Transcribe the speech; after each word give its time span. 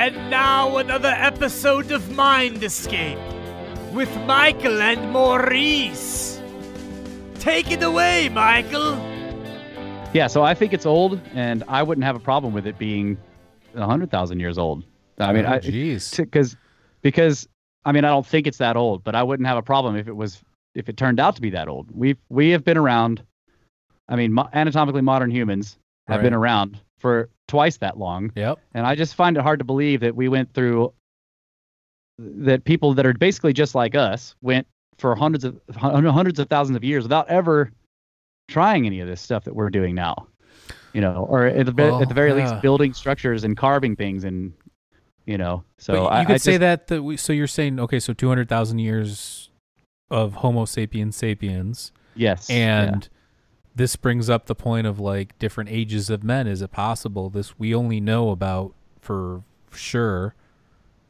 And 0.00 0.30
now 0.30 0.78
another 0.78 1.12
episode 1.14 1.92
of 1.92 2.16
Mind 2.16 2.64
Escape 2.64 3.18
with 3.92 4.08
Michael 4.24 4.80
and 4.80 5.12
Maurice. 5.12 6.40
Take 7.34 7.70
it 7.70 7.82
away, 7.82 8.30
Michael. 8.30 8.94
Yeah, 10.14 10.26
so 10.28 10.42
I 10.42 10.54
think 10.54 10.72
it's 10.72 10.86
old, 10.86 11.20
and 11.34 11.62
I 11.68 11.82
wouldn't 11.82 12.06
have 12.06 12.16
a 12.16 12.20
problem 12.20 12.54
with 12.54 12.66
it 12.66 12.78
being 12.78 13.18
hundred 13.76 14.10
thousand 14.10 14.40
years 14.40 14.56
old. 14.56 14.84
I 15.18 15.34
mean, 15.34 15.44
Oh, 15.44 15.50
I 15.52 15.58
jeez. 15.58 16.16
because 16.16 16.56
because 17.02 17.46
I 17.84 17.92
mean 17.92 18.06
I 18.06 18.08
don't 18.08 18.26
think 18.26 18.46
it's 18.46 18.56
that 18.56 18.78
old, 18.78 19.04
but 19.04 19.14
I 19.14 19.22
wouldn't 19.22 19.46
have 19.46 19.58
a 19.58 19.62
problem 19.62 19.96
if 19.96 20.08
it 20.08 20.16
was 20.16 20.40
if 20.74 20.88
it 20.88 20.96
turned 20.96 21.20
out 21.20 21.36
to 21.36 21.42
be 21.42 21.50
that 21.50 21.68
old. 21.68 21.88
We 21.94 22.16
we 22.30 22.48
have 22.52 22.64
been 22.64 22.78
around. 22.78 23.22
I 24.08 24.16
mean, 24.16 24.32
mo- 24.32 24.48
anatomically 24.54 25.02
modern 25.02 25.30
humans 25.30 25.76
have 26.08 26.22
been 26.22 26.32
around 26.32 26.80
for 26.96 27.28
twice 27.50 27.76
that 27.78 27.98
long, 27.98 28.32
Yep. 28.36 28.58
and 28.74 28.86
I 28.86 28.94
just 28.94 29.14
find 29.14 29.36
it 29.36 29.42
hard 29.42 29.58
to 29.58 29.64
believe 29.64 30.00
that 30.00 30.14
we 30.16 30.28
went 30.28 30.54
through 30.54 30.92
that 32.18 32.64
people 32.64 32.94
that 32.94 33.06
are 33.06 33.12
basically 33.14 33.52
just 33.52 33.74
like 33.74 33.94
us 33.94 34.34
went 34.42 34.66
for 34.98 35.14
hundreds 35.14 35.44
of 35.44 35.58
hundreds 35.74 36.38
of 36.38 36.48
thousands 36.48 36.76
of 36.76 36.84
years 36.84 37.02
without 37.04 37.28
ever 37.28 37.72
trying 38.48 38.86
any 38.86 39.00
of 39.00 39.08
this 39.08 39.20
stuff 39.20 39.44
that 39.44 39.54
we're 39.54 39.70
doing 39.70 39.94
now. 39.94 40.26
You 40.92 41.00
know, 41.00 41.26
or 41.28 41.46
at 41.46 41.66
the, 41.66 41.72
Well, 41.72 42.02
at 42.02 42.08
the 42.08 42.12
oh, 42.12 42.14
very 42.14 42.30
yeah. 42.30 42.50
least, 42.50 42.62
building 42.62 42.92
structures 42.92 43.44
and 43.44 43.56
carving 43.56 43.94
things, 43.96 44.24
and 44.24 44.52
you 45.24 45.38
know. 45.38 45.62
So 45.78 45.94
but 45.94 46.02
you 46.02 46.08
I, 46.08 46.24
could 46.24 46.34
I 46.34 46.38
say 46.38 46.52
just- 46.52 46.60
that 46.60 46.86
that 46.88 47.02
we, 47.02 47.16
so 47.16 47.32
you're 47.32 47.46
saying 47.46 47.78
okay, 47.80 48.00
so 48.00 48.12
200,000 48.12 48.78
years 48.80 49.50
of 50.10 50.34
Homo 50.34 50.64
sapiens 50.64 51.16
sapiens 51.16 51.92
Yes. 52.16 52.50
yeah. 52.50 52.98
This 53.74 53.96
brings 53.96 54.28
up 54.28 54.46
the 54.46 54.54
point 54.54 54.86
of 54.86 54.98
like 54.98 55.38
different 55.38 55.70
ages 55.70 56.10
of 56.10 56.24
men. 56.24 56.46
Is 56.46 56.62
it 56.62 56.72
possible 56.72 57.30
this 57.30 57.58
we 57.58 57.74
only 57.74 58.00
know 58.00 58.30
about 58.30 58.74
for 59.00 59.42
sure 59.72 60.34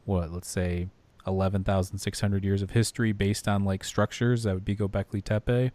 what, 0.05 0.31
let's 0.31 0.49
say 0.49 0.87
11,600 1.27 2.43
years 2.43 2.61
of 2.61 2.71
history 2.71 3.11
based 3.11 3.47
on 3.47 3.63
like 3.63 3.83
structures 3.83 4.43
that 4.43 4.53
would 4.53 4.65
be 4.65 4.75
Gobekli 4.75 5.23
Tepe. 5.23 5.71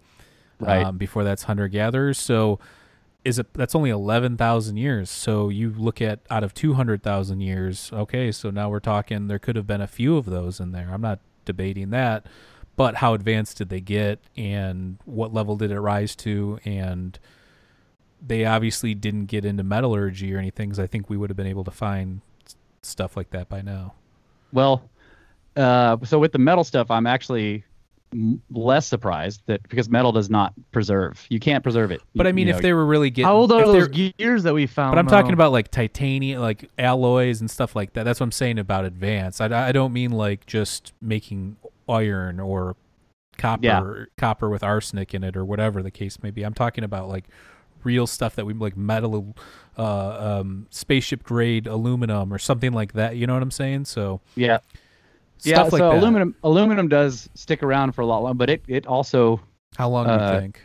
Right. 0.58 0.86
Um, 0.86 0.96
before 0.96 1.22
that's 1.22 1.44
hunter 1.44 1.68
gatherers. 1.68 2.18
So 2.18 2.58
is 3.24 3.38
it 3.38 3.52
that's 3.54 3.74
only 3.74 3.90
11,000 3.90 4.76
years. 4.76 5.10
So 5.10 5.48
you 5.48 5.74
look 5.76 6.00
at 6.00 6.20
out 6.30 6.44
of 6.44 6.54
200,000 6.54 7.40
years, 7.40 7.90
okay, 7.92 8.32
so 8.32 8.50
now 8.50 8.70
we're 8.70 8.80
talking 8.80 9.26
there 9.26 9.38
could 9.38 9.56
have 9.56 9.66
been 9.66 9.80
a 9.80 9.86
few 9.88 10.16
of 10.16 10.26
those 10.26 10.60
in 10.60 10.72
there. 10.72 10.88
I'm 10.92 11.00
not 11.02 11.18
debating 11.44 11.90
that, 11.90 12.26
but 12.76 12.96
how 12.96 13.14
advanced 13.14 13.56
did 13.58 13.68
they 13.70 13.80
get 13.80 14.20
and 14.36 14.98
what 15.04 15.32
level 15.32 15.56
did 15.56 15.70
it 15.70 15.80
rise 15.80 16.14
to 16.16 16.58
and 16.64 17.18
they 18.26 18.44
obviously 18.44 18.94
didn't 18.94 19.26
get 19.26 19.44
into 19.44 19.62
metallurgy 19.62 20.34
or 20.34 20.38
anything 20.38 20.70
cuz 20.70 20.78
I 20.78 20.86
think 20.86 21.08
we 21.10 21.16
would 21.16 21.30
have 21.30 21.36
been 21.36 21.46
able 21.46 21.64
to 21.64 21.70
find 21.70 22.20
stuff 22.82 23.16
like 23.16 23.30
that 23.30 23.48
by 23.48 23.62
now. 23.62 23.94
Well, 24.52 24.88
uh, 25.56 25.96
so 26.04 26.18
with 26.18 26.32
the 26.32 26.38
metal 26.38 26.64
stuff, 26.64 26.90
I'm 26.90 27.06
actually 27.06 27.64
m- 28.12 28.40
less 28.50 28.86
surprised 28.86 29.42
that 29.46 29.62
because 29.68 29.88
metal 29.88 30.12
does 30.12 30.30
not 30.30 30.52
preserve. 30.70 31.26
You 31.28 31.40
can't 31.40 31.62
preserve 31.62 31.90
it. 31.90 32.00
But 32.14 32.26
You- 32.26 32.28
I 32.28 32.32
mean 32.32 32.46
you 32.46 32.50
if 32.52 32.56
know, 32.58 32.62
they 32.62 32.72
were 32.72 32.86
really 32.86 33.10
getting 33.10 33.26
How 33.26 33.34
old 33.36 33.52
are 33.52 33.64
those 33.66 33.88
gears 33.88 34.44
that 34.44 34.54
we 34.54 34.66
found? 34.66 34.92
But 34.92 34.98
I'm 34.98 35.06
talking 35.08 35.32
about 35.32 35.52
like 35.52 35.70
titanium, 35.70 36.40
like 36.40 36.70
alloys 36.78 37.40
and 37.40 37.50
stuff 37.50 37.74
like 37.74 37.94
that. 37.94 38.04
That's 38.04 38.20
what 38.20 38.24
I'm 38.24 38.32
saying 38.32 38.58
about 38.58 38.84
advanced. 38.84 39.40
I, 39.40 39.68
I 39.68 39.72
don't 39.72 39.92
mean 39.92 40.12
like 40.12 40.46
just 40.46 40.92
making 41.02 41.56
iron 41.88 42.40
or 42.40 42.76
copper, 43.38 43.60
Yeah. 43.64 44.04
copper 44.16 44.48
with 44.48 44.62
arsenic 44.62 45.14
in 45.14 45.22
it 45.24 45.36
or 45.36 45.44
whatever 45.44 45.82
the 45.82 45.90
case 45.90 46.22
may 46.22 46.30
be. 46.30 46.42
I'm 46.42 46.54
talking 46.54 46.84
about 46.84 47.08
like 47.08 47.24
real 47.84 48.06
stuff 48.06 48.34
that 48.36 48.44
we 48.46 48.54
like 48.54 48.76
metal, 48.76 49.36
uh, 49.78 50.38
um, 50.40 50.66
spaceship 50.70 51.22
grade 51.22 51.66
aluminum 51.66 52.32
or 52.32 52.38
something 52.38 52.72
like 52.72 52.94
that. 52.94 53.16
You 53.16 53.26
know 53.26 53.34
what 53.34 53.42
I'm 53.42 53.50
saying? 53.50 53.84
So 53.84 54.20
yeah, 54.34 54.58
yeah. 55.42 55.62
like 55.62 55.70
so 55.70 55.76
that. 55.78 55.98
aluminum, 55.98 56.34
aluminum 56.42 56.88
does 56.88 57.28
stick 57.34 57.62
around 57.62 57.92
for 57.92 58.00
a 58.02 58.06
lot 58.06 58.22
long, 58.22 58.36
but 58.36 58.50
it 58.50 58.62
it 58.66 58.86
also 58.86 59.40
How 59.76 59.88
long 59.88 60.06
do 60.06 60.12
uh, 60.12 60.32
you 60.34 60.40
think? 60.40 60.60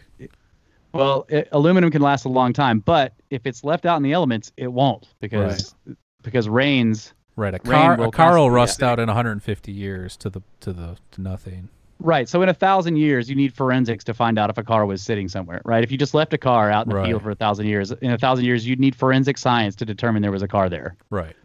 well, 0.93 1.25
it, 1.29 1.47
aluminum 1.51 1.91
can 1.91 2.01
last 2.01 2.25
a 2.25 2.29
long 2.29 2.53
time, 2.53 2.79
but 2.79 3.13
if 3.29 3.45
it's 3.45 3.63
left 3.63 3.85
out 3.85 3.97
in 3.97 4.03
the 4.03 4.13
elements, 4.13 4.51
it 4.57 4.67
won't 4.67 5.13
because 5.19 5.75
because 6.23 6.49
rains. 6.49 7.13
Right, 7.35 7.53
a 7.53 7.59
car 7.59 7.95
will 7.97 8.09
a 8.09 8.11
car 8.11 8.31
will 8.37 8.49
constantly- 8.49 8.55
rust 8.55 8.83
out 8.83 8.99
in 8.99 9.07
150 9.07 9.71
years 9.71 10.17
to 10.17 10.29
the 10.29 10.41
to 10.61 10.73
the 10.73 10.97
to 11.11 11.21
nothing. 11.21 11.69
Right. 11.99 12.27
So 12.27 12.41
in 12.41 12.49
a 12.49 12.53
thousand 12.53 12.95
years, 12.95 13.29
you 13.29 13.35
need 13.35 13.53
forensics 13.53 14.03
to 14.05 14.13
find 14.15 14.39
out 14.39 14.49
if 14.49 14.57
a 14.57 14.63
car 14.63 14.87
was 14.87 15.03
sitting 15.03 15.27
somewhere. 15.29 15.61
Right. 15.63 15.83
If 15.83 15.91
you 15.91 15.97
just 15.99 16.15
left 16.15 16.33
a 16.33 16.37
car 16.37 16.71
out 16.71 16.87
in 16.87 16.89
the 16.89 16.95
Right. 16.95 17.07
field 17.07 17.21
for 17.21 17.29
a 17.29 17.35
thousand 17.35 17.67
years, 17.67 17.91
in 17.91 18.09
a 18.11 18.17
thousand 18.17 18.45
years, 18.45 18.67
you'd 18.67 18.79
need 18.79 18.95
forensic 18.95 19.37
science 19.37 19.75
to 19.75 19.85
determine 19.85 20.23
there 20.23 20.31
was 20.31 20.41
a 20.41 20.47
car 20.47 20.67
there. 20.67 20.95
Right. 21.11 21.35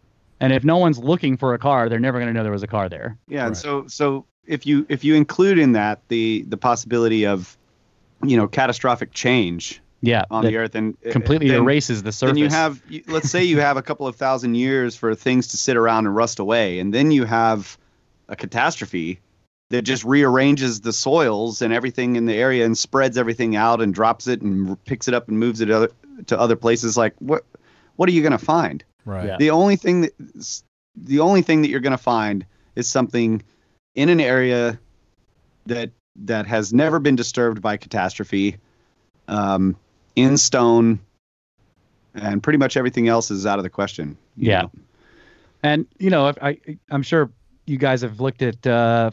And 0.41 0.53
if 0.55 0.65
no 0.65 0.79
one's 0.79 0.99
looking 0.99 1.37
for 1.37 1.53
a 1.53 1.59
car, 1.59 1.89
they're 1.91 1.99
never 2.01 2.19
going 2.19 2.29
to 2.29 2.33
know 2.33 2.43
there 2.43 2.53
was 2.53 2.63
a 2.63 2.67
car 2.67 2.89
there. 2.89 3.19
Yeah, 3.29 3.47
and 3.47 3.57
so 3.57 3.87
so 3.87 4.25
if 4.47 4.67
you 4.67 4.87
if 4.89 5.05
you 5.05 5.15
include 5.15 5.59
in 5.59 5.73
that 5.73 6.01
the 6.09 6.45
the 6.49 6.57
possibility 6.57 7.27
of 7.27 7.57
you 8.25 8.37
know 8.39 8.49
catastrophic 8.49 9.13
change 9.13 9.81
Yeah. 10.06 10.25
on 10.31 10.44
the 10.44 10.56
earth 10.56 10.75
and 10.75 10.97
uh, 11.06 11.11
completely 11.12 11.49
then, 11.49 11.62
erases 11.62 12.03
the 12.03 12.12
surface. 12.12 12.34
then 12.34 12.43
you 12.43 12.49
have 12.49 12.83
let's 13.09 13.31
say 13.31 13.44
you 13.44 13.61
have 13.61 13.77
a 13.77 13.83
couple 13.83 14.06
of 14.06 14.17
thousand 14.17 14.55
years 14.55 14.97
for 14.97 15.15
things 15.15 15.49
to 15.49 15.56
sit 15.56 15.77
around 15.77 16.06
and 16.06 16.15
rust 16.15 16.39
away 16.39 16.78
and 16.78 16.94
then 16.94 17.11
you 17.11 17.25
have 17.25 17.77
a 18.28 18.37
catastrophe 18.37 19.21
that 19.71 19.83
just 19.83 20.05
rearranges 20.05 20.81
the 20.81 20.93
soils 20.93 21.61
and 21.61 21.72
everything 21.72 22.17
in 22.17 22.27
the 22.27 22.34
area 22.34 22.65
and 22.65 22.78
spreads 22.78 23.19
everything 23.19 23.56
out 23.56 23.81
and 23.81 23.93
drops 23.94 24.27
it 24.28 24.41
and 24.43 24.83
picks 24.84 25.09
it 25.09 25.15
up 25.15 25.28
and 25.28 25.39
moves 25.41 25.61
it 25.61 25.71
other, 25.71 25.91
to 26.27 26.38
other 26.38 26.56
places 26.56 26.97
like 26.97 27.15
what 27.19 27.44
what 27.97 28.09
are 28.09 28.12
you 28.12 28.23
going 28.23 28.33
to 28.33 28.38
find 28.38 28.84
Right. 29.05 29.27
Yeah. 29.27 29.37
the 29.38 29.50
only 29.50 29.77
thing 29.77 30.00
that 30.03 30.62
the 30.97 31.21
only 31.21 31.43
thing 31.43 31.62
that 31.62 31.69
you're 31.69 31.81
going 31.81 31.93
to 31.93 31.99
find 31.99 32.44
is 32.75 32.88
something 32.88 33.43
in 33.94 34.09
an 34.09 34.21
area 34.21 34.78
that 35.67 35.91
that 36.25 36.47
has 36.47 36.73
never 36.73 36.99
been 36.99 37.15
disturbed 37.17 37.61
by 37.62 37.77
catastrophe 37.77 38.56
um, 39.28 39.77
in 40.16 40.37
stone 40.37 40.99
and 42.15 42.43
pretty 42.43 42.59
much 42.59 42.77
everything 42.77 43.09
else 43.09 43.31
is 43.31 43.47
out 43.47 43.59
of 43.59 43.62
the 43.62 43.71
question 43.71 44.16
you 44.37 44.50
Yeah. 44.50 44.62
know? 44.62 44.71
And 45.62 45.87
you 45.99 46.10
know, 46.10 46.28
if 46.28 46.37
I 46.43 46.59
I'm 46.91 47.03
sure 47.03 47.31
you 47.66 47.78
guys 47.78 48.03
have 48.03 48.21
looked 48.21 48.43
at 48.43 48.66
uh, 48.66 49.10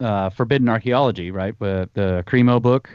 uh, 0.00 0.30
Forbidden 0.30 0.68
Archaeology, 0.68 1.30
right? 1.30 1.54
With 1.60 1.92
the 1.94 2.24
Cremo 2.26 2.60
book. 2.62 2.88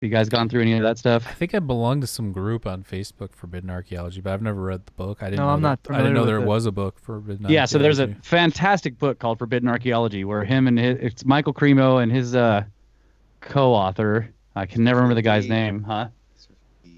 You 0.00 0.08
guys 0.10 0.28
gone 0.28 0.48
through 0.48 0.60
any 0.60 0.74
of 0.74 0.82
that 0.82 0.96
stuff? 0.96 1.26
I 1.26 1.32
think 1.32 1.56
I 1.56 1.58
belong 1.58 2.00
to 2.02 2.06
some 2.06 2.30
group 2.30 2.66
on 2.68 2.84
Facebook, 2.84 3.32
Forbidden 3.32 3.68
Archaeology, 3.68 4.20
but 4.20 4.32
I've 4.32 4.42
never 4.42 4.60
read 4.62 4.86
the 4.86 4.92
book. 4.92 5.20
I 5.24 5.30
didn't. 5.30 5.38
No, 5.38 5.46
know 5.46 5.54
I'm 5.54 5.62
that- 5.62 5.80
not 5.88 5.96
I 5.96 5.98
didn't 5.98 6.14
know 6.14 6.24
there 6.24 6.38
with 6.38 6.46
it. 6.46 6.48
was 6.50 6.66
a 6.66 6.70
book 6.72 7.00
for 7.00 7.16
Forbidden. 7.20 7.48
Yeah, 7.50 7.64
so 7.64 7.78
there's 7.78 7.98
a 7.98 8.14
fantastic 8.22 8.96
book 8.96 9.18
called 9.18 9.38
Forbidden 9.38 9.68
Archaeology 9.68 10.22
where 10.24 10.44
him 10.44 10.68
and 10.68 10.78
his, 10.78 10.98
it's 11.00 11.24
Michael 11.24 11.52
Cremo 11.52 12.00
and 12.00 12.12
his 12.12 12.36
uh, 12.36 12.62
co-author. 13.40 14.32
I 14.54 14.66
can 14.66 14.84
never 14.84 15.00
remember 15.00 15.14
the 15.16 15.22
guy's 15.22 15.48
name, 15.48 15.82
huh? 15.82 16.08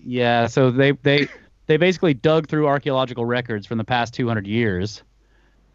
Yeah, 0.04 0.46
so 0.46 0.70
they 0.70 0.92
they 0.92 1.28
they 1.66 1.76
basically 1.76 2.14
dug 2.14 2.48
through 2.48 2.66
archaeological 2.66 3.24
records 3.24 3.66
from 3.66 3.78
the 3.78 3.84
past 3.84 4.14
200 4.14 4.46
years, 4.46 5.02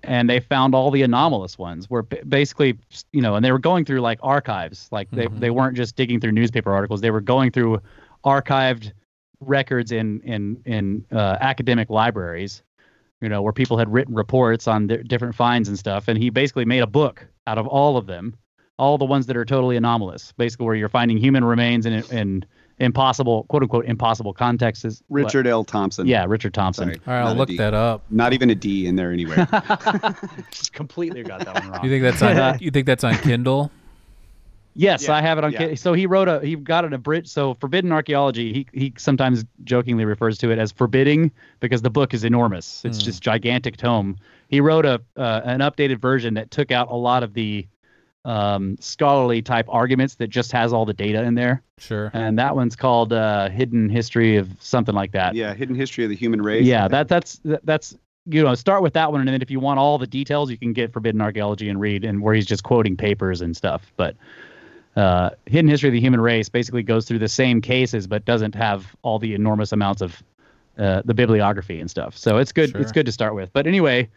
and 0.03 0.29
they 0.29 0.39
found 0.39 0.75
all 0.75 0.91
the 0.91 1.03
anomalous 1.03 1.57
ones. 1.57 1.89
Where 1.89 2.01
basically, 2.01 2.77
you 3.11 3.21
know, 3.21 3.35
and 3.35 3.45
they 3.45 3.51
were 3.51 3.59
going 3.59 3.85
through 3.85 4.01
like 4.01 4.19
archives, 4.21 4.89
like 4.91 5.09
they 5.11 5.27
Mhm. 5.27 5.39
they 5.39 5.49
weren't 5.51 5.75
just 5.77 5.95
digging 5.95 6.19
through 6.19 6.33
newspaper 6.33 6.73
articles. 6.73 7.01
They 7.01 7.11
were 7.11 7.21
going 7.21 7.51
through 7.51 7.81
archived 8.25 8.91
records 9.39 9.91
in 9.91 10.21
in 10.21 10.61
in 10.65 11.05
uh, 11.11 11.37
academic 11.39 11.89
libraries, 11.89 12.63
you 13.21 13.29
know, 13.29 13.41
where 13.41 13.53
people 13.53 13.77
had 13.77 13.91
written 13.91 14.15
reports 14.15 14.67
on 14.67 14.87
di- 14.87 15.03
different 15.03 15.35
finds 15.35 15.69
and 15.69 15.77
stuff. 15.77 16.07
And 16.07 16.17
he 16.17 16.29
basically 16.29 16.65
made 16.65 16.79
a 16.81 16.87
book 16.87 17.25
out 17.47 17.57
of 17.57 17.67
all 17.67 17.95
of 17.97 18.07
them, 18.07 18.35
all 18.79 18.97
the 18.97 19.05
ones 19.05 19.27
that 19.27 19.37
are 19.37 19.45
totally 19.45 19.77
anomalous, 19.77 20.33
basically 20.37 20.65
where 20.65 20.75
you're 20.75 20.89
finding 20.89 21.17
human 21.17 21.43
remains 21.43 21.85
and 21.85 22.03
in 22.11 22.45
impossible, 22.79 23.43
quote 23.45 23.63
unquote, 23.63 23.85
impossible 23.85 24.33
contexts. 24.33 25.01
richard 25.09 25.47
l 25.47 25.63
thompson 25.63 26.07
Yeah, 26.07 26.25
Richard 26.27 26.53
Thompson. 26.53 26.89
Sorry, 26.89 27.01
All 27.07 27.13
right, 27.13 27.29
I'll 27.29 27.35
look 27.35 27.49
D. 27.49 27.57
that 27.57 27.73
up. 27.73 28.03
not 28.09 28.33
even 28.33 28.49
a 28.49 28.55
d 28.55 28.85
in 28.87 28.95
there 28.95 29.11
anywhere 29.11 29.47
Just 30.51 30.73
completely 30.73 31.23
got 31.23 31.45
that 31.45 31.53
one 31.55 31.69
wrong. 31.71 31.83
You 31.83 31.89
think 31.89 32.03
that's 32.03 32.21
on? 32.21 32.57
you 32.61 32.71
think 32.71 32.85
that's 32.85 33.03
on 33.03 33.15
Kindle? 33.17 33.71
Yes, 34.77 35.03
Yeah, 35.07 35.15
I 35.15 35.21
have 35.21 35.37
it 35.37 35.43
on. 35.45 35.51
yeah. 35.53 35.75
So 35.75 35.93
he 35.93 36.05
wrote 36.05 36.27
a 36.27 36.41
he 36.41 36.57
got 36.57 36.83
an 36.83 36.91
abridged. 36.91 37.29
So 37.29 37.53
Forbidden 37.55 37.93
Archaeology. 37.93 38.51
He 38.51 38.67
he 38.73 38.93
sometimes 38.97 39.45
jokingly 39.63 40.03
refers 40.03 40.37
to 40.39 40.51
it 40.51 40.59
as 40.59 40.73
forbidding 40.73 41.31
because 41.61 41.81
the 41.81 41.89
book 41.89 42.13
is 42.13 42.25
enormous. 42.25 42.83
It's 42.83 42.97
Hmm. 42.99 43.05
just 43.05 43.23
gigantic 43.23 43.77
tome. 43.77 44.17
He 44.49 44.59
wrote 44.59 44.85
a 44.85 45.01
uh, 45.15 45.41
an 45.45 45.61
updated 45.61 45.99
version 45.99 46.33
that 46.33 46.51
took 46.51 46.71
out 46.71 46.91
a 46.91 46.95
lot 46.95 47.23
of 47.23 47.33
the 47.33 47.65
um, 48.25 48.75
scholarly 48.79 49.41
type 49.41 49.65
arguments 49.69 50.15
that 50.15 50.27
just 50.27 50.51
has 50.51 50.73
all 50.73 50.83
the 50.85 50.93
data 50.93 51.23
in 51.23 51.35
there, 51.35 51.61
Sure. 51.77 52.09
and 52.13 52.37
that 52.39 52.55
one's 52.55 52.75
called 52.75 53.13
uh, 53.13 53.49
Hidden 53.49 53.89
History 53.89 54.35
of 54.37 54.49
something 54.59 54.95
like 54.95 55.11
that. 55.13 55.35
yeah 55.35 55.53
hidden 55.53 55.75
history 55.75 56.03
of 56.03 56.09
the 56.09 56.15
human 56.15 56.41
race 56.41 56.65
Yeah, 56.65 56.87
that 56.89 57.07
that's 57.07 57.37
that, 57.45 57.65
that's 57.65 57.95
you 58.25 58.43
know 58.43 58.55
start 58.55 58.81
with 58.81 58.93
that 58.93 59.11
one, 59.11 59.21
and 59.21 59.29
then 59.29 59.41
if 59.41 59.51
you 59.51 59.59
want 59.59 59.79
all 59.79 59.97
the 59.99 60.07
details, 60.07 60.49
you 60.49 60.57
can 60.57 60.73
get 60.73 60.91
Forbidden 60.91 61.21
Archaeology 61.21 61.69
and 61.69 61.79
read, 61.79 62.03
and 62.03 62.21
where 62.21 62.33
he's 62.33 62.45
just 62.47 62.63
quoting 62.63 62.97
papers 62.97 63.41
and 63.41 63.55
stuff. 63.55 63.83
But 63.95 64.15
uh, 64.95 65.29
Hidden 65.45 65.69
History 65.69 65.89
of 65.89 65.93
the 65.93 65.99
Human 65.99 66.19
Race 66.21 66.49
basically 66.49 66.81
goes 66.83 67.05
through 67.07 67.19
the 67.19 67.27
same 67.27 67.61
cases, 67.61 68.07
but 68.07 68.25
doesn't 68.25 68.55
have 68.55 68.95
all 69.03 69.19
the 69.19 69.35
enormous 69.35 69.71
amounts 69.71 70.01
of 70.01 70.23
uh, 70.79 71.03
the 71.05 71.13
bibliography 71.13 71.79
and 71.79 71.89
stuff. 71.91 72.17
So 72.17 72.37
it's 72.37 72.51
good. 72.51 72.71
Sure. 72.71 72.81
It's 72.81 72.91
good 72.91 73.05
to 73.05 73.11
start 73.11 73.35
with. 73.35 73.53
But 73.53 73.67
anyway, 73.67 74.09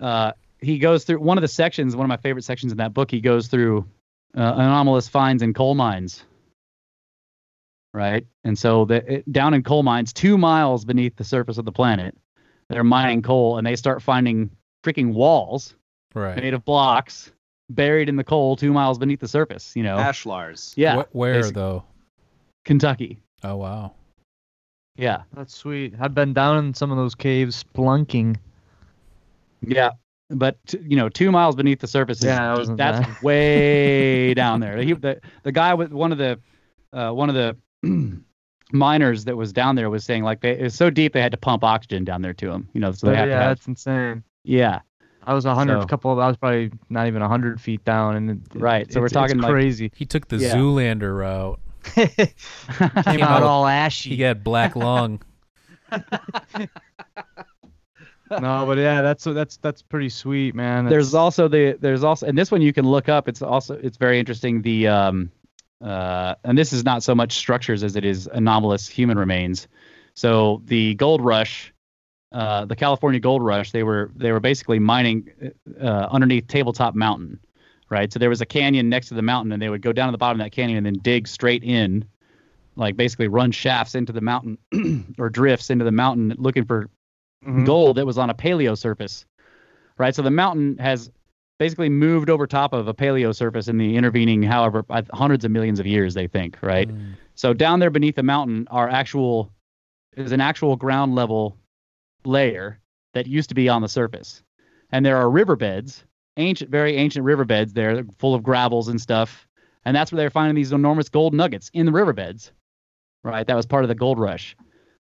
uh, 0.00 0.32
he 0.62 0.78
goes 0.78 1.04
through 1.04 1.20
one 1.20 1.36
of 1.36 1.42
the 1.42 1.48
sections, 1.48 1.94
one 1.96 2.04
of 2.04 2.08
my 2.08 2.16
favorite 2.16 2.44
sections 2.44 2.72
in 2.72 2.78
that 2.78 2.94
book. 2.94 3.10
He 3.10 3.20
goes 3.20 3.48
through 3.48 3.86
uh, 4.36 4.40
anomalous 4.56 5.08
finds 5.08 5.42
in 5.42 5.52
coal 5.52 5.74
mines, 5.74 6.24
right? 7.94 8.26
And 8.44 8.58
so 8.58 8.84
the, 8.84 9.14
it, 9.14 9.32
down 9.32 9.54
in 9.54 9.62
coal 9.62 9.82
mines, 9.82 10.12
two 10.12 10.38
miles 10.38 10.84
beneath 10.84 11.16
the 11.16 11.24
surface 11.24 11.58
of 11.58 11.64
the 11.64 11.72
planet, 11.72 12.16
they're 12.68 12.84
mining 12.84 13.22
coal, 13.22 13.58
and 13.58 13.66
they 13.66 13.76
start 13.76 14.02
finding 14.02 14.50
freaking 14.84 15.12
walls 15.12 15.74
Right. 16.14 16.36
made 16.36 16.52
of 16.54 16.64
blocks 16.64 17.32
buried 17.70 18.08
in 18.10 18.16
the 18.16 18.24
coal 18.24 18.54
two 18.56 18.72
miles 18.72 18.98
beneath 18.98 19.20
the 19.20 19.28
surface. 19.28 19.74
You 19.74 19.82
know, 19.82 19.96
Ashlars. 19.96 20.74
yeah, 20.76 21.02
Wh- 21.02 21.14
where 21.16 21.34
basic- 21.40 21.54
though? 21.54 21.84
Kentucky. 22.64 23.18
Oh 23.42 23.56
wow. 23.56 23.92
Yeah, 24.96 25.22
That's 25.34 25.56
sweet. 25.56 25.94
I've 25.98 26.14
been 26.14 26.34
down 26.34 26.58
in 26.66 26.74
some 26.74 26.90
of 26.90 26.98
those 26.98 27.14
caves 27.14 27.64
splunking. 27.64 28.36
yeah. 29.62 29.90
But 30.32 30.56
t- 30.66 30.78
you 30.82 30.96
know, 30.96 31.08
two 31.08 31.30
miles 31.30 31.54
beneath 31.56 31.80
the 31.80 31.86
surface 31.86 32.18
is 32.18 32.24
Yeah, 32.24 32.52
I 32.54 32.56
wasn't 32.58 32.78
that's 32.78 33.06
there. 33.06 33.16
way 33.22 34.34
down 34.42 34.60
there. 34.60 34.78
He, 34.78 34.92
the 34.94 35.20
the 35.42 35.52
guy 35.52 35.74
with 35.74 35.92
one 35.92 36.10
of 36.12 36.18
the 36.18 36.40
uh, 36.92 37.10
one 37.12 37.28
of 37.28 37.34
the 37.34 37.56
miners 38.72 39.24
that 39.26 39.36
was 39.36 39.52
down 39.52 39.76
there 39.76 39.90
was 39.90 40.04
saying 40.04 40.22
like 40.24 40.40
they 40.40 40.52
it 40.58 40.62
was 40.62 40.74
so 40.74 40.88
deep 40.90 41.12
they 41.12 41.20
had 41.20 41.32
to 41.32 41.38
pump 41.38 41.62
oxygen 41.64 42.04
down 42.04 42.22
there 42.22 42.32
to 42.34 42.50
him. 42.50 42.68
You 42.72 42.80
know, 42.80 42.92
so 42.92 43.06
they 43.08 43.12
yeah, 43.12 43.18
have 43.20 43.28
to 43.28 43.34
have, 43.36 43.50
that's 43.58 43.66
insane. 43.68 44.22
yeah, 44.44 44.80
I 45.24 45.34
was 45.34 45.44
a 45.44 45.54
hundred, 45.54 45.82
So- 45.82 45.86
couple. 45.86 46.12
Of, 46.12 46.18
I 46.18 46.26
was 46.28 46.36
probably 46.36 46.70
not 46.88 47.06
even 47.06 47.20
a 47.22 47.28
hundred 47.28 47.60
feet 47.60 47.84
down, 47.84 48.16
and 48.16 48.30
it, 48.30 48.38
Right, 48.54 48.90
so 48.92 49.00
we're 49.00 49.08
talking 49.08 49.36
it's 49.36 49.42
like- 49.44 49.52
crazy. 49.52 49.90
He 49.94 50.06
took 50.06 50.28
the 50.28 50.36
Yeah. 50.38 50.54
Zoolander 50.54 51.16
route. 51.18 51.60
Came 51.94 53.22
out- 53.22 53.22
out 53.22 53.42
all 53.42 53.66
ashy. 53.66 54.10
He 54.10 54.16
got 54.16 54.42
black 54.44 54.76
lung. 54.76 55.20
no, 58.40 58.64
but 58.66 58.78
yeah, 58.78 59.02
that's 59.02 59.24
that's 59.24 59.56
that's 59.58 59.82
pretty 59.82 60.08
sweet, 60.08 60.54
man. 60.54 60.86
there's 60.86 61.14
also 61.14 61.48
the 61.48 61.76
there's 61.80 62.04
also 62.04 62.26
and 62.26 62.36
this 62.36 62.50
one 62.50 62.62
you 62.62 62.72
can 62.72 62.86
look 62.86 63.08
up 63.08 63.28
it's 63.28 63.42
also 63.42 63.74
it's 63.74 63.96
very 63.96 64.18
interesting 64.18 64.62
the 64.62 64.88
um 64.88 65.30
uh 65.82 66.34
and 66.44 66.56
this 66.56 66.72
is 66.72 66.84
not 66.84 67.02
so 67.02 67.14
much 67.14 67.32
structures 67.32 67.82
as 67.82 67.96
it 67.96 68.04
is 68.04 68.28
anomalous 68.32 68.88
human 68.88 69.18
remains 69.18 69.66
so 70.14 70.62
the 70.66 70.94
gold 70.94 71.20
rush 71.20 71.72
uh 72.30 72.64
the 72.64 72.76
california 72.76 73.18
gold 73.18 73.42
rush 73.42 73.72
they 73.72 73.82
were 73.82 74.10
they 74.14 74.30
were 74.30 74.40
basically 74.40 74.78
mining 74.78 75.28
uh 75.80 76.06
underneath 76.10 76.46
tabletop 76.46 76.94
mountain 76.94 77.38
right 77.90 78.12
so 78.12 78.18
there 78.20 78.28
was 78.28 78.40
a 78.40 78.46
canyon 78.46 78.88
next 78.88 79.08
to 79.08 79.14
the 79.14 79.22
mountain 79.22 79.50
and 79.50 79.60
they 79.60 79.68
would 79.68 79.82
go 79.82 79.92
down 79.92 80.06
to 80.06 80.12
the 80.12 80.18
bottom 80.18 80.40
of 80.40 80.44
that 80.44 80.52
canyon 80.52 80.76
and 80.78 80.86
then 80.86 81.02
dig 81.02 81.26
straight 81.26 81.64
in 81.64 82.04
like 82.76 82.96
basically 82.96 83.28
run 83.28 83.50
shafts 83.50 83.94
into 83.96 84.12
the 84.12 84.20
mountain 84.20 84.56
or 85.18 85.28
drifts 85.28 85.68
into 85.68 85.84
the 85.84 85.92
mountain 85.92 86.32
looking 86.38 86.64
for 86.64 86.88
Mhm. 87.44 87.66
gold 87.66 87.96
that 87.96 88.06
was 88.06 88.18
on 88.18 88.30
a 88.30 88.34
paleo 88.34 88.76
surface, 88.76 89.26
right? 89.98 90.14
So 90.14 90.22
the 90.22 90.30
mountain 90.30 90.76
has 90.78 91.10
basically 91.58 91.88
moved 91.88 92.30
over 92.30 92.46
top 92.46 92.72
of 92.72 92.88
a 92.88 92.94
paleo 92.94 93.34
surface 93.34 93.68
in 93.68 93.78
the 93.78 93.96
intervening, 93.96 94.42
however, 94.42 94.84
uh, 94.90 95.02
hundreds 95.12 95.44
of 95.44 95.50
millions 95.50 95.78
of 95.78 95.86
years, 95.86 96.14
they 96.14 96.26
think, 96.26 96.58
right? 96.62 96.88
Mm. 96.88 97.14
So 97.34 97.54
down 97.54 97.78
there 97.78 97.90
beneath 97.90 98.16
the 98.16 98.22
mountain 98.22 98.66
are 98.70 98.88
actual 98.88 99.52
is 100.16 100.32
an 100.32 100.40
actual 100.40 100.76
ground 100.76 101.14
level 101.14 101.56
layer 102.24 102.78
that 103.14 103.26
used 103.26 103.48
to 103.48 103.54
be 103.54 103.68
on 103.68 103.82
the 103.82 103.88
surface, 103.88 104.42
and 104.90 105.04
there 105.04 105.16
are 105.16 105.30
riverbeds, 105.30 106.04
ancient, 106.36 106.70
very 106.70 106.96
ancient 106.96 107.24
riverbeds 107.24 107.72
there, 107.72 108.04
full 108.18 108.34
of 108.34 108.42
gravels 108.42 108.88
and 108.88 109.00
stuff, 109.00 109.46
and 109.84 109.96
that's 109.96 110.12
where 110.12 110.18
they're 110.18 110.30
finding 110.30 110.54
these 110.54 110.72
enormous 110.72 111.08
gold 111.08 111.34
nuggets 111.34 111.70
in 111.74 111.86
the 111.86 111.92
riverbeds, 111.92 112.52
right? 113.24 113.46
That 113.46 113.56
was 113.56 113.66
part 113.66 113.84
of 113.84 113.88
the 113.88 113.94
gold 113.94 114.18
rush. 114.18 114.56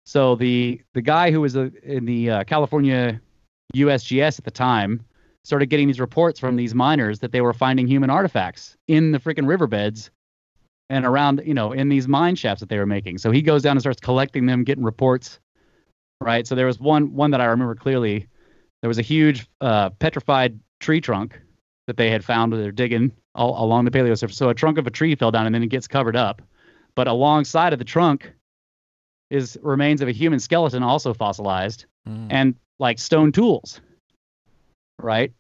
So 0.05 0.35
the 0.35 0.81
the 0.93 1.01
guy 1.01 1.31
who 1.31 1.41
was 1.41 1.57
uh, 1.57 1.69
in 1.83 2.05
the 2.05 2.29
uh, 2.29 2.43
California 2.43 3.19
USGS 3.75 4.39
at 4.39 4.45
the 4.45 4.51
time 4.51 5.03
started 5.43 5.67
getting 5.67 5.87
these 5.87 5.99
reports 5.99 6.39
from 6.39 6.55
these 6.55 6.73
miners 6.73 7.19
that 7.19 7.31
they 7.31 7.41
were 7.41 7.53
finding 7.53 7.87
human 7.87 8.09
artifacts 8.09 8.75
in 8.87 9.11
the 9.11 9.19
freaking 9.19 9.47
riverbeds 9.47 10.09
and 10.89 11.05
around, 11.05 11.41
you 11.45 11.53
know, 11.53 11.71
in 11.71 11.89
these 11.89 12.07
mine 12.07 12.35
shafts 12.35 12.59
that 12.59 12.69
they 12.69 12.77
were 12.77 12.85
making. 12.85 13.17
So 13.17 13.31
he 13.31 13.41
goes 13.41 13.63
down 13.63 13.71
and 13.71 13.81
starts 13.81 13.99
collecting 13.99 14.45
them, 14.45 14.63
getting 14.63 14.83
reports. 14.83 15.39
Right. 16.21 16.47
So 16.47 16.55
there 16.55 16.65
was 16.65 16.79
one 16.79 17.13
one 17.13 17.31
that 17.31 17.41
I 17.41 17.45
remember 17.45 17.75
clearly. 17.75 18.27
There 18.81 18.87
was 18.87 18.99
a 18.99 19.03
huge 19.03 19.47
uh, 19.61 19.89
petrified 19.91 20.59
tree 20.79 21.01
trunk 21.01 21.39
that 21.87 21.97
they 21.97 22.09
had 22.09 22.23
found 22.23 22.53
they're 22.53 22.71
digging 22.71 23.11
all 23.33 23.63
along 23.63 23.85
the 23.85 23.91
paleo 23.91 24.17
surface. 24.17 24.37
So 24.37 24.49
a 24.49 24.53
trunk 24.53 24.77
of 24.77 24.87
a 24.87 24.91
tree 24.91 25.15
fell 25.15 25.31
down 25.31 25.45
and 25.45 25.53
then 25.53 25.63
it 25.63 25.67
gets 25.67 25.87
covered 25.87 26.15
up. 26.15 26.41
But 26.95 27.07
alongside 27.07 27.73
of 27.73 27.79
the 27.79 27.85
trunk 27.85 28.31
is 29.29 29.57
remains 29.61 30.01
of 30.01 30.07
a 30.07 30.11
human 30.11 30.39
skeleton 30.39 30.83
also 30.83 31.13
fossilized 31.13 31.85
Mm. 32.07 32.27
and 32.29 32.55
like 32.79 32.99
stone 32.99 33.31
tools. 33.31 33.81
Right? 35.01 35.33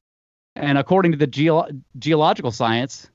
And 0.55 0.77
according 0.77 1.11
to 1.11 1.17
the 1.17 1.27
geo- 1.27 1.67
geological 1.99 2.51
science, 2.51 3.09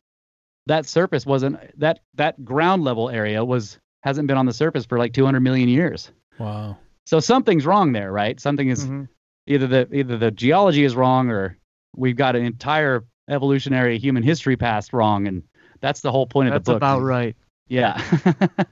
that 0.67 0.87
surface 0.87 1.27
wasn't 1.27 1.59
that 1.81 2.01
that 2.15 2.45
ground 2.45 2.85
level 2.85 3.11
area 3.11 3.45
was 3.45 3.79
hasn't 4.03 4.29
been 4.29 4.37
on 4.37 4.47
the 4.47 4.53
surface 4.53 4.85
for 4.87 4.99
like 4.99 5.13
200 5.13 5.41
million 5.41 5.69
years. 5.69 6.11
Wow. 6.39 6.77
So 7.07 7.19
something's 7.19 7.67
wrong 7.67 7.93
there, 7.93 8.13
right? 8.13 8.39
Something 8.39 8.69
is 8.69 8.87
Mhm. 8.87 9.09
either 9.47 9.67
the 9.67 9.89
either 9.93 10.17
the 10.17 10.31
geology 10.31 10.85
is 10.85 10.95
wrong 10.95 11.29
or 11.31 11.57
we've 11.97 12.17
got 12.17 12.37
an 12.37 12.45
entire 12.45 13.05
evolutionary 13.29 13.99
human 13.99 14.23
history 14.23 14.57
past 14.57 14.93
wrong 14.93 15.27
and 15.27 15.43
that's 15.81 16.01
the 16.03 16.13
whole 16.13 16.27
point 16.27 16.49
of 16.49 16.53
That's 16.55 16.67
the 16.67 16.73
book. 16.75 16.81
That's 16.81 16.95
about 16.99 17.03
right. 17.05 17.37
Yeah. 17.71 18.03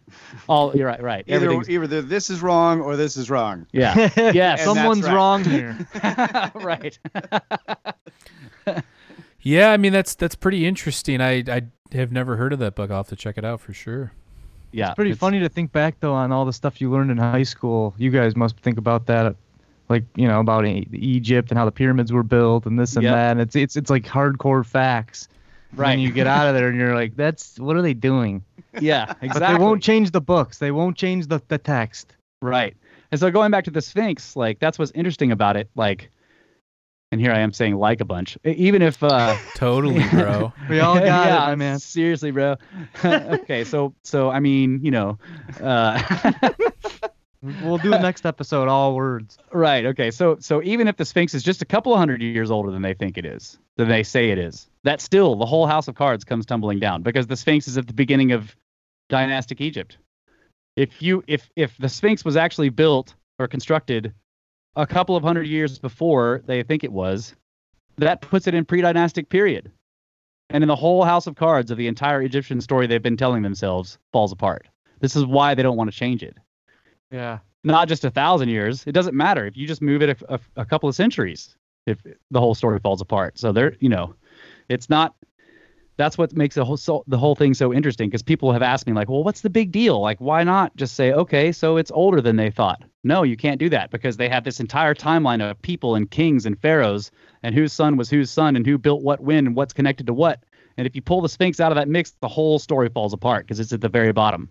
All 0.49 0.75
you're 0.77 0.87
right, 0.89 1.01
right. 1.03 1.25
Either 1.29 1.63
either 1.63 2.03
this 2.03 2.29
is 2.31 2.43
wrong 2.43 2.81
or 2.83 2.97
this 2.97 3.17
is 3.17 3.31
wrong. 3.31 3.65
yeah. 3.73 3.95
Yes. 4.35 4.59
And 4.61 4.67
Someone's 4.75 5.05
right. 5.05 5.15
wrong 5.15 5.45
here. 5.45 5.79
right. 6.55 6.99
Yeah, 9.41 9.71
I 9.71 9.77
mean 9.77 9.93
that's 9.93 10.15
that's 10.17 10.35
pretty 10.35 10.67
interesting. 10.67 11.21
I 11.21 11.45
I 11.49 11.63
have 11.93 12.11
never 12.13 12.37
heard 12.37 12.53
of 12.53 12.59
that 12.59 12.75
book. 12.75 12.91
I'll 12.91 12.99
have 12.99 13.09
to 13.09 13.17
check 13.17 13.39
it 13.39 13.45
out 13.45 13.61
for 13.61 13.73
sure. 13.73 14.13
Yeah. 14.73 14.89
It's 14.89 14.97
pretty 14.97 15.13
it's- 15.13 15.21
funny 15.21 15.39
to 15.41 15.49
think 15.49 15.73
back 15.73 15.97
though 16.01 16.13
on 16.15 16.33
all 16.33 16.45
the 16.45 16.53
stuff 16.53 16.81
you 16.81 16.91
learned 16.91 17.11
in 17.11 17.17
high 17.19 17.45
school. 17.45 17.95
You 17.99 18.11
guys 18.11 18.37
must 18.37 18.59
think 18.59 18.79
about 18.79 19.07
that, 19.07 19.37
like 19.89 20.05
you 20.17 20.27
know 20.27 20.41
about 20.41 20.67
E- 20.67 20.89
Egypt 20.93 21.51
and 21.51 21.59
how 21.59 21.65
the 21.65 21.71
pyramids 21.73 22.13
were 22.13 22.25
built 22.25 22.67
and 22.67 22.79
this 22.79 22.97
and 22.97 23.05
Yep. 23.05 23.15
that. 23.15 23.31
And 23.33 23.41
it's 23.41 23.55
it's 23.57 23.77
it's 23.77 23.91
like 23.91 24.05
hardcore 24.05 24.67
facts. 24.67 25.29
And 25.71 25.79
Right. 25.79 25.93
And 25.93 26.03
you 26.03 26.11
get 26.11 26.27
out 26.27 26.49
of 26.49 26.55
there 26.55 26.69
and 26.69 26.79
you're 26.79 26.95
like, 26.95 27.17
that's 27.17 27.59
what 27.59 27.77
are 27.77 27.83
they 27.83 27.95
doing? 27.95 28.45
Yeah, 28.81 29.15
exactly. 29.21 29.29
But 29.41 29.49
they 29.49 29.55
won't 29.55 29.83
change 29.83 30.11
the 30.11 30.21
books. 30.21 30.59
They 30.59 30.71
won't 30.71 30.97
change 30.97 31.27
the 31.27 31.43
the 31.49 31.59
text. 31.59 32.17
Right. 32.41 32.77
And 33.11 33.21
so 33.21 33.31
going 33.31 33.51
back 33.51 33.65
to 33.65 33.71
the 33.71 33.83
Sphinx, 33.83 34.37
like 34.37 34.59
that's 34.61 34.79
what's 34.79 34.93
interesting 34.93 35.33
about 35.33 35.57
it. 35.57 35.71
Like, 35.75 36.11
and 37.11 37.21
here 37.21 37.33
I 37.33 37.39
am 37.39 37.53
saying 37.53 37.77
like 37.77 38.01
a 38.01 38.05
bunch. 38.05 38.37
Even 38.45 38.83
if 38.83 39.03
uh, 39.03 39.37
Totally, 39.55 40.05
bro. 40.11 40.53
We 40.69 40.81
all 40.81 40.95
got 40.97 41.05
yeah, 41.05 41.45
it, 41.45 41.47
my 41.49 41.55
man. 41.55 41.79
Seriously, 41.79 42.31
bro. 42.31 42.57
okay, 43.05 43.65
so 43.65 43.95
so 44.03 44.31
I 44.31 44.41
mean, 44.41 44.81
you 44.83 44.91
know, 44.91 45.19
uh, 45.63 46.03
We'll 47.43 47.79
do 47.79 47.91
the 47.91 48.01
next 48.01 48.27
episode 48.27 48.67
all 48.67 48.97
words. 48.97 49.39
right. 49.53 49.87
Okay, 49.87 50.11
so 50.11 50.39
so 50.41 50.61
even 50.63 50.89
if 50.89 50.97
the 50.97 51.05
Sphinx 51.05 51.35
is 51.35 51.43
just 51.43 51.63
a 51.63 51.65
couple 51.65 51.93
of 51.93 51.99
hundred 51.99 52.21
years 52.21 52.51
older 52.51 52.73
than 52.73 52.83
they 52.83 52.95
think 52.95 53.17
it 53.17 53.25
is, 53.25 53.59
than 53.77 53.89
they 53.89 54.03
say 54.03 54.31
it 54.31 54.39
is, 54.39 54.69
that 54.83 55.01
still 55.01 55.37
the 55.37 55.47
whole 55.47 55.67
house 55.67 55.87
of 55.87 55.95
cards 55.95 56.25
comes 56.25 56.47
tumbling 56.47 56.81
down 56.81 57.03
because 57.03 57.27
the 57.29 57.37
Sphinx 57.37 57.69
is 57.69 57.79
at 57.79 57.87
the 57.87 57.95
beginning 57.95 58.33
of 58.33 58.57
dynastic 59.09 59.61
Egypt. 59.61 59.99
If 60.77 61.01
you 61.01 61.23
if 61.29 61.49
if 61.55 61.77
the 61.79 61.89
Sphinx 61.89 62.25
was 62.25 62.37
actually 62.37 62.71
built 62.71 63.15
or 63.39 63.47
constructed 63.47 64.15
a 64.75 64.87
couple 64.87 65.17
of 65.17 65.23
hundred 65.23 65.47
years 65.47 65.79
before 65.79 66.43
they 66.47 66.63
think 66.65 66.83
it 66.83 66.93
was, 66.93 67.37
that 67.99 68.21
puts 68.21 68.47
it 68.47 68.55
in 68.55 68.65
pre-dynastic 68.65 69.29
period. 69.29 69.71
And 70.51 70.65
in 70.65 70.69
the 70.69 70.77
whole 70.77 71.05
house 71.05 71.27
of 71.27 71.37
cards 71.37 71.71
of 71.71 71.79
the 71.79 71.89
entire 71.89 72.23
Egyptian 72.23 72.61
story 72.61 72.87
they've 72.87 73.03
been 73.03 73.17
telling 73.17 73.43
themselves 73.43 73.99
falls 74.13 74.33
apart. 74.33 74.67
This 75.01 75.15
is 75.15 75.25
why 75.25 75.55
they 75.55 75.63
don't 75.63 75.77
want 75.77 75.91
to 75.91 75.97
change 75.97 76.23
it. 76.23 76.37
Yeah. 77.11 77.39
Not 77.65 77.89
just 77.89 78.05
a 78.05 78.11
thousand 78.11 78.49
years. 78.49 78.87
It 78.87 78.93
doesn't 78.93 79.17
matter 79.17 79.47
if 79.47 79.57
you 79.57 79.67
just 79.67 79.83
move 79.83 80.03
it 80.03 80.11
a, 80.11 80.35
a, 80.35 80.41
a 80.57 80.65
couple 80.65 80.89
of 80.89 80.95
centuries. 80.95 81.57
If 81.87 81.99
the 82.31 82.41
whole 82.41 82.55
story 82.55 82.79
falls 82.81 83.01
apart, 83.01 83.39
so 83.39 83.51
there, 83.51 83.75
you 83.81 83.89
know, 83.89 84.15
it's 84.69 84.91
not. 84.91 85.15
That's 85.97 86.17
what 86.17 86.33
makes 86.33 86.55
the 86.55 86.65
whole 86.65 86.77
so, 86.77 87.03
the 87.09 87.19
whole 87.19 87.35
thing 87.35 87.55
so 87.55 87.75
interesting 87.75 88.09
because 88.09 88.23
people 88.23 88.53
have 88.53 88.63
asked 88.63 88.87
me 88.87 88.93
like, 88.93 89.09
well, 89.09 89.25
what's 89.25 89.41
the 89.41 89.51
big 89.51 89.73
deal? 89.73 90.01
Like, 90.01 90.21
why 90.21 90.45
not 90.45 90.77
just 90.77 90.95
say, 90.95 91.13
okay, 91.13 91.51
so 91.51 91.77
it's 91.77 91.91
older 91.91 92.21
than 92.21 92.37
they 92.37 92.51
thought? 92.51 92.85
No, 93.03 93.25
you 93.25 93.37
can't 93.37 93.59
do 93.59 93.69
that 93.71 93.91
because 93.91 94.17
they 94.17 94.29
have 94.29 94.45
this 94.45 94.61
entire 94.61 94.95
timeline 94.95 95.43
of 95.43 95.61
people 95.63 95.97
and 95.97 96.09
kings 96.09 96.47
and 96.47 96.61
pharaohs 96.61 97.11
and 97.43 97.53
whose 97.55 97.73
son 97.73 97.97
was 97.97 98.09
whose 98.11 98.31
son 98.31 98.55
and 98.55 98.65
who 98.65 98.79
built 98.79 99.03
what 99.03 99.21
when 99.21 99.47
and 99.47 99.57
what's 99.57 99.73
connected 99.73 100.07
to 100.07 100.15
what. 100.15 100.45
And 100.77 100.87
if 100.87 100.95
you 100.95 101.03
pull 101.03 101.21
the 101.21 101.29
Sphinx 101.29 101.59
out 101.59 101.73
of 101.73 101.77
that 101.77 101.89
mix, 101.89 102.13
the 102.21 102.29
whole 102.29 102.61
story 102.61 102.91
falls 102.91 103.13
apart 103.13 103.47
because 103.47 103.59
it's 103.59 103.73
at 103.73 103.81
the 103.81 103.89
very 103.89 104.13
bottom 104.13 104.51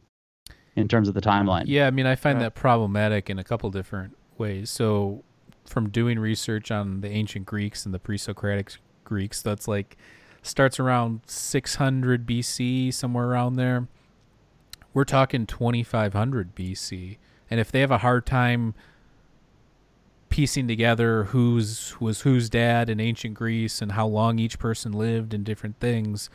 in 0.77 0.87
terms 0.87 1.07
of 1.09 1.13
the 1.15 1.21
timeline. 1.21 1.63
Yeah, 1.65 1.87
I 1.87 1.91
mean, 1.91 2.05
I 2.05 2.15
find 2.15 2.37
Right. 2.37 2.43
that 2.45 2.55
problematic 2.55 3.29
in 3.29 3.39
a 3.39 3.43
couple 3.43 3.69
different 3.71 4.15
ways. 4.37 4.69
So, 4.69 5.23
from 5.65 5.89
doing 5.89 6.17
research 6.19 6.71
on 6.71 7.01
the 7.01 7.09
ancient 7.09 7.45
Greeks 7.45 7.83
and 7.83 7.93
the 7.93 7.99
pre-Socratic 7.99 8.73
Greeks, 9.03 9.41
that's 9.41 9.67
like 9.67 9.97
starts 10.43 10.79
around 10.79 11.21
600 11.25 12.25
BC, 12.25 12.91
somewhere 12.93 13.25
around 13.27 13.55
there. 13.55 13.87
We're 14.93 15.03
talking 15.03 15.45
2500 15.45 16.55
BC, 16.55 17.17
and 17.51 17.59
if 17.59 17.71
they 17.71 17.81
have 17.81 17.91
a 17.91 17.97
hard 17.97 18.25
time 18.25 18.73
piecing 20.29 20.67
together 20.67 21.25
who's 21.25 21.99
was 21.99 22.21
whose 22.21 22.49
dad 22.49 22.89
in 22.89 22.99
ancient 22.99 23.33
Greece 23.33 23.81
and 23.81 23.93
how 23.93 24.05
long 24.05 24.39
each 24.39 24.59
person 24.59 24.91
lived 24.91 25.33
and 25.33 25.43
different 25.43 25.79
things, 25.79 26.29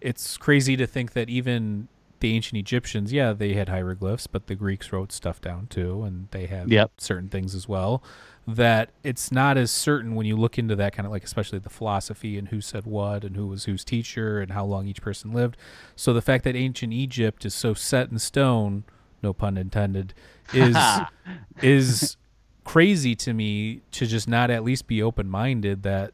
it's 0.00 0.36
crazy 0.36 0.76
to 0.76 0.86
think 0.86 1.12
that 1.12 1.28
even 1.28 1.88
the 2.22 2.34
ancient 2.34 2.58
Egyptians, 2.58 3.12
yeah, 3.12 3.32
they 3.34 3.52
had 3.52 3.68
hieroglyphs, 3.68 4.26
but 4.26 4.46
the 4.46 4.54
Greeks 4.54 4.92
wrote 4.92 5.12
stuff 5.12 5.40
down 5.40 5.66
too, 5.66 6.02
and 6.04 6.28
they 6.30 6.46
have 6.46 6.72
Yep. 6.72 6.92
certain 6.98 7.28
things 7.28 7.54
as 7.54 7.68
well. 7.68 8.02
That 8.46 8.90
it's 9.04 9.30
not 9.30 9.58
as 9.58 9.70
certain 9.70 10.14
when 10.14 10.24
you 10.26 10.36
look 10.36 10.58
into 10.58 10.74
that 10.76 10.94
kind 10.94 11.04
of 11.06 11.12
like, 11.12 11.22
especially 11.24 11.58
the 11.58 11.68
philosophy 11.70 12.38
and 12.38 12.48
who 12.48 12.60
said 12.60 12.86
what 12.86 13.22
and 13.24 13.36
who 13.36 13.46
was 13.46 13.64
whose 13.66 13.84
teacher 13.84 14.40
and 14.40 14.52
how 14.52 14.64
long 14.64 14.86
each 14.88 15.02
person 15.02 15.32
lived. 15.32 15.56
So 15.94 16.12
the 16.12 16.22
fact 16.22 16.44
that 16.44 16.56
ancient 16.56 16.92
Egypt 16.92 17.44
is 17.44 17.54
so 17.54 17.74
set 17.74 18.10
in 18.10 18.18
stone, 18.18 18.84
no 19.22 19.32
pun 19.32 19.56
intended, 19.56 20.14
is 20.52 21.02
is 21.60 22.16
crazy 22.64 23.14
to 23.16 23.32
me 23.32 23.82
to 23.92 24.06
just 24.06 24.28
not 24.28 24.50
at 24.50 24.64
least 24.64 24.86
be 24.86 25.02
open 25.02 25.28
minded 25.28 25.82
that 25.82 26.12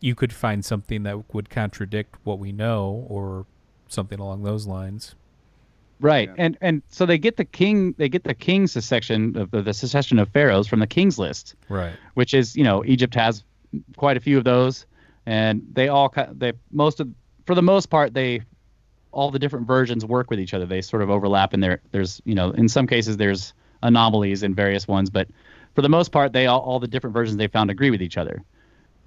you 0.00 0.14
could 0.14 0.32
find 0.32 0.64
something 0.64 1.02
that 1.02 1.34
would 1.34 1.50
contradict 1.50 2.16
what 2.24 2.38
we 2.38 2.52
know 2.52 3.06
or 3.08 3.46
something 3.88 4.20
along 4.20 4.42
those 4.42 4.66
lines. 4.66 5.14
Right, 6.00 6.28
Yeah. 6.28 6.34
and 6.38 6.58
and 6.60 6.82
so 6.88 7.06
they 7.06 7.18
get 7.18 7.36
the 7.36 7.44
king, 7.44 7.94
they 7.98 8.08
get 8.08 8.24
the 8.24 8.34
king's 8.34 8.72
secession 8.72 9.36
of 9.36 9.52
of 9.52 9.64
the 9.64 9.74
secession 9.74 10.18
of 10.18 10.28
pharaohs 10.28 10.68
from 10.68 10.78
the 10.80 10.86
king's 10.86 11.18
list, 11.18 11.54
Right. 11.68 11.94
which 12.14 12.34
is 12.34 12.54
you 12.56 12.64
know 12.64 12.84
Egypt 12.84 13.14
has 13.14 13.42
quite 13.96 14.16
a 14.16 14.20
few 14.20 14.38
of 14.38 14.44
those, 14.44 14.86
and 15.26 15.62
they 15.72 15.88
all 15.88 16.12
they 16.32 16.52
most 16.72 17.00
of 17.00 17.08
for 17.46 17.54
the 17.54 17.62
most 17.62 17.86
part 17.90 18.14
they 18.14 18.42
all 19.10 19.30
the 19.30 19.38
different 19.38 19.66
versions 19.66 20.04
work 20.04 20.30
with 20.30 20.38
each 20.38 20.54
other. 20.54 20.66
They 20.66 20.82
sort 20.82 21.02
of 21.02 21.10
overlap, 21.10 21.52
and 21.52 21.62
there 21.62 21.80
there's 21.90 22.22
you 22.24 22.34
know 22.34 22.50
in 22.52 22.68
some 22.68 22.86
cases 22.86 23.16
there's 23.16 23.52
anomalies 23.82 24.42
in 24.42 24.54
various 24.54 24.86
ones, 24.86 25.10
but 25.10 25.28
for 25.74 25.82
the 25.82 25.88
most 25.88 26.12
part 26.12 26.32
they 26.32 26.46
all, 26.46 26.60
all 26.60 26.78
the 26.78 26.88
different 26.88 27.14
versions 27.14 27.36
they 27.38 27.46
found 27.48 27.70
agree 27.70 27.90
with 27.90 28.02
each 28.02 28.16
other, 28.18 28.42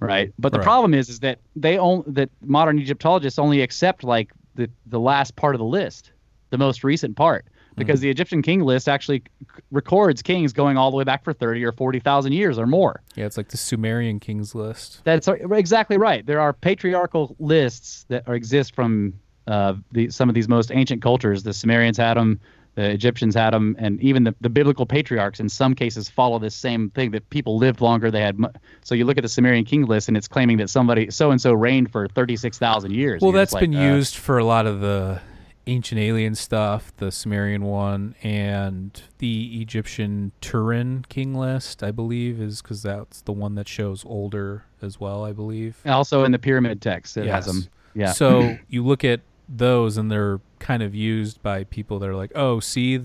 right? 0.00 0.32
But 0.38 0.52
the 0.52 0.58
Right. 0.58 0.64
problem 0.64 0.92
is 0.94 1.08
is 1.08 1.20
that 1.20 1.38
they 1.56 1.78
only 1.78 2.04
that 2.08 2.28
modern 2.44 2.78
Egyptologists 2.78 3.38
only 3.38 3.62
accept 3.62 4.04
like 4.04 4.30
the 4.56 4.68
the 4.86 5.00
last 5.00 5.36
part 5.36 5.54
of 5.54 5.58
the 5.58 5.64
list, 5.64 6.12
the 6.52 6.58
most 6.58 6.84
recent 6.84 7.16
part, 7.16 7.46
because 7.76 8.00
the 8.00 8.10
Egyptian 8.10 8.42
king 8.42 8.60
list 8.60 8.86
actually 8.86 9.22
records 9.70 10.20
kings 10.20 10.52
going 10.52 10.76
all 10.76 10.90
the 10.90 10.96
way 10.98 11.02
back 11.02 11.24
for 11.24 11.32
thirty 11.32 11.64
or 11.64 11.72
forty 11.72 11.98
thousand 11.98 12.32
years 12.32 12.58
or 12.58 12.66
more. 12.66 13.02
Yeah, 13.16 13.24
it's 13.24 13.38
like 13.38 13.48
the 13.48 13.56
Sumerian 13.56 14.20
kings 14.20 14.54
list. 14.54 15.00
That's 15.02 15.26
exactly 15.26 15.96
right. 15.96 16.24
There 16.24 16.40
are 16.40 16.52
patriarchal 16.52 17.34
lists 17.38 18.04
that 18.08 18.28
are, 18.28 18.34
exist 18.34 18.74
from 18.74 19.14
uh, 19.46 19.74
the, 19.92 20.10
some 20.10 20.28
of 20.28 20.34
these 20.34 20.46
most 20.46 20.70
ancient 20.70 21.00
cultures. 21.00 21.42
The 21.42 21.54
Sumerians 21.54 21.96
had 21.96 22.18
them, 22.18 22.38
the 22.74 22.90
Egyptians 22.90 23.34
had 23.34 23.54
them, 23.54 23.74
and 23.78 23.98
even 24.02 24.24
the, 24.24 24.34
the 24.42 24.50
biblical 24.50 24.84
patriarchs 24.84 25.40
in 25.40 25.48
some 25.48 25.74
cases 25.74 26.10
follow 26.10 26.38
this 26.38 26.54
same 26.54 26.90
thing 26.90 27.12
that 27.12 27.28
people 27.30 27.56
lived 27.56 27.80
longer. 27.80 28.10
They 28.10 28.20
had 28.20 28.38
mu- 28.38 28.48
so 28.82 28.94
you 28.94 29.06
look 29.06 29.16
at 29.16 29.22
the 29.22 29.28
Sumerian 29.30 29.64
king 29.64 29.86
list, 29.86 30.08
and 30.08 30.18
it's 30.18 30.28
claiming 30.28 30.58
that 30.58 30.68
somebody 30.68 31.10
so 31.10 31.30
and 31.30 31.40
so 31.40 31.54
reigned 31.54 31.90
for 31.90 32.08
thirty 32.08 32.36
six 32.36 32.58
thousand 32.58 32.92
years. 32.92 33.22
Well, 33.22 33.32
that's 33.32 33.52
just 33.52 33.60
been 33.60 33.74
uh, 33.74 33.96
used 33.96 34.16
for 34.16 34.36
a 34.36 34.44
lot 34.44 34.66
of 34.66 34.80
the 34.80 35.22
ancient 35.66 36.00
alien 36.00 36.34
stuff, 36.34 36.92
the 36.96 37.12
Sumerian 37.12 37.62
one, 37.64 38.14
and 38.22 39.00
the 39.18 39.60
Egyptian 39.60 40.32
Turin 40.40 41.04
king 41.08 41.34
list, 41.34 41.82
I 41.82 41.90
believe, 41.92 42.40
is 42.40 42.60
because 42.62 42.82
that's 42.82 43.20
the 43.22 43.32
one 43.32 43.54
that 43.54 43.68
shows 43.68 44.04
older 44.04 44.64
as 44.80 44.98
well, 44.98 45.24
I 45.24 45.32
believe. 45.32 45.76
Also 45.86 46.24
in 46.24 46.32
the 46.32 46.38
pyramid 46.38 46.80
text, 46.82 47.16
it 47.16 47.26
has 47.26 47.46
them. 47.46 47.68
Yeah. 47.94 48.12
So 48.12 48.56
you 48.68 48.84
look 48.84 49.04
at 49.04 49.20
those, 49.48 49.96
and 49.96 50.10
they're 50.10 50.40
kind 50.58 50.82
of 50.82 50.94
used 50.94 51.42
by 51.42 51.64
people 51.64 51.98
that 52.00 52.08
are 52.08 52.16
like, 52.16 52.32
"Oh, 52.34 52.58
see, 52.58 53.00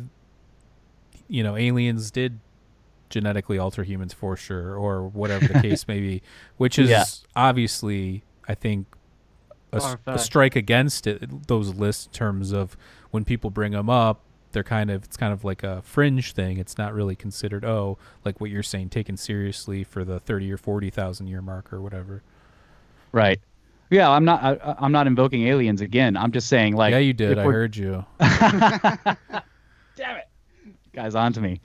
you 1.27 1.43
know, 1.43 1.55
aliens 1.55 2.09
did 2.11 2.39
genetically 3.09 3.57
alter 3.57 3.83
humans 3.83 4.13
for 4.13 4.35
sure, 4.35 4.75
or 4.75 5.07
whatever 5.07 5.47
the 5.47 5.59
case 5.61 5.87
may 5.87 5.99
be," 5.99 6.21
which 6.57 6.79
is 6.79 6.89
Yeah. 6.89 7.03
obviously, 7.35 8.23
I 8.47 8.55
think, 8.55 8.87
a, 9.74 9.77
s- 9.77 9.83
a 9.83 9.88
Far-fetched. 9.88 10.19
strike 10.24 10.55
against 10.55 11.07
it. 11.07 11.47
Those 11.47 11.74
lists, 11.75 12.05
in 12.07 12.12
terms 12.13 12.51
of 12.51 12.77
when 13.12 13.25
people 13.25 13.50
bring 13.50 13.71
them 13.74 13.89
up, 13.89 14.21
they're 14.53 14.63
kind 14.63 14.89
of 14.89 15.03
it's 15.03 15.17
kind 15.17 15.33
of 15.33 15.43
like 15.43 15.62
a 15.63 15.81
fringe 15.81 16.31
thing. 16.33 16.57
It's 16.57 16.77
not 16.77 16.93
really 16.93 17.15
considered 17.15 17.65
oh, 17.65 17.97
like 18.25 18.39
what 18.41 18.50
you're 18.50 18.63
saying, 18.63 18.89
taken 18.89 19.17
seriously 19.17 19.83
for 19.83 20.03
the 20.05 20.19
thirty 20.19 20.51
or 20.51 20.57
forty 20.57 20.89
thousand 20.89 21.27
year 21.27 21.41
mark 21.41 21.71
or 21.74 21.81
whatever. 21.81 22.24
Right. 23.12 23.39
Yeah, 23.89 24.09
I'm 24.09 24.25
not. 24.25 24.43
I, 24.43 24.75
I'm 24.79 24.91
not 24.91 25.07
invoking 25.07 25.47
aliens 25.47 25.79
again. 25.81 26.17
I'm 26.17 26.31
just 26.33 26.47
saying, 26.50 26.75
like, 26.75 26.91
yeah, 26.91 26.97
you 26.97 27.13
did. 27.13 27.38
I 27.39 27.43
heard 27.43 27.75
you. 27.75 28.05
Damn 28.19 30.17
it, 30.17 30.27
guys, 30.93 31.15
on 31.15 31.33
to 31.33 31.41
me. 31.41 31.62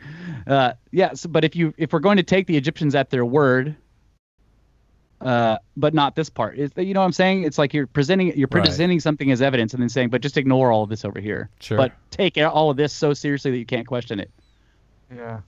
Uh, 0.47 0.73
yeah, 0.91 1.13
so, 1.15 1.29
but 1.29 1.45
if 1.45 1.57
you 1.57 1.75
if 1.77 1.93
we're 1.93 1.99
going 1.99 2.17
to 2.17 2.23
take 2.23 2.47
the 2.47 2.57
Egyptians 2.57 2.95
at 2.95 3.11
their 3.11 3.25
word, 3.25 3.75
uh, 5.23 5.59
but 5.77 5.95
not 5.95 6.17
this 6.17 6.29
part, 6.29 6.59
is 6.59 6.71
you 6.77 6.95
know 6.95 7.01
what 7.01 7.07
I'm 7.07 7.13
saying? 7.13 7.45
It's 7.45 7.59
like 7.59 7.73
you're 7.73 7.87
presenting 7.87 8.37
you're 8.37 8.49
Right. 8.51 8.65
presenting 8.65 9.01
something 9.01 9.31
as 9.31 9.41
evidence 9.43 9.73
and 9.73 9.81
then 9.83 9.89
saying, 9.89 10.11
but 10.11 10.21
just 10.23 10.37
ignore 10.37 10.73
all 10.73 10.83
of 10.83 10.91
this 10.91 11.05
over 11.05 11.21
here. 11.21 11.49
Sure. 11.61 11.77
But 11.79 11.93
take 12.11 12.37
all 12.39 12.71
of 12.71 12.77
this 12.77 12.93
so 12.93 13.15
seriously 13.15 13.51
that 13.53 13.59
you 13.59 13.67
can't 13.67 13.87
question 13.87 14.19
it, 14.21 14.31
Yeah. 15.15 15.41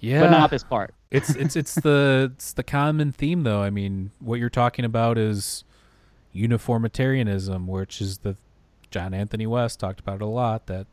Yeah, 0.00 0.20
but 0.20 0.30
not 0.30 0.50
this 0.50 0.62
part. 0.64 0.94
it's 1.10 1.30
it's 1.34 1.56
it's 1.56 1.74
the 1.76 2.30
it's 2.34 2.52
the 2.52 2.62
common 2.62 3.10
theme 3.12 3.42
though. 3.42 3.62
I 3.62 3.70
mean, 3.70 4.10
what 4.20 4.38
you're 4.38 4.50
talking 4.50 4.84
about 4.84 5.16
is 5.18 5.64
uniformitarianism, 6.32 7.66
which 7.66 8.00
is 8.00 8.18
the 8.18 8.36
John 8.90 9.14
Anthony 9.14 9.46
West 9.46 9.80
talked 9.80 10.00
about 10.00 10.16
it 10.16 10.22
a 10.22 10.26
lot 10.26 10.66
that 10.66 10.86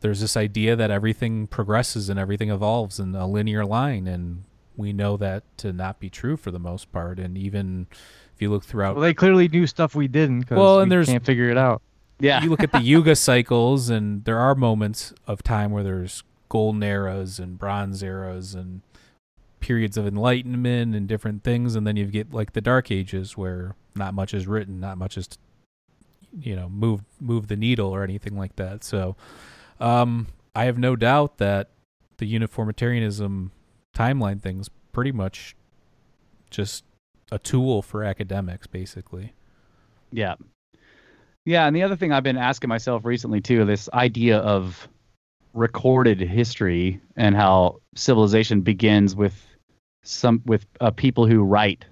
there's 0.00 0.20
this 0.20 0.36
idea 0.36 0.76
that 0.76 0.90
everything 0.90 1.46
progresses 1.46 2.08
and 2.08 2.18
everything 2.18 2.50
evolves 2.50 2.98
in 2.98 3.14
a 3.14 3.26
linear 3.26 3.64
line 3.66 4.06
and 4.06 4.44
we 4.80 4.92
know 4.92 5.16
that 5.16 5.44
to 5.58 5.72
not 5.72 6.00
be 6.00 6.10
true 6.10 6.36
for 6.36 6.50
the 6.50 6.58
most 6.58 6.90
part 6.90 7.18
and 7.20 7.38
even 7.38 7.86
if 8.34 8.40
you 8.42 8.50
look 8.50 8.64
throughout 8.64 8.96
Well, 8.96 9.02
they 9.02 9.14
clearly 9.14 9.46
knew 9.48 9.66
stuff 9.66 9.94
we 9.94 10.08
didn't 10.08 10.40
because 10.40 10.56
Well, 10.58 10.80
and 10.80 10.88
we 10.90 10.94
there's- 10.96 11.06
can't 11.08 11.24
figure 11.24 11.48
it 11.50 11.56
out. 11.58 11.82
Yeah. 12.18 12.42
you 12.42 12.50
look 12.50 12.62
at 12.62 12.72
the 12.72 12.80
yuga 12.82 13.14
cycles 13.16 13.88
and 13.90 14.24
there 14.24 14.38
are 14.38 14.54
moments 14.54 15.12
of 15.26 15.42
time 15.42 15.70
where 15.70 15.82
there's 15.84 16.22
golden 16.48 16.82
eras 16.82 17.38
and 17.38 17.58
bronze 17.58 18.02
eras 18.02 18.54
and 18.54 18.80
periods 19.60 19.96
of 19.96 20.06
enlightenment 20.06 20.94
and 20.96 21.06
different 21.06 21.44
things 21.44 21.76
and 21.76 21.86
then 21.86 21.96
you 21.96 22.06
get 22.06 22.32
like 22.32 22.52
the 22.54 22.60
dark 22.60 22.90
ages 22.90 23.36
where 23.36 23.74
not 23.94 24.14
much 24.14 24.32
is 24.34 24.46
written 24.46 24.80
not 24.80 24.96
much 24.98 25.16
is 25.18 25.28
you 26.40 26.56
know 26.56 26.68
move 26.68 27.02
move 27.20 27.48
the 27.48 27.56
needle 27.56 27.90
or 27.94 28.02
anything 28.02 28.36
like 28.38 28.56
that 28.56 28.82
so 28.82 29.16
um 29.80 30.26
i 30.56 30.64
have 30.64 30.78
no 30.78 30.96
doubt 30.96 31.36
that 31.38 31.68
the 32.18 32.26
uniformitarianism 32.26 33.50
timeline 33.94 34.40
thing's 34.40 34.68
pretty 34.92 35.12
much 35.12 35.54
just 36.50 36.84
a 37.32 37.38
tool 37.38 37.82
for 37.82 38.02
academics 38.04 38.66
basically 38.66 39.32
Yeah. 40.12 40.34
Yeah, 41.46 41.66
and 41.66 41.74
the 41.74 41.82
other 41.82 41.96
thing 41.96 42.12
I've 42.12 42.22
been 42.22 42.36
asking 42.36 42.68
myself 42.68 43.04
recently 43.04 43.40
too, 43.40 43.64
this 43.64 43.88
idea 43.94 44.38
of 44.38 44.88
recorded 45.54 46.20
history 46.20 47.00
and 47.16 47.34
how 47.34 47.80
civilization 47.94 48.60
begins 48.60 49.16
with 49.16 49.34
some 50.02 50.42
with 50.44 50.66
uh, 50.80 50.90
people 50.90 51.26
who 51.26 51.42
write, 51.42 51.84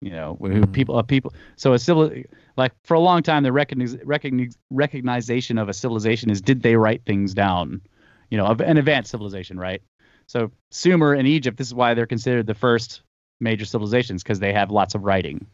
you 0.00 0.10
know, 0.10 0.36
who 0.40 0.48
Mhm. 0.62 0.72
people 0.72 0.96
uh, 0.96 1.02
people. 1.02 1.32
So 1.56 1.72
a 1.72 1.78
civil 1.78 2.10
like 2.56 2.72
for 2.84 2.94
a 2.94 3.00
long 3.00 3.22
time 3.22 3.42
the 3.42 3.50
recogniz, 3.50 3.96
recogniz, 4.04 4.56
recognition 4.70 5.58
of 5.58 5.68
a 5.68 5.72
civilization 5.74 6.30
is 6.30 6.40
did 6.40 6.62
they 6.62 6.76
write 6.76 7.02
things 7.04 7.34
down, 7.34 7.80
you 8.30 8.38
know, 8.38 8.46
of 8.46 8.60
an 8.60 8.76
advanced 8.76 9.10
civilization, 9.10 9.58
right? 9.58 9.82
So 10.32 10.50
Sumer 10.70 11.12
and 11.12 11.28
Egypt, 11.28 11.58
this 11.58 11.66
is 11.66 11.74
why 11.74 11.92
they're 11.92 12.06
considered 12.06 12.46
the 12.46 12.54
first 12.54 13.02
major 13.38 13.66
civilizations 13.66 14.22
because 14.22 14.40
they 14.40 14.54
have 14.54 14.70
lots 14.70 14.94
of 14.94 15.04
writing. 15.04 15.44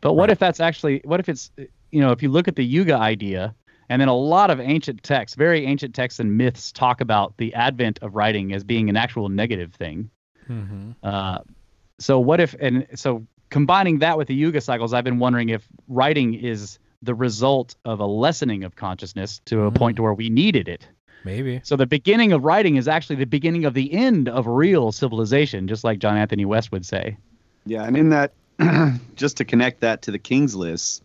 But 0.00 0.12
what 0.12 0.28
Right. 0.28 0.30
if 0.30 0.38
that's 0.38 0.60
actually 0.60 1.00
what 1.04 1.18
if 1.18 1.28
it's 1.28 1.50
you 1.90 2.00
know 2.00 2.12
if 2.12 2.22
you 2.22 2.28
look 2.28 2.46
at 2.46 2.54
the 2.54 2.64
Yuga 2.64 2.94
idea 2.94 3.52
and 3.88 4.00
then 4.00 4.06
a 4.06 4.14
lot 4.14 4.48
of 4.50 4.60
ancient 4.60 5.02
texts, 5.02 5.36
very 5.36 5.66
ancient 5.66 5.92
texts 5.92 6.20
and 6.20 6.36
myths 6.38 6.70
talk 6.70 7.00
about 7.00 7.36
the 7.38 7.52
advent 7.54 7.98
of 8.00 8.14
writing 8.14 8.52
as 8.52 8.62
being 8.62 8.88
an 8.88 8.96
actual 8.96 9.28
negative 9.28 9.74
thing. 9.74 10.08
mm-hmm. 10.48 10.92
Uh, 11.02 11.38
so 11.98 12.20
what 12.20 12.38
if 12.38 12.54
and 12.60 12.86
so 12.94 13.26
combining 13.50 13.98
that 13.98 14.16
with 14.16 14.28
the 14.28 14.36
Yuga 14.36 14.60
cycles, 14.60 14.94
I've 14.94 15.02
been 15.02 15.18
wondering 15.18 15.48
if 15.48 15.66
writing 15.88 16.34
is 16.34 16.78
the 17.02 17.14
result 17.16 17.74
of 17.84 17.98
a 17.98 18.06
lessening 18.06 18.62
of 18.62 18.76
consciousness 18.76 19.40
to 19.46 19.62
a 19.64 19.70
Mm. 19.72 19.76
point 19.76 19.96
to 19.96 20.02
where 20.02 20.14
we 20.14 20.30
needed 20.30 20.68
it. 20.68 20.86
Maybe 21.24 21.60
So 21.64 21.76
the 21.76 21.86
beginning 21.86 22.32
of 22.32 22.44
writing 22.44 22.76
is 22.76 22.88
actually 22.88 23.16
the 23.16 23.24
beginning 23.24 23.64
of 23.64 23.74
the 23.74 23.92
end 23.92 24.28
of 24.28 24.46
real 24.46 24.92
civilization, 24.92 25.68
just 25.68 25.84
like 25.84 25.98
John 25.98 26.16
Anthony 26.16 26.44
West 26.44 26.72
would 26.72 26.86
say. 26.86 27.16
Yeah, 27.66 27.84
and 27.84 27.96
in 27.96 28.10
that, 28.10 28.32
just 29.16 29.36
to 29.38 29.44
connect 29.44 29.80
that 29.80 30.02
to 30.02 30.10
the 30.10 30.18
King's 30.18 30.54
List, 30.54 31.02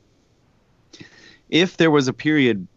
if 1.50 1.78
there 1.78 1.92
was 1.92 2.08
a 2.08 2.14
period 2.14 2.68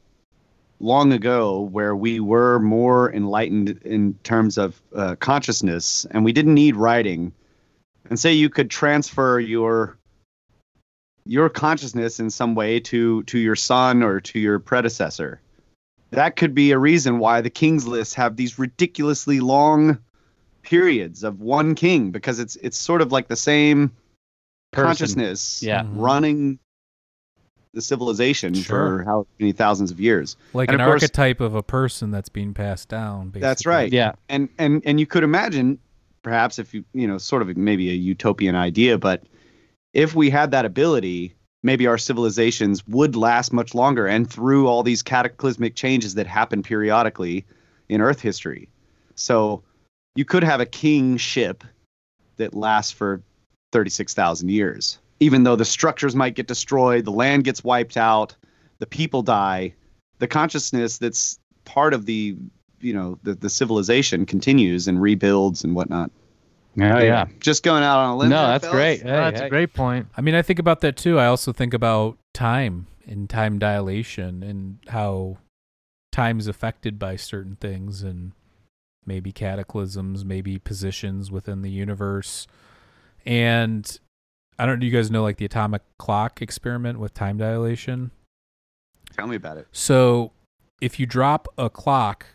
long 0.80 1.12
ago 1.12 1.60
where 1.60 1.96
we 1.96 2.20
were 2.20 2.58
more 2.60 3.12
enlightened 3.12 3.80
in 3.84 4.14
terms 4.22 4.58
of 4.58 4.80
uh, 4.94 5.16
consciousness 5.16 6.06
and 6.10 6.24
we 6.24 6.32
didn't 6.32 6.54
need 6.54 6.76
writing, 6.76 7.32
and 8.08 8.18
say 8.18 8.32
you 8.32 8.48
could 8.48 8.70
transfer 8.70 9.38
your 9.38 9.98
your 11.24 11.50
consciousness 11.50 12.20
in 12.20 12.30
some 12.30 12.54
way 12.54 12.80
to 12.80 13.22
to 13.24 13.38
your 13.38 13.56
son 13.56 14.02
or 14.02 14.20
to 14.20 14.38
your 14.38 14.58
predecessor, 14.58 15.40
that 16.10 16.36
could 16.36 16.54
be 16.54 16.72
a 16.72 16.78
reason 16.78 17.18
why 17.18 17.40
the 17.40 17.50
King's 17.50 17.86
lists 17.86 18.14
have 18.14 18.36
these 18.36 18.58
ridiculously 18.58 19.40
long 19.40 19.98
periods 20.62 21.22
of 21.24 21.40
one 21.40 21.74
king 21.74 22.10
because 22.10 22.38
it's 22.38 22.56
it's 22.56 22.76
sort 22.76 23.00
of 23.00 23.10
like 23.12 23.28
the 23.28 23.36
same 23.36 23.88
Person. 24.72 24.86
consciousness 24.86 25.62
Yeah. 25.62 25.82
Mhm. 25.82 25.90
running 25.94 26.58
the 27.74 27.80
civilization 27.82 28.54
Sure. 28.54 28.98
for 28.98 29.04
how 29.04 29.26
many 29.38 29.52
thousands 29.52 29.90
of 29.90 30.00
years. 30.00 30.36
like 30.52 30.68
And 30.68 30.74
an 30.76 30.80
of 30.80 30.86
course- 30.90 31.02
archetype 31.02 31.40
of 31.40 31.54
a 31.54 31.62
person 31.62 32.10
that's 32.10 32.28
being 32.28 32.52
passed 32.54 32.88
down. 32.88 33.26
Basically. 33.28 33.40
That's 33.40 33.66
right. 33.66 33.92
Yeah. 33.92 34.12
and 34.28 34.48
and 34.58 34.82
and 34.84 34.98
you 35.00 35.06
could 35.06 35.22
imagine 35.24 35.78
perhaps 36.22 36.58
if 36.58 36.74
you 36.74 36.84
you 36.92 37.06
know 37.06 37.16
sort 37.18 37.40
of 37.42 37.56
maybe 37.56 37.90
a 37.90 37.94
utopian 37.94 38.54
idea 38.54 38.98
but 38.98 39.22
if 39.94 40.14
we 40.14 40.28
had 40.28 40.50
that 40.50 40.64
ability 40.66 41.34
maybe 41.62 41.86
our 41.86 41.98
civilizations 41.98 42.86
would 42.86 43.16
last 43.16 43.52
much 43.52 43.74
longer 43.74 44.06
and 44.06 44.30
through 44.30 44.66
all 44.66 44.82
these 44.82 45.02
cataclysmic 45.02 45.74
changes 45.74 46.14
that 46.14 46.26
happen 46.26 46.62
periodically 46.62 47.44
in 47.88 48.00
earth 48.00 48.20
history 48.20 48.68
so 49.14 49.62
you 50.14 50.24
could 50.24 50.44
have 50.44 50.60
a 50.60 50.66
king 50.66 51.16
ship 51.16 51.64
that 52.36 52.54
lasts 52.54 52.92
for 52.92 53.22
36,000 53.72 54.48
years 54.48 54.98
even 55.20 55.42
though 55.42 55.56
the 55.56 55.64
structures 55.64 56.14
might 56.14 56.34
get 56.34 56.46
destroyed 56.46 57.04
the 57.04 57.10
land 57.10 57.44
gets 57.44 57.64
wiped 57.64 57.96
out 57.96 58.36
the 58.78 58.86
people 58.86 59.22
die 59.22 59.74
the 60.18 60.28
consciousness 60.28 60.98
that's 60.98 61.38
part 61.64 61.94
of 61.94 62.06
the 62.06 62.36
you 62.80 62.92
know 62.92 63.18
the, 63.22 63.34
the 63.34 63.50
civilization 63.50 64.26
continues 64.26 64.88
and 64.88 65.00
rebuilds 65.00 65.64
and 65.64 65.74
whatnot. 65.74 66.10
Oh 66.76 66.98
yeah. 66.98 67.26
Just 67.40 67.62
going 67.62 67.82
out 67.82 67.98
on 67.98 68.10
a 68.10 68.16
limb. 68.16 68.30
No, 68.30 68.36
there, 68.36 68.46
that's 68.46 68.64
fellas. 68.64 68.76
great. 68.76 69.02
Hey, 69.02 69.08
that's 69.08 69.40
hey. 69.40 69.46
a 69.46 69.50
great 69.50 69.74
point. 69.74 70.06
I 70.16 70.20
mean, 70.20 70.34
I 70.34 70.42
think 70.42 70.58
about 70.58 70.80
that 70.82 70.96
too. 70.96 71.18
I 71.18 71.26
also 71.26 71.52
think 71.52 71.74
about 71.74 72.18
time 72.34 72.86
and 73.06 73.28
time 73.28 73.58
dilation 73.58 74.42
and 74.42 74.78
how 74.88 75.38
time 76.12 76.38
is 76.38 76.46
affected 76.46 76.98
by 76.98 77.16
certain 77.16 77.56
things 77.56 78.02
and 78.02 78.32
maybe 79.06 79.32
cataclysms, 79.32 80.24
maybe 80.24 80.58
positions 80.58 81.30
within 81.30 81.62
the 81.62 81.70
universe. 81.70 82.46
And 83.24 83.98
I 84.58 84.66
don't 84.66 84.76
know, 84.76 84.80
do 84.80 84.86
you 84.86 84.92
guys 84.92 85.10
know 85.10 85.22
like 85.22 85.38
the 85.38 85.44
atomic 85.46 85.82
clock 85.98 86.42
experiment 86.42 86.98
with 86.98 87.14
time 87.14 87.38
dilation? 87.38 88.10
Tell 89.16 89.26
me 89.26 89.36
about 89.36 89.56
it. 89.56 89.66
So 89.72 90.32
if 90.80 91.00
you 91.00 91.06
drop 91.06 91.48
a 91.56 91.70
clock, 91.70 92.26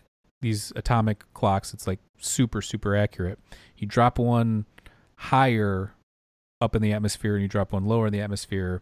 these 0.42 0.74
atomic 0.76 1.24
clocks, 1.34 1.74
it's 1.74 1.88
like 1.88 2.00
super, 2.18 2.62
super 2.62 2.96
accurate. 2.96 3.40
You 3.84 3.88
drop 3.88 4.18
one 4.18 4.66
higher 5.18 5.94
up 6.62 6.74
in 6.74 6.82
the 6.82 6.94
atmosphere 6.94 7.34
and 7.36 7.42
you 7.42 7.50
drop 7.50 7.74
one 7.74 7.84
lower 7.86 8.08
in 8.08 8.14
the 8.14 8.22
atmosphere 8.22 8.82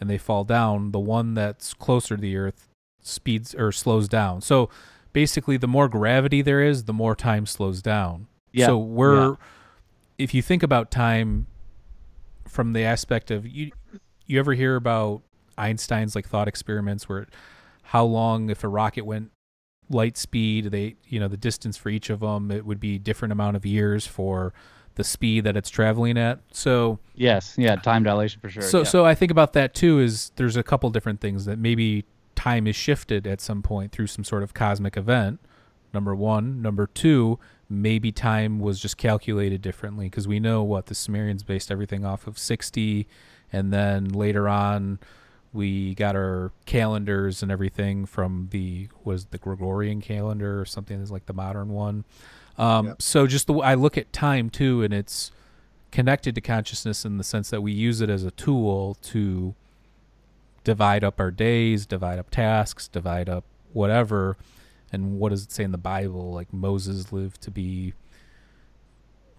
and 0.00 0.10
they 0.10 0.18
fall 0.18 0.42
down, 0.42 0.90
the 0.90 0.98
one 0.98 1.34
that's 1.34 1.72
closer 1.72 2.16
to 2.16 2.20
the 2.20 2.36
earth 2.36 2.66
speeds 3.00 3.54
or 3.54 3.70
slows 3.70 4.08
down. 4.08 4.40
So 4.40 4.68
basically 5.12 5.56
the 5.56 5.68
more 5.68 5.88
gravity 5.88 6.42
there 6.42 6.62
is, 6.62 6.84
the 6.84 6.92
more 6.92 7.14
time 7.14 7.46
slows 7.46 7.80
down. 7.80 8.26
Yeah. 8.50 8.66
So 8.66 8.78
we're 8.78 9.30
Yeah. 9.30 9.34
if 10.18 10.34
you 10.34 10.42
think 10.42 10.64
about 10.64 10.90
time 10.90 11.46
from 12.48 12.72
the 12.72 12.82
aspect 12.82 13.30
of 13.30 13.46
you 13.46 13.70
you 14.26 14.40
ever 14.40 14.54
hear 14.54 14.74
about 14.74 15.22
Einstein's 15.56 16.16
like 16.16 16.26
thought 16.26 16.48
experiments 16.48 17.08
where 17.08 17.28
how 17.84 18.04
long 18.04 18.50
if 18.50 18.64
a 18.64 18.68
rocket 18.68 19.02
went 19.06 19.30
light 19.90 20.16
speed 20.16 20.66
they 20.66 20.94
you 21.08 21.18
know 21.20 21.28
the 21.28 21.36
distance 21.36 21.76
for 21.76 21.88
each 21.90 22.08
of 22.10 22.20
them 22.20 22.50
it 22.50 22.64
would 22.64 22.80
be 22.80 22.98
different 22.98 23.32
amount 23.32 23.56
of 23.56 23.66
years 23.66 24.06
for 24.06 24.54
the 24.94 25.04
speed 25.04 25.44
that 25.44 25.56
it's 25.56 25.68
traveling 25.70 26.16
at 26.16 26.38
so 26.52 26.98
Yes. 27.14 27.54
Yeah. 27.58 27.76
Time 27.76 28.02
dilation 28.02 28.40
for 28.40 28.48
sure. 28.48 28.62
so 28.62 28.78
yeah. 28.78 28.84
so 28.84 29.04
I 29.04 29.14
think 29.14 29.30
about 29.30 29.52
that 29.54 29.74
too 29.74 29.98
is 30.00 30.32
there's 30.36 30.56
a 30.56 30.62
couple 30.62 30.88
different 30.90 31.20
things 31.20 31.44
that 31.44 31.58
maybe 31.58 32.04
time 32.34 32.66
is 32.66 32.76
shifted 32.76 33.26
at 33.26 33.40
some 33.40 33.62
point 33.62 33.92
through 33.92 34.06
some 34.06 34.24
sort 34.24 34.42
of 34.42 34.54
cosmic 34.54 34.96
event 34.96 35.40
number 35.92 36.14
1 36.14 36.62
number 36.62 36.86
2 36.86 37.38
maybe 37.68 38.10
time 38.12 38.58
was 38.58 38.80
just 38.80 38.96
calculated 38.96 39.60
differently 39.62 40.06
because 40.06 40.26
we 40.26 40.40
know 40.40 40.62
what 40.62 40.86
the 40.86 40.94
Sumerians 40.94 41.42
based 41.42 41.70
everything 41.70 42.04
off 42.04 42.26
of 42.26 42.38
60 42.38 43.06
and 43.52 43.72
then 43.72 44.08
later 44.08 44.48
on 44.48 44.98
we 45.52 45.94
got 45.94 46.14
our 46.14 46.52
calendars 46.66 47.42
and 47.42 47.50
everything 47.50 48.06
from 48.06 48.48
the 48.50 48.88
was 49.04 49.26
the 49.26 49.38
Gregorian 49.38 50.00
calendar 50.00 50.60
or 50.60 50.64
something 50.64 50.98
that's 50.98 51.10
like 51.10 51.26
the 51.26 51.32
modern 51.32 51.70
one 51.70 52.04
um, 52.58 52.86
Yep. 52.88 53.02
so 53.02 53.26
just 53.26 53.46
the 53.46 53.54
I 53.54 53.74
look 53.74 53.96
at 53.98 54.12
time 54.12 54.50
too 54.50 54.82
and 54.82 54.92
it's 54.94 55.32
connected 55.90 56.34
to 56.36 56.40
consciousness 56.40 57.04
in 57.04 57.18
the 57.18 57.24
sense 57.24 57.50
that 57.50 57.62
we 57.62 57.72
use 57.72 58.00
it 58.00 58.08
as 58.10 58.22
a 58.22 58.30
tool 58.30 58.96
to 59.02 59.54
divide 60.62 61.02
up 61.02 61.18
our 61.18 61.30
days, 61.32 61.86
divide 61.86 62.18
up 62.18 62.30
tasks, 62.30 62.86
divide 62.86 63.28
up 63.28 63.44
whatever. 63.72 64.36
And 64.92 65.18
what 65.18 65.30
does 65.30 65.42
it 65.44 65.50
say 65.52 65.64
in 65.64 65.72
the 65.72 65.78
Bible? 65.78 66.32
Like 66.32 66.52
Moses 66.52 67.12
lived 67.12 67.40
to 67.42 67.50
be 67.50 67.94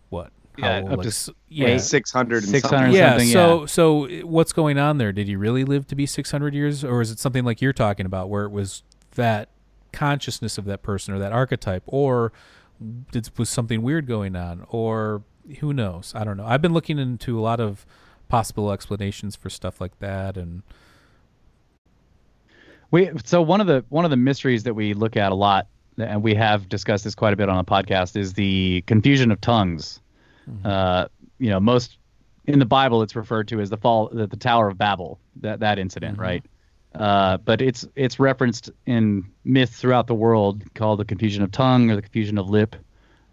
what? 0.10 0.32
Yeah, 0.58 0.82
up 0.90 1.02
to 1.02 1.08
s- 1.08 1.30
yeah, 1.50 1.70
yeah, 1.70 1.78
600 1.78 2.44
and 2.44 2.52
600 2.52 2.78
something. 2.78 2.94
yeah. 2.96 3.10
something, 3.12 3.28
So, 3.30 3.66
so 3.66 4.08
what's 4.26 4.54
going 4.54 4.78
on 4.78 4.98
there? 4.98 5.12
Did 5.12 5.28
he 5.28 5.36
really 5.36 5.64
live 5.64 5.88
to 5.88 5.96
be 5.96 6.06
600 6.06 6.54
years, 6.54 6.84
or 6.84 7.02
is 7.02 7.10
it 7.12 7.20
something 7.20 7.44
like 7.46 7.62
you're 7.62 7.74
talking 7.74 8.06
about, 8.06 8.30
where 8.30 8.44
it 8.44 8.52
was 8.52 8.84
that 9.16 9.50
consciousness 9.94 10.58
of 10.58 10.66
that 10.66 10.82
person 10.84 11.14
or 11.14 11.20
that 11.20 11.32
archetype, 11.32 11.84
or 11.86 12.32
did, 13.12 13.30
was 13.38 13.50
something 13.50 13.82
weird 13.82 14.08
going 14.08 14.36
on, 14.36 14.66
or 14.70 15.24
who 15.60 15.74
knows? 15.74 16.14
I 16.16 16.24
don't 16.24 16.38
know. 16.38 16.46
I've 16.46 16.62
been 16.62 16.74
looking 16.74 17.00
into 17.00 17.40
a 17.40 17.42
lot 17.42 17.60
of 17.60 17.86
possible 18.30 18.72
explanations 18.72 19.36
for 19.36 19.50
stuff 19.50 19.80
like 19.82 20.00
that, 20.00 20.36
and 20.38 20.64
We 22.92 23.10
so 23.24 23.42
one 23.42 23.62
of 23.62 23.68
the 23.68 23.86
one 23.90 24.04
of 24.04 24.12
the 24.12 24.18
mysteries 24.18 24.64
that 24.64 24.74
we 24.74 24.94
look 24.94 25.16
at 25.16 25.32
a 25.32 25.36
lot, 25.36 25.68
and 25.98 26.22
we 26.22 26.34
have 26.36 26.68
discussed 26.68 27.04
this 27.06 27.16
quite 27.16 27.32
a 27.34 27.38
bit 27.38 27.48
on 27.48 27.58
the 27.58 27.64
podcast, 27.64 28.18
is 28.18 28.34
the 28.34 28.82
confusion 28.86 29.32
of 29.32 29.40
tongues. 29.40 30.01
Uh, 30.66 31.08
you 31.40 31.50
know, 31.50 31.60
most 31.60 31.98
in 32.46 32.60
the 32.60 32.66
Bible, 32.66 33.02
it's 33.04 33.16
referred 33.16 33.48
to 33.50 33.60
as 33.62 33.70
the 33.70 33.78
fall, 33.78 34.10
the, 34.12 34.28
the 34.28 34.38
Tower 34.38 34.68
of 34.68 34.78
Babel, 34.78 35.20
that 35.42 35.60
that 35.60 35.80
incident, 35.80 36.18
Mhm. 36.18 36.22
right? 36.22 36.46
Uh, 36.94 37.38
but 37.38 37.62
it's 37.62 37.88
it's 37.96 38.20
referenced 38.20 38.70
in 38.86 39.24
myth 39.46 39.70
throughout 39.70 40.08
the 40.08 40.14
world, 40.16 40.62
called 40.74 41.00
the 41.00 41.06
confusion 41.06 41.44
of 41.44 41.52
tongue 41.52 41.90
or 41.90 41.96
the 41.96 42.02
confusion 42.02 42.38
of 42.38 42.50
lip. 42.50 42.76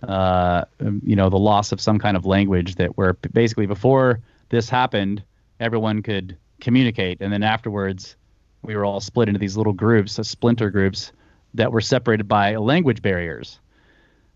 Uh, 0.02 0.64
um, 0.80 1.02
you 1.04 1.16
know, 1.16 1.28
the 1.28 1.38
loss 1.38 1.72
of 1.72 1.80
some 1.80 1.98
kind 1.98 2.16
of 2.16 2.24
language 2.24 2.76
that 2.76 2.96
where 2.96 3.14
basically 3.32 3.66
before 3.66 4.20
this 4.50 4.68
happened, 4.70 5.22
everyone 5.58 6.02
could 6.02 6.36
communicate, 6.60 7.20
and 7.20 7.32
then 7.32 7.42
afterwards, 7.42 8.14
we 8.62 8.76
were 8.76 8.84
all 8.84 9.00
split 9.00 9.28
into 9.28 9.40
these 9.40 9.56
little 9.56 9.72
groups, 9.72 10.18
uh, 10.18 10.22
splinter 10.22 10.70
groups, 10.70 11.10
that 11.54 11.72
were 11.72 11.80
separated 11.80 12.28
by 12.28 12.54
language 12.56 13.02
barriers. 13.02 13.58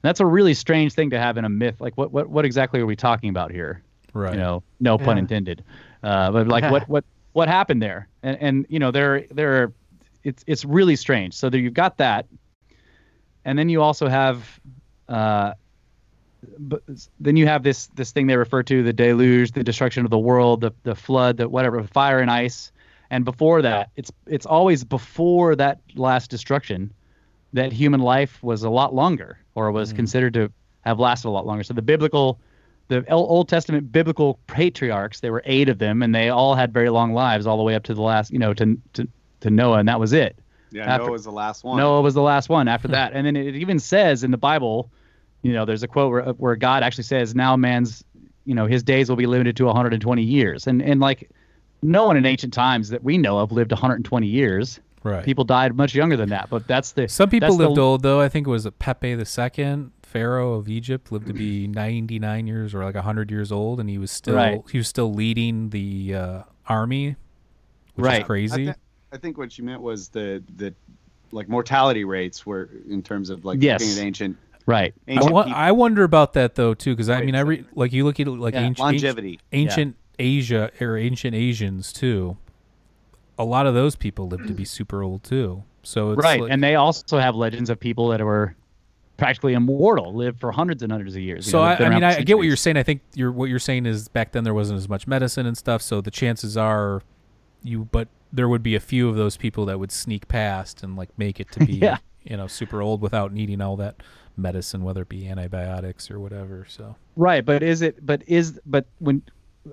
That's 0.02 0.20
a 0.20 0.26
really 0.26 0.54
strange 0.54 0.94
thing 0.94 1.10
to 1.10 1.18
have 1.18 1.36
in 1.36 1.44
a 1.44 1.48
myth. 1.48 1.80
Like, 1.80 1.96
what 1.96 2.12
what 2.12 2.28
what 2.28 2.44
exactly 2.44 2.80
are 2.80 2.86
we 2.86 2.96
talking 2.96 3.30
about 3.30 3.50
here? 3.50 3.82
right. 4.12 4.34
You 4.34 4.40
know, 4.40 4.62
no 4.80 4.98
pun 4.98 5.18
intended. 5.18 5.64
Uh, 6.02 6.30
but 6.30 6.48
like, 6.48 6.70
what 6.70 6.88
what 6.88 7.04
what 7.32 7.48
happened 7.48 7.82
there? 7.82 8.08
And 8.22 8.36
and 8.40 8.66
you 8.68 8.78
know, 8.78 8.90
there 8.90 9.24
there, 9.30 9.72
it's 10.24 10.44
it's 10.46 10.64
really 10.64 10.96
strange. 10.96 11.34
So 11.34 11.50
there 11.50 11.60
you've 11.60 11.74
got 11.74 11.98
that, 11.98 12.26
and 13.44 13.58
then 13.58 13.68
you 13.68 13.82
also 13.82 14.08
have, 14.08 14.60
uh, 15.08 15.54
but 16.58 16.82
then 17.20 17.36
you 17.36 17.46
have 17.46 17.62
this 17.62 17.86
this 17.88 18.12
thing 18.12 18.26
they 18.26 18.36
refer 18.36 18.62
to 18.64 18.82
the 18.82 18.92
deluge, 18.92 19.52
the 19.52 19.64
destruction 19.64 20.04
of 20.04 20.10
the 20.10 20.18
world, 20.18 20.60
the 20.60 20.72
the 20.82 20.94
flood, 20.94 21.36
the 21.38 21.48
whatever, 21.48 21.82
fire 21.84 22.20
and 22.20 22.30
ice. 22.30 22.72
And 23.10 23.26
before 23.26 23.60
that, 23.62 23.90
it's 23.96 24.10
it's 24.26 24.46
always 24.46 24.84
before 24.84 25.54
that 25.56 25.80
last 25.94 26.30
destruction 26.30 26.92
that 27.52 27.70
human 27.70 28.00
life 28.00 28.42
was 28.42 28.62
a 28.62 28.70
lot 28.70 28.94
longer 28.94 29.38
or 29.54 29.70
was 29.72 29.90
hmm. 29.90 29.96
considered 29.96 30.34
to 30.34 30.52
have 30.82 30.98
lasted 30.98 31.28
a 31.28 31.30
lot 31.30 31.46
longer. 31.46 31.62
So 31.62 31.74
the 31.74 31.82
biblical 31.82 32.38
the 32.88 33.10
Old 33.10 33.48
Testament 33.48 33.90
biblical 33.90 34.38
patriarchs, 34.46 35.20
there 35.20 35.32
were 35.32 35.42
eight 35.46 35.68
of 35.68 35.78
them, 35.78 36.02
and 36.02 36.14
they 36.14 36.28
all 36.28 36.54
had 36.54 36.72
very 36.72 36.90
long 36.90 37.14
lives, 37.14 37.46
all 37.46 37.56
the 37.56 37.62
way 37.62 37.74
up 37.74 37.84
to 37.84 37.94
the 37.94 38.02
last, 38.02 38.30
you 38.30 38.38
know, 38.38 38.52
to 38.54 38.78
to, 38.94 39.08
to 39.40 39.50
Noah, 39.50 39.78
and 39.78 39.88
that 39.88 39.98
was 39.98 40.12
it. 40.12 40.36
Yeah, 40.70 40.84
After- 40.84 41.04
Noah 41.04 41.12
was 41.12 41.24
the 41.24 41.32
last 41.32 41.64
one. 41.64 41.76
Noah 41.78 42.02
was 42.02 42.14
the 42.14 42.22
last 42.22 42.48
one. 42.48 42.68
After 42.68 42.88
that, 42.96 43.12
and 43.12 43.26
then 43.26 43.36
it 43.36 43.56
even 43.56 43.78
says 43.78 44.24
in 44.24 44.30
the 44.30 44.36
Bible, 44.36 44.90
you 45.42 45.52
know, 45.52 45.64
there's 45.64 45.82
a 45.82 45.88
quote 45.88 46.10
where 46.10 46.22
where 46.32 46.56
God 46.56 46.82
actually 46.82 47.04
says, 47.04 47.34
"Now 47.34 47.56
man's, 47.56 48.04
you 48.44 48.54
know, 48.54 48.66
his 48.66 48.82
days 48.82 49.08
will 49.08 49.16
be 49.16 49.26
limited 49.26 49.56
to 49.56 49.64
120 49.64 50.22
years," 50.22 50.66
and 50.66 50.82
and 50.82 51.00
like 51.00 51.30
no 51.82 52.06
one 52.06 52.16
in 52.16 52.26
ancient 52.26 52.52
times 52.52 52.90
that 52.90 53.02
we 53.02 53.18
know 53.18 53.38
of 53.38 53.52
lived 53.52 53.72
120 53.72 54.26
years. 54.26 54.80
Right. 55.04 55.24
People 55.24 55.44
died 55.44 55.74
much 55.74 55.94
younger 55.94 56.16
than 56.16 56.28
that, 56.28 56.48
but 56.50 56.66
that's 56.68 56.92
the 56.92 57.08
Some 57.08 57.28
people 57.28 57.48
that's 57.48 57.58
the- 57.58 57.66
lived 57.68 57.78
old 57.78 58.02
though. 58.02 58.20
I 58.20 58.28
think 58.28 58.46
it 58.46 58.50
was 58.50 58.68
Pepi 58.78 59.14
the 59.14 59.24
Second, 59.24 59.90
Pharaoh 60.02 60.54
of 60.54 60.68
Egypt, 60.68 61.10
lived 61.10 61.26
to 61.26 61.32
be 61.32 61.66
99 61.68 62.46
years 62.46 62.74
or 62.74 62.84
like 62.84 62.94
100 62.94 63.30
years 63.30 63.50
old, 63.50 63.80
and 63.80 63.90
he 63.90 63.98
was 63.98 64.10
still 64.10 64.34
Right. 64.36 64.62
he 64.70 64.78
was 64.78 64.86
still 64.88 65.12
leading 65.12 65.70
the 65.70 66.14
uh, 66.14 66.42
army, 66.68 67.16
which 67.94 68.04
Right. 68.06 68.20
is 68.20 68.26
crazy. 68.26 68.68
I, 68.68 68.72
thi- 68.72 68.78
I 69.12 69.16
think 69.16 69.38
what 69.38 69.58
you 69.58 69.64
meant 69.64 69.82
was 69.82 70.08
the 70.08 70.42
the 70.56 70.72
like 71.32 71.48
mortality 71.48 72.04
rates 72.04 72.44
were 72.46 72.68
in 72.88 73.02
terms 73.02 73.30
of 73.30 73.44
like 73.44 73.62
Yes. 73.62 73.80
looking 73.80 73.98
at 73.98 74.06
ancient 74.06 74.36
right. 74.66 74.94
I, 75.08 75.10
ancient 75.12 75.32
wo- 75.32 75.42
people- 75.44 75.58
I 75.58 75.72
wonder 75.72 76.04
about 76.04 76.34
that 76.34 76.54
though 76.54 76.74
too, 76.74 76.92
because 76.94 77.10
I 77.10 77.22
mean, 77.22 77.34
I 77.34 77.38
every 77.40 77.56
second. 77.58 77.70
like 77.76 77.92
you 77.92 78.04
look 78.04 78.20
at 78.20 78.28
like 78.28 78.54
Yeah, 78.54 78.60
ancient, 78.60 78.78
longevity. 78.84 79.40
ancient 79.52 79.96
Asia 80.18 80.70
or 80.80 80.96
ancient 80.96 81.34
Asians 81.34 81.92
too. 81.92 82.36
A 83.42 83.44
lot 83.44 83.66
of 83.66 83.74
those 83.74 83.96
people 83.96 84.28
live 84.28 84.46
to 84.46 84.52
be 84.54 84.64
super 84.64 85.02
old 85.02 85.24
too. 85.24 85.64
So 85.82 86.12
it's 86.12 86.22
right 86.22 86.40
like, 86.40 86.50
and 86.52 86.62
they 86.62 86.76
also 86.76 87.18
have 87.18 87.34
legends 87.34 87.68
of 87.70 87.78
people 87.80 88.08
that 88.08 88.20
were 88.20 88.54
practically 89.16 89.52
immortal, 89.54 90.14
lived 90.14 90.40
for 90.40 90.52
hundreds 90.52 90.82
and 90.82 90.90
hundreds 90.90 91.14
of 91.14 91.22
years. 91.22 91.46
you 91.46 91.50
So 91.52 91.58
know, 91.58 91.64
I, 91.64 91.76
I 91.76 91.88
mean, 91.88 92.02
I 92.04 92.22
get 92.22 92.36
what 92.36 92.46
you're 92.46 92.56
saying. 92.56 92.76
I 92.76 92.82
think 92.82 93.02
you're 93.14 93.32
what 93.32 93.48
you're 93.50 93.58
saying 93.58 93.86
is 93.86 94.08
back 94.08 94.32
then 94.32 94.44
there 94.44 94.54
wasn't 94.54 94.78
as 94.78 94.88
much 94.88 95.06
medicine 95.06 95.46
and 95.46 95.56
stuff. 95.56 95.82
So 95.82 96.00
the 96.00 96.10
chances 96.10 96.56
are, 96.56 97.02
you 97.62 97.88
but 97.90 98.08
there 98.32 98.48
would 98.48 98.62
be 98.62 98.74
a 98.74 98.80
few 98.80 99.08
of 99.08 99.16
those 99.16 99.36
people 99.36 99.66
that 99.66 99.78
would 99.78 99.92
sneak 99.92 100.26
past 100.28 100.82
and 100.82 100.96
like 100.96 101.10
make 101.18 101.38
it 101.40 101.50
to 101.52 101.60
be 101.66 101.74
Yeah. 101.74 101.98
you 102.22 102.36
know 102.36 102.46
super 102.46 102.80
old 102.80 103.02
without 103.02 103.32
needing 103.32 103.60
all 103.60 103.76
that 103.76 103.96
medicine, 104.36 104.82
whether 104.82 105.02
it 105.02 105.08
be 105.08 105.28
antibiotics 105.28 106.10
or 106.10 106.18
whatever. 106.18 106.64
So 106.68 106.96
Right, 107.16 107.44
but 107.44 107.62
is 107.62 107.82
it? 107.82 108.04
But 108.04 108.22
is 108.26 108.60
but 108.64 108.86
when 108.98 109.22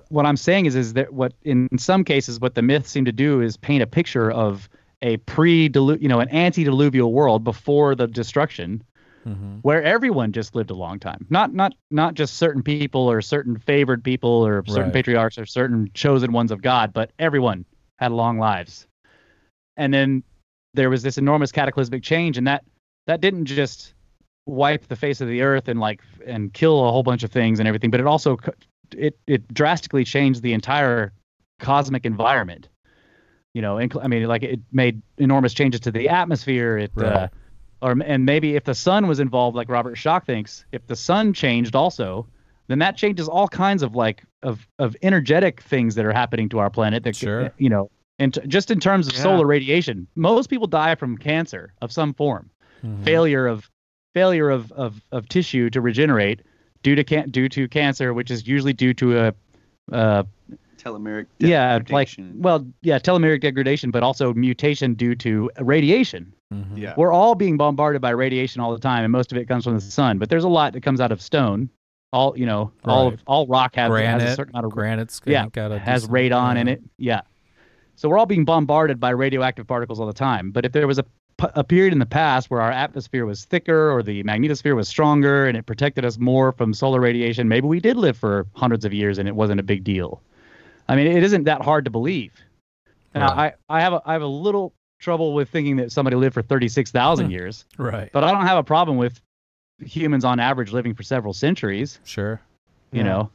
what 0.08 0.26
I'm 0.26 0.36
saying 0.36 0.66
is 0.66 0.76
is 0.76 0.92
that 0.94 1.12
what 1.12 1.32
in 1.42 1.68
some 1.78 2.04
cases 2.04 2.40
what 2.40 2.54
the 2.54 2.62
myths 2.62 2.90
seem 2.90 3.04
to 3.04 3.12
do 3.12 3.40
is 3.40 3.56
paint 3.56 3.82
a 3.82 3.86
picture 3.86 4.30
of 4.30 4.68
a 5.02 5.16
pre 5.18 5.70
you 5.74 6.08
know 6.08 6.20
an 6.20 6.28
antediluvial 6.30 7.12
world 7.12 7.42
before 7.44 7.94
the 7.94 8.06
destruction 8.06 8.82
mm-hmm. 9.26 9.56
where 9.62 9.82
everyone 9.82 10.32
just 10.32 10.54
lived 10.54 10.70
a 10.70 10.74
long 10.74 10.98
time. 10.98 11.26
Not 11.30 11.52
not 11.54 11.74
not 11.90 12.14
just 12.14 12.36
certain 12.36 12.62
people 12.62 13.10
or 13.10 13.20
certain 13.22 13.58
favored 13.58 14.04
people 14.04 14.30
or 14.30 14.62
certain 14.66 14.84
Right. 14.84 14.94
patriarchs 14.94 15.38
or 15.38 15.46
certain 15.46 15.90
chosen 15.94 16.32
ones 16.32 16.50
of 16.50 16.62
god 16.62 16.92
but 16.92 17.10
everyone 17.18 17.64
had 17.98 18.12
long 18.12 18.38
lives. 18.38 18.86
And 19.76 19.92
then 19.92 20.22
there 20.74 20.90
was 20.90 21.02
this 21.02 21.18
enormous 21.18 21.50
cataclysmic 21.50 22.02
change 22.02 22.38
and 22.38 22.46
that 22.46 22.64
that 23.06 23.20
didn't 23.20 23.46
just 23.46 23.94
wipe 24.46 24.86
the 24.86 24.96
face 24.96 25.20
of 25.20 25.28
the 25.28 25.42
earth 25.42 25.68
and 25.68 25.80
like 25.80 26.00
and 26.26 26.52
kill 26.52 26.86
a 26.86 26.92
whole 26.92 27.02
bunch 27.02 27.22
of 27.22 27.30
things 27.30 27.58
and 27.58 27.68
everything 27.68 27.90
but 27.90 28.00
it 28.00 28.06
also 28.06 28.36
it 28.96 29.18
it 29.26 29.52
drastically 29.52 30.04
changed 30.04 30.42
the 30.42 30.52
entire 30.52 31.12
cosmic 31.58 32.04
environment. 32.06 32.68
You 33.54 33.62
know 33.62 33.76
incl- 33.76 34.02
i 34.04 34.06
mean 34.06 34.24
like 34.26 34.42
it 34.44 34.60
made 34.72 35.02
enormous 35.18 35.52
changes 35.54 35.80
to 35.80 35.90
the 35.90 36.08
atmosphere. 36.08 36.78
It 36.78 36.92
uh, 36.96 37.28
or 37.82 37.92
and 38.04 38.24
maybe 38.24 38.56
if 38.56 38.64
the 38.64 38.74
sun 38.74 39.06
was 39.08 39.18
involved 39.20 39.56
like 39.56 39.68
robert 39.68 39.96
Schoch 39.96 40.24
thinks 40.24 40.64
if 40.70 40.86
the 40.86 40.94
sun 40.96 41.32
changed 41.32 41.74
also 41.74 42.26
then 42.68 42.78
that 42.78 42.96
changes 42.96 43.26
all 43.28 43.48
kinds 43.48 43.82
of 43.82 43.96
like 43.96 44.22
of 44.42 44.66
of 44.78 44.94
energetic 45.02 45.62
things 45.62 45.96
that 45.96 46.04
are 46.04 46.12
happening 46.12 46.48
to 46.50 46.58
our 46.60 46.70
planet 46.70 47.02
that 47.04 47.16
Sure. 47.16 47.50
you 47.58 47.68
know 47.68 47.90
and 48.20 48.34
t- 48.34 48.40
just 48.46 48.70
in 48.70 48.78
terms 48.78 49.08
of 49.08 49.14
Yeah. 49.14 49.22
solar 49.22 49.46
radiation. 49.46 50.06
Most 50.14 50.48
people 50.50 50.66
die 50.66 50.94
from 50.94 51.16
cancer 51.16 51.72
of 51.80 51.90
some 51.90 52.12
form. 52.14 52.50
Failure 53.02 53.46
of 53.46 53.68
failure 54.14 54.48
of, 54.50 54.70
of 54.72 55.02
of 55.10 55.28
tissue 55.28 55.70
to 55.70 55.80
regenerate 55.80 56.40
due 56.82 56.94
to 56.94 57.04
can 57.04 57.30
due 57.30 57.48
to 57.48 57.68
cancer 57.68 58.12
which 58.14 58.30
is 58.30 58.46
usually 58.46 58.72
due 58.72 58.94
to 58.94 59.18
a 59.18 59.34
uh, 59.92 60.22
Telomeric. 60.78 61.26
yeah 61.38 61.74
like 61.74 61.86
degradation. 61.86 62.34
well 62.40 62.66
yeah 62.82 62.98
telomeric 62.98 63.40
degradation 63.42 63.90
but 63.90 64.02
also 64.02 64.32
mutation 64.34 64.94
due 64.94 65.14
to 65.16 65.50
radiation 65.60 66.32
Mhm. 66.52 66.76
yeah. 66.78 66.94
we're 66.96 67.12
all 67.12 67.36
being 67.36 67.56
bombarded 67.56 68.02
by 68.02 68.10
radiation 68.10 68.60
all 68.60 68.72
the 68.72 68.78
time 68.80 69.04
and 69.04 69.12
most 69.12 69.30
of 69.30 69.38
it 69.38 69.46
comes 69.46 69.62
from 69.64 69.74
the 69.74 69.80
sun 69.80 70.18
but 70.18 70.28
there's 70.30 70.42
a 70.42 70.48
lot 70.48 70.72
that 70.72 70.82
comes 70.82 71.00
out 71.00 71.12
of 71.12 71.20
stone 71.22 71.68
all 72.12 72.36
you 72.36 72.44
know 72.46 72.72
all 72.86 73.04
Right. 73.10 73.14
of 73.14 73.22
all 73.28 73.46
rock 73.46 73.76
has, 73.76 73.92
has 73.92 74.22
a 74.22 74.34
certain 74.34 74.54
amount 74.54 74.66
of 74.66 74.72
granite's 74.72 75.20
yeah 75.26 75.46
got 75.52 75.70
a 75.70 75.78
has 75.78 76.02
decent- 76.08 76.14
radon 76.32 76.56
in 76.56 76.66
it 76.66 76.82
yeah 76.98 77.20
so 77.94 78.08
we're 78.08 78.18
all 78.18 78.26
being 78.26 78.44
bombarded 78.46 78.98
by 78.98 79.10
radioactive 79.10 79.66
particles 79.66 80.00
all 80.00 80.06
the 80.06 80.12
time 80.12 80.50
but 80.50 80.64
if 80.64 80.72
there 80.72 80.86
was 80.88 80.98
a, 80.98 81.02
p- 81.04 81.10
a 81.54 81.64
period 81.64 81.92
in 81.92 81.98
the 81.98 82.06
past 82.06 82.50
where 82.50 82.60
our 82.60 82.70
atmosphere 82.70 83.26
was 83.26 83.44
thicker 83.44 83.90
or 83.92 84.02
the 84.02 84.22
magnetosphere 84.24 84.74
was 84.76 84.88
stronger 84.88 85.46
and 85.46 85.56
it 85.56 85.64
protected 85.66 86.04
us 86.04 86.18
more 86.18 86.52
from 86.52 86.72
solar 86.74 87.00
radiation 87.00 87.48
maybe 87.48 87.66
we 87.66 87.80
did 87.80 87.96
live 87.96 88.16
for 88.16 88.46
hundreds 88.54 88.84
of 88.84 88.92
years 88.92 89.18
and 89.18 89.28
it 89.28 89.34
wasn't 89.34 89.58
a 89.58 89.62
big 89.62 89.82
deal 89.84 90.22
i 90.88 90.96
mean 90.96 91.06
it 91.06 91.22
isn't 91.22 91.44
that 91.44 91.62
hard 91.62 91.84
to 91.84 91.90
believe 91.90 92.32
now 93.14 93.34
Right. 93.34 93.54
I, 93.68 93.78
I 93.78 93.80
have 93.80 93.92
a, 93.94 94.02
I 94.06 94.12
have 94.12 94.22
a 94.22 94.26
little 94.26 94.72
trouble 95.00 95.32
with 95.34 95.48
thinking 95.48 95.76
that 95.76 95.90
somebody 95.92 96.14
lived 96.16 96.34
for 96.34 96.42
36,000 96.42 97.26
Hmm. 97.26 97.30
years 97.32 97.64
Right. 97.78 98.10
but 98.12 98.22
i 98.24 98.30
don't 98.32 98.46
have 98.46 98.58
a 98.58 98.64
problem 98.64 98.96
with 98.96 99.20
humans 99.78 100.24
on 100.24 100.40
average 100.40 100.72
living 100.72 100.94
for 100.94 101.02
several 101.02 101.32
centuries 101.32 102.00
Sure. 102.04 102.40
you 102.92 102.98
Yeah. 102.98 103.04
know 103.04 103.30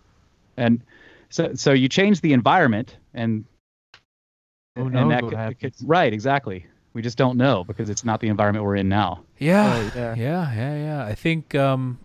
and 0.57 0.81
so 1.29 1.53
so 1.55 1.73
you 1.73 1.89
change 1.89 2.21
the 2.21 2.33
environment 2.33 2.97
and 3.13 3.45
Who 4.75 4.83
and 4.85 4.93
knows 4.93 5.09
that 5.09 5.23
what 5.23 5.29
could- 5.29 5.37
happens? 5.39 5.59
could- 5.79 5.89
right 5.89 6.13
exactly 6.13 6.67
we 6.95 7.01
just 7.03 7.17
don't 7.17 7.37
know 7.37 7.63
because 7.63 7.89
it's 7.91 8.03
not 8.03 8.19
the 8.21 8.27
environment 8.29 8.65
we're 8.65 8.77
in 8.77 8.89
now 8.89 9.23
Yeah, 9.37 9.79
Right, 9.83 9.95
yeah. 9.95 10.15
yeah, 10.15 10.53
yeah, 10.55 10.75
yeah. 10.85 11.05
I 11.05 11.13
think 11.13 11.53
um, 11.53 11.99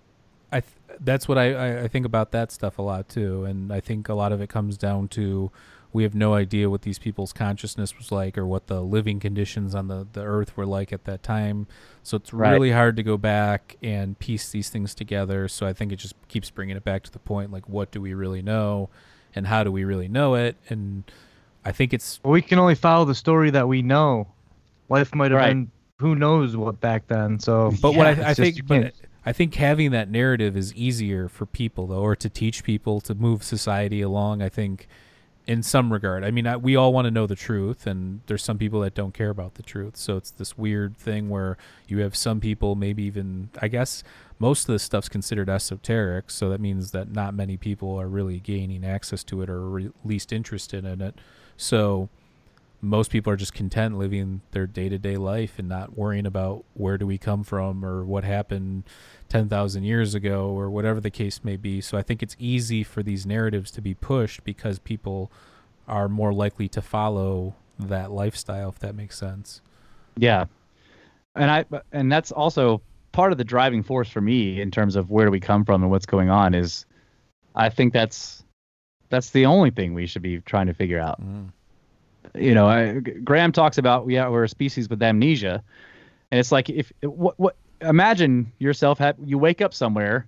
I 0.53 0.61
th- 0.61 0.75
that's 1.01 1.27
what 1.29 1.39
I, 1.39 1.55
I 1.55 1.83
I 1.85 1.89
think 1.89 2.05
about 2.05 2.33
that 2.33 2.53
stuff 2.53 2.79
a 2.79 2.83
lot 2.83 3.09
too, 3.09 3.45
and 3.45 3.73
I 3.73 3.81
think 3.81 4.09
a 4.11 4.15
lot 4.15 4.33
of 4.33 4.41
it 4.43 4.49
comes 4.51 4.77
down 4.77 5.09
to 5.09 5.51
we 5.93 6.03
have 6.05 6.15
no 6.15 6.35
idea 6.35 6.69
what 6.71 6.83
these 6.83 6.99
people's 7.01 7.33
consciousness 7.33 7.97
was 7.99 8.13
like 8.13 8.37
or 8.39 8.47
what 8.47 8.67
the 8.69 8.81
living 8.81 9.19
conditions 9.21 9.75
on 9.75 9.89
the 9.89 10.07
the 10.13 10.23
earth 10.23 10.57
were 10.57 10.67
like 10.67 10.93
at 10.93 11.05
that 11.05 11.23
time. 11.23 11.67
So 12.03 12.17
it's 12.17 12.33
Right. 12.33 12.51
really 12.53 12.71
hard 12.73 12.97
to 12.97 13.03
go 13.03 13.17
back 13.17 13.77
and 13.83 14.19
piece 14.19 14.51
these 14.51 14.69
things 14.71 14.95
together. 14.95 15.49
So 15.49 15.67
I 15.67 15.73
think 15.73 15.91
it 15.93 15.97
just 15.97 16.15
keeps 16.29 16.51
bringing 16.51 16.77
it 16.77 16.85
back 16.85 17.03
to 17.05 17.11
the 17.13 17.19
point 17.19 17.51
like 17.53 17.69
what 17.69 17.91
do 17.93 18.01
we 18.01 18.13
really 18.15 18.43
know, 18.43 18.89
and 19.35 19.47
how 19.47 19.63
do 19.65 19.71
we 19.73 19.85
really 19.85 20.09
know 20.09 20.35
it, 20.35 20.57
and 20.69 21.05
I 21.65 21.73
think 21.73 21.93
it's 21.93 22.21
Well, 22.25 22.33
we 22.33 22.43
can 22.43 22.59
only 22.59 22.75
follow 22.75 23.05
the 23.05 23.15
story 23.15 23.51
that 23.51 23.69
we 23.69 23.83
know. 23.83 24.29
Life 24.91 25.15
might 25.15 25.31
have 25.31 25.39
Right. 25.41 25.49
been 25.49 25.71
who 25.99 26.15
knows 26.15 26.57
what 26.57 26.81
back 26.81 27.07
then. 27.09 27.39
So 27.39 27.73
But 27.81 27.95
what 27.95 28.07
I, 28.07 28.31
I 28.31 28.35
think, 28.35 28.67
but 28.67 28.93
I 29.25 29.33
think 29.33 29.55
having 29.55 29.91
that 29.91 30.11
narrative 30.11 30.57
is 30.57 30.75
easier 30.75 31.29
for 31.29 31.45
people 31.47 31.87
though, 31.87 32.01
or 32.01 32.17
to 32.17 32.29
teach 32.29 32.65
people 32.65 33.01
to 33.03 33.15
move 33.15 33.43
society 33.43 34.01
along. 34.01 34.43
I 34.43 34.49
think, 34.49 34.89
in 35.47 35.63
some 35.63 35.93
regard, 35.93 36.23
I 36.23 36.31
mean, 36.31 36.47
I, 36.47 36.57
we 36.57 36.77
all 36.77 36.93
want 36.93 37.07
to 37.07 37.11
know 37.11 37.27
the 37.27 37.35
truth, 37.35 37.87
and 37.87 38.21
there's 38.27 38.43
some 38.45 38.57
people 38.57 38.81
that 38.81 38.95
don't 38.95 39.13
care 39.13 39.31
about 39.31 39.55
the 39.55 39.63
truth. 39.63 39.97
So 39.97 40.17
it's 40.17 40.31
this 40.31 40.57
weird 40.57 40.97
thing 40.97 41.29
where 41.29 41.57
you 41.89 41.99
have 42.01 42.15
some 42.15 42.41
people, 42.41 42.77
maybe 42.77 43.03
even, 43.05 43.49
I 43.61 43.67
guess, 43.69 44.05
most 44.39 44.69
of 44.69 44.73
this 44.75 44.83
stuff's 44.85 45.09
considered 45.09 45.49
esoteric. 45.49 46.31
So 46.31 46.51
that 46.51 46.61
means 46.61 46.93
that 46.93 47.11
not 47.11 47.35
many 47.35 47.57
people 47.57 48.01
are 48.01 48.07
really 48.07 48.39
gaining 48.39 48.85
access 48.85 49.25
to 49.25 49.43
it 49.43 49.51
or 49.51 49.63
re- 49.63 49.91
least 50.05 50.33
interested 50.33 50.85
in 50.85 51.01
it. 51.01 51.17
So 51.57 52.09
most 52.83 53.11
people 53.11 53.33
are 53.33 53.37
just 53.37 53.53
content 53.53 53.99
living 53.99 54.41
their 54.53 54.67
day-to-day 54.67 55.17
life 55.17 55.59
and 55.59 55.69
not 55.69 55.97
worrying 55.97 56.27
about 56.27 56.65
where 56.75 56.97
do 56.97 57.07
we 57.07 57.19
come 57.19 57.45
from 57.45 57.85
or 57.85 58.05
what 58.05 58.25
happened 58.25 58.85
10,000 59.29 59.85
years 59.85 60.15
ago 60.15 60.49
or 60.49 60.71
whatever 60.71 61.01
the 61.01 61.11
case 61.11 61.45
may 61.45 61.57
be. 61.57 61.81
So 61.81 61.99
I 61.99 62.03
think 62.03 62.23
it's 62.23 62.37
easy 62.39 62.83
for 62.83 63.03
these 63.03 63.27
narratives 63.27 63.71
to 63.73 63.81
be 63.81 63.95
pushed 63.95 64.45
because 64.45 64.79
people 64.79 65.31
are 65.87 66.09
more 66.09 66.33
likely 66.33 66.69
to 66.69 66.81
follow 66.81 67.55
that 67.79 68.11
lifestyle 68.11 68.69
if 68.69 68.79
that 68.79 68.95
makes 68.95 69.19
sense. 69.19 69.61
yeah 70.17 70.45
and 71.37 71.51
i 71.51 71.65
and 71.93 72.11
that's 72.11 72.33
also 72.33 72.81
part 73.13 73.33
of 73.33 73.39
the 73.39 73.45
driving 73.45 73.83
force 73.83 74.09
for 74.09 74.21
me 74.21 74.61
in 74.61 74.71
terms 74.71 74.97
of 74.97 75.11
where 75.11 75.27
do 75.27 75.31
we 75.31 75.41
come 75.41 75.65
from 75.65 75.83
and 75.83 75.91
what's 75.91 76.07
going 76.07 76.29
on 76.29 76.55
is 76.55 76.85
i 77.55 77.69
think 77.69 77.93
that's 77.93 78.45
that's 79.09 79.31
the 79.31 79.47
only 79.47 79.71
thing 79.71 79.95
we 79.95 80.07
should 80.07 80.23
be 80.23 80.39
trying 80.41 80.67
to 80.67 80.75
figure 80.75 80.99
out 80.99 81.21
mm. 81.21 81.49
You 82.35 82.55
know, 82.55 82.67
I, 82.69 83.01
Graham 83.25 83.53
talks 83.53 83.79
about 83.79 84.09
yeah, 84.09 84.29
we're 84.29 84.45
a 84.45 84.49
species 84.49 84.89
with 84.89 85.03
amnesia, 85.03 85.63
and 86.31 86.39
it's 86.39 86.53
like 86.53 86.69
if 86.71 86.93
what 87.03 87.39
what 87.39 87.57
imagine 87.81 88.53
yourself 88.59 88.99
have 88.99 89.17
you 89.25 89.39
wake 89.39 89.61
up 89.61 89.73
somewhere, 89.75 90.27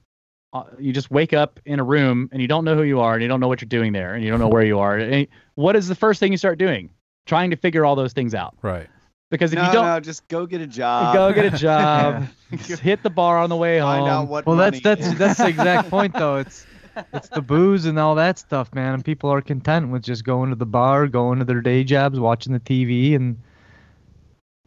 uh, 0.52 0.64
you 0.78 0.92
just 0.92 1.10
wake 1.10 1.32
up 1.32 1.60
in 1.64 1.80
a 1.80 1.84
room 1.84 2.28
and 2.32 2.40
you 2.42 2.48
don't 2.48 2.64
know 2.64 2.74
who 2.74 2.82
you 2.82 3.00
are 3.00 3.14
and 3.14 3.22
you 3.22 3.28
don't 3.28 3.40
know 3.40 3.48
what 3.48 3.60
you're 3.60 3.68
doing 3.68 3.92
there 3.92 4.14
and 4.14 4.24
you 4.24 4.30
don't 4.30 4.40
know 4.40 4.48
where 4.48 4.64
you 4.64 4.78
are. 4.78 4.96
And 4.98 5.26
what 5.54 5.76
is 5.76 5.88
the 5.88 5.94
first 5.94 6.18
thing 6.20 6.32
you 6.32 6.38
start 6.38 6.58
doing? 6.58 6.90
Trying 7.26 7.50
to 7.50 7.56
figure 7.56 7.84
all 7.84 7.94
those 7.94 8.12
things 8.12 8.34
out 8.34 8.56
Right. 8.62 8.88
because 9.30 9.52
if 9.52 9.58
no, 9.58 9.66
you 9.66 9.72
don't 9.72 9.86
no, 9.86 10.00
just 10.00 10.26
go 10.28 10.44
get 10.44 10.60
a 10.60 10.66
job. 10.66 11.14
go 11.14 11.32
get 11.32 11.54
a 11.54 11.56
job, 11.56 12.26
just 12.56 12.82
hit 12.82 13.02
the 13.02 13.10
bar 13.10 13.38
on 13.38 13.48
the 13.48 13.56
way 13.56 13.78
home. 13.78 14.00
Find 14.00 14.08
out 14.08 14.28
what. 14.28 14.44
well, 14.46 14.56
that's 14.56 14.82
money 14.82 14.96
that's 14.96 15.06
is. 15.12 15.18
that's 15.18 15.38
the 15.38 15.46
exact 15.48 15.88
point 15.96 16.14
though. 16.14 16.36
It's 16.38 16.66
it's 17.12 17.28
the 17.28 17.42
booze 17.42 17.86
and 17.86 17.98
all 17.98 18.14
that 18.16 18.38
stuff, 18.38 18.74
man. 18.74 18.94
And 18.94 19.04
people 19.04 19.30
are 19.30 19.40
content 19.40 19.90
with 19.90 20.02
just 20.02 20.24
going 20.24 20.50
to 20.50 20.56
the 20.56 20.66
bar, 20.66 21.06
going 21.06 21.38
to 21.38 21.44
their 21.44 21.60
day 21.60 21.84
jobs, 21.84 22.18
watching 22.18 22.52
the 22.52 22.60
TV, 22.60 23.14
and 23.14 23.38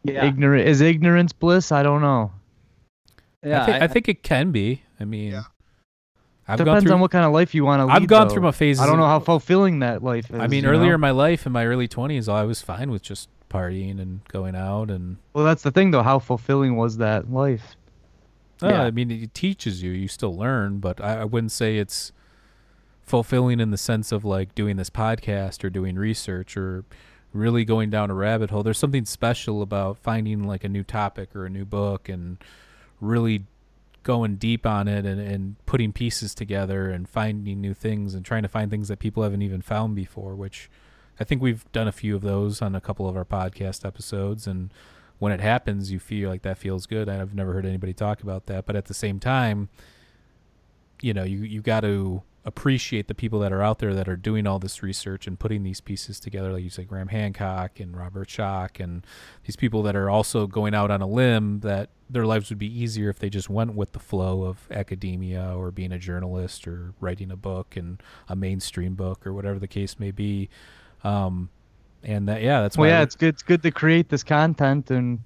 yeah, 0.04 0.24
ignorant 0.24 0.68
is 0.68 0.80
ignorance 0.80 1.32
bliss. 1.32 1.72
I 1.72 1.82
don't 1.82 2.00
know. 2.00 2.32
yeah. 3.42 3.62
I, 3.62 3.66
think, 3.66 3.82
I, 3.82 3.86
think 3.88 4.08
it 4.08 4.22
can 4.22 4.50
be. 4.52 4.82
I 5.00 5.04
mean, 5.04 5.32
Yeah. 5.32 5.42
I've 6.48 6.58
gone 6.58 6.66
Depends 6.66 6.84
through 6.84 6.94
on 6.94 7.00
what 7.00 7.10
kind 7.10 7.24
of 7.24 7.32
life 7.32 7.56
you 7.56 7.64
want 7.64 7.80
to 7.80 7.86
lead. 7.86 7.94
I've 7.94 8.06
gone 8.06 8.28
though. 8.28 8.34
through 8.34 8.42
my 8.42 8.52
phases. 8.52 8.80
I 8.80 8.86
don't 8.86 8.98
know 8.98 9.06
how 9.06 9.18
fulfilling 9.18 9.80
that 9.80 10.04
life 10.04 10.30
is. 10.30 10.38
I 10.38 10.46
mean, 10.46 10.64
earlier 10.64 10.90
know? 10.90 10.94
in 10.94 11.00
my 11.00 11.10
life, 11.10 11.44
in 11.44 11.50
my 11.50 11.66
early 11.66 11.88
20s, 11.88 12.28
I 12.28 12.44
was 12.44 12.62
fine 12.62 12.90
with 12.90 13.02
just 13.02 13.28
partying 13.50 14.00
and 14.00 14.20
going 14.28 14.54
out 14.54 14.90
and 14.90 15.16
well, 15.32 15.44
that's 15.44 15.62
the 15.62 15.72
thing 15.72 15.90
though. 15.90 16.02
How 16.02 16.18
fulfilling 16.20 16.76
was 16.76 16.98
that 16.98 17.32
life? 17.32 17.76
Uh, 18.62 18.68
Yeah. 18.68 18.82
I 18.82 18.90
mean, 18.92 19.10
it 19.10 19.34
teaches 19.34 19.82
you. 19.82 19.90
You 19.90 20.06
still 20.06 20.36
learn, 20.36 20.78
but 20.78 21.00
I, 21.00 21.22
I 21.22 21.24
wouldn't 21.24 21.52
say 21.52 21.78
it's 21.78 22.12
fulfilling 23.06 23.60
in 23.60 23.70
the 23.70 23.78
sense 23.78 24.10
of 24.12 24.24
like 24.24 24.54
doing 24.54 24.76
this 24.76 24.90
podcast 24.90 25.64
or 25.64 25.70
doing 25.70 25.96
research 25.96 26.56
or 26.56 26.84
really 27.32 27.64
going 27.64 27.88
down 27.88 28.10
a 28.10 28.14
rabbit 28.14 28.50
hole. 28.50 28.62
There's 28.62 28.78
something 28.78 29.04
special 29.04 29.62
about 29.62 29.98
finding 29.98 30.44
like 30.44 30.64
a 30.64 30.68
new 30.68 30.82
topic 30.82 31.34
or 31.34 31.46
a 31.46 31.50
new 31.50 31.64
book 31.64 32.08
and 32.08 32.38
really 33.00 33.44
going 34.02 34.36
deep 34.36 34.66
on 34.66 34.88
it 34.88 35.04
and, 35.04 35.20
and 35.20 35.56
putting 35.66 35.92
pieces 35.92 36.34
together 36.34 36.90
and 36.90 37.08
finding 37.08 37.60
new 37.60 37.74
things 37.74 38.14
and 38.14 38.24
trying 38.24 38.42
to 38.42 38.48
find 38.48 38.70
things 38.70 38.88
that 38.88 38.98
people 38.98 39.22
haven't 39.22 39.42
even 39.42 39.62
found 39.62 39.94
before, 39.94 40.34
which 40.34 40.68
I 41.20 41.24
think 41.24 41.40
we've 41.40 41.70
done 41.72 41.88
a 41.88 41.92
few 41.92 42.16
of 42.16 42.22
those 42.22 42.60
on 42.60 42.74
a 42.74 42.80
couple 42.80 43.08
of 43.08 43.16
our 43.16 43.24
podcast 43.24 43.84
episodes 43.84 44.46
and 44.46 44.72
when 45.18 45.32
it 45.32 45.40
happens, 45.40 45.90
you 45.90 45.98
feel 45.98 46.28
like 46.28 46.42
that 46.42 46.58
feels 46.58 46.86
good. 46.86 47.08
I've 47.08 47.34
never 47.34 47.54
heard 47.54 47.64
anybody 47.64 47.94
talk 47.94 48.22
about 48.22 48.46
that, 48.46 48.66
but 48.66 48.76
at 48.76 48.84
the 48.84 48.92
same 48.92 49.18
time, 49.18 49.70
you 51.00 51.14
know, 51.14 51.24
you 51.24 51.38
you 51.38 51.62
got 51.62 51.80
to 51.80 52.22
appreciate 52.46 53.08
the 53.08 53.14
people 53.14 53.40
that 53.40 53.52
are 53.52 53.60
out 53.60 53.80
there 53.80 53.92
that 53.92 54.08
are 54.08 54.16
doing 54.16 54.46
all 54.46 54.60
this 54.60 54.80
research 54.80 55.26
and 55.26 55.36
putting 55.36 55.64
these 55.64 55.80
pieces 55.80 56.20
together, 56.20 56.52
like 56.52 56.62
you 56.62 56.70
say, 56.70 56.84
Graham 56.84 57.08
Hancock 57.08 57.80
and 57.80 57.96
Robert 57.96 58.28
Schoch, 58.28 58.82
and 58.82 59.04
these 59.44 59.56
people 59.56 59.82
that 59.82 59.96
are 59.96 60.08
also 60.08 60.46
going 60.46 60.72
out 60.72 60.92
on 60.92 61.02
a 61.02 61.08
limb 61.08 61.60
that 61.60 61.90
their 62.08 62.24
lives 62.24 62.48
would 62.48 62.58
be 62.58 62.80
easier 62.80 63.10
if 63.10 63.18
they 63.18 63.28
just 63.28 63.50
went 63.50 63.74
with 63.74 63.90
the 63.92 63.98
flow 63.98 64.44
of 64.44 64.68
academia 64.70 65.54
or 65.56 65.72
being 65.72 65.90
a 65.90 65.98
journalist 65.98 66.68
or 66.68 66.94
writing 67.00 67.32
a 67.32 67.36
book 67.36 67.76
and 67.76 68.00
a 68.28 68.36
mainstream 68.36 68.94
book 68.94 69.26
or 69.26 69.32
whatever 69.32 69.58
the 69.58 69.66
case 69.66 69.98
may 69.98 70.12
be. 70.12 70.48
Um, 71.02 71.50
and 72.04 72.28
that, 72.28 72.42
yeah, 72.42 72.62
that's 72.62 72.78
Well, 72.78 72.88
yeah, 72.88 73.02
it's 73.02 73.16
good. 73.16 73.34
It's 73.34 73.42
good 73.42 73.62
to 73.64 73.72
create 73.72 74.08
this 74.08 74.22
content 74.22 74.92
and 74.92 75.18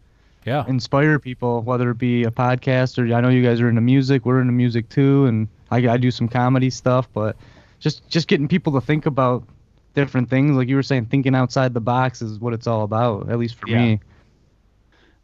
yeah, 0.47 0.65
inspire 0.67 1.19
people, 1.19 1.61
whether 1.61 1.91
it 1.91 1.99
be 1.99 2.25
a 2.25 2.31
podcast 2.31 2.97
or 2.97 3.15
I 3.15 3.21
know 3.21 3.29
you 3.29 3.43
guys 3.43 3.61
are 3.61 3.69
into 3.69 3.83
music. 3.83 4.25
We're 4.25 4.41
into 4.41 4.55
music 4.55 4.89
too, 4.89 5.27
and 5.27 5.49
I, 5.71 5.77
I 5.89 5.97
do 5.97 6.11
some 6.11 6.29
comedy 6.29 6.71
stuff. 6.71 7.09
But 7.13 7.37
just 7.79 8.09
just 8.09 8.29
getting 8.29 8.49
people 8.49 8.73
to 8.75 8.81
think 8.81 9.07
about 9.07 9.45
different 9.95 10.31
things, 10.31 10.57
like 10.57 10.69
you 10.69 10.77
were 10.77 10.83
saying, 10.83 11.07
thinking 11.07 11.35
outside 11.35 11.75
the 11.75 11.81
box 11.81 12.23
is 12.23 12.39
what 12.39 12.53
it's 12.53 12.67
all 12.67 12.83
about. 12.83 13.31
At 13.31 13.39
least 13.39 13.57
for 13.57 13.69
Yeah. 13.69 13.79
me. 13.79 14.01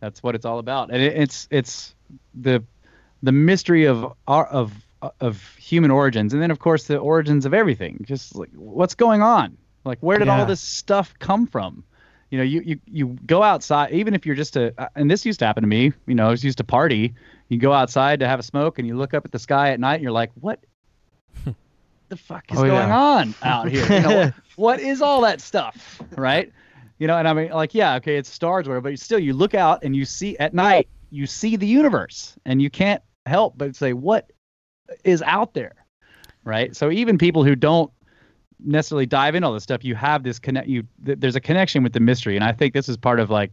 That's 0.01 0.23
what 0.23 0.35
it's 0.35 0.45
all 0.45 0.59
about, 0.59 0.91
and 0.91 1.03
it, 1.03 1.17
it's 1.17 1.49
it's 1.51 1.95
the 2.35 2.63
the 3.23 3.33
mystery 3.33 3.87
of 3.87 4.13
our 4.29 4.47
of 4.47 4.73
of 5.21 5.43
human 5.57 5.91
origins, 5.91 6.35
and 6.35 6.43
then 6.43 6.51
of 6.51 6.59
course 6.59 6.87
the 6.87 6.99
origins 6.99 7.47
of 7.47 7.55
everything. 7.55 8.05
Just 8.07 8.37
like 8.37 8.51
what's 8.55 8.95
going 8.95 9.23
on, 9.23 9.57
like 9.85 9.99
where 10.01 10.19
did 10.19 10.29
Yeah. 10.29 10.39
all 10.41 10.45
this 10.47 10.61
stuff 10.61 11.15
come 11.19 11.47
from? 11.47 11.83
You 12.31 12.39
know, 12.39 12.45
you 12.45 12.61
you 12.61 12.81
you 12.87 13.07
go 13.25 13.43
outside, 13.43 13.93
even 13.93 14.13
if 14.13 14.27
you're 14.27 14.35
just 14.35 14.57
a, 14.57 14.75
uh, 14.79 14.89
and 14.95 15.11
this 15.11 15.25
used 15.25 15.39
to 15.39 15.47
happen 15.47 15.63
to 15.63 15.69
me. 15.69 15.93
You 16.07 16.15
know, 16.15 16.27
I 16.27 16.31
was 16.31 16.45
used 16.45 16.59
to 16.59 16.65
party. 16.65 17.15
You 17.49 17.59
go 17.59 17.73
outside 17.73 18.21
to 18.21 18.29
have 18.29 18.41
a 18.41 18.43
smoke, 18.43 18.79
and 18.79 18.87
you 18.89 18.97
look 18.97 19.15
up 19.15 19.25
at 19.25 19.33
the 19.33 19.39
sky 19.39 19.71
at 19.71 19.81
night, 19.81 19.95
and 19.95 20.03
you're 20.03 20.13
like, 20.13 20.31
what? 20.41 20.65
the 22.09 22.17
fuck 22.17 22.45
is 22.53 22.59
Oh, 22.59 22.63
going 22.63 22.89
yeah. 22.89 22.99
on 22.99 23.35
out 23.43 23.69
here? 23.69 23.83
You 23.85 24.01
know, 24.01 24.33
what 24.57 24.81
is 24.81 25.01
all 25.03 25.21
that 25.23 25.41
stuff, 25.41 26.01
right? 26.17 26.53
You 26.99 27.07
know, 27.07 27.17
and 27.19 27.29
I 27.29 27.33
mean, 27.35 27.51
like, 27.51 27.75
yeah, 27.75 27.97
okay, 27.97 28.17
it's 28.17 28.31
stars, 28.31 28.67
or 28.67 28.71
whatever, 28.71 28.91
but 28.91 28.99
still, 28.99 29.19
you 29.19 29.33
look 29.35 29.55
out 29.55 29.85
and 29.85 29.95
you 29.95 30.05
see 30.05 30.37
at 30.39 30.55
night, 30.55 30.89
you 31.11 31.27
see 31.27 31.57
the 31.57 31.67
universe, 31.67 32.37
and 32.45 32.61
you 32.63 32.71
can't 32.71 33.03
help 33.27 33.57
but 33.57 33.77
say, 33.77 33.93
what 33.93 34.31
is 35.05 35.23
out 35.23 35.53
there, 35.55 35.75
right? 36.45 36.75
So 36.75 36.91
even 36.91 37.19
people 37.19 37.45
who 37.45 37.55
don't 37.55 37.91
necessarily 38.59 39.07
dive 39.07 39.35
into 39.35 39.47
all 39.47 39.53
this 39.55 39.63
stuff, 39.63 39.85
you 39.85 39.95
have 39.95 40.23
this 40.23 40.39
connect. 40.39 40.69
You 40.69 40.85
th- 41.05 41.19
there's 41.21 41.37
a 41.37 41.41
connection 41.41 41.83
with 41.83 41.93
the 41.93 42.01
mystery, 42.01 42.35
and 42.37 42.45
I 42.45 42.53
think 42.53 42.73
this 42.73 42.89
is 42.89 42.97
part 42.97 43.21
of 43.21 43.31
like, 43.31 43.53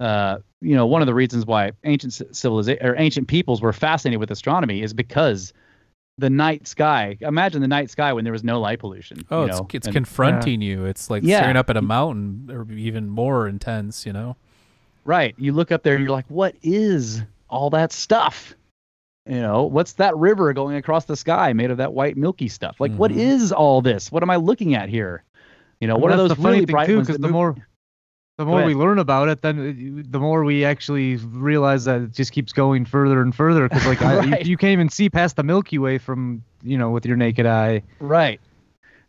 uh, 0.00 0.38
you 0.60 0.74
know, 0.74 0.86
one 0.86 1.02
of 1.02 1.06
the 1.06 1.14
reasons 1.14 1.46
why 1.46 1.72
ancient 1.84 2.12
civilization 2.34 2.84
or 2.84 2.96
ancient 2.98 3.28
peoples 3.28 3.60
were 3.62 3.72
fascinated 3.72 4.18
with 4.18 4.30
astronomy 4.30 4.82
is 4.82 4.92
because 4.92 5.52
the 6.18 6.28
night 6.30 6.66
sky. 6.66 7.16
Imagine 7.20 7.62
the 7.62 7.68
night 7.68 7.90
sky 7.90 8.12
when 8.12 8.24
there 8.24 8.32
was 8.32 8.44
no 8.44 8.60
light 8.60 8.78
pollution. 8.80 9.24
Oh, 9.30 9.42
you 9.44 9.48
it's 9.48 9.58
know, 9.58 9.68
it's 9.72 9.86
and- 9.86 9.94
confronting 9.94 10.60
you. 10.60 10.84
It's 10.84 11.08
like 11.08 11.22
Yeah. 11.22 11.38
staring 11.38 11.56
up 11.56 11.70
at 11.70 11.76
a 11.78 11.82
mountain, 11.82 12.50
or 12.50 12.66
even 12.72 13.08
more 13.08 13.46
intense. 13.48 14.04
You 14.04 14.12
know. 14.12 14.36
Right. 15.04 15.34
You 15.38 15.52
look 15.52 15.72
up 15.72 15.82
there 15.82 15.94
and 15.94 16.02
you're 16.04 16.12
like, 16.12 16.26
what 16.28 16.54
is 16.62 17.22
all 17.48 17.70
that 17.70 17.90
stuff? 17.92 18.54
You 19.26 19.40
know, 19.40 19.62
what's 19.64 19.94
that 19.94 20.16
river 20.16 20.52
going 20.52 20.76
across 20.76 21.04
the 21.06 21.16
sky 21.16 21.52
made 21.52 21.70
of 21.70 21.78
that 21.78 21.92
white 21.94 22.16
milky 22.16 22.48
stuff? 22.48 22.76
Like, 22.80 22.92
what 22.96 23.10
Mhm. 23.10 23.16
is 23.16 23.52
all 23.52 23.80
this? 23.80 24.10
What 24.12 24.22
am 24.22 24.30
I 24.30 24.36
looking 24.36 24.74
at 24.74 24.88
here? 24.88 25.22
You 25.80 25.88
know, 25.88 25.94
And 25.94 26.02
what 26.02 26.12
are 26.12 26.16
those 26.16 26.38
really 26.38 26.64
bright 26.66 26.88
ones? 26.88 27.06
because 27.06 27.16
that 27.16 27.22
the 27.22 27.28
move- 27.28 27.32
more 27.56 27.56
the 28.40 28.46
more 28.46 28.64
we 28.64 28.74
learn 28.74 28.98
about 28.98 29.28
it, 29.28 29.42
then 29.42 30.00
uh, 30.00 30.02
the 30.10 30.18
more 30.18 30.44
we 30.44 30.64
actually 30.64 31.16
realize 31.16 31.84
that 31.84 32.00
it 32.00 32.12
just 32.12 32.32
keeps 32.32 32.54
going 32.54 32.86
further 32.86 33.20
and 33.20 33.34
further. 33.34 33.68
Because 33.68 33.86
like 33.86 34.00
I, 34.00 34.24
you, 34.40 34.50
you 34.52 34.56
can't 34.56 34.72
even 34.72 34.88
see 34.88 35.10
past 35.10 35.36
the 35.36 35.42
Milky 35.42 35.76
Way 35.78 35.98
from 35.98 36.42
you 36.62 36.78
know 36.78 36.90
with 36.90 37.04
your 37.04 37.16
naked 37.16 37.44
eye. 37.44 37.82
Right. 37.98 38.40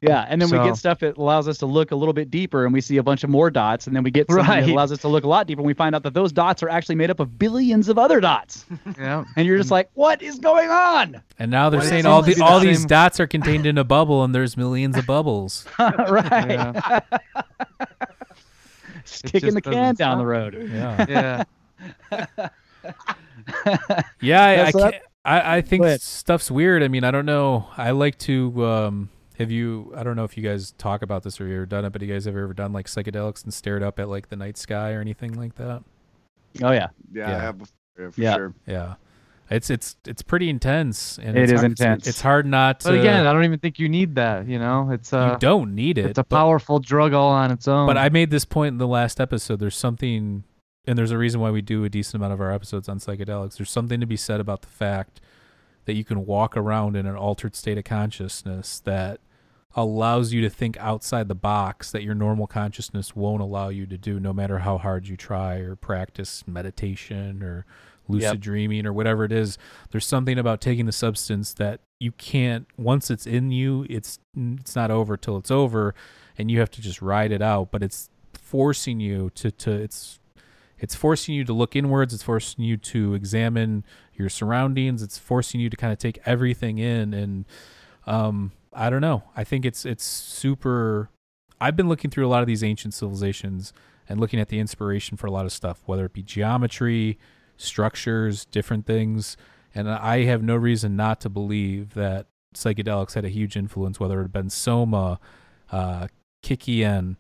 Yeah, 0.02 0.26
and 0.28 0.42
then 0.42 0.50
we 0.50 0.58
get 0.58 0.78
stuff 0.78 0.98
that 1.02 1.18
allows 1.18 1.48
us 1.48 1.60
to 1.60 1.68
look 1.68 1.92
a 1.92 1.96
little 1.96 2.14
bit 2.14 2.32
deeper, 2.32 2.66
and 2.66 2.74
we 2.74 2.82
see 2.82 2.98
a 2.98 3.04
bunch 3.04 3.24
of 3.24 3.30
more 3.30 3.52
dots, 3.52 3.86
and 3.86 3.96
then 3.96 4.02
we 4.02 4.10
get 4.10 4.28
something 4.32 4.48
that 4.48 4.68
allows 4.74 4.92
us 4.92 4.98
to 5.02 5.08
look 5.08 5.24
a 5.24 5.28
lot 5.28 5.46
deeper, 5.46 5.62
and 5.62 5.68
we 5.68 5.76
find 5.76 5.94
out 5.94 6.02
that 6.02 6.16
those 6.16 6.32
dots 6.32 6.64
are 6.64 6.70
actually 6.70 6.96
made 6.96 7.12
up 7.12 7.20
of 7.20 7.38
billions 7.38 7.88
of 7.88 8.00
other 8.00 8.20
dots, 8.20 8.66
Yeah. 9.00 9.26
and 9.38 9.46
you're 9.46 9.60
just 9.60 9.70
like, 9.70 9.92
what 9.94 10.24
is 10.24 10.40
going 10.40 10.72
on? 10.72 11.22
And 11.38 11.52
now 11.52 11.70
they're 11.70 11.82
Well, 11.82 11.86
it 11.86 11.90
saying 11.92 12.08
all 12.08 12.24
the 12.24 12.30
be 12.32 12.34
the 12.34 12.44
all 12.44 12.60
these 12.60 12.84
dots 12.84 13.20
are 13.20 13.28
contained 13.28 13.68
in 13.68 13.78
a 13.78 13.84
bubble, 13.84 14.24
and 14.24 14.34
there's 14.34 14.58
millions 14.58 14.98
of 14.98 15.06
bubbles. 15.06 15.68
right. 15.78 17.04
Yeah. 19.12 19.20
Just 19.20 19.26
kicking 19.34 19.54
the 19.54 19.62
can 19.62 19.96
down 19.96 20.18
the 20.18 20.26
road. 20.26 20.70
Yeah. 20.72 21.06
Yeah. 22.40 22.48
Yeah, 24.22 24.44
I, 24.44 24.54
Yeah, 24.56 24.64
I, 24.68 24.72
that- 24.72 24.74
can't- 24.92 25.04
I, 25.24 25.58
I 25.58 25.62
think 25.62 25.84
Go 25.84 25.98
stuff's 25.98 26.50
weird. 26.50 26.82
I 26.82 26.88
mean, 26.88 27.04
I 27.04 27.12
don't 27.12 27.28
know. 27.28 27.68
I 27.78 27.92
like 27.92 28.18
to. 28.20 28.66
Um, 28.66 29.10
have 29.38 29.52
you? 29.52 29.94
I 29.96 30.02
don't 30.04 30.16
know 30.16 30.24
if 30.24 30.36
you 30.36 30.42
guys 30.44 30.72
talk 30.80 31.04
about 31.04 31.22
this 31.24 31.40
or 31.40 31.48
you 31.48 31.56
ever 31.58 31.66
done 31.68 31.86
it, 31.86 31.92
but 31.92 32.02
you 32.02 32.08
guys 32.08 32.26
have 32.26 32.36
ever 32.36 32.54
done 32.56 32.74
like 32.74 32.88
psychedelics 32.88 33.44
and 33.44 33.54
stared 33.54 33.84
up 33.84 34.00
at 34.00 34.10
like 34.10 34.30
the 34.30 34.36
night 34.36 34.58
sky 34.58 34.94
or 34.94 35.00
anything 35.02 35.34
like 35.34 35.56
that? 35.56 35.84
Oh 36.64 36.72
yeah. 36.72 36.88
Yeah, 37.14 37.30
Yeah. 37.30 37.38
I 37.38 37.40
have 37.40 37.58
before, 37.60 37.76
yeah, 38.00 38.10
for 38.10 38.22
Yeah. 38.22 38.36
sure. 38.36 38.54
Yeah, 38.66 38.94
it's 39.52 39.70
it's 39.70 39.96
it's 40.08 40.22
pretty 40.22 40.50
intense. 40.50 41.20
And 41.22 41.38
It 41.38 41.44
it's 41.44 41.52
is 41.52 41.60
hard, 41.60 41.72
intense. 41.72 42.08
It's, 42.08 42.22
hard 42.22 42.46
not 42.46 42.80
to. 42.82 42.90
But 42.90 43.00
again, 43.00 43.28
I 43.28 43.34
don't 43.34 43.44
even 43.44 43.60
think 43.60 43.80
you 43.80 43.90
need 43.90 44.16
that. 44.16 44.48
You 44.48 44.60
know, 44.60 44.90
it's 44.92 45.12
you 45.12 45.18
uh, 45.18 45.38
don't 45.38 45.76
need 45.76 45.98
it. 45.98 46.06
it's 46.06 46.20
a 46.20 46.24
but- 46.24 46.36
powerful 46.36 46.80
drug 46.80 47.14
all 47.14 47.32
on 47.32 47.52
its 47.52 47.68
own. 47.68 47.88
But 47.88 47.98
I 47.98 48.10
made 48.10 48.32
this 48.32 48.46
point 48.46 48.74
in 48.74 48.78
the 48.78 48.88
last 48.88 49.20
episode. 49.20 49.60
There's 49.60 49.76
something, 49.76 50.44
and 50.86 50.98
there's 50.98 51.12
a 51.12 51.18
reason 51.18 51.42
why 51.42 51.52
we 51.52 51.62
do 51.62 51.84
a 51.84 51.90
decent 51.90 52.16
amount 52.16 52.34
of 52.34 52.42
our 52.42 52.52
episodes 52.52 52.88
on 52.88 53.00
psychedelics. 53.00 53.58
There's 53.58 53.72
something 53.72 54.00
to 54.00 54.06
be 54.06 54.18
said 54.18 54.40
about 54.40 54.62
the 54.62 54.68
fact 54.70 55.20
that 55.86 55.94
you 55.94 56.04
can 56.04 56.26
walk 56.26 56.56
around 56.56 56.96
in 56.96 57.06
an 57.06 57.16
altered 57.16 57.56
state 57.56 57.78
of 57.78 57.84
consciousness 57.84 58.80
that 58.86 59.20
allows 59.76 60.34
you 60.34 60.42
to 60.42 60.50
think 60.50 60.78
outside 60.80 61.28
the 61.28 61.36
box 61.36 61.92
that 61.92 62.04
your 62.04 62.14
normal 62.14 62.46
consciousness 62.46 63.16
won't 63.16 63.42
allow 63.42 63.70
you 63.70 63.86
to 63.86 63.98
do, 63.98 64.20
no 64.20 64.34
matter 64.34 64.60
how 64.60 64.78
hard 64.78 65.08
you 65.08 65.16
try 65.16 65.56
or 65.56 65.76
practice 65.76 66.44
meditation 66.46 67.42
or 67.42 67.66
lucid 68.12 68.34
Yep. 68.34 68.40
dreaming 68.40 68.86
or 68.86 68.94
whatever 68.94 69.24
it 69.24 69.32
is. 69.32 69.58
There's 69.92 70.06
something 70.06 70.38
about 70.38 70.62
taking 70.62 70.86
the 70.86 70.92
substance 70.92 71.54
that 71.54 71.82
you 72.00 72.12
can't. 72.12 72.68
Once 72.78 73.10
it's 73.10 73.26
in 73.26 73.52
you, 73.52 73.86
it's 73.90 74.20
it's 74.36 74.76
not 74.76 74.92
over 74.92 75.18
till 75.18 75.38
it's 75.38 75.52
over 75.52 75.94
and 76.38 76.50
you 76.50 76.60
have 76.60 76.72
to 76.72 76.82
just 76.82 77.02
ride 77.02 77.32
it 77.32 77.42
out 77.42 77.70
but 77.72 77.84
it's 77.84 78.10
forcing 78.34 79.00
you 79.00 79.30
to 79.32 79.52
to 79.52 79.70
it's 79.72 80.20
it's 80.80 80.96
forcing 80.96 81.36
you 81.36 81.44
to 81.44 81.52
look 81.54 81.76
inwards 81.76 82.14
it's 82.14 82.24
forcing 82.24 82.64
you 82.64 82.78
to 82.78 83.14
examine 83.14 83.84
your 84.14 84.30
surroundings 84.30 85.04
it's 85.04 85.18
forcing 85.18 85.60
you 85.60 85.70
to 85.70 85.76
kind 85.78 85.92
of 85.92 86.00
take 86.00 86.20
everything 86.26 86.78
in 86.78 87.14
and 87.14 87.46
um 88.08 88.52
i 88.74 88.90
don't 88.90 89.02
know 89.02 89.24
i 89.36 89.44
think 89.44 89.66
it's 89.66 89.86
it's 89.86 90.06
super 90.06 91.10
i've 91.60 91.76
been 91.76 91.90
looking 91.90 92.10
through 92.10 92.26
a 92.26 92.30
lot 92.30 92.42
of 92.42 92.48
these 92.48 92.64
ancient 92.64 92.94
civilizations 92.94 93.74
and 94.08 94.20
looking 94.20 94.40
at 94.40 94.48
the 94.48 94.58
inspiration 94.60 95.18
for 95.18 95.28
a 95.28 95.32
lot 95.32 95.46
of 95.46 95.52
stuff 95.52 95.82
whether 95.86 96.06
it 96.06 96.14
be 96.14 96.24
geometry 96.24 97.20
structures 97.62 98.46
different 98.46 98.86
things 98.86 99.38
and 99.74 99.90
i 99.90 100.24
have 100.24 100.44
no 100.44 100.56
reason 100.56 100.96
not 100.96 101.22
to 101.22 101.30
believe 101.30 101.94
that 101.94 102.28
psychedelics 102.56 103.14
had 103.14 103.24
a 103.24 103.30
huge 103.30 103.56
influence 103.56 104.00
whether 104.00 104.20
it 104.20 104.24
had 104.24 104.34
been 104.34 104.50
soma 104.50 105.20
uh, 105.72 106.08
kykeon, 106.44 107.18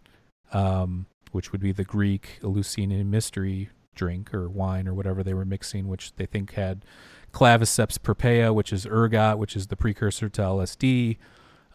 um, 0.53 1.05
which 1.31 1.51
would 1.51 1.61
be 1.61 1.71
the 1.71 1.83
Greek 1.83 2.39
Eleusinian 2.43 3.09
mystery 3.09 3.69
drink 3.95 4.33
or 4.33 4.49
wine 4.49 4.87
or 4.87 4.93
whatever 4.93 5.23
they 5.23 5.33
were 5.33 5.45
mixing, 5.45 5.87
which 5.87 6.13
they 6.15 6.25
think 6.25 6.53
had 6.53 6.83
claviceps 7.31 8.01
purpurea, 8.01 8.53
which 8.53 8.73
is 8.73 8.85
ergot, 8.85 9.37
which 9.37 9.55
is 9.55 9.67
the 9.67 9.75
precursor 9.75 10.29
to 10.29 10.41
LSD, 10.41 11.17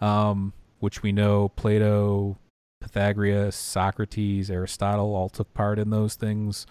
um, 0.01 0.53
which 0.79 1.03
we 1.03 1.13
know 1.13 1.49
Plato, 1.51 2.37
Pythagoras, 2.81 3.57
Socrates, 3.57 4.51
Aristotle 4.51 5.15
all 5.15 5.29
took 5.29 5.53
part 5.55 5.79
in 5.79 5.91
those 5.91 6.15
things. 6.15 6.67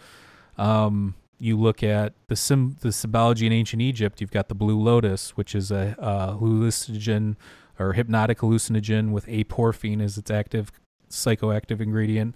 Um, 0.58 1.16
you 1.40 1.58
look 1.58 1.84
at 1.84 2.14
the 2.28 2.36
sim- 2.36 2.78
the 2.82 2.92
symbology 2.92 3.46
in 3.46 3.52
ancient 3.54 3.82
Egypt. 3.82 4.22
You've 4.22 4.32
got 4.32 4.48
the 4.48 4.56
blue 4.56 4.80
lotus, 4.80 5.32
which 5.32 5.54
is 5.56 5.72
a 5.72 5.96
uh, 6.00 6.36
hallucinogen 6.38 7.36
or 7.78 7.94
hypnotic 7.94 8.40
hallucinogen 8.40 9.12
with 9.12 9.26
aporphine 9.28 10.02
as 10.02 10.18
its 10.18 10.32
active 10.32 10.72
psychoactive 11.10 11.82
ingredient. 11.82 12.36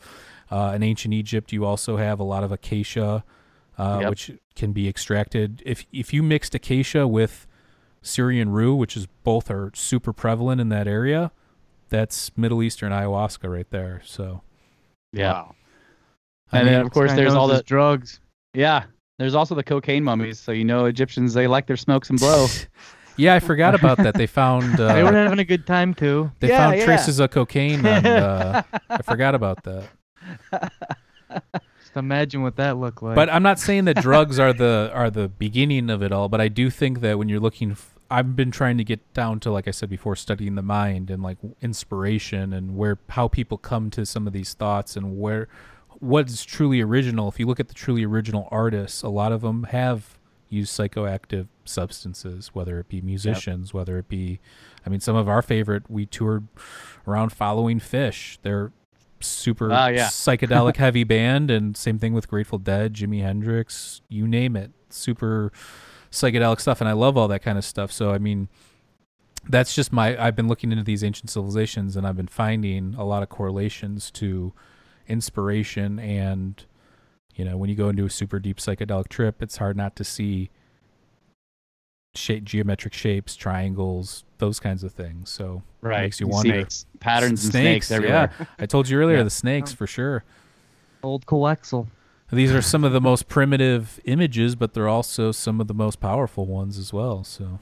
Uh, 0.52 0.74
in 0.76 0.84
ancient 0.84 1.14
Egypt, 1.14 1.52
you 1.52 1.64
also 1.64 1.98
have 1.98 2.20
a 2.20 2.24
lot 2.24 2.44
of 2.44 2.52
acacia, 2.52 3.24
uh, 3.78 4.00
Yep. 4.02 4.10
which 4.10 4.32
can 4.56 4.74
be 4.74 4.88
extracted. 4.90 5.62
If 5.66 5.86
if 5.94 6.14
you 6.14 6.22
mixed 6.24 6.54
acacia 6.56 7.08
with 7.08 7.48
Syrian 8.02 8.50
rue, 8.50 8.76
which 8.76 8.98
is 8.98 9.08
both 9.24 9.50
are 9.52 9.72
super 9.76 10.12
prevalent 10.14 10.60
in 10.60 10.70
that 10.70 10.88
area, 10.88 11.32
that's 11.90 12.36
Middle 12.38 12.62
Eastern 12.64 12.92
ayahuasca 12.92 13.50
right 13.52 13.70
there. 13.70 14.02
So 14.06 14.42
Yeah. 15.14 15.34
Wow. 15.34 15.56
I 16.52 16.58
And 16.60 16.66
mean, 16.66 16.74
then 16.76 16.86
of 16.86 16.92
course 16.92 17.14
there's 17.14 17.34
all 17.36 17.48
the 17.48 17.62
drugs. 17.64 18.20
Yeah. 18.54 18.84
There's 19.18 19.36
also 19.36 19.54
the 19.54 19.64
cocaine 19.64 20.04
mummies, 20.04 20.40
so 20.40 20.52
you 20.54 20.64
know 20.64 20.86
Egyptians 20.86 21.34
they 21.34 21.46
like 21.48 21.68
their 21.68 21.76
smokes 21.78 22.10
and 22.10 22.18
blow. 22.18 22.48
yeah, 23.18 23.36
I 23.36 23.40
forgot 23.40 23.76
about 23.76 23.98
that. 23.98 24.14
They 24.16 24.28
found 24.28 24.80
uh, 24.80 24.94
they 24.94 25.04
were 25.04 25.12
having 25.12 25.40
a 25.40 25.44
good 25.44 25.68
time 25.68 25.94
too. 25.94 26.32
They 26.40 26.48
Yeah, 26.48 26.58
found 26.58 26.78
yeah. 26.78 26.86
traces 26.86 27.20
of 27.20 27.30
cocaine. 27.32 27.86
On, 27.86 28.06
uh, 28.06 28.62
I 28.90 29.02
forgot 29.02 29.36
about 29.36 29.62
that. 29.64 29.90
Just 31.80 31.96
imagine 31.96 32.42
what 32.44 32.56
that 32.58 32.78
looked 32.78 33.04
like. 33.04 33.16
But 33.16 33.30
I'm 33.30 33.44
not 33.44 33.60
saying 33.60 33.86
that 33.86 33.98
drugs 33.98 34.40
are 34.40 34.54
the 34.54 34.90
are 34.94 35.10
the 35.10 35.28
beginning 35.28 35.90
of 35.90 36.02
it 36.02 36.12
all. 36.12 36.30
But 36.30 36.40
I 36.42 36.48
do 36.48 36.70
think 36.70 37.02
that 37.02 37.18
when 37.18 37.28
you're 37.30 37.40
looking, 37.40 37.72
f- 37.72 37.96
I've 38.10 38.36
been 38.36 38.52
trying 38.52 38.78
to 38.78 38.84
get 38.84 39.14
down 39.14 39.40
to 39.42 39.52
like 39.52 39.68
I 39.68 39.72
said 39.72 39.90
before, 39.90 40.16
studying 40.16 40.56
the 40.56 40.62
mind 40.62 41.10
and 41.10 41.22
like 41.22 41.38
inspiration 41.62 42.54
and 42.54 42.78
where 42.78 43.00
how 43.10 43.28
people 43.28 43.58
come 43.58 43.90
to 43.92 44.06
some 44.06 44.28
of 44.28 44.34
these 44.34 44.54
thoughts 44.54 44.96
and 44.96 45.20
where 45.20 45.48
what 46.00 46.30
is 46.30 46.44
truly 46.46 46.82
original. 46.82 47.28
If 47.28 47.40
you 47.40 47.46
look 47.46 47.60
at 47.60 47.68
the 47.68 47.74
truly 47.74 48.04
original 48.06 48.48
artists, 48.52 49.04
a 49.04 49.10
lot 49.10 49.32
of 49.32 49.42
them 49.42 49.64
have 49.66 50.18
used 50.50 50.78
psychoactive 50.78 51.48
substances, 51.66 52.50
whether 52.54 52.80
it 52.80 52.88
be 52.90 53.02
musicians, 53.02 53.74
whether 53.74 53.98
it 53.98 54.08
be, 54.08 54.40
I 54.86 54.90
mean, 54.90 55.00
some 55.00 55.16
of 55.16 55.28
our 55.30 55.42
favorite. 55.42 55.84
We 55.90 56.06
toured 56.06 56.48
around 57.08 57.30
following 57.32 57.80
Phish. 57.80 58.38
They're 58.42 58.72
super 59.20 59.72
Ah, 59.72 59.88
yeah. 59.88 60.08
psychedelic 60.08 60.76
heavy 60.78 61.04
band, 61.04 61.52
and 61.52 61.76
same 61.78 62.00
thing 62.00 62.14
with 62.14 62.28
Grateful 62.28 62.58
Dead, 62.58 62.94
Jimi 62.94 63.22
Hendrix, 63.22 64.02
you 64.10 64.28
name 64.28 64.56
it, 64.56 64.72
super 64.90 65.52
psychedelic 66.12 66.60
stuff, 66.60 66.82
and 66.82 66.90
I 66.90 66.94
love 66.94 67.18
all 67.18 67.28
that 67.28 67.42
kind 67.42 67.58
of 67.58 67.66
stuff. 67.66 67.92
So 67.92 68.12
I 68.12 68.18
mean, 68.18 68.48
that's 69.48 69.76
just 69.76 69.92
my. 69.94 70.22
I've 70.22 70.36
been 70.36 70.48
looking 70.48 70.72
into 70.72 70.84
these 70.84 71.04
ancient 71.04 71.30
civilizations, 71.30 71.96
and 71.96 72.08
I've 72.08 72.18
been 72.18 72.28
finding 72.28 72.96
a 72.98 73.04
lot 73.04 73.22
of 73.24 73.30
correlations 73.30 74.10
to 74.12 74.54
inspiration 75.10 76.00
and 76.00 76.66
you 77.36 77.44
know 77.44 77.58
when 77.58 77.70
you 77.70 77.76
go 77.76 77.90
into 77.90 78.06
a 78.06 78.10
super 78.10 78.40
deep 78.40 78.58
psychedelic 78.58 79.08
trip 79.10 79.42
it's 79.42 79.58
hard 79.58 79.76
not 79.76 79.96
to 79.96 80.04
see 80.04 80.50
shape 82.16 82.44
geometric 82.44 82.94
shapes 82.94 83.36
triangles 83.36 84.24
those 84.40 84.60
kinds 84.60 84.84
of 84.84 84.92
things 84.92 85.30
so 85.30 85.62
Right. 85.82 86.02
makes 86.04 86.20
you 86.20 86.28
wonder 86.28 86.54
Snakes, 86.54 86.86
patterns 87.00 87.44
and 87.46 87.52
snakes 87.54 87.92
everywhere. 87.92 88.32
yeah 88.40 88.46
i 88.60 88.66
told 88.66 88.90
you 88.90 88.98
earlier 89.00 89.18
Yeah. 89.20 89.24
the 89.24 89.30
snakes 89.30 89.72
for 89.74 89.88
sure 89.88 90.24
Old 91.02 91.26
coaxial. 91.26 91.88
these 92.32 92.52
are 92.52 92.62
some 92.62 92.84
of 92.84 92.92
the 92.92 93.00
most 93.02 93.28
primitive 93.30 94.00
images 94.06 94.56
but 94.56 94.74
they're 94.74 94.88
also 94.90 95.32
some 95.32 95.62
of 95.62 95.68
the 95.68 95.74
most 95.74 96.00
powerful 96.00 96.46
ones 96.46 96.78
as 96.78 96.92
well 96.94 97.24
so 97.24 97.60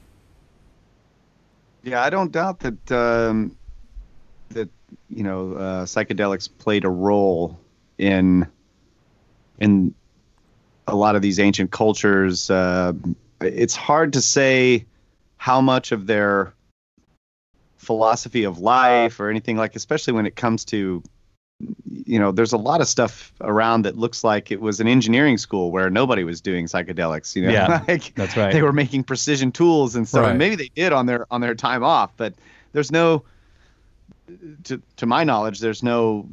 Yeah, 1.84 2.02
I 2.04 2.10
don't 2.10 2.32
doubt 2.32 2.60
that 2.62 2.92
um, 2.92 3.56
that 4.50 4.70
you 5.10 5.24
know 5.24 5.54
uh, 5.54 5.86
psychedelics 5.86 6.50
played 6.58 6.86
a 6.86 6.90
role 6.90 7.60
in 7.98 8.48
in 9.60 9.94
a 10.88 10.96
lot 10.96 11.16
of 11.16 11.22
these 11.22 11.40
ancient 11.40 11.72
cultures. 11.72 12.50
Uh, 12.50 12.94
it's 13.42 13.76
hard 13.76 14.14
to 14.14 14.22
say 14.22 14.86
how 15.38 15.62
much 15.62 15.92
of 15.92 16.08
their 16.08 16.54
philosophy 17.78 18.44
of 18.44 18.60
life 18.60 19.20
or 19.20 19.30
anything 19.30 19.58
like, 19.58 19.76
especially 19.76 20.14
when 20.14 20.26
it 20.26 20.36
comes 20.36 20.66
to 20.66 21.04
you 22.06 22.20
know, 22.20 22.32
there's 22.32 22.54
a 22.54 22.58
lot 22.58 22.82
of 22.82 22.88
stuff 22.88 23.34
around 23.42 23.82
that 23.84 23.98
looks 23.98 24.24
like 24.24 24.52
it 24.52 24.62
was 24.62 24.80
an 24.80 24.88
engineering 24.88 25.38
school 25.38 25.72
where 25.72 25.90
nobody 25.90 26.24
was 26.24 26.40
doing 26.40 26.66
psychedelics. 26.68 27.36
You 27.36 27.44
know, 27.44 27.52
Yeah. 27.52 27.84
like 27.88 28.14
That's 28.16 28.38
right. 28.38 28.54
they 28.54 28.62
were 28.62 28.74
making 28.74 29.04
precision 29.04 29.52
tools 29.52 29.96
and 29.96 30.08
stuff. 30.08 30.22
Right. 30.24 30.30
And 30.30 30.40
maybe 30.40 30.56
they 30.56 30.70
did 30.76 30.94
on 30.94 31.08
their 31.08 31.26
on 31.32 31.42
their 31.42 31.56
time 31.56 31.84
off, 31.84 32.12
but 32.16 32.34
there's 32.74 32.92
no 32.92 33.24
to 34.64 34.82
to 34.98 35.06
my 35.06 35.24
knowledge, 35.24 35.60
there's 35.60 35.84
no 35.84 36.28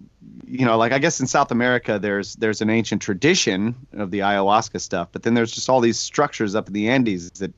you 0.47 0.65
know, 0.65 0.77
like 0.77 0.93
I 0.93 0.99
guess 0.99 1.21
in 1.21 1.27
South 1.27 1.51
America 1.51 1.99
there's 1.99 2.35
there's 2.37 2.61
an 2.61 2.71
ancient 2.71 3.01
tradition 3.03 3.75
of 3.93 4.11
the 4.11 4.21
ayahuasca 4.21 4.81
stuff, 4.81 5.09
but 5.13 5.23
then 5.23 5.35
there's 5.35 5.53
just 5.53 5.69
all 5.69 5.81
these 5.81 5.99
structures 5.99 6.55
up 6.55 6.67
in 6.67 6.73
the 6.75 6.89
Andes 6.89 7.31
that 7.33 7.53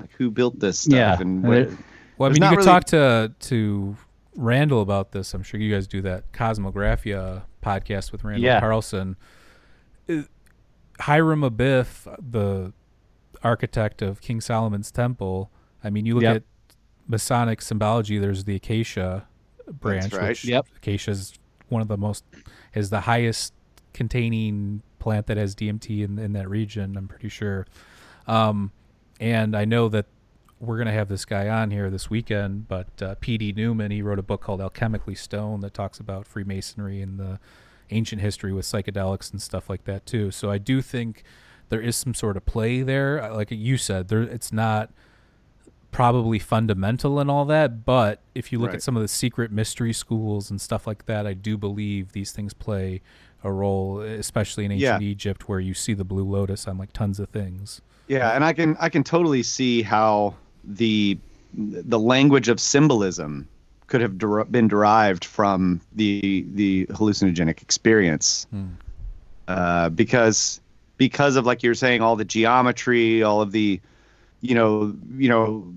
like 0.00 0.10
who 0.12 0.30
built 0.30 0.58
this 0.60 0.80
stuff 0.80 0.92
Yeah. 0.94 1.20
and 1.20 1.44
Uh, 1.44 1.48
what, 1.48 1.70
Well, 2.18 2.30
I 2.30 2.32
mean, 2.32 2.42
you 2.42 2.48
could 2.48 2.56
really- 2.58 2.66
talk 2.66 2.84
to 2.86 3.32
to 3.38 3.96
Randall 4.34 4.80
about 4.80 5.12
this. 5.12 5.34
I'm 5.34 5.42
sure 5.42 5.60
you 5.60 5.72
guys 5.72 5.86
do 5.86 6.00
that 6.02 6.32
Kosmographia 6.32 7.42
podcast 7.62 8.12
with 8.12 8.24
Randall 8.24 8.42
Yeah. 8.44 8.60
Carlson. 8.60 9.16
Hiram 11.00 11.40
Abiff, 11.42 12.04
the 12.30 12.72
architect 13.42 14.02
of 14.02 14.20
King 14.20 14.40
Solomon's 14.40 14.90
Temple. 14.90 15.50
I 15.82 15.90
mean, 15.90 16.06
you 16.06 16.14
look 16.14 16.22
Yep. 16.22 16.36
at 16.36 16.42
Masonic 17.06 17.60
symbology. 17.62 18.18
There's 18.18 18.44
the 18.44 18.56
acacia 18.56 19.26
branch, 19.68 20.12
right. 20.12 20.28
which 20.28 20.44
Yep. 20.44 20.66
acacia 20.76 21.10
is 21.10 21.34
one 21.68 21.82
of 21.82 21.88
the 21.88 21.96
most 21.96 22.24
is 22.74 22.90
the 22.90 23.00
highest 23.02 23.52
containing 23.92 24.82
plant 24.98 25.26
that 25.26 25.36
has 25.36 25.54
DMT 25.54 26.02
in 26.04 26.18
in 26.18 26.32
that 26.32 26.48
region. 26.48 26.96
I'm 26.96 27.08
pretty 27.08 27.28
sure. 27.28 27.66
Um, 28.26 28.72
and 29.20 29.56
I 29.56 29.64
know 29.64 29.88
that 29.88 30.06
we're 30.60 30.76
going 30.76 30.86
to 30.86 30.92
have 30.92 31.08
this 31.08 31.24
guy 31.24 31.48
on 31.48 31.70
here 31.72 31.90
this 31.90 32.08
weekend, 32.08 32.68
but 32.68 33.02
uh, 33.02 33.16
P.D. 33.20 33.52
Newman, 33.56 33.90
he 33.90 34.00
wrote 34.00 34.20
a 34.20 34.22
book 34.22 34.40
called 34.40 34.60
Alchemically 34.60 35.18
Stone 35.18 35.60
that 35.60 35.74
talks 35.74 35.98
about 35.98 36.24
Freemasonry 36.26 37.02
and 37.02 37.18
the 37.18 37.40
ancient 37.90 38.22
history 38.22 38.52
with 38.52 38.64
psychedelics 38.64 39.32
and 39.32 39.42
stuff 39.42 39.68
like 39.68 39.84
that 39.84 40.06
too. 40.06 40.30
So 40.30 40.50
I 40.50 40.58
do 40.58 40.80
think 40.80 41.24
there 41.68 41.80
is 41.80 41.96
some 41.96 42.14
sort 42.14 42.36
of 42.36 42.46
play 42.46 42.82
there. 42.82 43.20
Uh, 43.22 43.34
Like 43.34 43.48
you 43.50 43.76
said, 43.76 44.06
there 44.08 44.22
it's 44.22 44.52
not 44.52 44.90
probably 45.92 46.38
fundamental 46.40 47.20
and 47.20 47.30
all 47.30 47.44
that, 47.44 47.84
but 47.84 48.20
if 48.34 48.50
you 48.50 48.58
look 48.58 48.68
Right. 48.70 48.76
at 48.76 48.82
some 48.82 48.96
of 48.96 49.02
the 49.02 49.08
secret 49.08 49.52
mystery 49.52 49.92
schools 49.92 50.50
and 50.50 50.60
stuff 50.60 50.86
like 50.86 51.04
that, 51.06 51.26
I 51.26 51.34
do 51.34 51.56
believe 51.58 52.12
these 52.12 52.32
things 52.32 52.54
play 52.54 53.00
a 53.44 53.52
role, 53.52 54.00
especially 54.00 54.64
in 54.64 54.72
Yeah. 54.72 54.94
ancient 54.94 55.02
Egypt 55.02 55.48
where 55.48 55.60
you 55.60 55.74
see 55.74 55.92
the 55.94 56.04
blue 56.04 56.24
lotus 56.24 56.66
on 56.66 56.78
like 56.78 56.92
tons 56.92 57.20
of 57.20 57.28
things. 57.28 57.80
Yeah, 58.08 58.30
and 58.30 58.42
I 58.44 58.52
can 58.52 58.76
I 58.80 58.88
can 58.88 59.04
totally 59.04 59.42
see 59.42 59.82
how 59.82 60.34
the 60.64 61.18
the 61.54 61.98
language 61.98 62.48
of 62.48 62.58
symbolism 62.58 63.46
could 63.86 64.00
have 64.00 64.16
der- 64.16 64.44
been 64.44 64.68
derived 64.68 65.24
from 65.24 65.80
the 65.94 66.46
the 66.54 66.86
hallucinogenic 66.86 67.60
experience, 67.62 68.46
Hmm. 68.50 68.64
uh, 69.48 69.90
because 69.90 70.60
because 70.96 71.36
of 71.36 71.44
like 71.44 71.62
you're 71.62 71.74
saying 71.74 72.00
all 72.00 72.16
the 72.16 72.24
geometry, 72.24 73.22
all 73.22 73.40
of 73.42 73.50
the, 73.52 73.80
you 74.42 74.54
know, 74.54 74.94
you 75.16 75.28
know, 75.28 75.72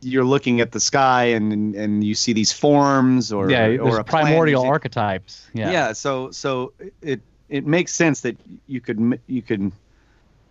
you're 0.00 0.24
looking 0.24 0.60
at 0.60 0.72
the 0.72 0.80
sky 0.80 1.24
and 1.24 1.74
and 1.74 2.04
you 2.04 2.14
see 2.14 2.32
these 2.32 2.52
forms 2.52 3.32
or 3.32 3.50
yeah, 3.50 3.66
or 3.66 3.84
there's 3.84 3.98
a 3.98 4.04
plant, 4.04 4.26
primordial 4.26 4.64
archetypes. 4.64 5.48
Yeah. 5.54 5.70
yeah. 5.70 5.92
so 5.92 6.30
so 6.30 6.72
it 7.00 7.20
it 7.48 7.66
makes 7.66 7.94
sense 7.94 8.20
that 8.20 8.36
you 8.66 8.80
could 8.80 9.18
you 9.26 9.42
could 9.42 9.72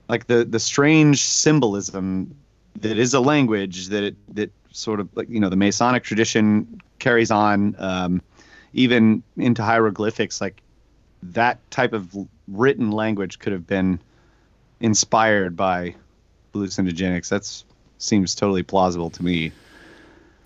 like 0.10 0.27
the 0.27 0.43
the 0.43 0.60
strange 0.60 1.21
symbolism 1.21 2.36
that 2.82 2.97
is 2.97 3.13
a 3.13 3.19
language 3.19 3.88
that 3.88 4.03
it 4.03 4.15
that 4.36 4.51
sort 4.71 4.99
of 4.99 5.10
like 5.15 5.30
you 5.30 5.39
know 5.39 5.49
the 5.49 5.56
masonic 5.56 6.03
tradition 6.03 6.82
carries 6.99 7.32
on 7.32 7.75
um, 7.77 8.21
even 8.73 9.23
into 9.38 9.63
hieroglyphics 9.63 10.41
like 10.41 10.62
that 11.23 11.60
type 11.71 11.93
of 11.93 12.15
written 12.47 12.91
language 12.91 13.39
could 13.39 13.51
have 13.51 13.67
been 13.67 13.99
inspired 14.80 15.56
by 15.56 15.95
hallucinogenics 16.57 17.29
That 17.29 17.45
seems 17.97 18.35
totally 18.35 18.63
plausible 18.63 19.09
to 19.11 19.23
me 19.23 19.51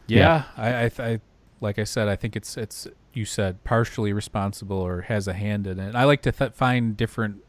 Yeah, 0.08 0.44
I, 0.58 0.86
I, 0.86 0.92
I, 1.00 1.20
like 1.60 1.80
I 1.80 1.84
said, 1.84 2.08
I 2.08 2.16
think 2.16 2.36
it's 2.36 2.58
it's 2.58 2.88
you 3.14 3.26
said 3.26 3.64
partially 3.64 4.14
responsible 4.14 4.78
or 4.78 5.02
has 5.02 5.28
a 5.28 5.34
hand 5.34 5.68
in 5.68 5.80
it. 5.80 5.96
I 5.96 6.06
like 6.06 6.22
to 6.24 6.32
th- 6.32 6.54
find 6.54 6.96
different 6.98 7.44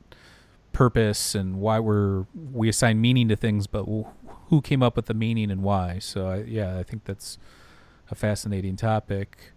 purpose 0.73 1.35
and 1.35 1.61
why 1.61 1.79
we're 1.79 2.27
we 2.53 2.69
assign 2.69 3.01
meaning 3.01 3.29
to 3.29 3.37
things, 3.37 3.67
but 3.67 3.85
who 4.49 4.61
came 4.63 4.83
up 4.83 4.97
with 4.97 5.07
the 5.07 5.15
meaning 5.15 5.51
and 5.51 5.63
why. 5.63 5.99
So 5.99 6.29
I, 6.29 6.37
yeah, 6.43 6.79
I 6.79 6.83
think 6.83 7.05
that's 7.05 7.39
a 8.11 8.15
fascinating 8.15 8.77
topic. 8.77 9.53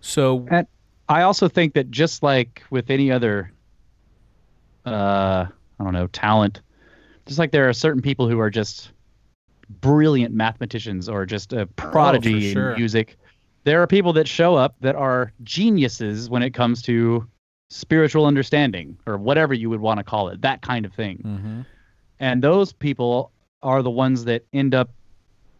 So 0.00 0.46
And 0.50 0.66
I 1.08 1.22
also 1.22 1.48
think 1.48 1.74
that 1.74 1.90
just 1.90 2.22
like 2.22 2.62
with 2.70 2.90
any 2.90 3.10
other, 3.10 3.52
uh, 4.86 5.46
I 5.78 5.84
don't 5.84 5.92
know, 5.92 6.06
talent, 6.08 6.62
just 7.28 7.38
like 7.38 7.52
there 7.52 7.68
are 7.68 7.72
certain 7.72 8.02
people 8.02 8.28
who 8.28 8.40
are 8.40 8.50
just 8.50 8.90
brilliant 9.80 10.34
mathematicians 10.34 11.08
or 11.08 11.26
just 11.26 11.52
a 11.52 11.66
prodigy 11.76 12.52
sure. 12.52 12.72
in 12.72 12.78
music, 12.78 13.16
there 13.64 13.82
are 13.82 13.86
people 13.86 14.12
that 14.14 14.26
show 14.26 14.54
up 14.54 14.74
that 14.80 14.96
are 14.96 15.32
geniuses 15.44 16.30
when 16.30 16.42
it 16.42 16.54
comes 16.54 16.80
to 16.82 17.26
spiritual 17.68 18.24
understanding 18.24 18.96
or 19.06 19.18
whatever 19.18 19.52
you 19.52 19.68
would 19.68 19.80
want 19.80 19.98
to 19.98 20.04
call 20.04 20.28
it, 20.28 20.40
that 20.40 20.62
kind 20.62 20.86
of 20.86 20.92
thing. 20.94 21.18
mhm. 21.18 21.66
And 22.18 22.42
those 22.42 22.72
people 22.72 23.30
are 23.62 23.82
the 23.82 23.90
ones 23.90 24.24
that 24.24 24.44
end 24.52 24.74
up, 24.74 24.90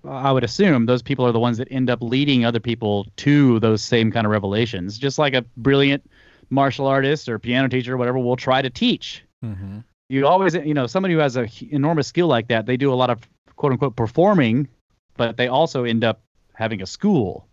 I 0.05 0.33
would 0.33 0.43
assume, 0.43 0.87
those 0.87 1.03
people 1.03 1.27
are 1.27 1.33
the 1.33 1.39
ones 1.39 1.59
that 1.59 1.69
end 1.71 1.91
up 1.91 2.03
leading 2.03 2.45
other 2.47 2.61
people 2.61 3.07
to 3.17 3.61
those 3.61 3.83
same 3.83 4.11
kind 4.11 4.27
of 4.27 4.33
revelations. 4.33 4.99
Just 4.99 5.19
like 5.19 5.35
a 5.35 5.43
brilliant 5.59 6.09
martial 6.51 6.87
artist 6.87 7.29
or 7.29 7.39
piano 7.39 7.69
teacher 7.69 7.95
or 7.95 7.97
whatever 7.99 8.19
will 8.19 8.37
try 8.37 8.63
to 8.63 8.71
teach. 8.71 9.23
Mhm. 9.45 9.85
You 10.09 10.27
always, 10.27 10.55
you 10.55 10.75
know, 10.75 10.87
somebody 10.87 11.15
who 11.15 11.21
has 11.21 11.37
a 11.37 11.43
h- 11.43 11.63
enormous 11.71 12.07
skill 12.07 12.27
like 12.29 12.49
that, 12.49 12.67
they 12.67 12.77
do 12.77 12.93
a 12.93 12.95
lot 12.97 13.11
of 13.11 13.21
quote 13.57 13.73
unquote 13.73 13.95
performing, 13.97 14.69
but 15.17 15.37
they 15.37 15.49
also 15.49 15.85
end 15.85 16.03
up 16.05 16.21
having 16.55 16.81
a 16.83 16.87
school. 16.87 17.47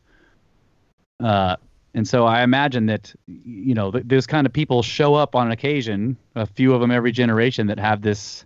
Uh, 1.22 1.56
and 1.94 2.08
so 2.08 2.26
I 2.26 2.44
imagine 2.44 2.86
that, 2.88 3.14
you 3.28 3.74
know, 3.74 3.92
th- 3.92 4.06
those 4.08 4.28
kind 4.28 4.46
of 4.48 4.54
people 4.54 4.84
show 4.84 5.16
up 5.16 5.36
on 5.36 5.48
an 5.48 5.52
occasion, 5.54 6.18
a 6.36 6.46
few 6.46 6.74
of 6.74 6.82
them 6.82 6.92
every 6.92 7.12
generation 7.12 7.68
that 7.68 7.80
have 7.80 8.02
this, 8.02 8.46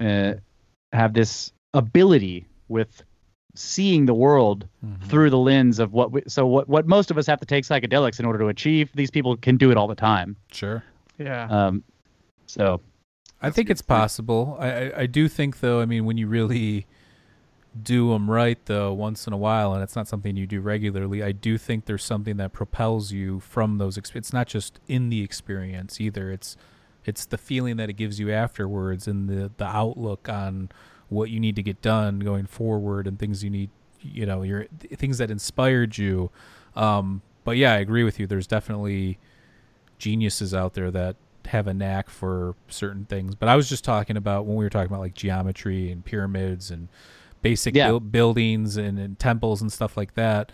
uh, 0.00 0.34
have 0.92 1.12
this 1.14 1.52
ability 1.74 2.46
with 2.68 3.02
seeing 3.54 4.06
the 4.06 4.14
world 4.14 4.66
Mhm. 4.84 5.02
through 5.04 5.30
the 5.30 5.38
lens 5.38 5.78
of 5.78 5.92
what 5.92 6.12
we, 6.12 6.22
so 6.28 6.46
what 6.46 6.68
what 6.68 6.86
most 6.86 7.10
of 7.10 7.18
us 7.18 7.26
have 7.26 7.40
to 7.40 7.46
take 7.46 7.64
psychedelics 7.64 8.20
in 8.20 8.24
order 8.24 8.38
to 8.38 8.46
achieve 8.46 8.90
these 8.94 9.10
people 9.10 9.36
can 9.36 9.56
do 9.56 9.70
it 9.70 9.76
all 9.76 9.88
the 9.88 9.94
time 9.96 10.36
Sure. 10.52 10.82
Yeah. 11.18 11.48
Um, 11.50 11.82
so 12.46 12.80
I 13.40 13.50
think 13.50 13.70
it's 13.70 13.82
possible. 13.82 14.56
I, 14.58 14.70
I 14.70 14.92
I 15.00 15.06
do 15.06 15.28
think 15.28 15.60
though. 15.60 15.80
I 15.80 15.86
mean, 15.86 16.04
when 16.04 16.16
you 16.18 16.26
really 16.26 16.86
do 17.80 18.10
them 18.10 18.30
right, 18.30 18.58
though, 18.66 18.92
once 18.92 19.26
in 19.26 19.32
a 19.32 19.36
while, 19.36 19.72
and 19.72 19.82
it's 19.82 19.94
not 19.94 20.08
something 20.08 20.36
you 20.36 20.46
do 20.46 20.60
regularly, 20.60 21.22
I 21.22 21.32
do 21.32 21.58
think 21.58 21.84
there's 21.84 22.04
something 22.04 22.36
that 22.38 22.52
propels 22.52 23.12
you 23.12 23.40
from 23.40 23.78
those. 23.78 23.96
Exp- 23.96 24.16
it's 24.16 24.32
not 24.32 24.48
just 24.48 24.80
in 24.88 25.08
the 25.10 25.22
experience 25.22 26.00
either. 26.00 26.32
It's 26.32 26.56
it's 27.04 27.26
the 27.26 27.38
feeling 27.38 27.76
that 27.76 27.88
it 27.88 27.94
gives 27.94 28.18
you 28.18 28.32
afterwards, 28.32 29.06
and 29.06 29.28
the 29.28 29.50
the 29.56 29.66
outlook 29.66 30.28
on 30.28 30.70
what 31.08 31.30
you 31.30 31.40
need 31.40 31.56
to 31.56 31.62
get 31.62 31.80
done 31.80 32.18
going 32.18 32.46
forward, 32.46 33.06
and 33.06 33.18
things 33.18 33.44
you 33.44 33.50
need. 33.50 33.70
You 34.00 34.26
know, 34.26 34.42
your 34.42 34.66
things 34.94 35.18
that 35.18 35.30
inspired 35.30 35.98
you. 35.98 36.30
Um, 36.76 37.22
but 37.44 37.56
yeah, 37.56 37.72
I 37.72 37.78
agree 37.78 38.04
with 38.04 38.20
you. 38.20 38.26
There's 38.26 38.46
definitely 38.46 39.18
geniuses 39.98 40.54
out 40.54 40.74
there 40.74 40.90
that 40.92 41.16
have 41.46 41.66
a 41.66 41.74
knack 41.74 42.10
for 42.10 42.54
certain 42.68 43.04
things. 43.06 43.34
But 43.34 43.48
I 43.48 43.56
was 43.56 43.68
just 43.68 43.84
talking 43.84 44.16
about 44.16 44.44
when 44.46 44.56
we 44.56 44.64
were 44.64 44.70
talking 44.70 44.88
about 44.88 45.00
like 45.00 45.14
geometry 45.14 45.90
and 45.90 46.04
pyramids 46.04 46.70
and 46.70 46.88
basic 47.42 47.74
Yeah. 47.74 47.88
buil- 47.88 48.00
buildings 48.00 48.76
and, 48.76 48.98
and 48.98 49.18
temples 49.18 49.62
and 49.62 49.72
stuff 49.72 49.96
like 49.96 50.14
that. 50.14 50.52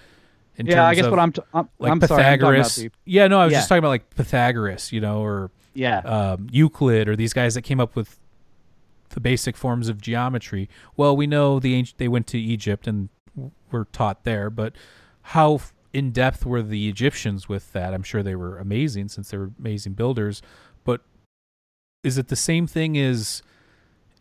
In 0.57 0.67
yeah, 0.67 0.87
I 0.87 0.95
guess 0.95 1.09
what 1.09 1.19
I'm 1.19 1.33
t- 1.33 1.43
I'm, 1.53 1.69
like 1.81 1.91
I'm 1.91 2.01
sorry, 2.01 2.23
I'm 2.25 2.39
talking 2.39 2.49
about 2.51 2.63
Pythagoras. 2.69 2.77
the- 2.77 2.91
yeah, 3.05 3.27
no, 3.27 3.41
I 3.41 3.45
was 3.45 3.53
Yeah. 3.53 3.59
just 3.59 3.69
talking 3.69 3.81
about 3.81 3.89
like 3.89 4.11
Pythagoras, 4.15 4.93
you 4.93 5.01
know, 5.01 5.21
or 5.21 5.51
yeah, 5.75 5.99
um, 6.01 6.47
Euclid 6.53 7.09
or 7.09 7.17
these 7.17 7.33
guys 7.33 7.55
that 7.55 7.63
came 7.63 7.81
up 7.81 7.97
with 7.97 8.21
the 9.09 9.21
basic 9.21 9.57
forms 9.57 9.89
of 9.89 10.01
geometry. 10.01 10.69
Well, 10.97 11.17
we 11.17 11.27
know 11.27 11.59
the 11.59 11.75
ancient, 11.75 11.99
they 11.99 12.07
went 12.09 12.29
to 12.29 12.39
Egypt 12.39 12.87
and 12.87 13.09
were 13.73 13.87
taught 13.87 14.23
there, 14.23 14.49
but 14.51 14.75
how 15.23 15.61
in 15.93 16.11
depth 16.13 16.45
were 16.47 16.63
the 16.63 16.89
Egyptians 16.89 17.49
with 17.49 17.73
that? 17.73 17.93
I'm 17.95 18.03
sure 18.05 18.23
they 18.23 18.37
were 18.37 18.59
amazing 18.59 19.09
since 19.09 19.31
they 19.31 19.39
were 19.39 19.51
amazing 19.59 19.95
builders, 19.95 20.41
is 22.05 22.19
it 22.19 22.29
the 22.29 22.37
same 22.37 22.69
thing 22.69 22.97
as 22.97 23.43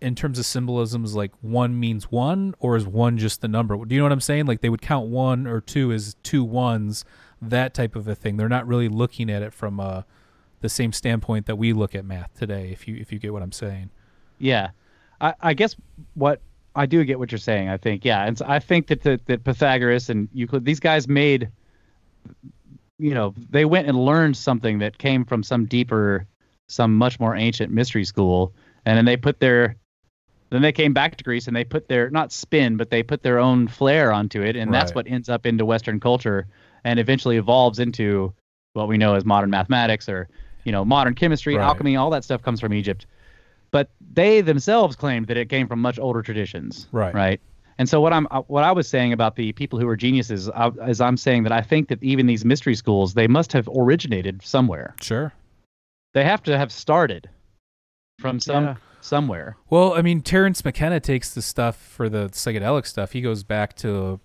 in 0.02 0.16
terms 0.16 0.40
of 0.40 0.46
symbolisms 0.46 1.16
like 1.16 1.32
one 1.42 1.80
means 1.80 2.12
one 2.12 2.56
or 2.60 2.76
is 2.76 2.88
one 2.88 3.18
just 3.18 3.42
the 3.42 3.48
number? 3.48 3.78
Do 3.86 3.94
you 3.94 4.00
know 4.02 4.06
what 4.06 4.12
I'm 4.12 4.22
saying? 4.22 4.48
Like 4.48 4.62
they 4.62 4.70
would 4.70 4.82
count 4.82 5.08
one 5.08 5.46
or 5.46 5.62
two 5.62 5.92
as 5.92 6.16
two 6.24 6.44
ones, 6.44 7.06
that 7.42 7.74
type 7.74 7.96
of 7.96 8.08
a 8.08 8.16
thing. 8.16 8.38
They're 8.38 8.50
not 8.50 8.66
really 8.68 8.90
looking 8.90 9.30
at 9.30 9.44
it 9.44 9.54
from 9.54 9.80
uh 9.80 10.02
the 10.62 10.70
same 10.70 10.94
standpoint 10.94 11.46
that 11.46 11.58
we 11.58 11.74
look 11.74 11.94
at 11.94 12.06
math 12.06 12.34
today 12.34 12.72
if 12.72 12.88
you 12.88 12.96
if 12.96 13.12
you 13.12 13.20
get 13.20 13.34
what 13.34 13.44
I'm 13.44 13.52
saying. 13.52 13.92
yeah. 14.40 14.72
I, 15.22 15.34
I 15.40 15.54
guess 15.54 15.76
what 16.16 16.42
I 16.76 16.86
do 16.86 17.04
get 17.06 17.20
what 17.20 17.32
you're 17.32 17.40
saying. 17.40 17.70
I 17.70 17.78
think 17.78 18.04
yeah, 18.04 18.26
and 18.26 18.38
so 18.38 18.46
I 18.48 18.60
think 18.60 18.88
that 18.88 19.04
that, 19.04 19.26
that 19.28 19.44
Pythagoras 19.44 20.10
and 20.10 20.28
Euclid, 20.34 20.66
these 20.66 20.80
guys 20.80 21.08
made, 21.08 21.50
you 22.98 23.14
know, 23.14 23.34
they 23.50 23.64
went 23.64 23.88
and 23.88 23.98
learned 23.98 24.36
something 24.36 24.80
that 24.80 24.98
came 24.98 25.24
from 25.24 25.44
some 25.44 25.66
deeper, 25.66 26.26
some 26.68 26.96
much 26.98 27.20
more 27.20 27.36
ancient 27.36 27.72
mystery 27.72 28.06
school, 28.06 28.54
and 28.86 28.98
then 28.98 29.06
they 29.06 29.18
put 29.18 29.40
their 29.40 29.76
then 30.50 30.62
they 30.62 30.72
came 30.72 30.94
back 30.94 31.16
to 31.16 31.24
Greece 31.24 31.48
and 31.48 31.56
they 31.56 31.64
put 31.64 31.88
their 31.88 32.12
not 32.12 32.32
spin, 32.32 32.78
but 32.78 32.92
they 32.92 33.02
put 33.02 33.24
their 33.24 33.40
own 33.40 33.68
flair 33.68 34.14
onto 34.14 34.42
it, 34.42 34.56
and 34.56 34.72
that's 34.74 34.94
what 34.94 35.08
ends 35.08 35.28
up 35.30 35.46
into 35.46 35.66
Western 35.66 36.00
culture 36.00 36.48
and 36.84 37.00
eventually 37.00 37.38
evolves 37.38 37.80
into 37.80 38.34
what 38.74 38.88
we 38.88 38.98
know 38.98 39.16
as 39.16 39.26
modern 39.26 39.50
mathematics 39.50 40.08
or 40.08 40.28
you 40.64 40.72
know 40.72 40.86
modern 40.86 41.16
chemistry, 41.16 41.56
Right. 41.56 41.64
alchemy, 41.64 41.96
all 41.96 42.10
that 42.12 42.24
stuff 42.24 42.42
comes 42.42 42.60
from 42.60 42.74
Egypt. 42.74 43.06
But 43.72 43.90
they 44.14 44.42
themselves 44.42 44.96
claimed 44.96 45.28
that 45.28 45.38
it 45.38 45.50
came 45.50 45.68
from 45.68 45.80
much 45.80 45.98
older 45.98 46.22
traditions, 46.22 46.88
Right. 46.92 47.14
Right. 47.14 47.42
And 47.80 47.90
so 47.90 48.00
what 48.00 48.14
I'm 48.14 48.28
uh, 48.30 48.42
what 48.44 48.64
I 48.64 48.72
was 48.72 48.88
saying 48.88 49.14
about 49.14 49.36
the 49.36 49.52
people 49.54 49.80
who 49.80 49.88
are 49.88 49.96
geniuses 49.96 50.48
I, 50.50 50.70
is 50.88 51.02
I'm 51.02 51.18
saying 51.18 51.44
that 51.44 51.52
I 51.52 51.62
think 51.62 51.88
that 51.88 52.04
even 52.04 52.28
these 52.28 52.46
mystery 52.46 52.76
schools 52.76 53.16
they 53.16 53.28
must 53.28 53.52
have 53.54 53.68
originated 53.76 54.44
somewhere. 54.44 54.96
Sure. 55.02 55.34
They 56.14 56.24
have 56.24 56.44
to 56.44 56.58
have 56.58 56.72
started 56.72 57.30
from 58.20 58.40
some 58.40 58.64
Yeah. 58.64 58.76
somewhere. 59.02 59.58
Well, 59.70 59.94
I 59.94 60.02
mean, 60.02 60.22
Terence 60.22 60.64
McKenna 60.64 61.00
takes 61.00 61.34
the 61.34 61.42
stuff 61.42 61.76
for 61.76 62.08
the 62.10 62.30
psychedelic 62.30 62.86
stuff. 62.86 63.12
He 63.14 63.22
goes 63.22 63.44
back 63.44 63.76
to 63.78 64.20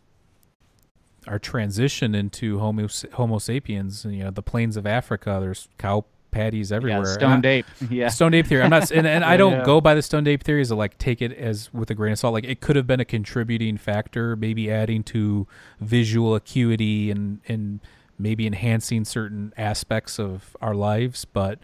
our 1.26 1.39
transition 1.39 2.14
into 2.14 2.59
Homo 2.59 2.89
Homo 3.14 3.39
sapiens. 3.39 4.05
You 4.05 4.24
know, 4.24 4.30
the 4.30 4.43
plains 4.43 4.76
of 4.76 4.86
Africa. 4.86 5.39
There's 5.41 5.68
cow 5.78 6.05
patties 6.30 6.70
everywhere. 6.70 7.01
Yeah, 7.05 7.09
And 7.09 7.20
stoned 7.20 7.47
I- 7.47 7.49
ape. 7.51 7.66
Yeah. 7.91 8.09
Stoned 8.09 8.34
ape 8.34 8.47
theory. 8.47 8.62
I'm 8.62 8.70
not, 8.70 8.91
and, 8.91 9.07
and 9.07 9.24
I 9.24 9.36
don't 9.39 9.53
Yeah. 9.61 9.64
go 9.64 9.80
by 9.80 9.95
the 9.95 10.03
stoned 10.03 10.28
ape 10.28 10.43
theories. 10.45 10.70
I 10.70 10.74
like 10.76 10.99
take 10.99 11.22
it 11.22 11.32
as 11.32 11.72
with 11.72 11.91
a 11.91 11.95
grain 11.95 12.12
of 12.12 12.18
salt. 12.18 12.34
Like 12.34 12.45
it 12.45 12.61
could 12.61 12.76
have 12.76 12.86
been 12.86 13.01
a 13.01 13.05
contributing 13.07 13.78
factor, 13.78 14.36
maybe 14.36 14.70
adding 14.70 15.03
to 15.05 15.47
visual 15.80 16.34
acuity 16.34 17.11
and 17.11 17.41
and 17.49 17.80
maybe 18.19 18.47
enhancing 18.47 19.05
certain 19.05 19.53
aspects 19.57 20.19
of 20.19 20.57
our 20.61 20.75
lives. 20.75 21.25
But 21.25 21.59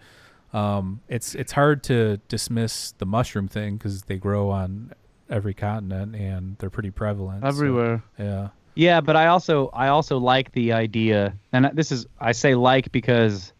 um, 0.52 1.00
it's 1.08 1.34
it's 1.34 1.52
hard 1.52 1.82
to 1.84 2.18
dismiss 2.28 2.92
the 2.98 3.06
mushroom 3.06 3.48
thing 3.48 3.76
because 3.76 4.02
they 4.02 4.16
grow 4.18 4.50
on 4.50 4.92
every 5.30 5.54
continent 5.54 6.14
and 6.14 6.56
they're 6.58 6.70
pretty 6.70 6.90
prevalent. 6.90 7.42
so, 7.42 7.48
Everywhere. 7.48 8.02
yeah. 8.18 8.48
Yeah, 8.76 9.00
but 9.00 9.14
I 9.16 9.28
also 9.28 9.68
I 9.72 9.88
also 9.88 10.18
like 10.18 10.50
the 10.52 10.72
idea, 10.72 11.34
and 11.52 11.70
this 11.74 11.92
is 11.92 12.06
I 12.20 12.32
say 12.32 12.54
like 12.56 12.90
because 12.90 13.52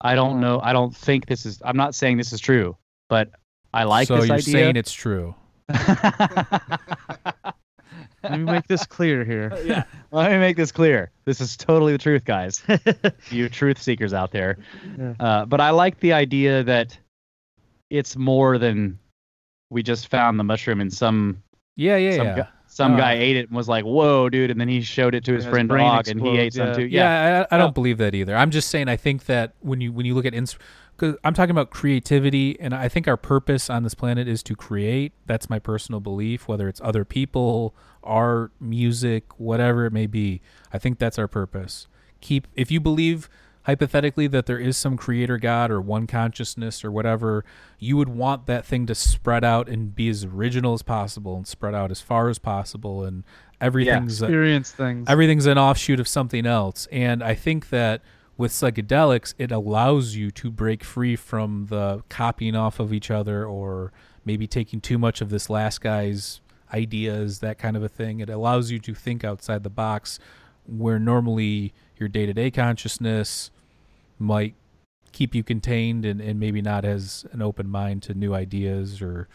I 0.00 0.14
don't 0.16 0.40
know 0.40 0.60
I 0.60 0.72
don't 0.72 0.94
think 0.94 1.26
this 1.26 1.46
is 1.46 1.62
I'm 1.64 1.76
not 1.76 1.94
saying 1.94 2.16
this 2.18 2.32
is 2.32 2.40
true, 2.40 2.76
but 3.08 3.30
I 3.72 3.84
like 3.84 4.08
so 4.08 4.16
this 4.16 4.26
you're 4.26 4.36
idea. 4.36 4.52
saying 4.52 4.76
it's 4.76 4.92
true. 4.92 5.34
Let 8.22 8.32
me 8.32 8.38
make 8.38 8.66
this 8.66 8.84
clear 8.86 9.24
here. 9.24 9.52
yeah. 9.64 9.84
Let 10.10 10.30
me 10.30 10.38
make 10.38 10.56
this 10.56 10.72
clear. 10.72 11.10
This 11.24 11.40
is 11.40 11.56
totally 11.56 11.92
the 11.92 11.98
truth, 11.98 12.24
guys. 12.24 12.62
you 13.30 13.48
truth 13.48 13.80
seekers 13.80 14.12
out 14.12 14.32
there. 14.32 14.58
Yeah. 14.98 15.14
Uh, 15.20 15.44
but 15.46 15.60
I 15.60 15.70
like 15.70 16.00
the 16.00 16.12
idea 16.12 16.64
that 16.64 16.98
it's 17.90 18.16
more 18.16 18.58
than 18.58 18.98
we 19.70 19.82
just 19.82 20.08
found 20.08 20.38
the 20.38 20.44
mushroom 20.44 20.80
in 20.80 20.90
some 20.90 21.42
Yeah, 21.76 21.96
yeah, 21.96 22.16
some, 22.16 22.26
yeah. 22.26 22.46
Gu- 22.68 22.72
some 22.74 22.92
No, 22.92 22.98
guy 22.98 23.16
ah. 23.16 23.20
ate 23.20 23.36
it 23.36 23.48
and 23.48 23.56
was 23.56 23.68
like, 23.68 23.84
"Whoa, 23.84 24.28
dude!" 24.28 24.50
And 24.50 24.60
then 24.60 24.68
he 24.68 24.80
showed 24.82 25.14
it 25.14 25.24
to 25.24 25.32
his 25.34 25.44
His 25.44 25.50
friend 25.50 25.68
brain 25.68 25.84
Dog, 25.84 26.08
and 26.08 26.20
he 26.20 26.38
ate 26.38 26.46
explodes, 26.48 26.76
some 26.76 26.82
too. 26.82 26.86
Yeah, 26.88 27.02
Yeah, 27.40 27.46
I, 27.50 27.54
I 27.54 27.58
don't 27.58 27.68
No. 27.68 27.72
believe 27.72 27.98
that 27.98 28.14
either. 28.14 28.36
I'm 28.36 28.50
just 28.50 28.68
saying 28.68 28.88
I 28.88 28.96
think 28.96 29.26
that 29.26 29.54
when 29.60 29.80
you 29.80 29.92
when 29.92 30.06
you 30.06 30.14
look 30.14 30.26
at 30.26 30.34
ins, 30.34 30.56
because 30.96 31.16
I'm 31.24 31.34
talking 31.34 31.50
about 31.52 31.70
creativity, 31.70 32.58
and 32.60 32.74
I 32.74 32.88
think 32.88 33.06
our 33.08 33.16
purpose 33.16 33.70
on 33.70 33.82
this 33.84 33.94
planet 33.94 34.26
is 34.28 34.42
to 34.44 34.54
create. 34.56 35.12
That's 35.26 35.48
my 35.48 35.58
personal 35.58 36.00
belief. 36.00 36.48
Whether 36.48 36.68
it's 36.68 36.80
other 36.84 37.04
people, 37.04 37.74
art, 38.02 38.52
music, 38.60 39.38
whatever 39.38 39.86
it 39.86 39.92
may 39.92 40.06
be, 40.06 40.40
I 40.72 40.78
think 40.78 40.98
that's 40.98 41.18
our 41.18 41.28
purpose. 41.28 41.86
Keep 42.20 42.48
if 42.54 42.70
you 42.70 42.80
believe 42.80 43.28
hypothetically 43.68 44.26
that 44.26 44.46
there 44.46 44.58
is 44.58 44.78
some 44.78 44.96
creator 44.96 45.36
god 45.36 45.70
or 45.70 45.78
one 45.78 46.06
consciousness 46.06 46.82
or 46.82 46.90
whatever 46.90 47.44
you 47.78 47.98
would 47.98 48.08
want 48.08 48.46
that 48.46 48.64
thing 48.64 48.86
to 48.86 48.94
spread 48.94 49.44
out 49.44 49.68
and 49.68 49.94
be 49.94 50.08
as 50.08 50.24
original 50.24 50.72
as 50.72 50.80
possible 50.80 51.36
and 51.36 51.46
spread 51.46 51.74
out 51.74 51.90
as 51.90 52.00
far 52.00 52.30
as 52.30 52.38
possible 52.38 53.04
and 53.04 53.24
everything's 53.60 54.22
Experience 54.22 54.70
things. 54.70 55.06
everything's 55.06 55.44
an 55.44 55.58
offshoot 55.58 56.00
of 56.00 56.08
something 56.08 56.46
else. 56.46 56.88
And 56.90 57.22
i 57.22 57.34
think 57.34 57.68
that 57.68 58.00
with 58.38 58.52
psychedelics 58.52 59.34
it 59.36 59.52
allows 59.52 60.14
you 60.14 60.30
to 60.30 60.50
break 60.50 60.82
free 60.82 61.14
from 61.14 61.66
the 61.68 62.02
copying 62.08 62.56
off 62.56 62.80
of 62.80 62.90
each 62.90 63.10
other 63.10 63.44
or 63.44 63.92
maybe 64.24 64.46
taking 64.46 64.80
too 64.80 64.96
much 64.96 65.20
of 65.20 65.28
this 65.28 65.50
last 65.50 65.82
guy's 65.82 66.40
ideas 66.72 67.40
that 67.40 67.58
kind 67.58 67.76
of 67.76 67.82
a 67.82 67.88
thing. 67.88 68.20
It 68.20 68.30
allows 68.30 68.70
you 68.70 68.78
to 68.78 68.94
think 68.94 69.24
outside 69.24 69.62
the 69.62 69.70
box 69.70 70.18
where 70.66 70.98
normally 70.98 71.74
your 71.98 72.08
day-to-day 72.08 72.50
consciousness 72.50 73.50
might 74.18 74.54
keep 75.12 75.34
you 75.34 75.42
contained 75.42 76.04
and, 76.04 76.20
and 76.20 76.38
maybe 76.38 76.60
not 76.60 76.84
as 76.84 77.26
an 77.32 77.42
open 77.42 77.68
mind 77.68 78.02
to 78.02 78.14
new 78.14 78.34
ideas 78.34 79.00
or 79.00 79.28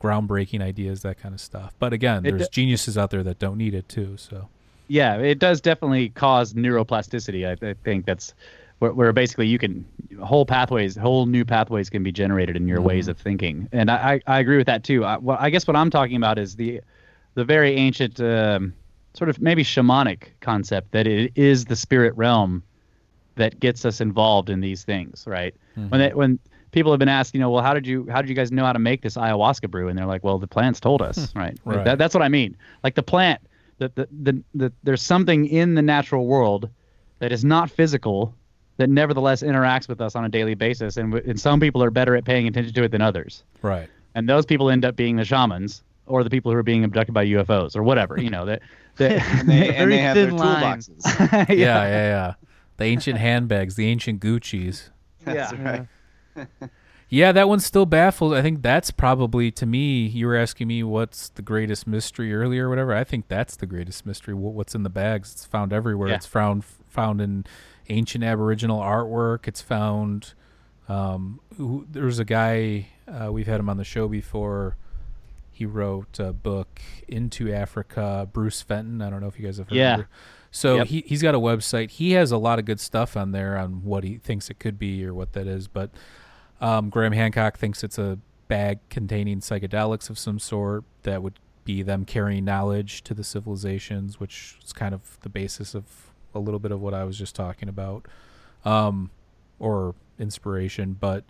groundbreaking 0.00 0.62
ideas 0.62 1.02
that 1.02 1.18
kind 1.18 1.34
of 1.34 1.40
stuff 1.40 1.74
but 1.78 1.92
again 1.92 2.22
there's 2.22 2.48
d- 2.48 2.62
geniuses 2.62 2.96
out 2.96 3.10
there 3.10 3.22
that 3.22 3.38
don't 3.38 3.58
need 3.58 3.74
it 3.74 3.86
too 3.88 4.16
so 4.16 4.48
yeah, 4.90 5.18
it 5.18 5.38
does 5.38 5.60
definitely 5.60 6.08
cause 6.08 6.52
neuroplasticity. 6.52 7.46
I, 7.46 7.64
I 7.64 7.74
think 7.84 8.06
that's 8.06 8.34
where, 8.80 8.92
where 8.92 9.12
basically 9.12 9.46
you 9.46 9.56
can 9.56 9.86
whole 10.20 10.44
pathways, 10.44 10.96
whole 10.96 11.26
new 11.26 11.44
pathways 11.44 11.88
can 11.88 12.02
be 12.02 12.10
generated 12.10 12.56
in 12.56 12.66
your 12.66 12.80
ways 12.80 13.06
of 13.06 13.16
thinking, 13.16 13.68
and 13.70 13.88
I, 13.88 14.20
I, 14.26 14.36
I 14.36 14.40
agree 14.40 14.56
with 14.56 14.66
that 14.66 14.82
too. 14.82 15.04
I, 15.04 15.16
well, 15.18 15.36
I 15.40 15.48
guess 15.48 15.68
what 15.68 15.76
I'm 15.76 15.90
talking 15.90 16.16
about 16.16 16.40
is 16.40 16.56
the 16.56 16.80
the 17.34 17.44
very 17.44 17.76
ancient 17.76 18.20
um, 18.20 18.74
sort 19.14 19.30
of 19.30 19.40
maybe 19.40 19.62
shamanic 19.62 20.30
concept 20.40 20.90
that 20.90 21.06
it 21.06 21.30
is 21.36 21.66
the 21.66 21.76
spirit 21.76 22.16
realm 22.16 22.64
that 23.40 23.60
gets 23.60 23.84
us 23.84 24.00
involved 24.00 24.50
in 24.50 24.60
these 24.60 24.84
things, 24.84 25.24
right? 25.26 25.54
When 25.74 25.84
mm-hmm. 25.84 25.98
they, 25.98 26.14
when 26.14 26.38
people 26.72 26.92
have 26.92 26.98
been 26.98 27.08
asked, 27.08 27.34
you 27.34 27.40
know, 27.40 27.50
well, 27.50 27.62
how 27.62 27.74
did 27.74 27.86
you 27.86 28.06
how 28.10 28.22
did 28.22 28.28
you 28.28 28.34
guys 28.34 28.50
know 28.50 28.64
how 28.64 28.72
to 28.72 28.78
make 28.78 29.02
this 29.02 29.16
ayahuasca 29.16 29.70
brew? 29.70 29.88
And 29.88 29.98
they're 29.98 30.06
like, 30.06 30.24
well, 30.24 30.38
the 30.38 30.46
plants 30.46 30.80
told 30.80 31.02
us, 31.02 31.32
hmm. 31.32 31.38
right? 31.38 31.58
Right. 31.64 31.84
That, 31.84 31.98
that's 31.98 32.14
what 32.14 32.22
I 32.22 32.28
mean. 32.28 32.56
Like 32.82 32.94
the 32.94 33.02
plant, 33.02 33.40
the, 33.78 33.90
the, 33.94 34.08
the, 34.10 34.42
the 34.54 34.72
there's 34.82 35.02
something 35.02 35.46
in 35.46 35.74
the 35.74 35.82
natural 35.82 36.26
world 36.26 36.68
that 37.18 37.32
is 37.32 37.44
not 37.44 37.70
physical 37.70 38.34
that 38.78 38.88
nevertheless 38.88 39.42
interacts 39.42 39.88
with 39.88 40.00
us 40.00 40.16
on 40.16 40.24
a 40.24 40.28
daily 40.30 40.54
basis, 40.54 40.96
and, 40.96 41.12
w- 41.12 41.30
and 41.30 41.38
some 41.38 41.60
people 41.60 41.82
are 41.82 41.90
better 41.90 42.16
at 42.16 42.24
paying 42.24 42.46
attention 42.46 42.72
to 42.72 42.82
it 42.82 42.90
than 42.90 43.02
others, 43.02 43.44
right 43.60 43.90
and 44.14 44.28
those 44.28 44.46
people 44.46 44.70
end 44.70 44.84
up 44.84 44.96
being 44.96 45.16
the 45.16 45.24
shamans 45.24 45.82
or 46.06 46.24
the 46.24 46.30
people 46.30 46.50
who 46.50 46.58
are 46.58 46.62
being 46.62 46.84
abducted 46.84 47.14
by 47.14 47.24
UFOs 47.26 47.76
or 47.76 47.82
whatever, 47.82 48.20
you 48.20 48.30
know 48.30 48.44
that. 48.46 48.62
that 48.96 49.12
and 49.38 49.48
they, 49.48 49.68
and 49.76 49.76
Very 49.76 49.92
they 49.92 49.98
have 49.98 50.14
their 50.14 50.26
thin 50.26 50.36
line. 50.36 50.78
toolboxes. 50.80 51.48
yeah, 51.48 51.54
yeah, 51.56 51.88
yeah. 51.88 52.34
The 52.80 52.86
ancient 52.86 53.18
handbags, 53.18 53.76
the 53.76 53.86
ancient 53.86 54.20
Gucci's. 54.20 54.90
That's 55.24 55.52
Yeah. 55.52 55.86
right. 56.36 56.48
Yeah, 57.12 57.32
that 57.32 57.48
one's 57.48 57.66
still 57.66 57.86
baffled. 57.86 58.34
I 58.34 58.40
think 58.40 58.62
that's 58.62 58.92
probably 58.92 59.50
to 59.50 59.66
me. 59.66 60.06
You 60.06 60.28
were 60.28 60.36
asking 60.36 60.68
me 60.68 60.84
what's 60.84 61.28
the 61.30 61.42
greatest 61.42 61.84
mystery 61.84 62.32
earlier, 62.32 62.66
or 62.66 62.68
whatever. 62.70 62.94
I 62.94 63.02
think 63.02 63.26
that's 63.26 63.56
the 63.56 63.66
greatest 63.66 64.06
mystery. 64.06 64.32
What's 64.32 64.76
in 64.76 64.84
the 64.84 64.90
bags? 64.90 65.32
It's 65.32 65.44
found 65.44 65.72
everywhere. 65.72 66.10
Yeah. 66.10 66.14
It's 66.14 66.26
found 66.26 66.64
found 66.86 67.20
in 67.20 67.46
ancient 67.88 68.22
Aboriginal 68.22 68.78
artwork. 68.80 69.48
It's 69.48 69.60
found. 69.60 70.34
Um, 70.88 71.40
who, 71.56 71.84
there's 71.90 72.20
a 72.20 72.24
guy 72.24 72.90
uh, 73.08 73.32
we've 73.32 73.48
had 73.48 73.58
him 73.58 73.68
on 73.68 73.76
the 73.76 73.82
show 73.82 74.06
before. 74.06 74.76
He 75.50 75.66
wrote 75.66 76.20
a 76.20 76.32
book 76.32 76.80
into 77.08 77.52
Africa. 77.52 78.28
Bruce 78.32 78.62
Fenton. 78.62 79.02
I 79.02 79.10
don't 79.10 79.20
know 79.20 79.26
if 79.26 79.36
you 79.36 79.44
guys 79.46 79.58
have 79.58 79.68
heard. 79.68 79.74
Yeah. 79.76 79.94
Of 79.94 80.00
it. 80.02 80.06
So 80.50 80.76
Yep. 80.76 80.86
he 80.88 81.04
he's 81.06 81.22
got 81.22 81.34
a 81.34 81.38
website. 81.40 81.90
He 81.90 82.12
has 82.12 82.32
a 82.32 82.38
lot 82.38 82.58
of 82.58 82.64
good 82.64 82.80
stuff 82.80 83.16
on 83.16 83.32
there 83.32 83.56
on 83.56 83.84
what 83.84 84.02
he 84.04 84.18
thinks 84.18 84.50
it 84.50 84.58
could 84.58 84.78
be 84.78 85.04
or 85.04 85.14
what 85.14 85.32
that 85.32 85.46
is, 85.46 85.68
but. 85.68 85.90
Um, 86.62 86.90
Graham 86.90 87.12
Hancock 87.12 87.56
thinks 87.56 87.82
it's 87.82 87.98
a 87.98 88.18
bag 88.46 88.80
containing 88.90 89.40
psychedelics 89.40 90.10
of 90.10 90.18
some 90.18 90.38
sort 90.38 90.84
that 91.04 91.22
would 91.22 91.38
be 91.64 91.82
them 91.82 92.04
carrying 92.04 92.44
knowledge 92.44 93.02
to 93.04 93.14
the 93.14 93.24
civilizations, 93.24 94.20
which 94.20 94.58
is 94.62 94.74
kind 94.74 94.92
of 94.92 95.18
the 95.22 95.30
basis 95.30 95.74
of 95.74 95.84
a 96.34 96.38
little 96.38 96.60
bit 96.60 96.70
of 96.70 96.78
what 96.78 96.92
I 96.92 97.04
was 97.04 97.16
just 97.16 97.34
talking 97.34 97.66
about, 97.66 98.04
um, 98.66 99.10
or 99.58 99.94
inspiration. 100.18 100.98
But 101.00 101.24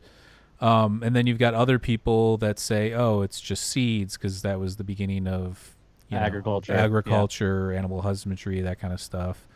um, 0.61 1.01
and 1.05 1.15
then 1.15 1.29
you've 1.29 1.39
got 1.39 1.55
other 1.55 1.79
people 1.79 2.37
that 2.39 2.59
say, 2.59 2.93
"Oh, 2.93 3.23
it's 3.23 3.41
just 3.41 3.63
seeds," 3.69 4.17
because 4.17 4.43
that 4.43 4.59
was 4.59 4.77
the 4.79 4.85
beginning 4.85 5.29
of 5.29 5.77
you 6.11 6.19
know, 6.19 6.25
Agriculture, 6.25 6.73
yeah. 6.73 6.83
agriculture, 6.83 7.73
animal 7.73 8.03
husbandry, 8.03 8.61
that 8.61 8.81
kind 8.81 8.93
of 8.93 9.01
stuff. 9.01 9.47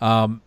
Um, 0.00 0.42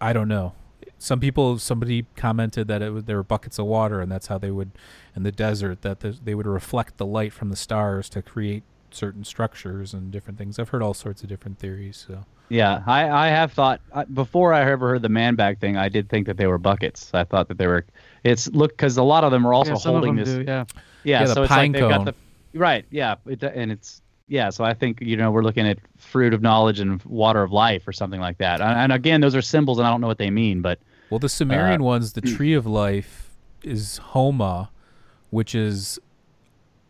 I 0.00 0.12
don't 0.12 0.28
know. 0.28 0.54
Some 0.98 1.20
people, 1.20 1.58
somebody 1.58 2.06
commented 2.16 2.68
that 2.68 2.82
it 2.82 2.90
was, 2.90 3.04
there 3.04 3.16
were 3.16 3.22
buckets 3.22 3.58
of 3.58 3.66
water, 3.66 4.00
and 4.00 4.10
that's 4.10 4.26
how 4.26 4.38
they 4.38 4.50
would, 4.50 4.70
in 5.14 5.22
the 5.22 5.32
desert, 5.32 5.82
that 5.82 6.00
the, 6.00 6.10
they 6.10 6.34
would 6.34 6.46
reflect 6.46 6.96
the 6.96 7.06
light 7.06 7.32
from 7.32 7.50
the 7.50 7.56
stars 7.56 8.08
to 8.10 8.22
create 8.22 8.62
certain 8.90 9.24
structures 9.24 9.94
and 9.94 10.10
different 10.10 10.38
things. 10.38 10.58
I've 10.58 10.70
heard 10.70 10.82
all 10.82 10.94
sorts 10.94 11.22
of 11.22 11.28
different 11.28 11.58
theories. 11.58 12.04
So 12.08 12.24
Yeah, 12.48 12.82
I, 12.86 13.08
I 13.08 13.28
have 13.28 13.52
thought 13.52 13.80
before 14.14 14.52
I 14.52 14.62
ever 14.62 14.90
heard 14.90 15.02
the 15.02 15.08
man 15.08 15.34
bag 15.34 15.60
thing. 15.60 15.76
I 15.76 15.88
did 15.88 16.08
think 16.08 16.26
that 16.26 16.36
they 16.36 16.46
were 16.46 16.58
buckets. 16.58 17.10
I 17.12 17.24
thought 17.24 17.48
that 17.48 17.58
they 17.58 17.66
were. 17.66 17.84
It's 18.24 18.48
look 18.48 18.72
because 18.72 18.96
a 18.96 19.02
lot 19.02 19.24
of 19.24 19.30
them 19.30 19.46
are 19.46 19.54
also 19.54 19.72
yeah, 19.72 19.78
holding 19.78 20.16
this. 20.16 20.28
do, 20.28 20.44
yeah. 20.46 20.64
Yeah, 21.04 21.20
Yeah, 21.20 21.26
the 21.26 21.34
so 21.34 21.42
it's 21.42 21.48
pine 21.48 21.72
like 21.72 21.80
they've 21.80 21.90
got 21.90 22.04
the 22.04 22.14
right. 22.58 22.84
Yeah, 22.90 23.16
it, 23.26 23.42
and 23.42 23.70
it's 23.70 24.02
yeah. 24.28 24.50
So 24.50 24.64
I 24.64 24.74
think 24.74 25.00
you 25.00 25.16
know 25.16 25.30
we're 25.30 25.42
looking 25.42 25.66
at 25.66 25.78
fruit 25.96 26.34
of 26.34 26.42
knowledge 26.42 26.80
and 26.80 27.02
water 27.04 27.42
of 27.42 27.52
life 27.52 27.86
or 27.86 27.92
something 27.92 28.20
like 28.20 28.38
that. 28.38 28.60
And, 28.60 28.78
and 28.78 28.92
again, 28.92 29.20
those 29.20 29.34
are 29.34 29.42
symbols, 29.42 29.78
and 29.78 29.86
I 29.86 29.90
don't 29.90 30.00
know 30.00 30.06
what 30.06 30.18
they 30.18 30.30
mean, 30.30 30.62
but 30.62 30.78
Well, 31.10 31.18
the 31.18 31.28
Sumerian 31.28 31.82
ones, 31.82 32.12
the 32.12 32.20
tree 32.36 32.54
of 32.54 32.66
life 32.66 33.30
is 33.62 33.98
Homa, 33.98 34.70
which 35.30 35.54
is 35.54 35.98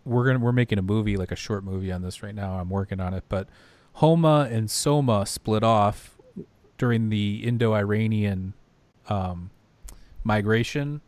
we're 0.05 0.27
gonna 0.27 0.39
we're 0.39 0.53
making 0.53 0.79
a 0.79 0.83
movie 0.83 1.17
like 1.17 1.33
a 1.33 1.37
short 1.37 1.65
movie 1.65 1.93
on 1.93 2.03
this 2.03 2.23
right 2.23 2.35
now. 2.35 2.59
I'm 2.59 2.71
working 2.71 3.01
on 3.01 3.13
it, 3.15 3.25
but 3.29 3.49
Homa 3.95 4.49
and 4.51 4.71
Soma 4.71 5.27
split 5.27 5.63
off 5.63 6.17
during 6.79 7.09
the 7.09 7.43
Indo-Iranian 7.43 8.53
um, 9.09 9.51
migration. 10.23 11.01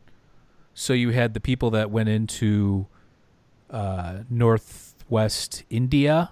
So 0.73 0.95
you 0.95 1.11
had 1.11 1.35
the 1.35 1.41
people 1.41 1.71
that 1.73 1.91
went 1.91 2.09
into 2.09 2.87
uh, 3.71 4.21
northwest 5.09 5.65
India 5.71 6.31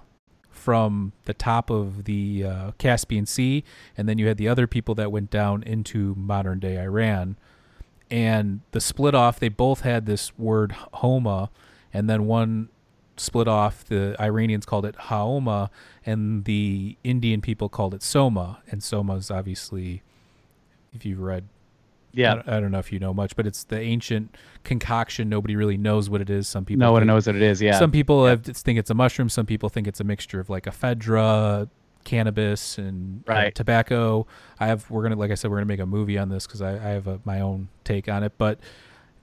from 0.51 1.13
the 1.25 1.33
top 1.33 1.69
of 1.69 2.03
the 2.03 2.43
uh, 2.43 2.71
Caspian 2.77 3.25
Sea, 3.25 3.63
and 3.97 4.07
then 4.07 4.17
you 4.17 4.27
had 4.27 4.37
the 4.37 4.47
other 4.47 4.67
people 4.67 4.93
that 4.95 5.11
went 5.11 5.29
down 5.29 5.63
into 5.63 6.13
modern 6.15 6.59
day 6.59 6.79
Iran. 6.79 7.37
And 8.09 8.61
the 8.71 8.79
split 8.79 9.15
off, 9.15 9.39
they 9.39 9.49
both 9.49 9.81
had 9.81 10.05
this 10.05 10.37
word 10.37 10.73
Homa, 10.93 11.49
and 11.93 12.09
then 12.09 12.25
one 12.25 12.69
split 13.17 13.47
off. 13.47 13.83
The 13.83 14.15
Iranians 14.19 14.65
called 14.65 14.85
it 14.85 14.95
Haoma, 14.95 15.69
and 16.05 16.45
the 16.45 16.97
Indian 17.03 17.41
people 17.41 17.69
called 17.69 17.93
it 17.93 18.03
Soma. 18.03 18.61
And 18.69 18.83
Soma 18.83 19.15
is 19.15 19.31
obviously, 19.31 20.03
if 20.93 21.05
you've 21.05 21.19
read 21.19 21.45
I 22.17 22.19
yeah, 22.21 22.33
don't, 22.35 22.49
I 22.49 22.59
don't 22.59 22.71
know 22.71 22.79
if 22.79 22.91
you 22.91 22.99
know 22.99 23.13
much, 23.13 23.35
but 23.35 23.45
it's 23.45 23.63
the 23.63 23.79
ancient 23.79 24.35
concoction. 24.63 25.29
Nobody 25.29 25.55
really 25.55 25.77
knows 25.77 26.09
what 26.09 26.19
it 26.21 26.29
is. 26.29 26.47
Some 26.47 26.65
people 26.65 26.79
no 26.79 26.91
one 26.91 27.01
think- 27.01 27.07
knows 27.07 27.27
what 27.27 27.35
it 27.35 27.41
is. 27.41 27.61
Yeah, 27.61 27.77
Some 27.77 27.91
people 27.91 28.25
have, 28.25 28.43
think 28.43 28.79
it's 28.79 28.89
a 28.89 28.95
mushroom. 28.95 29.29
Some 29.29 29.45
people 29.45 29.69
think 29.69 29.87
it's 29.87 29.99
a 29.99 30.03
mixture 30.03 30.39
of 30.39 30.49
like 30.49 30.65
ephedra, 30.65 31.69
cannabis, 32.03 32.77
and 32.77 33.23
uh, 33.29 33.51
tobacco. 33.51 34.25
I 34.59 34.67
have. 34.67 34.89
We're 34.89 35.03
gonna, 35.03 35.15
like 35.15 35.31
I 35.31 35.35
said, 35.35 35.51
we're 35.51 35.57
gonna 35.57 35.65
make 35.67 35.79
a 35.79 35.85
movie 35.85 36.17
on 36.17 36.29
this 36.29 36.47
because 36.47 36.61
I, 36.61 36.71
I 36.71 36.89
have 36.93 37.07
a, 37.07 37.19
my 37.23 37.39
own 37.39 37.67
take 37.83 38.09
on 38.09 38.23
it. 38.23 38.33
But 38.37 38.59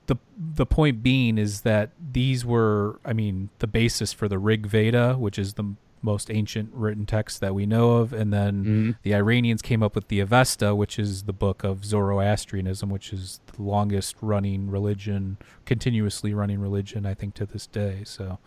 the 0.07 0.17
the 0.37 0.67
point 0.67 1.03
being 1.03 1.39
is 1.39 1.63
that 1.63 1.91
these 2.13 2.45
were, 2.45 3.01
I 3.05 3.13
mean, 3.13 3.49
the 3.59 3.67
basis 3.67 4.13
for 4.13 4.29
the 4.29 4.39
Rig 4.39 4.67
Veda, 4.67 5.15
which 5.15 5.39
is 5.39 5.55
the 5.55 5.75
most 6.05 6.31
ancient 6.31 6.71
written 6.75 7.07
text 7.07 7.41
that 7.41 7.55
we 7.55 7.65
know 7.67 7.93
of, 7.93 8.13
and 8.13 8.33
then 8.33 8.65
Mhm. 8.65 8.97
the 9.03 9.15
Iranians 9.15 9.63
came 9.63 9.83
up 9.83 9.95
with 9.95 10.09
the 10.09 10.21
Avesta, 10.21 10.75
which 10.75 10.99
is 10.99 11.23
the 11.25 11.33
book 11.33 11.65
of 11.65 11.85
Zoroastrianism, 11.85 12.91
which 12.91 13.13
is 13.13 13.41
the 13.57 13.63
longest 13.63 14.15
running 14.21 14.71
religion, 14.71 15.39
continuously 15.65 16.35
running 16.35 16.61
religion, 16.61 17.07
I 17.07 17.15
think, 17.15 17.35
to 17.35 17.47
this 17.47 17.67
day. 17.67 18.03
So, 18.05 18.39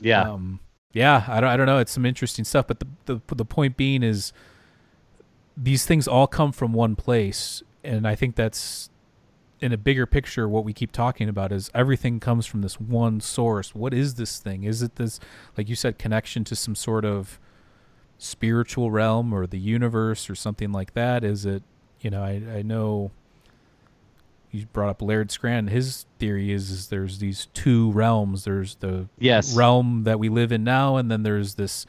yeah, 0.00 0.22
um, 0.22 0.60
yeah, 0.92 1.24
I 1.28 1.40
don't, 1.40 1.50
I 1.50 1.56
don't 1.56 1.66
know. 1.66 1.78
It's 1.78 1.92
some 1.92 2.04
interesting 2.04 2.44
stuff, 2.44 2.66
but 2.66 2.80
the, 2.80 2.86
the 3.06 3.20
the 3.34 3.44
point 3.44 3.76
being 3.76 4.02
is 4.02 4.32
these 5.56 5.86
things 5.86 6.06
all 6.08 6.26
come 6.26 6.52
from 6.52 6.72
one 6.72 6.96
place, 6.96 7.62
and 7.84 8.06
I 8.06 8.14
think 8.14 8.34
that's 8.36 8.90
in 9.60 9.72
a 9.72 9.76
bigger 9.76 10.06
picture. 10.06 10.48
What 10.48 10.64
we 10.64 10.72
keep 10.72 10.92
talking 10.92 11.28
about 11.28 11.52
is 11.52 11.70
everything 11.74 12.20
comes 12.20 12.46
from 12.46 12.62
this 12.62 12.80
one 12.80 13.20
source. 13.20 13.74
What 13.74 13.94
is 13.94 14.14
this 14.14 14.38
thing? 14.38 14.64
Is 14.64 14.82
it 14.82 14.96
this, 14.96 15.18
like 15.56 15.68
you 15.68 15.76
said, 15.76 15.98
connection 15.98 16.44
to 16.44 16.56
some 16.56 16.74
sort 16.74 17.04
of 17.04 17.38
spiritual 18.18 18.90
realm 18.90 19.32
or 19.32 19.46
the 19.46 19.58
universe 19.58 20.28
or 20.28 20.34
something 20.34 20.72
like 20.72 20.94
that? 20.94 21.24
Is 21.24 21.46
it, 21.46 21.62
you 22.00 22.10
know, 22.10 22.22
I 22.22 22.42
I 22.58 22.62
know 22.62 23.10
you 24.50 24.66
brought 24.66 24.88
up 24.88 25.02
Laird 25.02 25.30
Scranton. 25.30 25.72
His 25.72 26.06
theory 26.18 26.52
is, 26.52 26.70
is 26.70 26.88
there's 26.88 27.18
these 27.18 27.46
two 27.52 27.92
realms. 27.92 28.44
There's 28.44 28.76
the 28.76 29.08
yes, 29.18 29.54
realm 29.54 30.04
that 30.04 30.18
we 30.18 30.28
live 30.28 30.52
in 30.52 30.64
now, 30.64 30.96
and 30.96 31.10
then 31.10 31.22
there's 31.22 31.54
this 31.54 31.86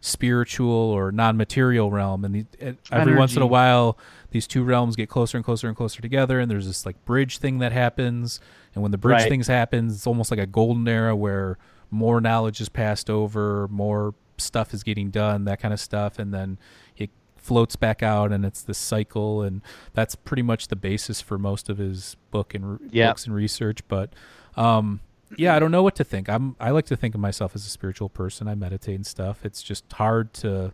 spiritual 0.00 0.70
or 0.70 1.12
non-material 1.12 1.90
realm. 1.90 2.24
And 2.24 2.34
the, 2.34 2.46
and 2.58 2.78
every 2.90 3.14
once 3.14 3.36
in 3.36 3.42
a 3.42 3.46
while, 3.46 3.98
these 4.30 4.46
two 4.46 4.62
realms 4.64 4.96
get 4.96 5.08
closer 5.08 5.36
and 5.38 5.44
closer 5.44 5.68
and 5.68 5.76
closer 5.76 6.00
together, 6.00 6.38
and 6.40 6.50
there's 6.50 6.66
this 6.66 6.86
like 6.86 7.04
bridge 7.04 7.38
thing 7.38 7.58
that 7.58 7.72
happens. 7.72 8.40
And 8.74 8.82
when 8.82 8.92
the 8.92 8.98
bridge 8.98 9.22
Right. 9.22 9.28
things 9.28 9.46
happens, 9.48 9.94
it's 9.94 10.06
almost 10.06 10.30
like 10.30 10.40
a 10.40 10.46
golden 10.46 10.86
era 10.86 11.14
where 11.16 11.58
more 11.90 12.20
knowledge 12.20 12.60
is 12.60 12.68
passed 12.68 13.10
over, 13.10 13.66
more 13.68 14.14
stuff 14.38 14.72
is 14.72 14.82
getting 14.82 15.10
done, 15.10 15.44
that 15.44 15.60
kind 15.60 15.74
of 15.74 15.80
stuff, 15.80 16.18
and 16.18 16.32
then 16.32 16.58
it 16.96 17.10
floats 17.36 17.74
back 17.76 18.02
out, 18.02 18.30
and 18.32 18.44
it's 18.44 18.62
this 18.62 18.78
cycle, 18.78 19.42
and 19.42 19.60
that's 19.92 20.14
pretty 20.14 20.42
much 20.42 20.68
the 20.68 20.76
basis 20.76 21.20
for 21.20 21.36
most 21.38 21.68
of 21.68 21.78
his 21.78 22.16
book 22.30 22.54
and 22.54 22.72
re- 22.80 22.88
Yeah. 22.92 23.08
books 23.10 23.26
and 23.26 23.34
research. 23.34 23.80
But 23.88 24.12
um, 24.56 25.00
yeah, 25.36 25.54
I 25.54 25.58
don't 25.58 25.70
know 25.70 25.82
what 25.82 25.94
to 25.96 26.04
think. 26.04 26.28
I'm 26.28 26.54
I 26.60 26.70
like 26.70 26.86
to 26.86 26.96
think 26.96 27.14
of 27.14 27.20
myself 27.20 27.54
as 27.54 27.66
a 27.66 27.70
spiritual 27.70 28.08
person. 28.08 28.46
I 28.48 28.54
meditate 28.54 28.94
and 28.96 29.06
stuff. 29.06 29.44
It's 29.44 29.62
just 29.62 29.90
hard 29.92 30.32
to 30.34 30.72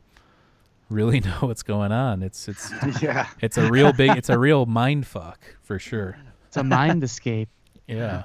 really 0.89 1.21
know 1.21 1.39
what's 1.41 1.63
going 1.63 1.93
on. 1.93 2.23
It's 2.23 2.49
it's 2.49 2.73
yeah. 3.03 3.29
it's 3.41 3.59
a 3.59 3.71
real 3.71 3.93
big 3.93 4.17
it's 4.17 4.29
a 4.29 4.39
real 4.39 4.67
mind 4.67 5.07
fuck 5.07 5.41
for 5.63 5.79
sure. 5.79 6.19
It's 6.49 6.57
a 6.57 6.65
mind 6.65 7.05
escape. 7.05 7.49
Yeah. 7.89 8.25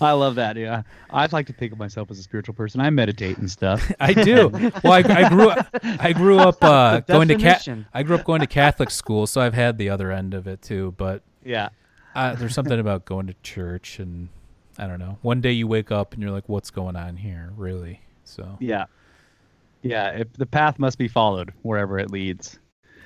I 0.00 0.10
love 0.10 0.34
that. 0.34 0.56
Yeah, 0.56 0.82
I'd 1.08 1.32
like 1.32 1.46
to 1.46 1.52
think 1.52 1.72
of 1.72 1.78
myself 1.78 2.10
as 2.10 2.18
a 2.18 2.22
spiritual 2.24 2.56
person. 2.56 2.80
I 2.80 2.90
meditate 2.90 3.38
and 3.38 3.48
stuff. 3.48 3.92
I 4.00 4.12
do. 4.12 4.48
Well, 4.82 4.92
I, 4.92 5.04
I 5.06 5.28
grew 5.28 5.50
up. 5.50 5.68
I 5.84 6.12
grew 6.12 6.38
up 6.38 6.56
uh, 6.60 6.98
going 7.00 7.28
to 7.28 7.34
cat. 7.34 7.58
Definition. 7.58 7.86
I 7.94 8.02
grew 8.02 8.16
up 8.16 8.24
going 8.24 8.40
to 8.40 8.48
Catholic 8.48 8.90
school, 8.90 9.28
so 9.28 9.40
I've 9.40 9.54
had 9.54 9.78
the 9.78 9.88
other 9.88 10.10
end 10.10 10.34
of 10.34 10.48
it 10.48 10.62
too. 10.62 10.94
But 10.96 11.22
yeah, 11.44 11.68
uh, 12.16 12.34
there's 12.34 12.54
something 12.54 12.80
about 12.80 13.04
going 13.04 13.28
to 13.28 13.34
church, 13.44 14.00
and 14.00 14.30
I 14.78 14.88
don't 14.88 14.98
know. 14.98 15.18
One 15.22 15.40
day 15.40 15.52
you 15.52 15.68
wake 15.68 15.92
up 15.92 16.12
and 16.12 16.20
you're 16.20 16.32
like, 16.32 16.48
"What's 16.48 16.70
going 16.70 16.96
on 16.96 17.16
here?" 17.16 17.52
Really. 17.56 18.00
So. 18.24 18.56
yeah, 18.58 18.86
yeah. 19.84 20.10
If 20.10 20.32
the 20.32 20.46
path 20.46 20.78
must 20.80 20.98
be 20.98 21.06
followed 21.06 21.52
wherever 21.62 21.98
it 21.98 22.10
leads. 22.10 22.58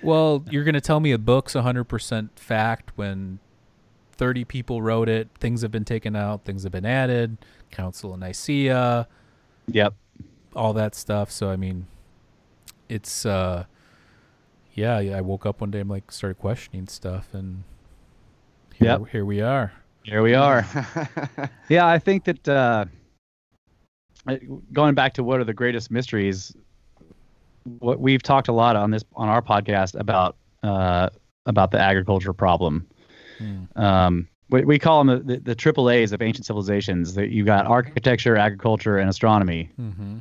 Well, 0.03 0.45
you're 0.51 0.65
going 0.65 0.75
to 0.75 0.81
tell 0.81 1.01
me 1.01 1.13
a 1.13 1.19
book's 1.19 1.55
100% 1.55 2.31
fact 2.39 2.93
when 2.97 3.41
30 4.13 4.45
people 4.45 4.81
wrote 4.81 5.09
it, 5.09 5.29
things 5.41 5.63
have 5.63 5.71
been 5.73 5.85
taken 5.85 6.15
out, 6.17 6.45
things 6.45 6.63
have 6.63 6.73
been 6.73 6.87
added, 6.87 7.37
Council 7.71 8.15
of 8.15 8.21
Nicaea, 8.21 9.07
Yep. 9.67 9.95
all 10.55 10.73
that 10.75 10.95
stuff. 10.95 11.31
So, 11.33 11.51
I 11.51 11.57
mean, 11.57 11.87
it's, 12.89 13.27
uh, 13.27 13.65
yeah, 14.75 15.01
yeah, 15.01 15.17
I 15.19 15.21
woke 15.21 15.45
up 15.45 15.61
one 15.61 15.71
day, 15.73 15.81
I'm 15.81 15.89
like, 15.89 16.13
started 16.13 16.39
questioning 16.39 16.87
stuff, 16.87 17.35
and 17.35 17.65
here, 18.75 18.89
Yep. 18.91 19.09
here 19.09 19.25
we 19.25 19.41
are. 19.41 19.73
Here 20.05 20.23
we 20.23 20.35
are. 20.35 20.65
yeah, 21.69 21.87
I 21.87 21.99
think 21.99 22.25
that 22.25 22.49
uh, 22.49 22.85
uh, 24.27 24.37
going 24.73 24.95
back 24.95 25.15
to 25.15 25.25
what 25.25 25.41
are 25.41 25.45
the 25.45 25.53
greatest 25.53 25.91
mysteries, 25.91 26.55
what 27.79 28.01
we've 28.01 28.23
talked 28.23 28.49
a 28.49 28.53
lot 28.53 28.77
on 28.77 28.91
this 28.91 29.05
on 29.15 29.29
our 29.29 29.43
podcast 29.43 29.99
about 29.99 30.37
uh, 30.63 31.09
about 31.47 31.71
the 31.71 31.79
agriculture 31.81 32.33
problem. 32.33 32.87
Hmm. 33.39 33.65
Um, 33.81 34.29
we, 34.51 34.65
we 34.65 34.79
call 34.79 35.05
them 35.05 35.27
the, 35.27 35.35
the, 35.35 35.41
the 35.41 35.55
triple 35.55 35.91
A's 35.91 36.13
of 36.13 36.23
ancient 36.23 36.47
civilizations. 36.47 37.15
That 37.15 37.29
you 37.31 37.45
got 37.45 37.67
architecture, 37.67 38.37
agriculture, 38.37 38.99
and 38.99 39.09
astronomy, 39.09 39.71
Mm-hmm. 39.79 40.19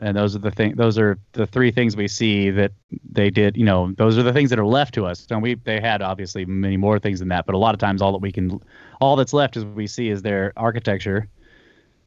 and 0.00 0.16
those 0.16 0.34
are 0.34 0.40
the 0.40 0.50
thing. 0.50 0.74
Those 0.76 0.98
are 0.98 1.18
the 1.32 1.46
three 1.46 1.70
things 1.70 1.96
we 1.96 2.08
see 2.08 2.50
that 2.50 2.72
they 3.10 3.30
did. 3.30 3.56
You 3.56 3.64
know, 3.64 3.92
those 3.96 4.16
are 4.18 4.22
the 4.22 4.32
things 4.32 4.50
that 4.50 4.58
are 4.58 4.66
left 4.66 4.94
to 4.94 5.06
us. 5.06 5.26
And 5.30 5.42
we 5.42 5.54
they 5.54 5.80
had 5.80 6.02
obviously 6.02 6.44
many 6.46 6.76
more 6.76 6.98
things 6.98 7.18
than 7.20 7.28
that, 7.28 7.46
but 7.46 7.54
a 7.54 7.58
lot 7.58 7.74
of 7.74 7.80
times 7.80 8.02
all 8.02 8.12
that 8.12 8.22
we 8.22 8.32
can, 8.32 8.60
all 9.00 9.16
that's 9.16 9.32
left 9.32 9.56
is 9.56 9.64
we 9.64 9.86
see 9.86 10.08
is 10.08 10.22
their 10.22 10.52
architecture, 10.56 11.28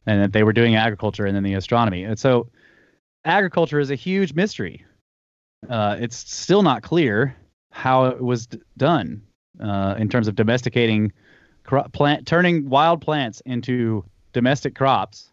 and 0.06 0.20
that 0.22 0.32
they 0.32 0.42
were 0.42 0.52
doing 0.52 0.74
agriculture 0.76 1.26
and 1.26 1.34
then 1.36 1.44
the 1.44 1.54
astronomy. 1.54 2.02
And 2.04 2.18
so, 2.18 2.48
agriculture 3.24 3.80
is 3.80 3.90
a 3.90 3.94
huge 3.94 4.34
mystery. 4.34 4.84
Uh, 5.68 5.96
it's 5.98 6.16
still 6.16 6.62
not 6.62 6.82
clear 6.82 7.36
how 7.70 8.06
it 8.06 8.20
was 8.22 8.46
d- 8.46 8.58
done 8.76 9.22
uh, 9.60 9.94
in 9.98 10.08
terms 10.08 10.28
of 10.28 10.34
domesticating 10.34 11.12
cro- 11.64 11.84
plant 11.92 12.26
turning 12.26 12.68
wild 12.68 13.00
plants 13.00 13.40
into 13.46 14.04
domestic 14.32 14.74
crops 14.74 15.30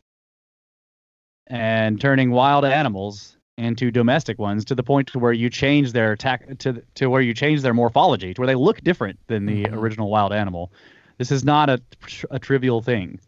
and 1.47 1.99
turning 1.99 2.31
wild 2.31 2.63
animals 2.63 3.35
into 3.57 3.91
domestic 3.91 4.39
ones 4.39 4.63
to 4.65 4.75
the 4.75 4.83
point 4.83 5.07
to 5.07 5.19
where 5.19 5.33
you 5.33 5.49
change 5.49 5.91
their 5.91 6.15
tac- 6.15 6.57
to 6.59 6.81
to 6.95 7.07
where 7.09 7.21
you 7.21 7.33
change 7.33 7.61
their 7.61 7.73
morphology 7.73 8.33
to 8.33 8.39
where 8.41 8.47
they 8.47 8.55
look 8.55 8.81
different 8.81 9.19
than 9.27 9.45
the 9.45 9.65
Mhm. 9.65 9.73
original 9.73 10.09
wild 10.09 10.31
animal. 10.31 10.71
This 11.17 11.31
is 11.31 11.43
not 11.43 11.69
a, 11.69 11.81
tr- 12.05 12.27
a 12.31 12.39
trivial 12.39 12.81
thing, 12.81 13.19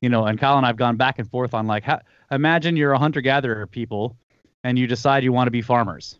you 0.00 0.08
know. 0.08 0.24
And 0.24 0.38
Colin, 0.40 0.58
and 0.58 0.66
I've 0.66 0.76
gone 0.76 0.96
back 0.96 1.18
and 1.18 1.28
forth 1.28 1.52
on 1.52 1.66
like, 1.66 1.82
how, 1.82 2.00
imagine 2.30 2.76
you're 2.76 2.92
a 2.92 2.98
hunter 2.98 3.20
gatherer 3.20 3.66
people, 3.66 4.16
and 4.64 4.78
you 4.78 4.86
decide 4.86 5.24
you 5.24 5.32
want 5.32 5.46
to 5.46 5.52
be 5.52 5.62
farmers. 5.62 6.18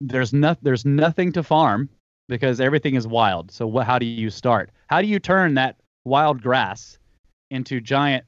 There's 0.00 0.32
no, 0.32 0.56
there's 0.62 0.84
nothing 0.84 1.32
to 1.32 1.42
farm 1.42 1.88
because 2.28 2.60
everything 2.60 2.94
is 2.94 3.06
wild. 3.06 3.50
So 3.50 3.66
what, 3.66 3.86
how 3.86 3.98
do 3.98 4.06
you 4.06 4.30
start? 4.30 4.70
How 4.88 5.00
do 5.00 5.06
you 5.08 5.18
turn 5.18 5.54
that 5.54 5.76
wild 6.04 6.42
grass 6.42 6.98
into 7.50 7.80
giant, 7.80 8.24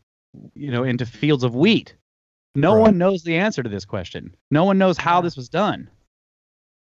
you 0.55 0.71
know, 0.71 0.85
into 0.85 1.07
fields 1.07 1.45
of 1.45 1.55
wheat? 1.55 1.95
No 2.55 2.75
Right. 2.75 2.81
one 2.83 2.99
knows 2.99 3.23
the 3.23 3.37
answer 3.37 3.63
to 3.63 3.69
this 3.69 3.85
question. 3.85 4.35
No 4.51 4.65
one 4.65 4.79
knows 4.79 4.97
how 4.97 5.21
this 5.21 5.37
was 5.37 5.49
done. 5.49 5.91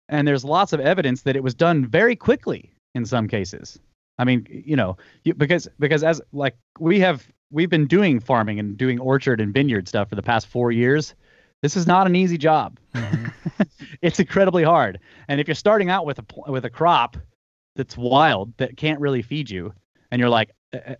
And 0.08 0.26
there's 0.26 0.44
lots 0.44 0.72
of 0.72 0.80
evidence 0.80 1.22
that 1.22 1.36
it 1.36 1.42
was 1.42 1.54
done 1.54 1.86
very 1.86 2.16
quickly 2.16 2.72
in 2.94 3.04
some 3.04 3.28
cases. 3.28 3.78
I 4.18 4.24
mean, 4.24 4.46
you 4.50 4.76
know, 4.76 4.96
you, 5.24 5.34
because 5.34 5.68
because 5.78 6.02
as 6.02 6.20
like 6.32 6.56
we 6.78 7.00
have 7.00 7.26
we've 7.50 7.70
been 7.70 7.86
doing 7.86 8.20
farming 8.20 8.58
and 8.58 8.76
doing 8.76 8.98
orchard 8.98 9.40
and 9.40 9.54
vineyard 9.54 9.88
stuff 9.88 10.08
for 10.08 10.16
the 10.16 10.22
past 10.22 10.46
4 10.48 10.70
years. 10.72 11.14
This 11.62 11.76
is 11.76 11.86
not 11.86 12.06
an 12.06 12.14
easy 12.14 12.38
job. 12.38 12.78
Mm-hmm. 12.94 13.62
it's 14.02 14.20
incredibly 14.20 14.62
hard. 14.62 15.00
And 15.26 15.40
if 15.40 15.48
you're 15.48 15.54
starting 15.54 15.90
out 15.90 16.06
with 16.06 16.18
a 16.18 16.24
with 16.50 16.64
a 16.64 16.70
crop 16.70 17.16
that's 17.74 17.96
wild 17.96 18.52
that 18.58 18.76
can't 18.76 19.00
really 19.00 19.22
feed 19.22 19.50
you, 19.50 19.72
and 20.10 20.20
you're 20.20 20.28
like, 20.28 20.50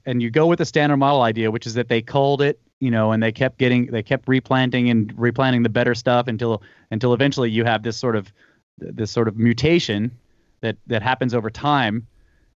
and 0.07 0.23
you 0.23 0.31
go 0.31 0.47
with 0.47 0.59
the 0.59 0.65
standard 0.65 0.97
model 0.97 1.23
idea, 1.23 1.51
which 1.51 1.67
is 1.67 1.75
that 1.75 1.89
they 1.89 2.03
culled 2.03 2.43
it, 2.43 2.61
you 2.81 2.91
know, 2.91 3.13
and 3.13 3.23
they 3.23 3.33
kept 3.33 3.59
getting, 3.59 3.87
they 3.87 4.03
kept 4.03 4.29
replanting 4.29 4.89
and 4.91 5.13
replanting 5.17 5.63
the 5.63 5.69
better 5.69 5.95
stuff 5.95 6.29
until 6.29 6.63
until 6.91 7.13
eventually 7.13 7.51
you 7.51 7.65
have 7.65 7.83
this 7.83 7.97
sort 7.97 8.17
of 8.17 8.33
this 8.79 9.11
sort 9.11 9.29
of 9.29 9.37
mutation 9.37 10.11
that 10.61 10.77
that 10.87 11.03
happens 11.03 11.35
over 11.35 11.51
time. 11.51 12.07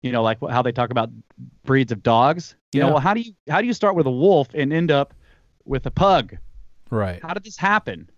You 0.01 0.11
know, 0.11 0.23
like 0.23 0.39
how 0.49 0.61
they 0.61 0.71
talk 0.71 0.89
about 0.89 1.09
breeds 1.63 1.91
of 1.91 2.01
dogs. 2.01 2.55
You 2.73 2.81
know, 2.81 2.87
well, 2.87 2.99
how 2.99 3.13
do 3.13 3.21
you 3.21 3.33
how 3.49 3.61
do 3.61 3.67
you 3.67 3.73
start 3.73 3.95
with 3.95 4.07
a 4.07 4.11
wolf 4.11 4.47
and 4.53 4.73
end 4.73 4.91
up 4.91 5.13
with 5.65 5.85
a 5.85 5.91
pug? 5.91 6.37
Right. 6.89 7.21
How 7.21 7.33
did 7.33 7.43
this 7.43 7.57
happen? 7.57 8.09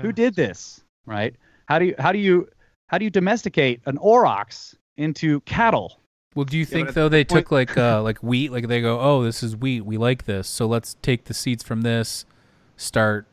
Who 0.00 0.12
did 0.12 0.34
this? 0.34 0.82
Right? 1.06 1.34
How 1.66 1.78
do 1.78 1.86
you 1.86 1.94
how 1.98 2.12
do 2.12 2.18
you 2.18 2.48
how 2.86 2.98
do 2.98 3.04
you 3.04 3.10
domesticate 3.10 3.80
an 3.86 3.98
aurochs 3.98 4.74
into 4.96 5.40
cattle? 5.40 6.00
Well, 6.34 6.44
do 6.44 6.58
you 6.58 6.64
think 6.64 6.88
at 6.88 6.94
though 6.94 7.08
they 7.08 7.24
point- 7.24 7.44
took 7.46 7.50
like 7.50 7.76
uh 7.76 8.02
like 8.02 8.22
wheat, 8.22 8.50
like 8.52 8.68
they 8.68 8.80
go, 8.80 9.00
oh, 9.00 9.22
this 9.22 9.42
is 9.42 9.56
wheat, 9.56 9.82
we 9.82 9.96
like 9.96 10.24
this, 10.24 10.48
so 10.48 10.66
let's 10.66 10.96
take 11.02 11.24
the 11.24 11.34
seeds 11.34 11.62
from 11.62 11.82
this, 11.82 12.24
start 12.76 13.26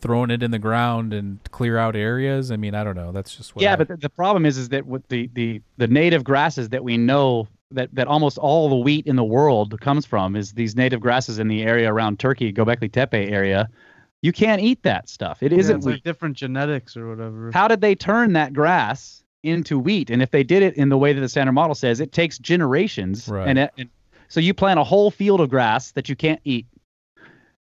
throwing 0.00 0.30
it 0.30 0.42
in 0.42 0.50
the 0.50 0.58
ground 0.58 1.12
and 1.12 1.38
clear 1.50 1.76
out 1.78 1.96
areas. 1.96 2.50
I 2.52 2.56
mean, 2.56 2.74
I 2.74 2.84
don't 2.84 2.96
know. 2.96 3.12
That's 3.12 3.34
just 3.36 3.54
what. 3.54 3.62
yeah, 3.62 3.72
I- 3.72 3.76
but 3.76 3.88
the, 3.88 3.96
the 3.96 4.08
problem 4.08 4.46
is 4.46 4.56
is 4.58 4.68
that 4.70 4.86
with 4.86 5.06
the, 5.08 5.28
the 5.34 5.60
the 5.76 5.86
native 5.88 6.24
grasses 6.24 6.68
that 6.70 6.84
we 6.84 6.96
know 6.96 7.48
that 7.72 7.94
that 7.94 8.06
almost 8.06 8.38
all 8.38 8.68
the 8.68 8.76
wheat 8.76 9.06
in 9.06 9.16
the 9.16 9.24
world 9.24 9.78
comes 9.80 10.06
from 10.06 10.36
is 10.36 10.52
these 10.52 10.74
native 10.76 11.00
grasses 11.00 11.38
in 11.38 11.48
the 11.48 11.62
area 11.62 11.92
around 11.92 12.18
Turkey, 12.18 12.52
Göbekli 12.52 12.90
Tepe 12.90 13.14
area. 13.30 13.68
You 14.22 14.32
can't 14.32 14.60
eat 14.60 14.82
that 14.82 15.08
stuff. 15.08 15.42
It 15.42 15.52
Yeah, 15.52 15.58
isn't 15.58 15.76
it's 15.76 15.86
wheat. 15.86 15.92
like 15.92 16.02
different 16.04 16.36
genetics 16.36 16.96
or 16.96 17.08
whatever. 17.08 17.50
How 17.52 17.68
did 17.68 17.80
they 17.80 17.94
turn 17.94 18.32
that 18.32 18.52
grass 18.52 19.22
into 19.44 19.78
wheat? 19.78 20.10
And 20.10 20.22
if 20.22 20.30
they 20.32 20.42
did 20.42 20.62
it 20.64 20.74
in 20.74 20.88
the 20.88 20.98
way 20.98 21.12
that 21.12 21.20
the 21.20 21.28
standard 21.28 21.52
model 21.52 21.74
says, 21.76 22.00
it 22.00 22.10
takes 22.10 22.36
generations. 22.38 23.28
Right. 23.28 23.46
And, 23.46 23.58
it, 23.60 23.70
and 23.78 23.88
so 24.28 24.40
you 24.40 24.54
plant 24.54 24.80
a 24.80 24.84
whole 24.84 25.10
field 25.12 25.40
of 25.40 25.50
grass 25.50 25.92
that 25.92 26.08
you 26.08 26.16
can't 26.16 26.40
eat, 26.44 26.66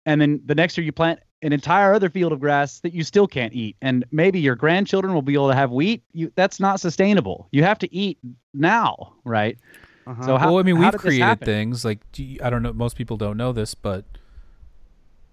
and 0.08 0.22
then 0.22 0.40
the 0.46 0.54
next 0.54 0.78
year 0.78 0.84
you 0.86 0.92
plant 0.92 1.20
an 1.42 1.52
entire 1.52 1.92
other 1.92 2.08
field 2.08 2.32
of 2.32 2.40
grass 2.40 2.80
that 2.80 2.94
you 2.94 3.04
still 3.04 3.26
can't 3.26 3.52
eat, 3.52 3.76
and 3.82 4.06
maybe 4.10 4.40
your 4.40 4.56
grandchildren 4.56 5.12
will 5.12 5.22
be 5.22 5.34
able 5.34 5.48
to 5.48 5.54
have 5.54 5.70
wheat. 5.70 6.02
You, 6.12 6.32
that's 6.34 6.58
not 6.58 6.80
sustainable. 6.80 7.46
You 7.52 7.62
have 7.62 7.78
to 7.80 7.94
eat 7.94 8.18
now, 8.54 9.12
right? 9.24 9.58
Uh-huh. 10.06 10.24
So 10.24 10.36
how, 10.38 10.46
well, 10.46 10.60
I 10.60 10.62
mean, 10.62 10.76
how 10.76 10.90
we've 10.90 10.98
created 10.98 11.42
things 11.42 11.84
like 11.84 12.00
do 12.12 12.24
you- 12.24 12.40
I 12.42 12.48
don't 12.48 12.62
know. 12.62 12.72
Most 12.72 12.96
people 12.96 13.18
don't 13.18 13.36
know 13.36 13.52
this, 13.52 13.74
but 13.74 14.06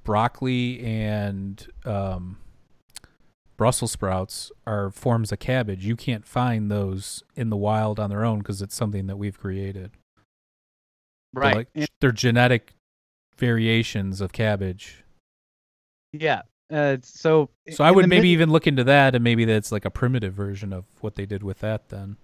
broccoli 0.04 0.84
and 0.84 1.66
um, 1.86 2.38
Brussels 3.56 3.94
sprouts 3.94 4.52
are 4.68 4.92
forms 4.92 5.32
of 5.32 5.40
cabbage. 5.40 5.86
You 5.86 5.96
can't 5.96 6.28
find 6.28 6.70
those 6.70 7.24
in 7.38 7.50
the 7.50 7.56
wild 7.56 7.98
on 7.98 8.10
their 8.10 8.26
own 8.26 8.40
because 8.40 8.62
it's 8.62 8.76
something 8.76 9.08
that 9.08 9.16
we've 9.18 9.40
created. 9.40 9.92
They're 11.34 11.42
right? 11.42 11.68
like, 11.74 11.90
they're 12.02 12.12
genetic 12.12 12.74
variations 13.38 14.22
of 14.22 14.32
cabbage. 14.34 15.04
yeah. 16.14 16.42
Uh, 16.72 16.98
so 17.04 17.50
So 17.70 17.84
I 17.84 17.92
would 17.92 18.10
maybe 18.10 18.22
mid- 18.22 18.26
even 18.32 18.50
look 18.50 18.66
into 18.66 18.84
that, 18.86 19.14
and 19.14 19.24
maybe 19.24 19.46
that's 19.46 19.72
like 19.72 19.86
a 19.86 19.92
primitive 19.92 20.34
version 20.34 20.74
of 20.74 20.86
what 21.02 21.14
they 21.14 21.28
did 21.28 21.44
with 21.44 21.60
that. 21.60 21.90
Then 21.90 22.18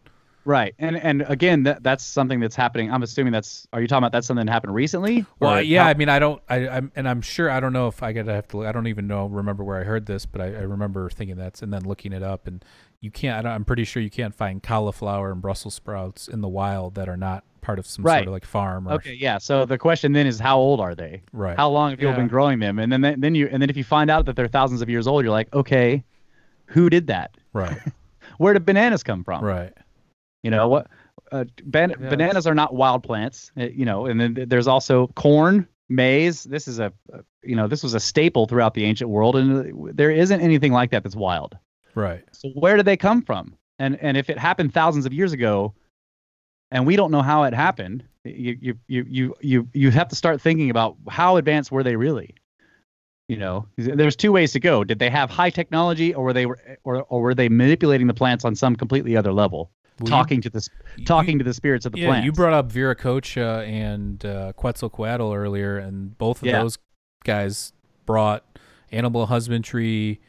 Right, 0.45 0.73
and 0.79 0.97
and 0.97 1.21
again, 1.27 1.61
that 1.63 1.83
that's 1.83 2.03
something 2.03 2.39
that's 2.39 2.55
happening. 2.55 2.91
I'm 2.91 3.03
assuming 3.03 3.31
that's. 3.33 3.67
Are 3.71 3.79
you 3.79 3.87
talking 3.87 3.99
about 3.99 4.11
that's 4.13 4.25
something 4.25 4.47
that 4.47 4.51
happened 4.51 4.73
recently? 4.73 5.23
Well, 5.39 5.57
Or 5.59 5.61
yeah, 5.61 5.83
how- 5.83 5.89
I 5.89 5.93
mean, 5.93 6.09
I 6.09 6.17
don't, 6.17 6.41
I, 6.49 6.67
I'm, 6.67 6.91
and 6.95 7.07
I'm 7.07 7.21
sure 7.21 7.51
I 7.51 7.59
don't 7.59 7.73
know 7.73 7.87
if 7.87 8.01
I 8.01 8.11
gotta 8.13 8.33
have 8.33 8.47
to. 8.47 8.65
I 8.65 8.71
don't 8.71 8.87
even 8.87 9.05
know, 9.05 9.27
remember 9.27 9.63
where 9.63 9.79
I 9.79 9.83
heard 9.83 10.07
this, 10.07 10.25
but 10.25 10.41
I, 10.41 10.45
I 10.47 10.61
remember 10.61 11.07
thinking 11.11 11.35
that's, 11.37 11.61
and 11.61 11.71
then 11.71 11.83
looking 11.83 12.11
it 12.11 12.23
up, 12.23 12.47
and 12.47 12.65
you 13.01 13.11
can't. 13.11 13.37
I 13.37 13.41
don't, 13.41 13.51
I'm 13.51 13.65
pretty 13.65 13.83
sure 13.83 14.01
you 14.01 14.09
can't 14.09 14.33
find 14.33 14.61
cauliflower 14.63 15.31
and 15.31 15.41
Brussels 15.41 15.73
sprouts 15.75 16.27
in 16.27 16.41
the 16.41 16.47
wild 16.47 16.95
that 16.95 17.09
are 17.09 17.17
not 17.17 17.43
part 17.61 17.77
of 17.79 17.85
some 17.85 18.03
sort 18.03 18.21
of 18.27 18.27
like 18.33 18.45
farm. 18.45 18.87
Or, 18.87 18.93
Okay, 18.93 19.13
yeah. 19.13 19.37
So 19.37 19.65
the 19.65 19.77
question 19.77 20.13
then 20.13 20.25
is, 20.27 20.39
how 20.39 20.57
old 20.57 20.79
are 20.79 20.95
they? 20.95 21.21
Right. 21.33 21.55
How 21.57 21.69
long 21.69 21.91
have 21.91 21.99
people 21.99 22.13
Yeah. 22.13 22.17
been 22.17 22.27
growing 22.27 22.59
them? 22.59 22.79
And 22.79 22.91
then 22.91 23.19
then 23.19 23.35
you 23.35 23.47
and 23.51 23.61
then 23.61 23.69
if 23.69 23.77
you 23.77 23.83
find 23.83 24.09
out 24.09 24.25
that 24.25 24.35
they're 24.35 24.47
thousands 24.47 24.81
of 24.81 24.89
years 24.89 25.07
old, 25.07 25.23
you're 25.23 25.31
like, 25.31 25.53
okay, 25.53 26.03
who 26.67 26.89
did 26.89 27.07
that? 27.07 27.35
right. 27.53 27.77
Where 28.37 28.53
did 28.53 28.65
bananas 28.65 29.03
come 29.03 29.23
from? 29.23 29.43
right. 29.43 29.73
You 30.43 30.49
know 30.49 30.67
what? 30.67 30.87
Uh, 31.31 31.45
ban- 31.63 31.93
Yeah. 31.99 32.09
Bananas 32.09 32.47
are 32.47 32.55
not 32.55 32.73
wild 32.73 33.03
plants. 33.03 33.51
uh, 33.59 33.65
You 33.65 33.85
know, 33.85 34.07
and 34.07 34.19
then 34.19 34.45
there's 34.47 34.67
also 34.67 35.07
corn, 35.07 35.67
maize. 35.89 36.43
This 36.43 36.67
is 36.67 36.79
a, 36.79 36.91
a- 37.13 37.19
you 37.43 37.55
know, 37.55 37.67
this 37.67 37.83
was 37.83 37.93
a 37.93 37.99
staple 37.99 38.47
throughout 38.47 38.73
the 38.73 38.83
ancient 38.85 39.09
world, 39.11 39.35
and 39.35 39.89
uh, 39.89 39.91
there 39.93 40.09
isn't 40.11 40.41
anything 40.41 40.71
like 40.71 40.89
that 40.91 41.03
that's 41.03 41.15
wild. 41.15 41.57
Right. 41.95 42.23
So 42.31 42.49
where 42.49 42.77
did 42.77 42.85
they 42.85 42.97
come 42.97 43.21
from? 43.21 43.55
And 43.79 43.97
and 44.01 44.15
if 44.17 44.29
it 44.29 44.37
happened 44.37 44.73
thousands 44.73 45.05
of 45.05 45.13
years 45.13 45.33
ago, 45.33 45.73
and 46.71 46.85
we 46.85 46.95
don't 46.95 47.11
know 47.11 47.21
how 47.21 47.43
it 47.43 47.53
happened, 47.53 48.03
you 48.23 48.57
you 48.61 48.77
you 48.87 49.05
you 49.09 49.35
you 49.41 49.67
you 49.73 49.91
have 49.91 50.07
to 50.09 50.15
start 50.15 50.39
thinking 50.41 50.69
about 50.69 50.95
how 51.09 51.37
advanced 51.37 51.71
were 51.71 51.83
they 51.83 51.95
really? 51.95 52.35
You 53.27 53.37
know, 53.37 53.65
there's 53.77 54.15
two 54.17 54.31
ways 54.33 54.51
to 54.53 54.59
go. 54.59 54.83
Did 54.83 54.99
they 54.99 55.09
have 55.09 55.29
high 55.29 55.49
technology, 55.49 56.13
or 56.13 56.25
were 56.25 56.33
they 56.33 56.45
or 56.45 56.57
or 56.83 57.21
were 57.21 57.33
they 57.33 57.49
manipulating 57.49 58.07
the 58.07 58.13
plants 58.13 58.43
on 58.45 58.55
some 58.55 58.75
completely 58.75 59.15
other 59.15 59.31
level, 59.31 59.71
Well, 59.99 60.05
you- 60.07 60.09
talking 60.09 60.41
to 60.41 60.49
the 60.49 60.59
sp- 60.59 60.75
you- 60.97 61.05
talking 61.05 61.37
to 61.39 61.43
the 61.45 61.53
spirits 61.53 61.85
of 61.85 61.93
the 61.93 61.99
yeah, 61.99 62.07
plants? 62.07 62.25
you 62.25 62.33
brought 62.33 62.53
up 62.53 62.71
Viracocha 62.71 63.65
and 63.67 64.23
uh, 64.25 64.51
Quetzalcoatl 64.53 65.33
earlier, 65.33 65.77
and 65.77 66.17
both 66.17 66.41
of 66.41 66.47
Yeah. 66.47 66.59
those 66.61 66.77
guys 67.23 67.71
brought 68.05 68.43
animal 68.91 69.25
husbandry, 69.27 70.19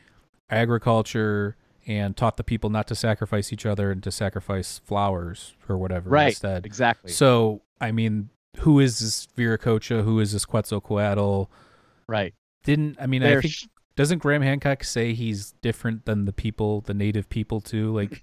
agriculture, 0.53 1.57
and 1.87 2.17
taught 2.17 2.37
the 2.37 2.45
people 2.45 2.71
not 2.71 2.87
to 2.89 2.95
sacrifice 2.95 3.53
each 3.53 3.67
other 3.67 3.91
and 3.91 4.03
to 4.05 4.11
sacrifice 4.13 4.79
flowers 4.85 5.55
or 5.69 5.77
whatever 5.77 6.11
right, 6.11 6.29
instead. 6.29 6.65
exactly. 6.65 7.11
So, 7.11 7.63
I 7.81 7.91
mean, 7.91 8.29
who 8.59 8.79
is 8.79 9.01
this 9.01 9.27
Viracocha? 9.37 10.05
Who 10.05 10.21
is 10.21 10.33
this 10.33 10.45
Quetzalcoatl? 10.45 11.47
right. 12.07 12.35
Didn't 12.65 12.97
I 13.01 13.07
mean? 13.09 13.25
I 13.25 13.41
think 13.41 13.53
sh- 13.53 13.67
doesn't 13.97 14.19
Graham 14.19 14.43
Hancock 14.43 14.85
say 14.85 15.13
he's 15.15 15.51
different 15.63 16.05
than 16.05 16.27
the 16.27 16.33
people, 16.33 16.81
the 16.83 16.95
native 16.95 17.29
people 17.29 17.61
too? 17.61 17.93
Like 17.93 18.23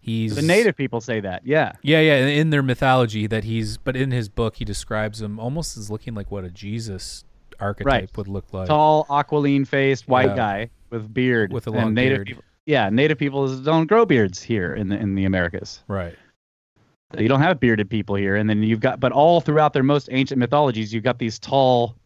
he's 0.00 0.36
the 0.36 0.42
native 0.42 0.76
people 0.76 1.00
say 1.00 1.18
that. 1.18 1.44
Yeah. 1.44 1.72
yeah, 1.82 2.00
yeah, 2.00 2.26
in 2.26 2.50
their 2.50 2.62
mythology 2.62 3.26
that 3.26 3.42
he's 3.42 3.76
but 3.78 3.96
in 3.96 4.12
his 4.12 4.28
book 4.28 4.56
he 4.56 4.64
describes 4.64 5.20
him 5.20 5.40
almost 5.40 5.76
as 5.76 5.90
looking 5.90 6.14
like 6.14 6.30
what 6.30 6.44
a 6.44 6.50
Jesus 6.50 7.24
archetype 7.58 7.86
Right. 7.86 8.16
would 8.16 8.28
look 8.28 8.52
like. 8.52 8.68
tall, 8.68 9.06
aquiline 9.10 9.64
faced 9.64 10.06
white 10.06 10.28
Yeah. 10.30 10.36
guy 10.36 10.70
with 10.90 11.12
beard. 11.12 11.52
With 11.52 11.66
a 11.66 11.70
and 11.70 11.80
long 11.80 11.94
native 11.94 12.18
beard. 12.18 12.26
People, 12.26 12.44
yeah, 12.66 12.88
native 12.90 13.18
people 13.18 13.62
don't 13.62 13.86
grow 13.86 14.04
beards 14.04 14.42
here 14.42 14.74
in 14.74 14.88
the 14.88 14.98
in 14.98 15.14
the 15.14 15.24
Americas. 15.24 15.82
Right. 15.88 16.16
You 17.18 17.26
don't 17.28 17.40
have 17.40 17.58
bearded 17.58 17.90
people 17.90 18.14
here, 18.14 18.36
and 18.36 18.48
then 18.48 18.62
you've 18.62 18.78
got, 18.78 19.00
but 19.00 19.10
all 19.10 19.40
throughout 19.40 19.72
their 19.72 19.82
most 19.82 20.08
ancient 20.12 20.38
mythologies, 20.38 20.94
you've 20.94 21.02
got 21.02 21.18
these 21.18 21.40
tall, 21.40 21.96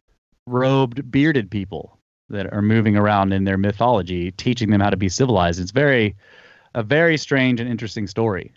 robed, 0.46 1.10
bearded 1.10 1.50
people 1.50 1.98
that 2.30 2.50
are 2.54 2.62
moving 2.62 2.96
around 2.96 3.34
in 3.34 3.44
their 3.44 3.58
mythology, 3.58 4.30
teaching 4.30 4.70
them 4.70 4.80
how 4.80 4.88
to 4.88 4.96
be 4.96 5.10
civilized. 5.10 5.60
It's 5.60 5.72
very, 5.72 6.16
a 6.74 6.82
very 6.82 7.18
strange 7.18 7.60
and 7.60 7.68
interesting 7.68 8.06
story. 8.06 8.50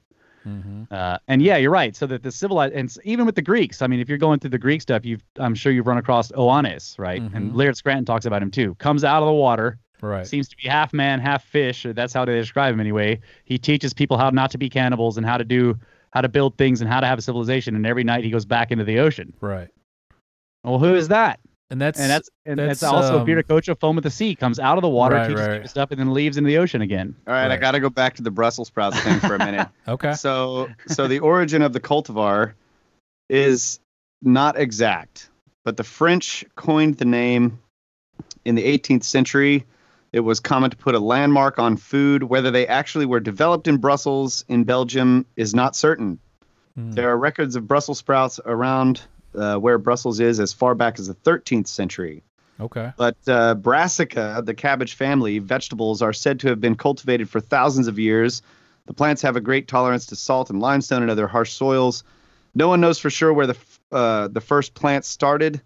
Mm-hmm. 0.48 0.84
Uh, 0.90 1.18
and 1.28 1.42
yeah, 1.42 1.58
you're 1.58 1.70
right. 1.70 1.94
So 1.94 2.08
that 2.08 2.24
the 2.24 2.32
civilized, 2.32 2.74
and 2.74 2.96
even 3.04 3.26
with 3.26 3.36
the 3.36 3.42
Greeks, 3.42 3.82
I 3.82 3.88
mean, 3.88 4.00
if 4.00 4.08
you're 4.08 4.18
going 4.18 4.40
through 4.40 4.52
the 4.52 4.58
Greek 4.58 4.82
stuff, 4.82 5.04
you've, 5.04 5.22
I'm 5.40 5.54
sure 5.54 5.74
you've 5.74 5.88
run 5.88 5.98
across 5.98 6.32
Oannes, 6.32 6.98
right? 6.98 7.22
And 7.22 7.52
Mhm. 7.52 7.56
Laird 7.56 7.76
Scranton 7.76 8.06
talks 8.06 8.26
about 8.26 8.42
him 8.42 8.52
too. 8.52 8.76
Comes 8.76 9.04
out 9.04 9.22
of 9.22 9.28
the 9.28 9.34
water, 9.34 9.78
Right. 10.02 10.28
seems 10.28 10.48
to 10.50 10.58
be 10.58 10.68
half 10.68 10.94
man, 10.94 11.20
half 11.20 11.44
fish. 11.44 11.86
or 11.86 11.94
That's 11.94 12.14
how 12.14 12.26
they 12.26 12.34
describe 12.34 12.74
him 12.74 12.80
anyway. 12.80 13.20
He 13.46 13.58
teaches 13.58 13.94
people 13.94 14.18
how 14.18 14.30
not 14.30 14.52
to 14.52 14.58
be 14.58 14.70
cannibals 14.70 15.18
and 15.18 15.26
how 15.26 15.38
to 15.38 15.44
do, 15.44 15.78
how 16.12 16.22
to 16.22 16.30
build 16.30 16.58
things 16.58 16.82
and 16.82 16.90
how 16.90 17.00
to 17.00 17.08
have 17.08 17.18
a 17.18 17.22
civilization. 17.22 17.76
And 17.76 17.86
every 17.86 18.04
night 18.04 18.24
he 18.24 18.30
goes 18.30 18.46
back 18.46 18.72
into 18.72 18.84
the 18.84 19.00
ocean. 19.00 19.34
Right. 19.42 19.70
Well, 20.64 20.80
who 20.80 20.96
is 20.96 21.08
that? 21.08 21.40
And 21.70 21.82
that's 21.82 22.00
And 22.00 22.10
that's 22.10 22.30
and 22.46 22.58
that's, 22.58 22.80
that's, 22.80 22.94
also 22.94 23.20
um, 23.20 23.26
Bearded 23.26 23.48
Coach 23.48 23.68
of 23.68 23.78
Foam 23.80 23.98
of 23.98 24.04
the 24.04 24.10
Sea. 24.10 24.36
Comes 24.36 24.58
out 24.58 24.78
of 24.78 24.82
the 24.82 24.90
water, 24.90 25.16
Right, 25.16 25.28
teaches 25.28 25.42
right. 25.42 25.54
people 25.56 25.68
stuff, 25.70 25.92
and 25.92 26.00
then 26.00 26.14
leaves 26.14 26.38
into 26.38 26.48
the 26.48 26.58
ocean 26.58 26.82
again. 26.82 27.14
All 27.28 27.34
right, 27.34 27.52
I 27.52 27.58
got 27.58 27.72
to 27.72 27.82
go 27.82 27.90
back 27.90 28.16
to 28.16 28.24
the 28.24 28.32
Brussels 28.32 28.70
sprouts 28.70 29.00
thing 29.02 29.20
for 29.20 29.36
a 29.36 29.40
minute. 29.40 29.68
okay. 29.88 30.14
So, 30.14 30.70
so 30.88 31.08
the 31.10 31.20
origin 31.20 31.62
of 31.62 31.74
the 31.74 31.82
cultivar 31.82 32.54
is 33.30 33.82
not 34.22 34.58
exact, 34.58 35.30
but 35.66 35.76
the 35.76 35.84
French 35.84 36.46
coined 36.56 36.98
the 36.98 37.06
name 37.06 37.60
in 38.46 38.56
the 38.56 38.64
18th 38.64 39.04
century. 39.04 39.66
It 40.14 40.22
was 40.22 40.40
common 40.40 40.70
to 40.72 40.78
put 40.78 40.96
a 40.96 41.00
landmark 41.00 41.60
on 41.60 41.78
food. 41.78 42.24
Whether 42.24 42.52
they 42.52 42.68
actually 42.68 43.06
were 43.06 43.20
developed 43.20 43.68
in 43.68 43.78
Brussels, 43.78 44.46
in 44.48 44.64
Belgium, 44.64 45.26
is 45.36 45.54
not 45.54 45.76
certain. 45.76 46.20
Mm. 46.78 46.96
There 46.96 47.10
are 47.10 47.18
records 47.18 47.56
of 47.56 47.68
Brussels 47.68 47.98
sprouts 47.98 48.40
around 48.46 49.02
uh, 49.36 49.58
where 49.58 49.78
Brussels 49.78 50.20
is 50.20 50.40
as 50.40 50.54
far 50.54 50.76
back 50.76 51.00
as 51.00 51.08
the 51.08 51.16
13th 51.16 51.68
century. 51.68 52.24
Okay. 52.60 52.92
But 52.98 53.18
uh, 53.28 53.56
brassica, 53.56 54.42
the 54.44 54.54
cabbage 54.54 54.96
family, 54.96 55.40
vegetables 55.40 56.02
are 56.02 56.14
said 56.14 56.40
to 56.40 56.48
have 56.48 56.60
been 56.60 56.76
cultivated 56.76 57.30
for 57.30 57.40
thousands 57.40 57.88
of 57.88 58.00
years. 58.00 58.42
The 58.88 58.94
plants 58.94 59.22
have 59.22 59.36
a 59.36 59.42
great 59.42 59.68
tolerance 59.68 60.08
to 60.08 60.16
salt 60.16 60.50
and 60.50 60.60
limestone 60.60 61.02
and 61.02 61.12
other 61.12 61.28
harsh 61.28 61.52
soils. 61.52 62.04
No 62.56 62.68
one 62.68 62.82
knows 62.82 62.98
for 62.98 63.10
sure 63.10 63.32
where 63.34 63.48
the 63.48 63.58
uh, 63.92 64.28
the 64.30 64.42
first 64.42 64.74
plants 64.74 65.08
started. 65.08 65.62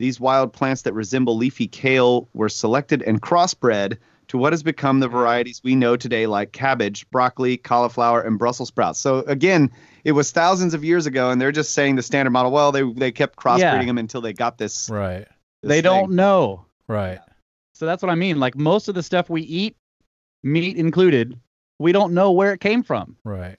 These 0.00 0.18
wild 0.18 0.54
plants 0.54 0.80
that 0.82 0.94
resemble 0.94 1.36
leafy 1.36 1.68
kale 1.68 2.26
were 2.32 2.48
selected 2.48 3.02
and 3.02 3.20
crossbred 3.20 3.98
to 4.28 4.38
what 4.38 4.54
has 4.54 4.62
become 4.62 4.98
the 5.00 5.08
varieties 5.08 5.60
we 5.62 5.74
know 5.74 5.94
today, 5.94 6.26
like 6.26 6.52
cabbage, 6.52 7.08
broccoli, 7.10 7.58
cauliflower, 7.58 8.22
and 8.22 8.38
Brussels 8.38 8.68
sprouts. 8.68 8.98
So 8.98 9.18
again, 9.26 9.70
it 10.04 10.12
was 10.12 10.30
thousands 10.30 10.72
of 10.72 10.84
years 10.84 11.04
ago, 11.04 11.30
and 11.30 11.38
they're 11.38 11.52
just 11.52 11.74
saying 11.74 11.96
the 11.96 12.02
standard 12.02 12.30
model. 12.30 12.50
Well, 12.50 12.72
they 12.72 12.82
they 12.82 13.12
kept 13.12 13.36
crossbreeding 13.36 13.58
Yeah. 13.58 13.84
them 13.84 13.98
until 13.98 14.22
they 14.22 14.32
got 14.32 14.56
this. 14.56 14.88
Right. 14.88 15.26
this 15.62 15.68
they 15.68 15.74
thing. 15.76 15.82
don't 15.82 16.12
know. 16.12 16.64
Right. 16.88 17.18
So 17.74 17.84
that's 17.84 18.02
what 18.02 18.08
I 18.10 18.14
mean. 18.14 18.40
Like 18.40 18.56
most 18.56 18.88
of 18.88 18.94
the 18.94 19.02
stuff 19.02 19.28
we 19.28 19.42
eat, 19.42 19.76
meat 20.42 20.78
included, 20.78 21.38
we 21.78 21.92
don't 21.92 22.14
know 22.14 22.32
where 22.32 22.54
it 22.54 22.60
came 22.60 22.82
from. 22.82 23.16
Right. 23.22 23.58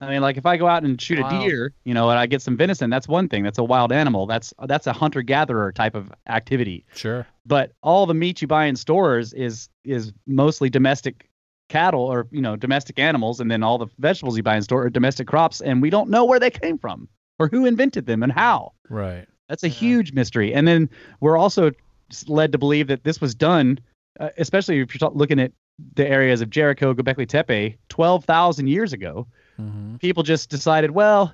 I 0.00 0.10
mean, 0.10 0.20
like 0.20 0.36
if 0.36 0.46
I 0.46 0.56
go 0.56 0.68
out 0.68 0.84
and 0.84 1.00
shoot 1.00 1.18
Wow. 1.18 1.28
a 1.28 1.44
deer, 1.44 1.72
you 1.84 1.92
know, 1.92 2.08
and 2.10 2.18
I 2.18 2.26
get 2.26 2.40
some 2.40 2.56
venison, 2.56 2.88
that's 2.88 3.08
one 3.08 3.28
thing. 3.28 3.42
That's 3.42 3.58
a 3.58 3.64
wild 3.64 3.90
animal. 3.92 4.26
That's 4.26 4.54
that's 4.66 4.86
a 4.86 4.92
hunter 4.92 5.22
gatherer 5.22 5.72
type 5.72 5.94
of 5.94 6.12
activity. 6.28 6.84
Sure. 6.94 7.26
But 7.44 7.72
all 7.82 8.06
the 8.06 8.14
meat 8.14 8.40
you 8.40 8.46
buy 8.48 8.66
in 8.66 8.76
stores 8.76 9.32
is 9.32 9.68
is 9.84 10.12
mostly 10.26 10.70
domestic 10.70 11.28
cattle 11.68 12.02
or 12.02 12.28
you 12.30 12.40
know 12.40 12.54
domestic 12.56 12.98
animals, 12.98 13.40
and 13.40 13.50
then 13.50 13.62
all 13.62 13.76
the 13.78 13.88
vegetables 13.98 14.36
you 14.36 14.42
buy 14.42 14.56
in 14.56 14.62
store 14.62 14.84
are 14.84 14.90
domestic 14.90 15.26
crops, 15.26 15.60
and 15.60 15.82
we 15.82 15.90
don't 15.90 16.08
know 16.10 16.24
where 16.24 16.38
they 16.38 16.50
came 16.50 16.78
from 16.78 17.08
or 17.40 17.48
who 17.48 17.66
invented 17.66 18.06
them 18.06 18.22
and 18.22 18.32
how. 18.32 18.72
Right. 18.88 19.26
That's 19.48 19.64
a 19.64 19.68
huge 19.68 20.12
mystery. 20.12 20.52
And 20.52 20.68
then 20.68 20.90
we're 21.20 21.36
also 21.38 21.72
led 22.26 22.52
to 22.52 22.58
believe 22.58 22.86
that 22.88 23.04
this 23.04 23.20
was 23.20 23.34
done, 23.34 23.78
uh, 24.20 24.28
especially 24.38 24.80
if 24.80 24.94
you're 24.98 25.10
looking 25.10 25.40
at 25.40 25.52
the 25.94 26.06
areas 26.06 26.40
of 26.40 26.50
Jericho, 26.50 26.92
Göbekli 26.92 27.26
Tepe, 27.26 27.78
12,000 27.88 28.66
years 28.66 28.92
ago. 28.92 29.26
Mm-hmm. 29.60 29.96
People 29.96 30.22
just 30.22 30.50
decided, 30.50 30.90
well, 30.92 31.32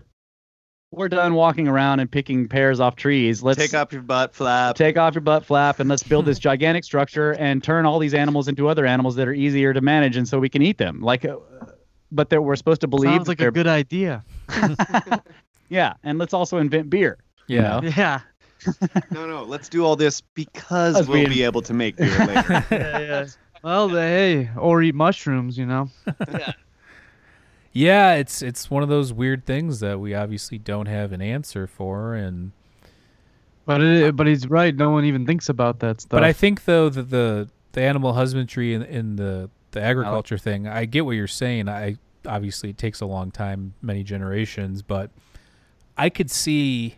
we're 0.90 1.08
done 1.08 1.34
walking 1.34 1.66
around 1.68 2.00
and 2.00 2.10
picking 2.10 2.46
pears 2.48 2.78
off 2.80 2.94
trees. 2.96 3.42
Let's 3.42 3.58
Take 3.58 3.74
off 3.74 3.92
your 3.92 4.02
butt 4.02 4.32
flap. 4.34 4.76
take 4.76 4.96
off 4.96 5.14
your 5.14 5.22
butt 5.22 5.44
flap 5.44 5.80
and 5.80 5.88
let's 5.90 6.02
build 6.04 6.24
this 6.24 6.38
gigantic 6.48 6.84
structure 6.84 7.32
and 7.32 7.62
turn 7.64 7.84
all 7.84 7.98
these 7.98 8.14
animals 8.14 8.46
into 8.48 8.68
other 8.68 8.86
animals 8.86 9.16
that 9.16 9.26
are 9.26 9.32
easier 9.34 9.72
to 9.72 9.80
manage 9.80 10.16
and 10.16 10.28
so 10.28 10.38
we 10.38 10.48
can 10.48 10.62
eat 10.62 10.78
them. 10.78 11.00
Like, 11.00 11.24
uh, 11.24 11.36
but 12.12 12.30
that 12.30 12.42
we're 12.42 12.54
supposed 12.56 12.80
to 12.82 12.86
believe. 12.86 13.12
Sounds 13.14 13.28
like 13.28 13.38
a 13.40 13.42
they're- 13.42 13.50
good 13.50 13.66
idea. 13.66 14.24
Yeah, 15.70 15.94
and 16.04 16.18
let's 16.18 16.34
also 16.34 16.58
invent 16.58 16.90
beer. 16.90 17.18
you 17.48 17.56
Yeah. 17.56 17.80
know? 17.80 17.88
Yeah. 17.96 18.20
No, 19.10 19.26
no, 19.26 19.42
let's 19.44 19.68
do 19.68 19.84
all 19.84 19.96
this 19.96 20.20
because 20.20 20.94
we'll 21.08 21.18
being- 21.18 21.28
be 21.30 21.42
able 21.42 21.62
to 21.62 21.74
make 21.74 21.96
beer 21.96 22.10
later. 22.26 22.64
yeah, 22.70 22.98
yeah. 23.00 23.26
Well, 23.64 23.88
the, 23.88 24.00
hey, 24.00 24.50
or 24.58 24.82
eat 24.82 24.94
mushrooms, 24.94 25.56
you 25.58 25.64
know. 25.66 25.88
Yeah, 26.30 26.52
it's 28.14 28.40
it's 28.40 28.70
one 28.70 28.82
of 28.82 28.88
those 28.88 29.12
weird 29.12 29.44
things 29.44 29.80
that 29.80 29.98
we 29.98 30.14
obviously 30.14 30.58
don't 30.58 30.86
have 30.86 31.12
an 31.12 31.20
answer 31.20 31.66
for, 31.66 32.14
and 32.14 32.52
But 33.66 33.82
it, 33.82 34.16
but 34.16 34.26
he's 34.26 34.48
right. 34.48 34.74
No 34.74 34.90
one 34.90 35.04
even 35.04 35.26
thinks 35.26 35.48
about 35.48 35.80
that 35.80 36.00
stuff. 36.02 36.10
but 36.10 36.24
I 36.24 36.32
think 36.32 36.64
though 36.64 36.88
that 36.88 37.10
the 37.10 37.48
the 37.72 37.82
animal 37.82 38.12
husbandry 38.12 38.74
and 38.74 38.84
in 38.84 39.16
the 39.16 39.50
the 39.72 39.82
agriculture 39.82 40.38
thing, 40.38 40.68
I 40.68 40.84
get 40.84 41.04
what 41.04 41.12
you're 41.12 41.26
saying. 41.26 41.68
I 41.68 41.96
obviously 42.26 42.70
it 42.70 42.78
takes 42.78 43.00
a 43.00 43.06
long 43.06 43.30
time, 43.32 43.74
many 43.82 44.02
generations, 44.04 44.82
but 44.82 45.10
I 45.96 46.08
could 46.10 46.30
see. 46.30 46.96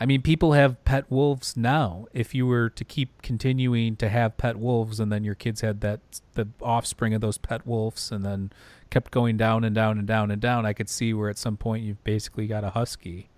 I 0.00 0.06
mean, 0.06 0.22
people 0.22 0.52
have 0.52 0.84
pet 0.84 1.10
wolves 1.10 1.56
now. 1.56 2.06
If 2.12 2.32
you 2.32 2.46
were 2.46 2.70
to 2.70 2.84
keep 2.84 3.20
continuing 3.20 3.96
to 3.96 4.08
have 4.08 4.36
pet 4.36 4.56
wolves, 4.56 5.00
and 5.00 5.10
then 5.10 5.24
your 5.24 5.34
kids 5.34 5.60
had 5.62 5.80
that 5.80 5.98
the 6.34 6.46
offspring 6.62 7.14
of 7.14 7.20
those 7.20 7.36
pet 7.36 7.66
wolves, 7.66 8.12
and 8.12 8.24
then 8.24 8.52
kept 8.90 9.10
going 9.10 9.36
down 9.36 9.64
and 9.64 9.74
down 9.74 9.98
and 9.98 10.06
down 10.06 10.30
and 10.30 10.40
down, 10.40 10.66
I 10.66 10.72
could 10.72 10.88
see 10.88 11.12
where 11.14 11.28
at 11.28 11.38
some 11.38 11.56
point 11.56 11.84
you've 11.84 12.02
basically 12.04 12.46
got 12.46 12.64
a 12.64 12.70
husky. 12.70 13.28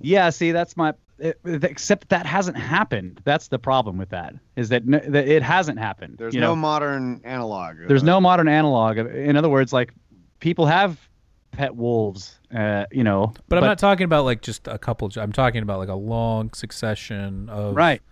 Yeah, 0.00 0.30
see, 0.30 0.52
that's 0.52 0.76
my. 0.76 0.94
It, 1.18 1.38
except 1.44 2.08
that 2.08 2.26
hasn't 2.26 2.56
happened. 2.56 3.20
That's 3.24 3.48
the 3.48 3.58
problem 3.58 3.96
with 3.96 4.08
that. 4.08 4.34
Is 4.56 4.70
that, 4.70 4.82
n- 4.82 5.12
that 5.12 5.28
it 5.28 5.42
hasn't 5.42 5.78
happened. 5.78 6.16
There's 6.18 6.34
you 6.34 6.40
no 6.40 6.48
know? 6.48 6.56
modern 6.56 7.20
analog. 7.22 7.76
There's 7.86 8.02
no 8.02 8.20
modern 8.20 8.48
analog. 8.48 8.98
In 8.98 9.36
other 9.36 9.48
words, 9.48 9.72
like 9.72 9.92
people 10.40 10.66
have 10.66 10.98
pet 11.52 11.76
wolves. 11.76 12.40
Uh, 12.52 12.86
you 12.90 13.04
know, 13.04 13.32
But, 13.48 13.58
I'm 13.58 13.64
not 13.64 13.78
talking 13.78 14.04
about 14.04 14.24
like 14.24 14.42
just 14.42 14.66
a 14.66 14.78
couple. 14.78 15.10
I'm 15.16 15.32
talking 15.32 15.62
about 15.62 15.78
like 15.78 15.88
a 15.88 15.94
long 15.94 16.52
succession 16.54 17.48
of 17.48 17.76
right. 17.76 18.02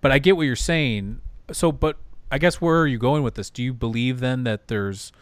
But 0.00 0.12
I 0.12 0.18
get 0.18 0.36
what 0.36 0.42
you're 0.42 0.54
saying. 0.54 1.20
So, 1.50 1.72
but 1.72 1.96
I 2.30 2.38
guess 2.38 2.60
where 2.60 2.80
are 2.80 2.86
you 2.86 2.98
going 2.98 3.22
with 3.22 3.34
this? 3.34 3.50
Do 3.50 3.62
you 3.62 3.72
believe 3.72 4.20
then 4.20 4.44
that 4.44 4.68
there's 4.68 5.12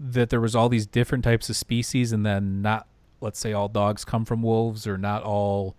that 0.00 0.30
there 0.30 0.40
was 0.40 0.54
all 0.54 0.68
these 0.68 0.86
different 0.86 1.24
types 1.24 1.48
of 1.50 1.56
species, 1.56 2.12
and 2.12 2.24
then 2.24 2.62
not, 2.62 2.86
let's 3.20 3.38
say, 3.38 3.52
all 3.52 3.68
dogs 3.68 4.04
come 4.04 4.24
from 4.24 4.42
wolves, 4.42 4.86
or 4.86 4.96
not 4.98 5.22
all 5.22 5.76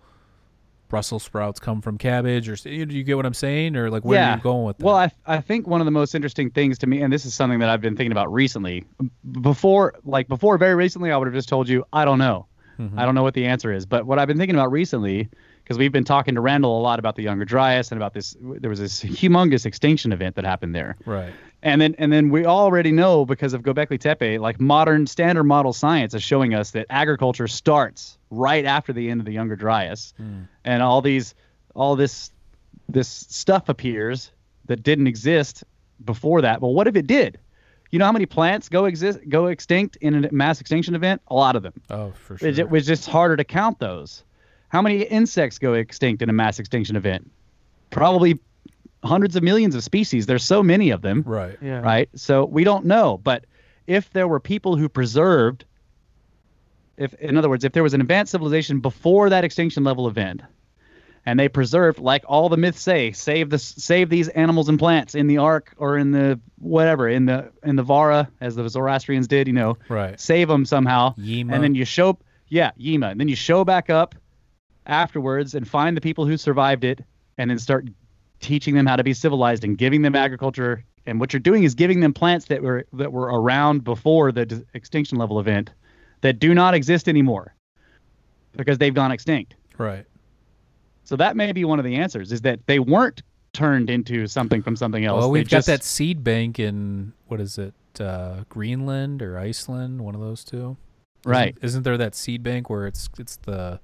Brussels 0.88 1.22
sprouts 1.22 1.60
come 1.60 1.80
from 1.80 1.96
cabbage, 1.98 2.48
or 2.48 2.56
do 2.56 2.70
you 2.70 3.04
get 3.04 3.16
what 3.16 3.24
I'm 3.24 3.32
saying, 3.34 3.76
or 3.76 3.90
like 3.90 4.04
where 4.04 4.20
are 4.24 4.36
you 4.36 4.42
going 4.42 4.64
with 4.64 4.78
that? 4.78 4.84
Well, 4.84 4.96
I 4.96 5.10
I 5.24 5.40
think 5.40 5.68
one 5.68 5.80
of 5.80 5.84
the 5.84 5.90
most 5.92 6.14
interesting 6.16 6.50
things 6.50 6.78
to 6.78 6.86
me, 6.88 7.00
and 7.02 7.12
this 7.12 7.24
is 7.24 7.32
something 7.32 7.60
that 7.60 7.68
I've 7.68 7.80
been 7.80 7.96
thinking 7.96 8.10
about 8.12 8.32
recently. 8.32 8.84
Before, 9.40 9.94
like 10.04 10.26
before, 10.28 10.58
very 10.58 10.74
recently, 10.74 11.12
I 11.12 11.16
would 11.16 11.26
have 11.28 11.34
just 11.34 11.48
told 11.48 11.68
you 11.68 11.84
I 11.92 12.04
don't 12.04 12.18
know. 12.18 12.46
Mhm. 12.80 12.98
I 12.98 13.04
don't 13.04 13.14
know 13.14 13.22
what 13.22 13.34
the 13.34 13.46
answer 13.46 13.72
is. 13.72 13.86
But 13.86 14.04
what 14.06 14.18
I've 14.18 14.26
been 14.26 14.38
thinking 14.38 14.56
about 14.56 14.72
recently, 14.72 15.28
because 15.62 15.78
we've 15.78 15.92
been 15.92 16.02
talking 16.04 16.34
to 16.34 16.40
Randall 16.40 16.80
a 16.80 16.82
lot 16.82 16.98
about 16.98 17.14
the 17.14 17.22
Younger 17.22 17.44
Dryas 17.44 17.92
and 17.92 17.98
about 18.00 18.14
this, 18.14 18.36
there 18.40 18.70
was 18.70 18.78
this 18.80 19.02
humongous 19.04 19.66
extinction 19.66 20.10
event 20.12 20.34
that 20.36 20.44
happened 20.44 20.74
there. 20.74 20.96
right. 21.06 21.32
And 21.62 21.80
then 21.80 21.94
and 21.98 22.10
then 22.12 22.30
we 22.30 22.46
already 22.46 22.90
know 22.90 23.26
because 23.26 23.52
of 23.52 23.62
Göbekli 23.62 23.98
Tepe, 24.00 24.38
like 24.40 24.58
modern 24.60 25.06
standard 25.06 25.44
model 25.44 25.72
science 25.74 26.14
is 26.14 26.22
showing 26.22 26.54
us 26.54 26.70
that 26.70 26.86
agriculture 26.88 27.46
starts 27.48 28.16
right 28.30 28.64
after 28.64 28.92
the 28.94 29.10
end 29.10 29.20
of 29.20 29.26
the 29.26 29.32
Younger 29.32 29.56
Dryas, 29.56 30.14
Hmm. 30.16 30.42
and 30.64 30.82
all 30.82 31.02
these 31.02 31.34
all 31.74 31.96
this 31.96 32.30
this 32.88 33.08
stuff 33.08 33.68
appears 33.68 34.30
that 34.66 34.82
didn't 34.82 35.06
exist 35.06 35.62
before 36.04 36.40
that. 36.42 36.60
Well, 36.62 36.72
what 36.72 36.86
if 36.86 36.96
it 36.96 37.06
did? 37.06 37.38
You 37.90 37.98
know 37.98 38.06
how 38.06 38.12
many 38.12 38.26
plants 38.26 38.68
go 38.68 38.86
exist 38.86 39.18
go 39.28 39.48
extinct 39.48 39.96
in 39.96 40.24
a 40.24 40.32
mass 40.32 40.60
extinction 40.60 40.94
event? 40.94 41.20
A 41.28 41.34
lot 41.34 41.56
of 41.56 41.62
them. 41.62 41.74
Oh, 41.90 42.12
for 42.12 42.38
sure. 42.38 42.48
It 42.48 42.70
was 42.70 42.86
just 42.86 43.06
harder 43.08 43.36
to 43.36 43.44
count 43.44 43.80
those. 43.80 44.24
How 44.68 44.80
many 44.80 45.02
insects 45.02 45.58
go 45.58 45.74
extinct 45.74 46.22
in 46.22 46.30
a 46.30 46.32
mass 46.32 46.58
extinction 46.58 46.96
event? 46.96 47.28
Probably 47.90 48.38
hundreds 49.02 49.36
of 49.36 49.42
millions 49.42 49.74
of 49.74 49.82
species. 49.82 50.26
There's 50.26 50.44
so 50.44 50.62
many 50.62 50.90
of 50.90 51.02
them 51.02 51.22
right. 51.26 51.56
yeah. 51.62 51.80
right? 51.80 52.08
So 52.14 52.44
we 52.44 52.64
don't 52.64 52.84
know. 52.84 53.18
But 53.18 53.44
if 53.86 54.10
there 54.10 54.28
were 54.28 54.40
people 54.40 54.76
who 54.76 54.88
preserved, 54.88 55.64
if 56.96 57.14
in 57.14 57.36
other 57.36 57.48
words, 57.48 57.64
if 57.64 57.72
there 57.72 57.82
was 57.82 57.94
an 57.94 58.00
advanced 58.00 58.32
civilization 58.32 58.80
before 58.80 59.30
that 59.30 59.44
extinction 59.44 59.84
level 59.84 60.06
event, 60.06 60.42
and 61.26 61.38
they 61.38 61.48
preserved, 61.48 61.98
like 61.98 62.24
all 62.26 62.48
the 62.48 62.56
myths 62.56 62.80
say, 62.80 63.12
save 63.12 63.50
the 63.50 63.58
save 63.58 64.08
these 64.08 64.28
animals 64.28 64.68
and 64.68 64.78
plants 64.78 65.14
in 65.14 65.26
the 65.26 65.36
ark 65.38 65.74
or 65.76 65.98
in 65.98 66.12
the 66.12 66.40
whatever 66.58 67.08
in 67.08 67.26
the 67.26 67.50
in 67.62 67.76
the 67.76 67.82
Vara, 67.82 68.30
as 68.40 68.56
the 68.56 68.68
Zoroastrians 68.68 69.28
did. 69.28 69.46
You 69.46 69.52
know, 69.52 69.76
Right. 69.88 70.18
save 70.18 70.48
them 70.48 70.64
somehow, 70.64 71.14
Yima. 71.18 71.54
and 71.54 71.62
then 71.62 71.74
you 71.74 71.84
show, 71.84 72.18
yeah, 72.48 72.70
Yima, 72.76 73.08
and 73.08 73.20
then 73.20 73.28
you 73.28 73.36
show 73.36 73.64
back 73.64 73.90
up 73.90 74.14
afterwards 74.86 75.54
and 75.54 75.68
find 75.68 75.96
the 75.96 76.00
people 76.00 76.26
who 76.26 76.36
survived 76.36 76.84
it, 76.84 77.04
and 77.36 77.50
then 77.50 77.58
start 77.58 77.86
teaching 78.40 78.74
them 78.74 78.86
how 78.86 78.96
to 78.96 79.04
be 79.04 79.14
civilized 79.14 79.64
and 79.64 79.78
giving 79.78 80.02
them 80.02 80.14
agriculture. 80.14 80.84
And 81.06 81.20
what 81.20 81.32
you're 81.32 81.40
doing 81.40 81.64
is 81.64 81.74
giving 81.74 82.00
them 82.00 82.12
plants 82.12 82.46
that 82.46 82.62
were 82.62 82.84
that 82.92 83.12
were 83.12 83.26
around 83.26 83.84
before 83.84 84.32
the 84.32 84.46
d- 84.46 84.62
extinction 84.74 85.18
level 85.18 85.40
event, 85.40 85.70
that 86.20 86.38
do 86.38 86.54
not 86.54 86.74
exist 86.74 87.08
anymore, 87.08 87.54
because 88.56 88.78
they've 88.78 88.94
gone 88.94 89.10
extinct. 89.10 89.54
Right. 89.78 90.04
So 91.04 91.16
that 91.16 91.36
may 91.36 91.52
be 91.52 91.64
one 91.64 91.78
of 91.78 91.84
the 91.84 91.96
answers: 91.96 92.32
is 92.32 92.42
that 92.42 92.66
they 92.66 92.78
weren't 92.78 93.22
turned 93.52 93.90
into 93.90 94.26
something 94.26 94.62
from 94.62 94.76
something 94.76 95.04
else. 95.04 95.20
Well, 95.20 95.30
we've 95.30 95.48
got 95.48 95.64
that 95.64 95.82
seed 95.82 96.22
bank 96.22 96.58
in 96.58 97.12
what 97.26 97.40
is 97.40 97.58
it? 97.58 97.74
Uh, 97.98 98.44
Greenland 98.48 99.22
or 99.22 99.38
Iceland? 99.38 100.02
One 100.02 100.14
of 100.14 100.20
those 100.20 100.44
two. 100.44 100.76
right. 101.24 101.54
Isn't, 101.56 101.64
isn't 101.64 101.82
there 101.82 101.98
that 101.98 102.14
seed 102.14 102.42
bank 102.42 102.70
where 102.70 102.86
it's 102.86 103.08
it's 103.18 103.36
the 103.36 103.80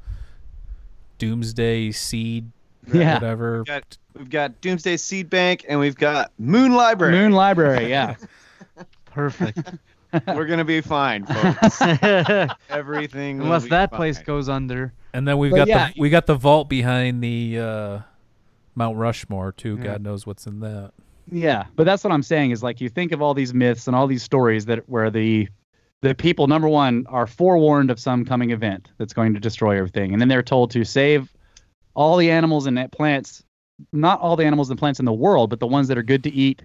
doomsday 1.18 1.90
seed 1.92 2.52
Yeah. 2.92 3.14
whatever? 3.14 3.58
We've 3.58 3.66
got, 3.66 3.98
we've 4.14 4.30
got 4.30 4.60
Doomsday 4.60 4.96
Seed 4.96 5.28
Bank 5.30 5.64
and 5.68 5.78
we've 5.80 5.96
got 5.96 6.32
Moon 6.38 6.72
Library. 6.74 7.12
Moon 7.12 7.32
Library, 7.32 7.88
yeah. 7.88 8.14
Perfect. 9.06 9.70
We're 10.28 10.46
gonna 10.46 10.64
be 10.64 10.80
fine, 10.80 11.26
folks. 11.26 11.80
Everything. 12.70 13.38
will 13.38 13.46
Unless 13.46 13.64
be 13.64 13.70
that 13.70 13.90
fine. 13.90 13.98
place 13.98 14.18
goes 14.20 14.48
under. 14.48 14.92
And 15.12 15.26
then 15.26 15.38
we've 15.38 15.50
But 15.50 15.56
got 15.58 15.68
yeah. 15.68 15.88
the 15.88 16.00
we 16.00 16.10
got 16.10 16.26
the 16.26 16.34
vault 16.36 16.68
behind 16.68 17.22
the 17.22 17.58
uh, 17.58 17.98
Mount 18.74 18.96
Rushmore 18.96 19.52
too. 19.52 19.76
Yeah. 19.78 19.84
God 19.84 20.02
knows 20.02 20.26
what's 20.26 20.46
in 20.46 20.60
that. 20.60 20.92
Yeah, 21.30 21.64
but 21.74 21.84
that's 21.84 22.04
what 22.04 22.12
I'm 22.12 22.22
saying 22.22 22.52
is 22.52 22.62
like 22.62 22.80
you 22.80 22.88
think 22.88 23.10
of 23.12 23.20
all 23.20 23.34
these 23.34 23.52
myths 23.52 23.88
and 23.88 23.96
all 23.96 24.06
these 24.06 24.22
stories 24.22 24.66
that 24.66 24.88
where 24.88 25.10
the 25.10 25.48
the 26.02 26.14
people 26.14 26.46
number 26.46 26.68
one 26.68 27.04
are 27.08 27.26
forewarned 27.26 27.90
of 27.90 27.98
some 27.98 28.24
coming 28.24 28.50
event 28.50 28.92
that's 28.98 29.12
going 29.12 29.34
to 29.34 29.40
destroy 29.40 29.76
everything, 29.76 30.12
and 30.12 30.20
then 30.20 30.28
they're 30.28 30.42
told 30.42 30.70
to 30.70 30.84
save 30.84 31.32
all 31.96 32.16
the 32.18 32.30
animals 32.30 32.66
and 32.66 32.92
plants, 32.92 33.42
not 33.92 34.20
all 34.20 34.36
the 34.36 34.44
animals 34.44 34.70
and 34.70 34.78
plants 34.78 35.00
in 35.00 35.04
the 35.06 35.12
world, 35.12 35.50
but 35.50 35.58
the 35.58 35.66
ones 35.66 35.88
that 35.88 35.98
are 35.98 36.02
good 36.02 36.22
to 36.24 36.30
eat, 36.32 36.62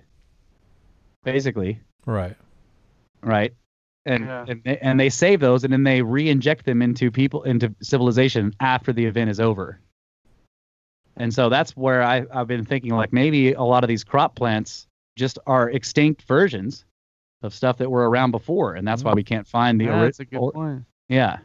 basically, 1.24 1.80
Right. 2.06 2.36
right? 3.24 3.54
And 4.06 4.26
Yeah. 4.26 4.46
and, 4.48 4.64
they, 4.64 4.78
and 4.80 5.00
they 5.00 5.10
save 5.10 5.40
those, 5.40 5.64
and 5.64 5.72
then 5.72 5.84
they 5.84 6.02
re-inject 6.02 6.66
them 6.66 6.82
into 6.82 7.12
people 7.12 7.44
into 7.44 7.74
civilization 7.82 8.54
after 8.60 8.92
the 8.94 9.06
event 9.06 9.30
is 9.30 9.40
over. 9.40 9.80
And 11.18 11.34
so 11.34 11.50
that's 11.50 11.76
where 11.78 12.02
I, 12.02 12.26
I've 12.34 12.48
been 12.48 12.66
thinking 12.66 12.92
like 12.96 13.14
maybe 13.14 13.54
a 13.54 13.62
lot 13.64 13.84
of 13.84 13.88
these 13.88 14.04
crop 14.04 14.36
plants 14.36 14.88
just 15.18 15.38
are 15.46 15.70
extinct 15.70 16.24
versions 16.24 16.86
of 17.44 17.54
stuff 17.54 17.78
that 17.78 17.90
were 17.92 18.10
around 18.10 18.32
before, 18.32 18.76
and 18.76 18.88
that's 18.88 19.04
why 19.04 19.12
mm-hmm. 19.12 19.18
we 19.18 19.24
can't 19.24 19.48
find 19.48 19.80
the 19.80 19.86
Yeah, 19.86 19.98
ori- 19.98 20.08
that's 20.08 20.20
a 20.20 20.26
good 20.26 20.38
or- 20.40 20.52
point. 20.52 20.84
yeah. 21.10 21.40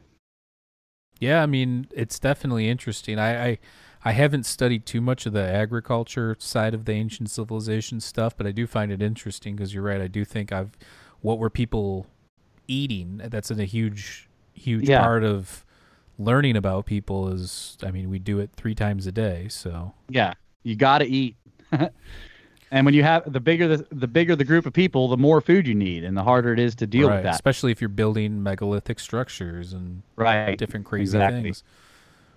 Yeah, 1.20 1.42
I 1.42 1.46
mean 1.46 1.86
it's 1.92 2.18
definitely 2.18 2.68
interesting. 2.68 3.18
I, 3.18 3.48
I 3.48 3.58
I 4.04 4.12
haven't 4.12 4.44
studied 4.44 4.86
too 4.86 5.00
much 5.00 5.26
of 5.26 5.32
the 5.32 5.42
agriculture 5.42 6.36
side 6.38 6.74
of 6.74 6.84
the 6.84 6.92
ancient 6.92 7.30
civilization 7.30 8.00
stuff, 8.00 8.36
but 8.36 8.46
I 8.46 8.52
do 8.52 8.66
find 8.66 8.92
it 8.92 9.02
interesting 9.02 9.56
because 9.56 9.74
you're 9.74 9.82
right. 9.82 10.00
I 10.00 10.06
do 10.08 10.24
think 10.24 10.52
I've 10.52 10.72
what 11.20 11.38
were 11.38 11.50
people 11.50 12.06
eating? 12.68 13.20
That's 13.24 13.50
a 13.50 13.64
huge 13.64 14.28
huge 14.54 14.88
Yeah. 14.88 15.00
part 15.00 15.24
of 15.24 15.64
learning 16.18 16.56
about 16.56 16.86
people 16.86 17.28
is 17.28 17.76
I 17.82 17.90
mean 17.90 18.08
we 18.10 18.18
do 18.18 18.38
it 18.38 18.50
three 18.56 18.74
times 18.74 19.06
a 19.06 19.12
day, 19.12 19.48
so 19.48 19.94
Yeah, 20.08 20.34
you 20.62 20.76
got 20.76 20.98
to 20.98 21.06
eat. 21.06 21.36
and 22.76 22.84
when 22.84 22.94
you 22.94 23.02
have 23.02 23.30
the 23.32 23.40
bigger 23.40 23.66
the 23.76 23.86
the 23.90 24.06
bigger 24.06 24.36
the 24.36 24.44
group 24.44 24.66
of 24.66 24.72
people, 24.72 25.08
the 25.08 25.16
more 25.16 25.40
food 25.40 25.66
you 25.66 25.74
need, 25.74 26.04
and 26.04 26.16
the 26.16 26.22
harder 26.22 26.52
it 26.52 26.58
is 26.58 26.74
to 26.76 26.86
deal 26.86 27.08
right, 27.08 27.16
with 27.16 27.24
that. 27.24 27.34
especially 27.34 27.72
if 27.72 27.80
you're 27.80 27.88
building 27.88 28.42
megalithic 28.42 29.00
structures 29.00 29.72
and 29.72 30.02
Right. 30.16 30.56
different 30.58 30.86
crazy 30.86 31.16
exactly. 31.16 31.42
things. 31.42 31.64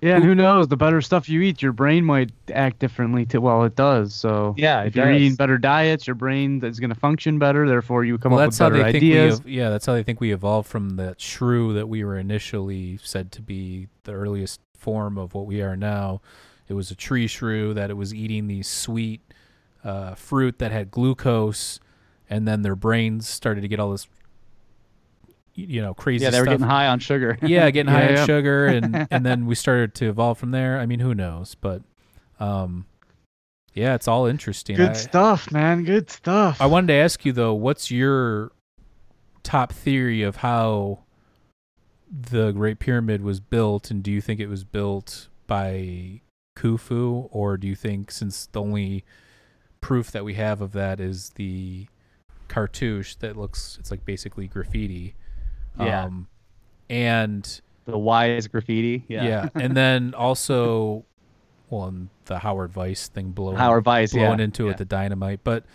Yeah, 0.01 0.15
and 0.15 0.23
who 0.23 0.33
knows? 0.33 0.69
The 0.69 0.77
better 0.77 1.01
stuff 1.01 1.27
you 1.27 1.41
eat, 1.41 1.61
your 1.61 1.73
brain 1.73 2.05
might 2.05 2.31
act 2.53 2.79
differently. 2.79 3.25
To 3.27 3.41
well, 3.41 3.65
it 3.65 3.75
does. 3.75 4.15
So 4.15 4.55
Yeah, 4.57 4.83
if 4.83 4.95
it 4.95 4.95
you're 4.95 5.11
does. 5.11 5.21
eating 5.21 5.35
better 5.35 5.57
diets, 5.57 6.07
your 6.07 6.15
brain 6.15 6.63
is 6.63 6.79
going 6.79 6.89
to 6.91 6.95
function 6.95 7.37
better. 7.37 7.67
Therefore, 7.67 8.05
you 8.05 8.17
come 8.17 8.31
well, 8.31 8.39
up 8.39 8.45
that's 8.45 8.59
with 8.59 8.65
how 8.65 8.69
better 8.69 8.83
they 8.83 8.91
think 8.93 9.01
we 9.03 9.19
ideas. 9.19 9.39
ev- 9.41 9.47
yeah, 9.49 9.69
that's 9.69 9.85
how 9.85 9.93
they 9.93 10.03
think 10.03 10.21
we 10.21 10.31
evolved 10.31 10.69
from 10.69 10.95
that 10.95 11.19
shrew 11.19 11.73
that 11.73 11.89
we 11.89 12.05
were 12.05 12.17
initially 12.17 12.97
said 13.03 13.31
to 13.33 13.41
be 13.41 13.87
the 14.05 14.13
earliest 14.13 14.61
form 14.77 15.17
of 15.17 15.33
what 15.33 15.45
we 15.45 15.61
are 15.61 15.75
now. 15.75 16.21
It 16.69 16.75
was 16.75 16.91
a 16.91 16.95
tree 16.95 17.27
shrew 17.27 17.73
that 17.73 17.89
it 17.89 17.97
was 17.97 18.13
eating 18.13 18.47
these 18.47 18.69
sweet 18.69 19.19
uh, 19.83 20.15
fruit 20.15 20.59
that 20.59 20.71
had 20.71 20.91
glucose, 20.91 21.79
and 22.29 22.47
then 22.47 22.61
their 22.61 22.75
brains 22.75 23.27
started 23.27 23.61
to 23.61 23.67
get 23.67 23.79
all 23.79 23.91
this, 23.91 24.07
you 25.55 25.81
know, 25.81 25.93
crazy. 25.93 26.23
yeah, 26.23 26.29
they 26.31 26.39
were 26.39 26.45
stuff. 26.45 26.53
getting 26.53 26.67
high 26.67 26.87
on 26.87 26.99
sugar. 26.99 27.37
yeah, 27.43 27.69
getting 27.71 27.91
high 27.93 28.11
Yeah, 28.11 28.21
on 28.21 28.27
sugar, 28.27 28.65
and 28.67 29.07
and 29.11 29.25
then 29.25 29.45
we 29.45 29.55
started 29.55 29.93
to 29.95 30.09
evolve 30.09 30.37
from 30.37 30.51
there. 30.51 30.79
I 30.79 30.85
mean, 30.85 30.99
who 30.99 31.13
knows? 31.15 31.55
But, 31.55 31.81
um, 32.39 32.85
yeah, 33.73 33.95
it's 33.95 34.07
all 34.07 34.25
interesting. 34.25 34.75
Good 34.75 34.89
I- 34.91 34.93
stuff, 34.93 35.51
man. 35.51 35.83
Good 35.83 36.09
stuff. 36.09 36.61
I 36.61 36.65
wanted 36.65 36.87
to 36.87 36.93
ask 36.93 37.25
you 37.25 37.31
though, 37.33 37.53
what's 37.53 37.89
your 37.91 38.51
top 39.43 39.71
theory 39.71 40.21
of 40.21 40.37
how 40.37 40.99
the 42.11 42.51
Great 42.51 42.79
Pyramid 42.79 43.21
was 43.21 43.39
built, 43.39 43.91
and 43.91 44.01
do 44.03 44.11
you 44.11 44.19
think 44.21 44.39
it 44.39 44.47
was 44.47 44.63
built 44.63 45.27
by 45.47 46.21
Khufu, 46.57 47.27
or 47.31 47.55
do 47.57 47.67
you 47.67 47.75
think 47.75 48.11
since 48.11 48.47
the 48.47 48.59
only 48.61 49.03
proof 49.81 50.11
that 50.11 50.23
we 50.25 50.33
have 50.35 50.61
of 50.61 50.71
that 50.73 50.99
is 50.99 51.31
the 51.31 51.87
cartouche 52.47 53.15
that 53.19 53.37
looks 53.37 53.77
it's 53.79 53.91
like 53.91 54.03
basically 54.05 54.47
graffiti, 54.47 55.15
Yeah. 55.79 56.05
um, 56.05 56.27
and 56.89 57.61
the 57.85 57.93
Vyse 57.93 58.49
graffiti. 58.51 59.05
Yeah. 59.07 59.23
yeah, 59.23 59.49
and 59.55 59.75
then 59.75 60.13
also, 60.13 61.05
well, 61.69 61.85
and 61.85 62.09
the 62.25 62.39
Howard 62.39 62.73
Vyse 62.73 63.07
thing 63.07 63.31
blowing 63.31 63.57
Howard 63.57 63.83
Vyse. 63.83 64.13
blowing 64.13 64.39
yeah. 64.39 64.45
into 64.45 64.65
yeah. 64.65 64.71
it 64.71 64.77
the 64.77 64.85
dynamite. 64.85 65.41
But 65.43 65.65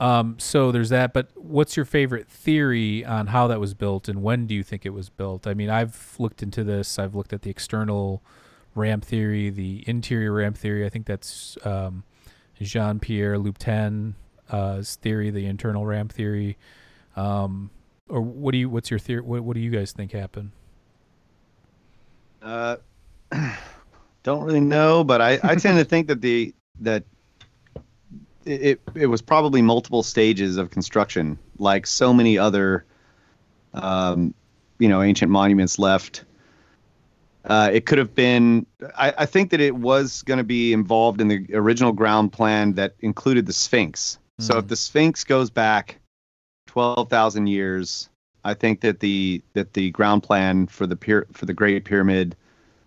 um, 0.00 0.36
so 0.38 0.70
there's 0.70 0.90
that. 0.90 1.12
But 1.12 1.30
what's 1.34 1.76
your 1.76 1.84
favorite 1.84 2.28
theory 2.28 3.04
on 3.04 3.28
how 3.28 3.46
that 3.48 3.60
was 3.60 3.74
built, 3.74 4.08
and 4.08 4.22
when 4.22 4.46
do 4.46 4.54
you 4.54 4.62
think 4.62 4.86
it 4.86 4.90
was 4.90 5.08
built? 5.08 5.46
I 5.46 5.54
mean, 5.54 5.70
I've 5.70 6.14
looked 6.18 6.42
into 6.42 6.64
this. 6.64 6.98
I've 6.98 7.14
looked 7.14 7.32
at 7.32 7.42
the 7.42 7.50
external 7.50 8.22
ramp 8.74 9.04
theory, 9.04 9.50
the 9.50 9.84
interior 9.86 10.32
ramp 10.32 10.56
theory. 10.56 10.86
I 10.86 10.88
think 10.88 11.06
that's 11.06 11.58
um, 11.64 12.04
Jean 12.60 12.98
Pierre 12.98 13.36
Louboutin's 13.36 14.14
uh, 14.50 14.82
theory, 14.82 15.30
the 15.30 15.46
internal 15.46 15.86
ramp 15.86 16.12
theory. 16.12 16.56
Um, 17.16 17.70
or 18.08 18.20
what 18.20 18.52
do 18.52 18.58
you? 18.58 18.68
What's 18.68 18.90
your 18.90 18.98
theory? 18.98 19.20
What, 19.22 19.42
what 19.42 19.54
do 19.54 19.60
you 19.60 19.70
guys 19.70 19.92
think 19.92 20.12
happened? 20.12 20.52
Uh, 22.42 22.76
don't 24.22 24.44
really 24.44 24.60
know, 24.60 25.04
but 25.04 25.20
I, 25.20 25.38
I 25.42 25.54
tend 25.56 25.78
to 25.78 25.84
think 25.84 26.08
that 26.08 26.20
the 26.20 26.54
that 26.80 27.04
it 28.44 28.80
it 28.94 29.06
was 29.06 29.20
probably 29.20 29.62
multiple 29.62 30.02
stages 30.02 30.56
of 30.56 30.70
construction, 30.70 31.38
like 31.58 31.86
so 31.86 32.14
many 32.14 32.38
other, 32.38 32.84
um, 33.74 34.34
you 34.78 34.88
know, 34.88 35.02
ancient 35.02 35.30
monuments 35.30 35.78
left. 35.78 36.24
Uh, 37.48 37.70
it 37.72 37.86
could 37.86 37.98
have 37.98 38.14
been. 38.14 38.66
I, 38.96 39.12
I 39.18 39.26
think 39.26 39.50
that 39.50 39.60
it 39.60 39.74
was 39.74 40.22
going 40.22 40.38
to 40.38 40.44
be 40.44 40.72
involved 40.72 41.20
in 41.20 41.28
the 41.28 41.46
original 41.54 41.92
ground 41.92 42.32
plan 42.32 42.74
that 42.74 42.94
included 43.00 43.46
the 43.46 43.52
Sphinx. 43.54 44.18
So 44.38 44.54
Mhm. 44.54 44.58
if 44.58 44.68
the 44.68 44.76
Sphinx 44.76 45.24
goes 45.24 45.50
back 45.50 45.98
twelve 46.66 47.08
thousand 47.08 47.46
years, 47.46 48.08
I 48.44 48.54
think 48.54 48.82
that 48.82 49.00
the 49.00 49.42
that 49.54 49.72
the 49.72 49.90
ground 49.90 50.22
plan 50.22 50.66
for 50.66 50.86
the 50.86 50.94
pyra- 50.96 51.26
for 51.32 51.46
the 51.46 51.54
Great 51.54 51.84
Pyramid 51.84 52.36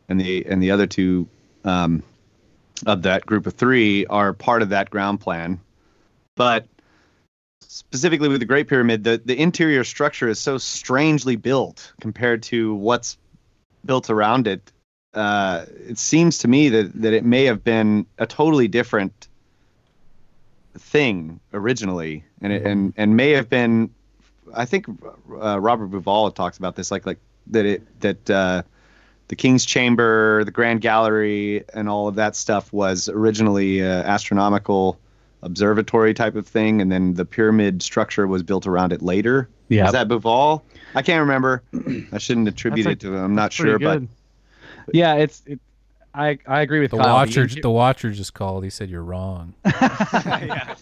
and 0.08 0.20
the 0.22 0.46
and 0.46 0.62
the 0.62 0.72
other 0.72 0.86
two 0.88 1.28
um, 1.66 2.04
of 2.86 3.02
that 3.02 3.26
group 3.26 3.48
of 3.48 3.54
three 3.56 4.06
are 4.06 4.32
part 4.32 4.62
of 4.62 4.70
that 4.70 4.90
ground 4.92 5.20
plan. 5.22 5.60
But 6.36 6.68
specifically 7.62 8.30
with 8.30 8.40
the 8.40 8.46
Great 8.46 8.68
Pyramid, 8.68 9.04
the, 9.04 9.22
the 9.24 9.40
interior 9.40 9.84
structure 9.84 10.28
is 10.28 10.40
so 10.40 10.58
strangely 10.58 11.36
built 11.36 11.94
compared 12.00 12.44
to 12.44 12.74
what's 12.76 13.18
built 13.86 14.10
around 14.10 14.48
it. 14.48 14.72
Uh, 15.14 15.66
it 15.88 15.98
seems 15.98 16.38
to 16.40 16.48
me 16.48 16.70
that, 16.70 16.94
that 17.02 17.14
it 17.14 17.26
may 17.26 17.46
have 17.46 17.64
been 17.64 18.06
a 18.18 18.26
totally 18.26 18.68
different 18.68 19.28
thing 20.78 21.40
originally, 21.54 22.24
and 22.42 22.54
it, 22.54 22.66
and 22.66 22.94
and 22.98 23.18
may 23.18 23.32
have 23.32 23.50
been. 23.50 23.90
I 24.54 24.66
think 24.66 24.86
uh, 25.42 25.60
Robert 25.60 25.92
Bauval 25.92 26.34
talks 26.34 26.58
about 26.58 26.76
this, 26.76 26.92
like 26.92 27.06
like 27.06 27.20
that 27.48 27.66
it 27.66 28.00
that 28.02 28.30
uh, 28.30 28.64
the 29.28 29.36
King's 29.36 29.66
Chamber, 29.66 30.44
the 30.44 30.52
Grand 30.52 30.82
Gallery, 30.82 31.64
and 31.74 31.90
all 31.90 32.08
of 32.08 32.16
that 32.16 32.36
stuff 32.36 32.72
was 32.72 33.10
originally 33.10 33.82
uh, 33.82 34.04
astronomical 34.04 35.00
observatory 35.42 36.14
type 36.14 36.36
of 36.36 36.48
thing, 36.48 36.82
and 36.82 36.92
then 36.92 37.16
the 37.16 37.26
pyramid 37.26 37.82
structure 37.82 38.28
was 38.28 38.44
built 38.44 38.68
around 38.68 38.94
it 38.94 39.02
later. 39.02 39.50
Yeah. 39.70 39.86
Is 39.86 39.94
that 39.94 40.08
Bouval? 40.08 40.64
I 40.96 41.02
can't 41.02 41.22
remember. 41.22 41.64
I 42.12 42.18
shouldn't 42.18 42.48
attribute 42.48 42.86
That's 42.86 42.94
it 42.96 43.00
to 43.08 43.16
him. 43.16 43.24
I'm 43.24 43.36
not 43.36 43.52
Pretty 43.54 43.72
sure, 43.72 43.80
but. 43.80 44.04
Yeah, 44.94 45.16
it's 45.16 45.44
it, 45.46 45.60
I 46.14 46.38
I 46.46 46.62
agree 46.62 46.80
with 46.82 46.92
The 46.92 46.98
Kyle. 46.98 47.14
watcher, 47.14 47.48
The- 47.48 47.62
the 47.62 47.70
watcher 47.70 48.12
just 48.12 48.34
called. 48.34 48.64
He 48.64 48.70
said 48.70 48.90
you're 48.90 49.04
wrong. 49.04 49.54
yeah. 49.66 50.76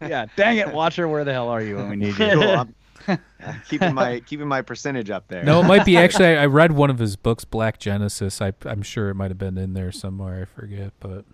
yeah. 0.00 0.26
Dang 0.36 0.58
it, 0.58 0.72
Watcher, 0.72 1.08
where 1.08 1.24
the 1.24 1.32
hell 1.32 1.48
are 1.48 1.62
you 1.62 1.76
when 1.76 1.88
we 1.90 1.96
need 1.96 2.18
you? 2.18 2.26
Cool. 2.32 2.66
I'm 3.40 3.62
keeping 3.68 3.94
my 3.94 4.20
keeping 4.20 4.48
my 4.48 4.60
percentage 4.60 5.08
up 5.08 5.28
there. 5.28 5.42
No, 5.44 5.60
it 5.60 5.66
might 5.66 5.86
be 5.86 5.96
actually. 6.04 6.26
I, 6.26 6.42
I 6.42 6.46
read 6.46 6.72
one 6.72 6.90
of 6.90 6.98
his 6.98 7.16
books, 7.16 7.44
Black 7.44 7.78
Genesis. 7.78 8.42
I, 8.42 8.52
I'm 8.66 8.82
sure 8.82 9.08
it 9.08 9.14
might 9.14 9.30
have 9.30 9.38
been 9.38 9.56
in 9.56 9.72
there 9.74 9.92
somewhere. 9.92 10.42
I 10.42 10.44
forget, 10.60 10.92
but 11.00 11.24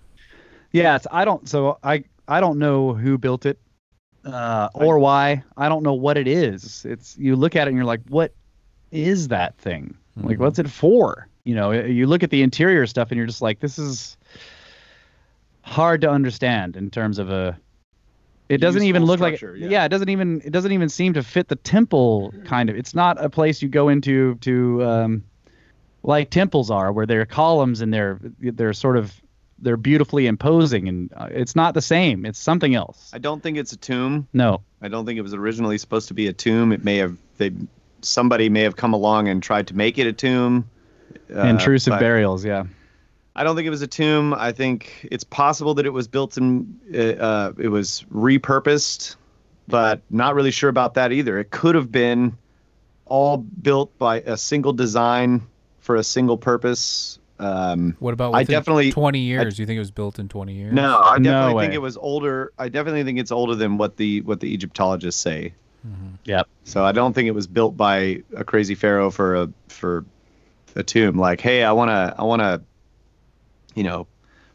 Yeah, 0.70 0.94
it's, 0.96 1.06
I 1.10 1.24
don't. 1.24 1.48
So 1.48 1.78
I 1.82 2.04
I 2.28 2.40
don't 2.40 2.58
know 2.58 2.94
who 2.94 3.18
built 3.18 3.44
it, 3.46 3.58
uh, 4.24 4.68
or 4.74 4.98
why. 4.98 5.42
I 5.56 5.68
don't 5.68 5.82
know 5.82 5.94
what 5.94 6.16
it 6.16 6.26
is. 6.26 6.84
It's 6.84 7.16
you 7.18 7.36
look 7.36 7.56
at 7.56 7.66
it 7.66 7.70
and 7.70 7.76
you're 7.76 7.84
like, 7.86 8.00
what 8.08 8.32
is 8.90 9.28
that 9.28 9.56
thing? 9.58 9.96
Like, 10.16 10.36
Mhm. 10.36 10.40
what's 10.40 10.58
it 10.58 10.70
for? 10.70 11.28
You 11.44 11.54
know, 11.54 11.72
you 11.72 12.06
look 12.06 12.22
at 12.22 12.30
the 12.30 12.42
interior 12.42 12.86
stuff 12.86 13.10
and 13.10 13.18
you're 13.18 13.26
just 13.26 13.42
like, 13.42 13.60
this 13.60 13.78
is 13.78 14.16
hard 15.62 16.00
to 16.02 16.10
understand 16.10 16.76
in 16.76 16.90
terms 16.90 17.18
of 17.18 17.30
a. 17.30 17.58
It 18.48 18.58
doesn't 18.58 18.82
even 18.82 19.04
look 19.04 19.20
like 19.20 19.40
yeah. 19.40 19.48
yeah. 19.54 19.84
It 19.86 19.88
doesn't 19.88 20.10
even 20.10 20.42
it 20.44 20.50
doesn't 20.50 20.72
even 20.72 20.88
seem 20.90 21.14
to 21.14 21.22
fit 21.22 21.48
the 21.48 21.56
temple 21.56 22.32
kind 22.44 22.68
of. 22.68 22.76
It's 22.76 22.94
not 22.94 23.22
a 23.22 23.30
place 23.30 23.62
you 23.62 23.68
go 23.68 23.88
into 23.88 24.34
to 24.36 24.84
um, 24.84 25.24
like 26.02 26.28
temples 26.28 26.70
are, 26.70 26.92
where 26.92 27.06
there 27.06 27.22
are 27.22 27.26
columns 27.26 27.80
and 27.80 27.92
they're 27.92 28.20
they're 28.40 28.74
sort 28.74 28.98
of 28.98 29.18
they're 29.64 29.76
beautifully 29.76 30.26
imposing, 30.26 30.88
and 30.88 31.12
uh, 31.16 31.28
it's 31.30 31.56
not 31.56 31.74
the 31.74 31.82
same. 31.82 32.24
It's 32.24 32.38
something 32.38 32.74
else. 32.74 33.10
I 33.12 33.18
don't 33.18 33.42
think 33.42 33.56
it's 33.56 33.72
a 33.72 33.76
tomb. 33.76 34.28
No, 34.32 34.62
I 34.80 34.88
don't 34.88 35.06
think 35.06 35.18
it 35.18 35.22
was 35.22 35.34
originally 35.34 35.78
supposed 35.78 36.08
to 36.08 36.14
be 36.14 36.28
a 36.28 36.32
tomb. 36.32 36.72
It 36.72 36.84
may 36.84 36.98
have 36.98 37.16
they 37.38 37.52
somebody 38.02 38.48
may 38.48 38.60
have 38.60 38.76
come 38.76 38.92
along 38.92 39.28
and 39.28 39.42
tried 39.42 39.68
to 39.68 39.74
make 39.76 39.98
it 39.98 40.06
a 40.06 40.12
tomb. 40.12 40.70
Uh, 41.34 41.40
intrusive 41.42 41.98
burials. 41.98 42.44
Yeah, 42.44 42.64
I 43.34 43.42
don't 43.42 43.56
think 43.56 43.66
it 43.66 43.70
was 43.70 43.82
a 43.82 43.88
tomb. 43.88 44.34
I 44.34 44.52
think 44.52 45.08
it's 45.10 45.24
possible 45.24 45.74
that 45.74 45.86
it 45.86 45.92
was 45.92 46.06
built 46.06 46.36
in. 46.36 46.78
Uh, 46.94 46.98
uh, 46.98 47.52
it 47.58 47.68
was 47.68 48.04
repurposed, 48.12 49.16
but 49.66 50.02
not 50.10 50.34
really 50.34 50.50
sure 50.50 50.70
about 50.70 50.94
that 50.94 51.12
either. 51.12 51.38
It 51.38 51.50
could 51.50 51.74
have 51.74 51.90
been 51.90 52.36
all 53.06 53.38
built 53.38 53.96
by 53.98 54.20
a 54.20 54.36
single 54.36 54.72
design 54.72 55.42
for 55.80 55.96
a 55.96 56.04
single 56.04 56.38
purpose. 56.38 57.18
Um, 57.38 57.96
what 57.98 58.14
about 58.14 58.34
I 58.34 58.44
definitely- 58.44 58.92
20 58.92 59.18
years? 59.18 59.58
you 59.58 59.66
think 59.66 59.76
it 59.76 59.80
was 59.80 59.90
built 59.90 60.18
in 60.18 60.28
20 60.28 60.54
years? 60.54 60.72
no, 60.72 61.00
I 61.00 61.18
definitely 61.18 61.54
way. 61.54 61.64
think 61.64 61.74
it 61.74 61.82
was 61.82 61.96
older. 61.96 62.52
I 62.58 62.68
definitely 62.68 63.02
think 63.04 63.18
it's 63.18 63.32
older 63.32 63.54
than 63.54 63.76
what 63.76 63.96
the 63.96 64.20
what 64.22 64.40
the 64.40 64.52
Egyptologists 64.52 65.20
say. 65.20 65.52
yep. 66.24 66.46
So 66.64 66.84
I 66.84 66.92
don't 66.92 67.12
think 67.12 67.26
it 67.28 67.34
was 67.34 67.46
built 67.46 67.76
by 67.76 68.22
a 68.36 68.44
crazy 68.44 68.74
pharaoh 68.74 69.10
for 69.10 69.34
a 69.34 69.48
for 69.68 70.04
a 70.76 70.82
tomb. 70.82 71.18
Like, 71.18 71.40
hey, 71.40 71.64
I 71.64 71.72
wanna 71.72 72.14
I 72.18 72.22
wanna, 72.22 72.62
you 73.74 73.82
know, 73.82 74.06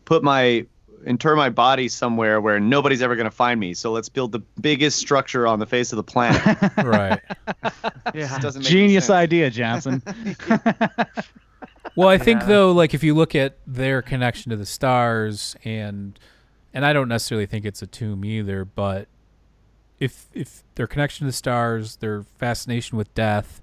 put 0.05 0.23
my 0.23 0.65
inter 1.05 1.33
my 1.35 1.49
body 1.49 1.87
somewhere 1.87 2.41
where 2.41 2.59
nobody's 2.59 3.01
ever 3.01 3.15
gonna 3.15 3.29
find 3.31 3.59
me. 3.59 3.73
So 3.73 3.91
let's 3.91 4.09
build 4.09 4.31
the 4.31 4.39
biggest 4.59 4.97
structure 4.99 5.45
on 5.47 5.59
the 5.59 5.65
face 5.65 5.91
of 5.93 5.97
the 5.97 6.03
planet. 6.03 6.41
right. 6.77 7.19
This 8.13 8.35
doesn't 8.39 8.63
make 8.63 8.71
Genius 8.71 9.05
sense. 9.05 9.15
idea, 9.15 9.49
Johnson. 9.51 10.01
Well, 11.95 12.07
I 12.07 12.17
think 12.17 12.41
Yeah. 12.41 12.47
though, 12.47 12.71
like 12.71 12.93
if 12.93 13.03
you 13.03 13.13
look 13.13 13.35
at 13.35 13.57
their 13.67 14.01
connection 14.01 14.49
to 14.51 14.55
the 14.55 14.65
stars, 14.65 15.55
and 15.63 16.17
and 16.73 16.85
I 16.85 16.93
don't 16.93 17.07
necessarily 17.07 17.45
think 17.45 17.65
it's 17.65 17.81
a 17.81 17.87
tomb 17.87 18.23
either, 18.23 18.63
but 18.65 19.07
if 19.99 20.27
if 20.33 20.63
their 20.75 20.87
connection 20.87 21.25
to 21.25 21.29
the 21.29 21.33
stars, 21.35 21.97
their 21.97 22.23
fascination 22.23 22.97
with 22.97 23.13
death, 23.15 23.61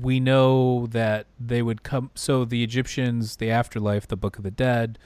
we 0.00 0.18
know 0.18 0.86
that 0.88 1.26
they 1.38 1.62
would 1.62 1.82
come. 1.82 2.10
So 2.14 2.44
the 2.44 2.62
Egyptians, 2.64 3.36
the 3.36 3.50
afterlife, 3.50 4.08
the 4.08 4.16
Book 4.16 4.38
of 4.38 4.42
the 4.44 4.50
Dead, 4.50 4.98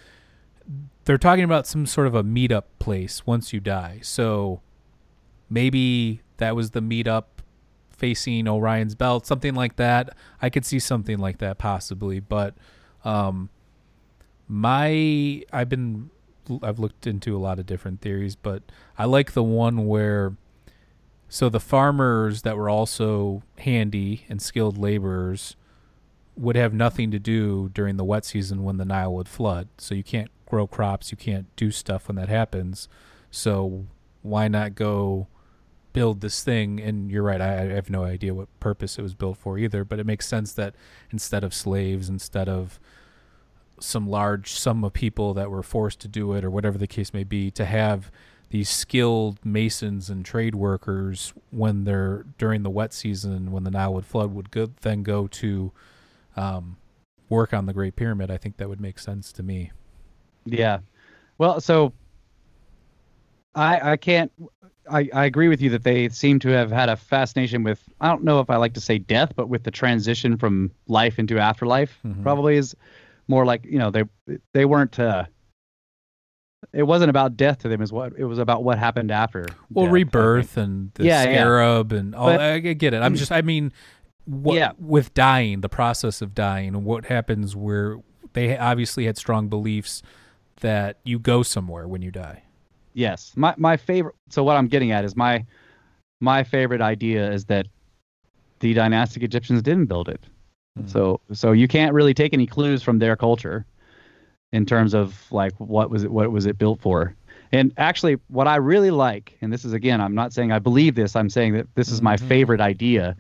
they're 1.04 1.18
talking 1.18 1.44
about 1.44 1.66
some 1.66 1.86
sort 1.86 2.06
of 2.06 2.14
a 2.14 2.22
meetup 2.22 2.64
place 2.78 3.26
once 3.26 3.52
you 3.52 3.60
die. 3.60 3.98
So 4.02 4.60
maybe 5.50 6.20
that 6.38 6.54
was 6.56 6.70
the 6.70 6.80
meetup 6.80 7.24
facing 7.97 8.49
Orion's 8.49 8.94
belt, 8.94 9.26
something 9.26 9.55
like 9.55 9.76
that. 9.76 10.16
I 10.40 10.51
could 10.51 10.64
see 10.64 10.78
something 10.78 11.18
like 11.18 11.38
that 11.38 11.59
possibly, 11.59 12.20
but 12.20 12.55
um 13.05 13.51
my 14.49 15.42
I've 15.53 15.68
been 15.68 16.11
I've 16.62 16.78
looked 16.78 17.07
into 17.07 17.36
a 17.36 17.38
lot 17.38 17.59
of 17.59 17.66
different 17.66 18.01
theories, 18.01 18.36
but 18.36 18.62
I 18.97 19.05
like 19.05 19.32
the 19.32 19.42
one 19.42 19.86
where 19.86 20.36
so 21.28 21.49
the 21.49 21.61
farmers 21.61 22.42
that 22.42 22.57
were 22.57 22.70
also 22.70 23.42
handy 23.59 24.24
and 24.28 24.40
skilled 24.40 24.78
laborers 24.78 25.57
would 26.36 26.57
have 26.57 26.72
nothing 26.72 27.11
to 27.11 27.18
do 27.18 27.70
during 27.72 27.97
the 27.97 28.05
wet 28.05 28.24
season 28.24 28.62
when 28.62 28.76
the 28.76 28.84
Nile 28.84 29.12
would 29.14 29.28
flood. 29.28 29.68
So 29.78 29.94
you 29.94 30.05
can't 30.05 30.30
grow 30.44 30.66
crops, 30.66 31.11
you 31.11 31.16
can't 31.16 31.55
do 31.57 31.70
stuff 31.70 32.09
when 32.09 32.16
that 32.16 32.28
happens. 32.28 32.88
So 33.30 33.86
why 34.22 34.49
not 34.49 34.74
go 34.74 35.26
build 35.97 36.20
this 36.20 36.44
thing 36.44 36.78
and 36.78 37.11
you're 37.11 37.22
right 37.22 37.40
I, 37.40 37.55
I 37.55 37.64
have 37.68 37.88
no 37.88 38.05
idea 38.05 38.34
what 38.34 38.49
purpose 38.61 38.99
it 38.99 39.03
was 39.03 39.14
built 39.14 39.38
for 39.38 39.59
either 39.59 39.82
but 39.82 39.99
it 39.99 40.05
makes 40.05 40.26
sense 40.26 40.53
that 40.53 40.74
instead 41.11 41.42
of 41.42 41.55
slaves 41.55 42.11
instead 42.11 42.51
of 42.51 42.78
some 43.80 44.07
large 44.07 44.53
sum 44.53 44.84
of 44.84 44.92
people 44.92 45.32
that 45.32 45.51
were 45.51 45.62
forced 45.62 45.99
to 46.01 46.09
do 46.09 46.34
it 46.34 46.44
or 46.44 46.51
whatever 46.51 46.76
the 46.76 46.86
case 46.86 47.14
may 47.14 47.24
be 47.24 47.51
to 47.51 47.64
have 47.64 48.12
these 48.51 48.68
skilled 48.68 49.42
masons 49.42 50.11
and 50.11 50.22
trade 50.22 50.55
workers 50.55 51.32
when 51.51 51.84
they're 51.84 52.26
during 52.36 52.62
the 52.62 52.68
wet 52.68 52.92
season 52.92 53.51
when 53.51 53.64
the 53.64 53.70
Nile 53.70 53.94
would 53.94 54.05
flood 54.05 54.34
would 54.34 54.51
go, 54.51 54.68
then 54.82 55.03
go 55.03 55.26
to 55.26 55.72
um, 56.36 56.76
work 57.30 57.55
on 57.55 57.64
the 57.64 57.72
Great 57.72 57.97
Pyramid 57.97 58.30
I 58.30 58.36
think 58.36 58.59
that 58.59 58.68
would 58.68 58.82
make 58.82 58.99
sense 58.99 59.32
to 59.32 59.42
me 59.42 59.72
Yeah. 60.44 60.80
Well, 61.38 61.59
so 61.61 61.94
I 63.55 63.92
I 63.92 63.97
can't 63.97 64.30
I, 64.91 65.09
I 65.12 65.24
agree 65.24 65.49
with 65.49 65.61
you 65.61 65.70
that 65.70 65.82
they 65.84 66.09
seem 66.11 66.39
to 66.41 66.49
have 66.51 66.70
had 66.70 66.89
a 66.89 66.97
fascination 66.97 67.62
with 67.62 67.82
I 68.01 68.09
don't 68.09 68.24
know 68.24 68.41
if 68.41 68.51
I 68.51 68.57
like 68.57 68.74
to 68.74 68.80
say 68.80 68.99
death, 68.99 69.32
but 69.37 69.49
with 69.49 69.64
the 69.64 69.70
transition 69.70 70.37
from 70.37 70.70
life 70.87 71.18
into 71.18 71.39
afterlife 71.39 71.99
Mhm. 72.07 72.22
probably 72.22 72.57
is 72.57 72.74
more 73.28 73.45
like, 73.45 73.64
you 73.64 73.78
know, 73.78 73.91
they 73.91 74.05
they 74.55 74.64
weren't 74.64 74.99
uh 74.99 75.24
it 76.72 76.82
wasn't 76.84 77.11
about 77.11 77.37
death 77.37 77.59
to 77.59 77.68
them 77.68 77.80
is 77.82 77.93
what 77.93 78.12
it 78.18 78.24
was 78.24 78.39
about 78.39 78.64
what 78.64 78.78
happened 78.78 79.11
after. 79.11 79.47
well 79.70 79.87
death, 79.87 79.93
rebirth 79.93 80.57
and 80.57 80.91
the 80.95 81.05
Yeah, 81.05 81.24
yeah. 81.24 81.32
scarab 81.41 81.93
and 81.93 82.14
all 82.14 82.26
But- 82.26 82.41
I, 82.41 82.59
get 82.61 82.93
it 82.95 83.03
i'm 83.03 83.14
just 83.14 83.30
i 83.30 83.43
mean 83.43 83.72
what 84.24 84.57
Yeah. 84.57 84.72
with 84.78 85.14
dying 85.14 85.61
the 85.61 85.68
process 85.68 86.20
of 86.22 86.34
dying 86.34 86.68
and 86.74 86.84
what 86.84 87.05
happens 87.07 87.55
where 87.55 87.99
they 88.32 88.57
obviously 88.59 89.07
had 89.07 89.16
strong 89.16 89.49
beliefs 89.49 90.03
that 90.61 90.99
you 91.05 91.18
go 91.18 91.43
somewhere 91.43 91.87
when 91.87 92.03
you 92.03 92.11
die 92.11 92.43
Yes. 92.97 93.34
My 93.36 93.55
my 93.59 93.76
favorite 93.76 94.14
so 94.30 94.42
what 94.42 94.57
I'm 94.57 94.68
getting 94.68 94.90
at 94.90 95.05
is 95.05 95.14
my 95.14 95.44
my 96.20 96.42
favorite 96.42 96.80
idea 96.80 97.30
is 97.30 97.44
that 97.44 97.66
the 98.61 98.72
dynastic 98.72 99.22
Egyptians 99.22 99.62
didn't 99.62 99.86
build 99.86 100.09
it. 100.09 100.20
Mhm. 100.78 100.88
So 100.88 101.20
so 101.32 101.53
you 101.53 101.68
can't 101.68 101.92
really 101.94 102.14
take 102.14 102.32
any 102.32 102.47
clues 102.47 102.82
from 102.82 102.99
their 102.99 103.14
culture 103.16 103.66
in 104.53 104.64
terms 104.64 104.94
of 104.94 105.30
like 105.30 105.53
what 105.59 105.90
was 105.90 106.05
it 106.05 106.11
what 106.11 106.32
was 106.32 106.47
it 106.47 106.59
built 106.59 106.80
for. 106.80 107.14
And 107.53 107.72
actually 107.76 108.16
what 108.28 108.49
I 108.49 108.57
really 108.57 108.90
like 108.90 109.36
and 109.42 109.53
this 109.53 109.64
is 109.64 109.74
again 109.74 110.01
I'm 110.01 110.14
not 110.14 110.32
saying 110.32 110.53
I 110.53 110.59
believe 110.59 110.94
this 110.94 111.14
I'm 111.14 111.28
saying 111.28 111.53
that 111.55 111.66
this 111.74 111.92
is 111.92 112.01
my 112.01 112.16
Mhm. 112.16 112.28
favorite 112.28 112.61
idea 112.62 113.14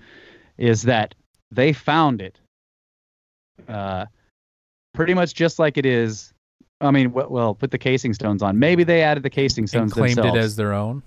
is 0.56 0.82
that 0.82 1.14
they 1.50 1.72
found 1.74 2.22
it 2.22 2.40
uh 3.68 4.06
pretty 4.94 5.12
much 5.14 5.34
just 5.34 5.58
like 5.58 5.76
it 5.76 5.84
is 5.84 6.32
I 6.80 6.90
mean, 6.90 7.12
well, 7.12 7.28
well, 7.30 7.54
put 7.54 7.70
the 7.70 7.78
casing 7.78 8.12
stones 8.12 8.42
on. 8.42 8.58
Maybe 8.58 8.84
they 8.84 9.02
added 9.02 9.22
the 9.22 9.30
casing 9.30 9.62
and 9.62 9.68
stones 9.68 9.92
claimed 9.92 10.16
themselves. 10.18 10.36
it 10.36 10.40
as 10.40 10.56
their 10.56 10.72
own 10.74 11.02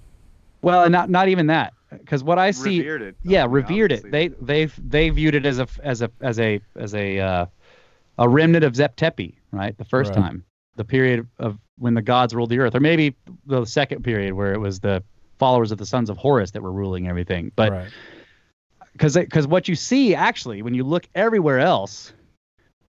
well, 0.61 0.83
and 0.83 0.91
not 0.91 1.09
not 1.09 1.29
even 1.29 1.47
that, 1.47 1.73
because 1.91 2.23
what 2.23 2.37
I 2.39 2.51
see, 2.51 2.79
Revered 2.79 3.01
it. 3.01 3.15
yeah, 3.23 3.43
I 3.43 3.47
mean, 3.47 3.53
revered 3.53 3.91
it. 3.91 4.11
They 4.11 4.27
they 4.29 4.65
they 4.65 5.09
viewed 5.09 5.35
it 5.35 5.45
as 5.45 5.59
a 5.59 5.67
as 5.83 6.01
a 6.01 6.11
as 6.21 6.39
a 6.39 6.59
as 6.75 6.93
a 6.95 7.19
uh, 7.19 7.45
a 8.17 8.29
remnant 8.29 8.65
of 8.65 8.75
Zep 8.75 8.95
Tepi, 8.97 9.35
right? 9.51 9.77
The 9.77 9.85
first 9.85 10.09
Right. 10.09 10.23
time, 10.23 10.43
the 10.75 10.83
period 10.83 11.27
of 11.37 11.57
when 11.77 11.93
the 11.93 12.01
gods 12.01 12.35
ruled 12.35 12.49
the 12.49 12.59
earth, 12.59 12.75
or 12.75 12.79
maybe 12.81 13.15
the 13.45 13.63
second 13.65 14.03
period 14.03 14.33
where 14.33 14.53
it 14.53 14.59
was 14.59 14.79
the 14.79 15.03
followers 15.37 15.71
of 15.71 15.77
the 15.77 15.85
sons 15.85 16.09
of 16.09 16.17
Horus 16.17 16.51
that 16.51 16.61
were 16.61 16.73
ruling 16.73 17.07
everything. 17.07 17.51
But 17.55 17.71
right 17.71 17.91
because 18.93 19.15
because 19.15 19.47
what 19.47 19.67
you 19.67 19.75
see 19.75 20.15
actually 20.15 20.61
when 20.61 20.73
you 20.73 20.83
look 20.83 21.07
everywhere 21.15 21.59
else 21.59 22.11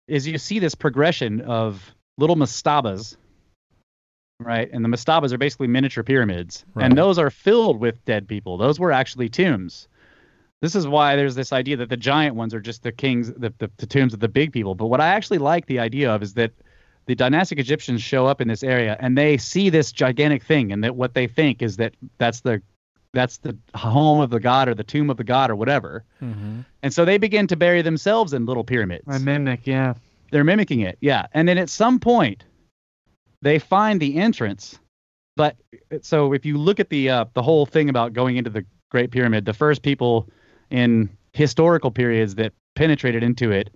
is 0.07 0.27
you 0.27 0.37
see 0.37 0.59
this 0.59 0.75
progression 0.75 1.41
of 1.41 1.94
little 2.17 2.35
mastabas 2.35 3.17
right 4.39 4.69
and 4.73 4.83
the 4.83 4.89
mastabas 4.89 5.31
are 5.31 5.37
basically 5.37 5.67
miniature 5.67 6.03
pyramids 6.03 6.65
Right. 6.73 6.85
and 6.85 6.97
those 6.97 7.17
are 7.17 7.29
filled 7.29 7.79
with 7.79 8.03
dead 8.05 8.27
people 8.27 8.57
those 8.57 8.79
were 8.79 8.91
actually 8.91 9.29
tombs 9.29 9.87
this 10.61 10.75
is 10.75 10.87
why 10.87 11.15
there's 11.15 11.35
this 11.35 11.53
idea 11.53 11.77
that 11.77 11.89
the 11.89 11.97
giant 11.97 12.35
ones 12.35 12.53
are 12.53 12.59
just 12.59 12.83
the 12.83 12.91
kings 12.91 13.31
the, 13.33 13.53
the, 13.59 13.69
the 13.77 13.85
tombs 13.85 14.13
of 14.13 14.19
the 14.19 14.27
big 14.27 14.51
people 14.51 14.75
but 14.75 14.87
what 14.87 14.99
i 15.01 15.07
actually 15.07 15.37
like 15.37 15.65
the 15.67 15.79
idea 15.79 16.13
of 16.13 16.21
is 16.21 16.33
that 16.33 16.51
the 17.05 17.15
dynastic 17.15 17.59
egyptians 17.59 18.01
show 18.01 18.25
up 18.25 18.41
in 18.41 18.47
this 18.47 18.63
area 18.63 18.97
and 18.99 19.17
they 19.17 19.37
see 19.37 19.69
this 19.69 19.91
gigantic 19.91 20.43
thing 20.43 20.71
and 20.71 20.83
that 20.83 20.95
what 20.95 21.13
they 21.13 21.27
think 21.27 21.61
is 21.61 21.77
that 21.77 21.93
that's 22.17 22.41
the 22.41 22.61
that's 23.13 23.37
the 23.37 23.55
home 23.75 24.19
of 24.19 24.29
the 24.29 24.39
god 24.41 24.67
or 24.67 24.73
the 24.75 24.83
tomb 24.83 25.09
of 25.09 25.15
the 25.15 25.23
god 25.23 25.49
or 25.49 25.55
whatever 25.55 26.03
mm-hmm. 26.21 26.59
and 26.83 26.93
so 26.93 27.05
they 27.05 27.17
begin 27.17 27.47
to 27.47 27.55
bury 27.55 27.81
themselves 27.81 28.33
in 28.33 28.45
little 28.45 28.63
pyramids. 28.65 29.05
I 29.07 29.17
mimic, 29.19 29.65
yeah. 29.65 29.93
They're 30.35 30.43
mimicking 30.43 30.81
it, 30.81 30.97
yeah. 30.99 31.27
And 31.33 31.47
then 31.47 31.57
at 31.57 31.69
some 31.69 31.97
point, 31.97 32.43
they 33.41 33.57
find 33.57 34.01
the 34.01 34.17
entrance. 34.17 34.77
But 35.37 35.55
so 36.01 36.33
if 36.33 36.45
you 36.45 36.57
look 36.57 36.81
at 36.81 36.89
the 36.89 37.09
uh, 37.09 37.25
the 37.35 37.41
whole 37.41 37.65
thing 37.65 37.87
about 37.87 38.11
going 38.11 38.35
into 38.35 38.49
the 38.49 38.65
Great 38.91 39.11
Pyramid, 39.11 39.45
the 39.45 39.53
first 39.53 39.81
people 39.81 40.27
in 40.71 41.09
historical 41.31 41.89
periods 41.89 42.35
that 42.35 42.51
penetrated 42.75 43.23
into 43.23 43.51
it, 43.51 43.69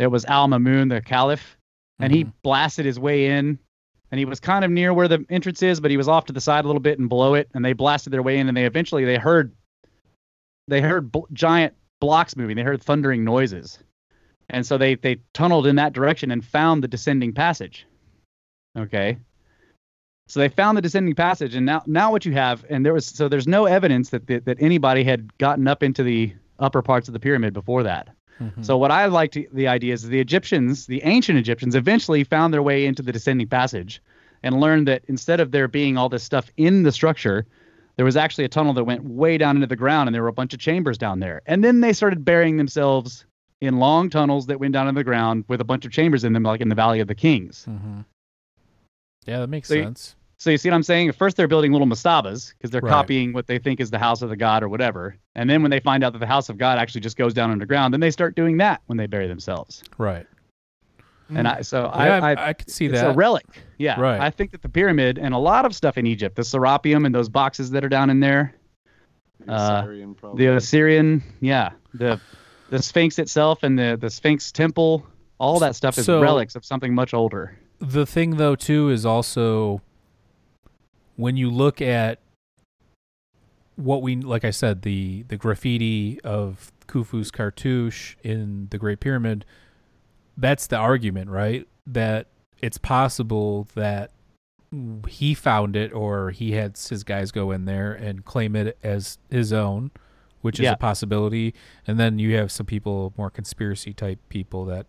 it 0.00 0.08
was 0.08 0.24
Al 0.24 0.48
Mamun, 0.48 0.88
the 0.88 1.00
Caliph, 1.00 1.56
and 2.00 2.12
he 2.12 2.24
Mhm. 2.24 2.32
blasted 2.42 2.86
his 2.86 2.98
way 2.98 3.26
in. 3.26 3.56
And 4.10 4.18
he 4.18 4.24
was 4.24 4.40
kind 4.40 4.64
of 4.64 4.72
near 4.72 4.92
where 4.92 5.06
the 5.06 5.24
entrance 5.30 5.62
is, 5.62 5.80
but 5.80 5.92
he 5.92 5.96
was 5.96 6.08
off 6.08 6.24
to 6.24 6.32
the 6.32 6.40
side 6.40 6.64
a 6.64 6.66
little 6.68 6.80
bit 6.82 6.98
and 6.98 7.08
below 7.08 7.34
it. 7.34 7.48
And 7.54 7.64
they 7.64 7.72
blasted 7.72 8.12
their 8.12 8.22
way 8.22 8.38
in, 8.38 8.48
and 8.48 8.56
they 8.56 8.64
eventually 8.64 9.04
they 9.04 9.16
heard 9.16 9.52
they 10.66 10.80
heard 10.80 11.12
bl- 11.12 11.26
giant 11.32 11.72
blocks 12.00 12.36
moving. 12.36 12.56
They 12.56 12.62
heard 12.64 12.82
thundering 12.82 13.22
noises, 13.22 13.78
and 14.50 14.66
so 14.66 14.78
they 14.78 14.94
they 14.94 15.16
tunneled 15.32 15.66
in 15.66 15.76
that 15.76 15.92
direction 15.92 16.30
and 16.30 16.44
found 16.44 16.82
the 16.82 16.88
descending 16.88 17.32
passage. 17.32 17.86
Okay. 18.76 19.18
So 20.26 20.40
they 20.40 20.48
found 20.48 20.78
the 20.78 20.82
descending 20.82 21.14
passage, 21.14 21.54
and 21.54 21.66
now 21.66 21.82
now 21.86 22.10
what 22.10 22.24
you 22.24 22.32
have, 22.32 22.64
and 22.70 22.84
there 22.84 22.94
was 22.94 23.06
so 23.06 23.28
there's 23.28 23.46
no 23.46 23.66
evidence 23.66 24.10
that 24.10 24.26
that, 24.26 24.46
that 24.46 24.56
anybody 24.60 25.04
had 25.04 25.36
gotten 25.38 25.68
up 25.68 25.82
into 25.82 26.02
the 26.02 26.32
upper 26.58 26.82
parts 26.82 27.08
of 27.08 27.12
the 27.12 27.20
pyramid 27.20 27.52
before 27.52 27.82
that. 27.82 28.08
Mhm. 28.40 28.64
So 28.64 28.76
what 28.76 28.90
I 28.90 29.06
like 29.06 29.32
to, 29.32 29.46
the 29.52 29.68
idea 29.68 29.92
is 29.92 30.08
the 30.08 30.20
Egyptians, 30.20 30.86
the 30.86 31.02
ancient 31.04 31.38
Egyptians, 31.38 31.74
eventually 31.74 32.24
found 32.24 32.54
their 32.54 32.62
way 32.62 32.86
into 32.86 33.02
the 33.02 33.12
descending 33.12 33.48
passage, 33.48 34.00
and 34.42 34.60
learned 34.60 34.88
that 34.88 35.02
instead 35.08 35.40
of 35.40 35.50
there 35.50 35.68
being 35.68 35.96
all 35.96 36.08
this 36.08 36.22
stuff 36.22 36.50
in 36.56 36.84
the 36.84 36.92
structure, 36.92 37.46
there 37.96 38.04
was 38.04 38.16
actually 38.16 38.44
a 38.44 38.48
tunnel 38.48 38.72
that 38.74 38.84
went 38.84 39.04
way 39.04 39.38
down 39.38 39.56
into 39.56 39.66
the 39.66 39.76
ground, 39.76 40.08
and 40.08 40.14
there 40.14 40.22
were 40.22 40.28
a 40.28 40.32
bunch 40.32 40.54
of 40.54 40.58
chambers 40.58 40.98
down 40.98 41.20
there. 41.20 41.42
And 41.46 41.62
then 41.62 41.80
they 41.80 41.92
started 41.92 42.24
burying 42.24 42.56
themselves 42.56 43.24
in 43.64 43.78
long 43.78 44.10
tunnels 44.10 44.46
that 44.46 44.60
went 44.60 44.72
down 44.72 44.88
in 44.88 44.94
the 44.94 45.04
ground 45.04 45.44
with 45.48 45.60
a 45.60 45.64
bunch 45.64 45.84
of 45.84 45.92
chambers 45.92 46.24
in 46.24 46.32
them, 46.32 46.42
like 46.42 46.60
in 46.60 46.68
the 46.68 46.74
Valley 46.74 47.00
of 47.00 47.08
the 47.08 47.14
Kings. 47.14 47.66
Mhm. 47.68 48.04
Yeah, 49.26 49.40
that 49.40 49.48
makes 49.48 49.68
So 49.68 49.74
you- 49.74 49.82
sense. 49.84 50.16
So 50.36 50.50
you 50.50 50.58
see 50.58 50.68
what 50.68 50.74
I'm 50.74 50.82
saying? 50.82 51.08
At 51.08 51.14
first 51.14 51.36
they're 51.36 51.48
building 51.48 51.72
little 51.72 51.86
mastabas 51.86 52.52
because 52.52 52.70
they're 52.70 52.82
Right. 52.82 52.90
copying 52.90 53.32
what 53.32 53.46
they 53.46 53.58
think 53.58 53.80
is 53.80 53.90
the 53.90 53.98
house 53.98 54.20
of 54.20 54.28
the 54.28 54.36
god 54.36 54.62
or 54.62 54.68
whatever. 54.68 55.16
And 55.34 55.48
then 55.48 55.62
when 55.62 55.70
they 55.70 55.80
find 55.80 56.04
out 56.04 56.12
that 56.12 56.18
the 56.18 56.26
house 56.26 56.48
of 56.50 56.58
God 56.58 56.78
actually 56.78 57.00
just 57.00 57.16
goes 57.16 57.32
down 57.32 57.50
underground, 57.50 57.94
then 57.94 58.00
they 58.00 58.10
start 58.10 58.34
doing 58.34 58.58
that 58.58 58.82
when 58.86 58.98
they 58.98 59.06
bury 59.06 59.26
themselves. 59.26 59.82
Right. 59.96 60.26
And 61.30 61.48
I 61.48 61.62
so 61.62 61.84
Yeah, 61.84 61.88
I, 61.88 62.06
I, 62.08 62.32
I, 62.34 62.48
I 62.48 62.52
could 62.52 62.68
see 62.68 62.84
it's 62.86 63.00
that. 63.00 63.10
a 63.10 63.14
relic. 63.14 63.46
Yeah. 63.78 63.98
Right. 63.98 64.20
I 64.20 64.28
think 64.28 64.50
that 64.50 64.60
the 64.60 64.68
pyramid 64.68 65.18
and 65.18 65.32
a 65.32 65.38
lot 65.38 65.64
of 65.64 65.74
stuff 65.74 65.96
in 65.96 66.06
Egypt, 66.06 66.36
the 66.36 66.42
Serapeum 66.42 67.06
and 67.06 67.14
those 67.14 67.30
boxes 67.30 67.70
that 67.70 67.82
are 67.84 67.88
down 67.88 68.10
in 68.10 68.20
there, 68.20 68.54
Uh, 69.48 69.82
Osirion, 69.84 70.14
probably. 70.16 70.44
the 70.44 70.52
Osirion, 70.52 71.22
yeah, 71.40 71.70
the 71.94 72.20
the 72.70 72.82
Sphinx 72.82 73.18
itself 73.18 73.62
and 73.62 73.78
the 73.78 73.96
the 74.00 74.10
Sphinx 74.10 74.50
temple, 74.52 75.06
all 75.38 75.58
that 75.60 75.76
stuff 75.76 75.98
is 75.98 76.06
So- 76.06 76.20
relics 76.22 76.54
of 76.56 76.64
something 76.64 76.94
much 76.94 77.12
older. 77.14 77.56
the 77.80 78.06
thing 78.06 78.36
though 78.36 78.54
too 78.56 78.88
is 78.88 79.04
also 79.04 79.82
when 81.16 81.36
you 81.36 81.50
look 81.50 81.82
at 81.82 82.18
what 83.76 84.02
we 84.02 84.16
like 84.16 84.44
I 84.44 84.50
said 84.50 84.82
the 84.82 85.24
the 85.28 85.36
graffiti 85.36 86.20
of 86.22 86.72
Khufu's 86.86 87.30
cartouche 87.30 88.14
in 88.22 88.68
the 88.70 88.78
Great 88.78 89.00
Pyramid 89.00 89.44
that's 90.36 90.66
the 90.66 90.76
argument 90.76 91.30
right 91.30 91.66
that 91.86 92.28
it's 92.62 92.78
possible 92.78 93.66
that 93.74 94.10
he 95.08 95.34
found 95.34 95.76
it 95.76 95.92
or 95.92 96.30
he 96.30 96.52
had 96.52 96.76
his 96.78 97.04
guys 97.04 97.30
go 97.32 97.50
in 97.50 97.64
there 97.64 97.92
and 97.92 98.24
claim 98.24 98.56
it 98.56 98.78
as 98.82 99.18
his 99.30 99.52
own 99.52 99.90
which 100.44 100.60
is 100.60 100.64
Yeah. 100.64 100.72
a 100.72 100.76
possibility 100.76 101.54
and 101.86 101.98
then 101.98 102.18
you 102.18 102.36
have 102.36 102.52
some 102.52 102.66
people 102.66 103.12
more 103.16 103.30
conspiracy 103.30 103.92
type 103.92 104.18
people 104.28 104.64
that 104.66 104.86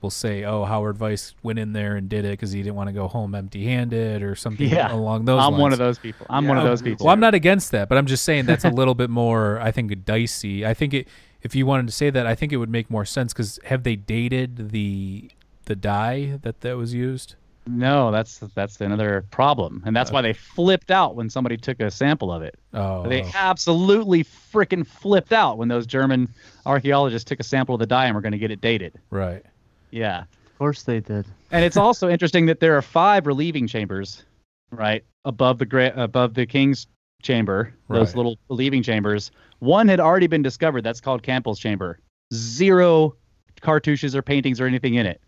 will 0.00 0.10
say, 0.10 0.44
"Oh, 0.44 0.64
Howard 0.64 0.98
Vyse 0.98 1.32
went 1.42 1.58
in 1.58 1.72
there 1.72 1.96
and 1.96 2.08
did 2.10 2.24
it 2.26 2.32
because 2.32 2.52
he 2.52 2.62
didn't 2.62 2.74
want 2.74 2.88
to 2.88 2.92
go 2.92 3.08
home 3.08 3.34
empty-handed 3.34 4.22
or 4.22 4.34
something 4.34 4.68
Yeah. 4.68 4.92
along 4.94 5.24
those 5.24 5.40
I'm 5.42 5.52
lines." 5.52 5.62
one 5.62 5.72
of 5.72 5.78
those 5.78 5.98
people. 5.98 6.26
I'm 6.28 6.46
one 6.46 6.58
of 6.58 6.64
those 6.64 6.82
people. 6.82 7.06
Well, 7.06 7.12
I'm 7.14 7.20
not 7.20 7.32
against 7.34 7.70
that, 7.72 7.88
but 7.88 7.96
I'm 7.96 8.06
just 8.06 8.22
saying 8.24 8.44
that's 8.46 8.64
a 8.66 8.70
little 8.70 8.94
bit 8.94 9.08
more, 9.10 9.58
I 9.60 9.70
think, 9.70 10.04
dicey. 10.04 10.64
I 10.66 10.74
think 10.74 10.92
it, 10.94 11.08
if 11.42 11.54
you 11.54 11.64
wanted 11.64 11.86
to 11.86 11.92
say 11.92 12.10
that, 12.10 12.26
I 12.26 12.34
think 12.34 12.52
it 12.52 12.58
would 12.58 12.68
make 12.70 12.90
more 12.90 13.04
sense 13.06 13.32
because 13.32 13.58
have 13.64 13.82
they 13.82 13.96
dated 13.96 14.70
the 14.70 15.30
the 15.66 15.74
dye 15.74 16.38
that 16.42 16.60
that 16.60 16.76
was 16.76 16.92
used? 16.92 17.36
No, 17.66 18.10
that's 18.10 18.38
that's 18.54 18.80
another 18.80 19.24
problem, 19.30 19.82
and 19.86 19.96
that's 19.96 20.10
why 20.12 20.20
they 20.20 20.34
flipped 20.34 20.90
out 20.90 21.16
when 21.16 21.30
somebody 21.30 21.56
took 21.56 21.80
a 21.80 21.90
sample 21.90 22.30
of 22.30 22.42
it. 22.42 22.58
Oh, 22.74 23.04
oh. 23.04 23.08
They 23.08 23.22
absolutely 23.34 24.22
freaking 24.24 24.86
flipped 24.86 25.32
out 25.32 25.56
when 25.56 25.68
those 25.68 25.86
German 25.86 26.28
archaeologists 26.66 27.26
took 27.26 27.40
a 27.40 27.44
sample 27.44 27.74
of 27.74 27.78
the 27.78 27.86
dye 27.86 28.04
and 28.06 28.14
were 28.14 28.20
going 28.20 28.32
to 28.32 28.38
get 28.38 28.50
it 28.50 28.60
dated. 28.60 28.98
right. 29.10 29.42
Yeah, 29.90 30.22
Of 30.22 30.58
course 30.58 30.82
they 30.82 31.00
did. 31.00 31.24
and 31.52 31.64
it's 31.64 31.76
also 31.86 32.08
interesting 32.08 32.46
that 32.46 32.60
there 32.60 32.76
are 32.76 32.82
five 32.82 33.26
relieving 33.26 33.66
chambers, 33.66 34.24
right 34.70 35.04
above 35.24 35.58
the 35.58 35.66
gra- 35.66 35.92
above 35.96 36.34
the 36.34 36.44
king's 36.46 36.86
chamber. 37.22 37.72
Those 37.88 38.08
Right. 38.08 38.16
little 38.16 38.38
relieving 38.50 38.82
chambers. 38.82 39.30
One 39.60 39.88
had 39.88 40.00
already 40.00 40.26
been 40.26 40.42
discovered. 40.42 40.82
That's 40.82 41.00
called 41.00 41.22
Campbell's 41.22 41.58
chamber. 41.60 41.98
Zero 42.34 43.14
cartouches 43.62 44.14
or 44.14 44.20
paintings 44.20 44.60
or 44.60 44.66
anything 44.66 44.94
in 44.94 45.06
it. 45.06 45.20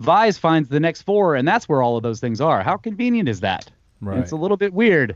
Vyse 0.00 0.38
finds 0.38 0.68
the 0.68 0.80
next 0.80 1.02
four, 1.02 1.34
and 1.36 1.46
that's 1.46 1.68
where 1.68 1.82
all 1.82 1.96
of 1.96 2.02
those 2.02 2.20
things 2.20 2.40
are. 2.40 2.62
How 2.62 2.76
convenient 2.76 3.28
is 3.28 3.40
that? 3.40 3.70
Right. 4.00 4.18
It's 4.18 4.32
a 4.32 4.36
little 4.36 4.56
bit 4.56 4.72
weird. 4.72 5.14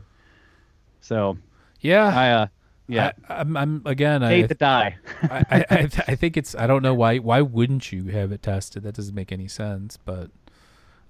So 1.01 1.37
yeah. 1.81 2.05
I 2.07 2.31
uh 2.31 2.47
yeah 2.87 3.11
I, 3.27 3.35
I'm, 3.39 3.57
I'm 3.57 3.81
again. 3.85 4.21
hate 4.21 4.43
I, 4.43 4.47
the 4.47 4.55
die. 4.55 4.95
I, 5.23 5.45
I, 5.49 5.65
I, 5.71 5.89
I 6.09 6.15
think 6.15 6.37
it's. 6.37 6.53
I 6.55 6.67
don't 6.67 6.83
know 6.83 6.93
why. 6.93 7.17
Why 7.17 7.41
wouldn't 7.41 7.91
you 7.91 8.05
have 8.07 8.31
it 8.31 8.43
tested? 8.43 8.83
That 8.83 8.95
doesn't 8.95 9.15
make 9.15 9.31
any 9.31 9.47
sense. 9.47 9.97
But 9.97 10.29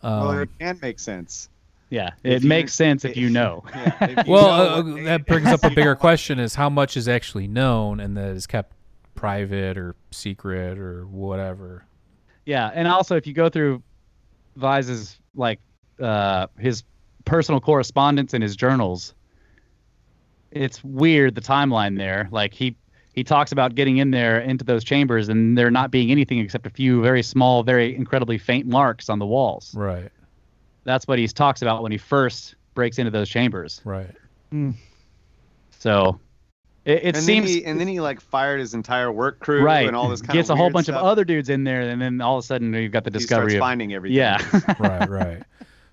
um, 0.04 0.20
well, 0.28 0.40
it 0.40 0.50
can 0.60 0.80
make 0.82 1.00
sense. 1.00 1.50
Yeah, 1.90 2.12
If 2.24 2.38
it 2.38 2.44
you- 2.44 2.50
makes 2.50 2.74
sense 2.74 3.06
if 3.06 3.16
you 3.16 3.30
know. 3.30 3.64
Yeah, 3.76 3.96
if 4.02 4.26
you 4.28 4.32
well, 4.34 4.82
know 4.84 4.98
uh, 5.00 5.04
that 5.04 5.26
brings 5.28 5.48
up 5.48 5.64
a 5.64 5.70
bigger 5.76 5.96
question: 5.96 6.40
is 6.40 6.56
how 6.56 6.70
much 6.70 6.98
is 6.98 7.08
actually 7.08 7.48
known 7.48 8.00
and 8.00 8.16
that 8.18 8.30
is 8.30 8.48
kept 8.48 8.74
private 9.14 9.78
or 9.78 9.96
secret 10.12 10.78
or 10.80 11.06
whatever. 11.08 11.86
Yeah, 12.46 12.72
and 12.74 12.88
also 12.88 13.16
if 13.16 13.26
you 13.28 13.34
go 13.34 13.50
through 13.50 13.82
Vyse's 14.56 15.20
like 15.36 15.60
uh 16.00 16.48
his 16.58 16.84
personal 17.26 17.60
correspondence 17.60 18.34
and 18.34 18.44
his 18.44 18.56
journals, 18.56 19.14
it's 20.52 20.84
weird 20.84 21.36
the 21.36 21.42
timeline 21.42 21.98
there. 21.98 22.28
Like 22.32 22.54
he 22.54 22.76
he 23.14 23.24
talks 23.24 23.52
about 23.52 23.76
getting 23.76 23.98
in 23.98 24.12
there 24.12 24.40
into 24.40 24.66
those 24.66 24.84
chambers 24.84 25.30
and 25.30 25.58
there 25.58 25.72
not 25.72 25.90
being 25.90 26.12
anything 26.12 26.40
except 26.40 26.66
a 26.66 26.70
few 26.70 27.02
very 27.02 27.24
small, 27.24 27.64
very 27.64 27.96
incredibly 27.96 28.38
faint 28.38 28.68
marks 28.68 29.10
on 29.10 29.20
the 29.20 29.26
walls. 29.26 29.74
Right. 29.74 30.12
That's 30.84 31.08
what 31.08 31.18
he 31.18 31.28
talks 31.28 31.62
about 31.62 31.82
when 31.82 31.92
he 31.92 31.98
first 31.98 32.56
breaks 32.74 33.00
into 33.00 33.12
those 33.12 33.30
chambers. 33.30 33.82
Right. 33.86 34.12
So 35.80 36.20
it, 36.86 37.04
it 37.04 37.16
and 37.16 37.18
seems 37.18 37.48
then 37.48 37.56
he, 37.56 37.66
and 37.66 37.80
then 37.80 37.88
he 37.88 38.00
like 38.00 38.22
fired 38.22 38.60
his 38.60 38.76
entire 38.76 39.12
work 39.12 39.40
crew 39.40 39.64
right. 39.64 39.88
and 39.88 39.96
all 39.96 40.08
this 40.08 40.22
kind 40.22 40.30
of 40.30 40.34
stuff. 40.34 40.36
Gets 40.36 40.50
of 40.52 40.54
a 40.54 40.58
whole 40.58 40.70
bunch 40.70 40.86
stuff. 40.86 40.98
of 40.98 41.04
other 41.04 41.26
dudes 41.26 41.50
in 41.50 41.64
there, 41.64 41.82
and 41.82 42.00
then 42.00 42.22
all 42.22 42.38
of 42.38 42.44
a 42.44 42.48
sudden 42.48 42.72
you've 42.74 42.92
got 42.92 43.04
the 43.04 43.10
discovery 43.10 43.52
starts 43.52 43.54
of 43.56 43.60
finding 43.60 43.94
everything. 43.94 44.18
yeah. 44.18 44.38
right. 44.80 45.10
Right. 45.10 45.44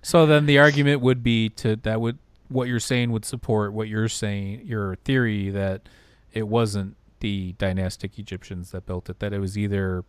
So 0.03 0.27
then 0.27 0.45
the 0.45 0.59
argument 0.59 1.01
would 1.01 1.23
be 1.23 1.49
to 1.49 1.77
that 1.77 1.99
would 1.99 2.19
what 2.49 2.67
you're 2.67 2.79
saying 2.79 3.11
would 3.11 3.25
support 3.25 3.73
what 3.73 3.87
you're 3.87 4.07
saying 4.07 4.61
your 4.65 4.95
theory 4.97 5.49
that 5.49 5.89
it 6.31 6.47
wasn't 6.47 6.95
the 7.21 7.53
dynastic 7.53 8.19
Egyptians 8.19 8.71
that 8.71 8.85
built 8.85 9.09
it 9.09 9.19
that 9.19 9.33
it 9.33 9.39
was 9.39 9.57
either 9.57 10.03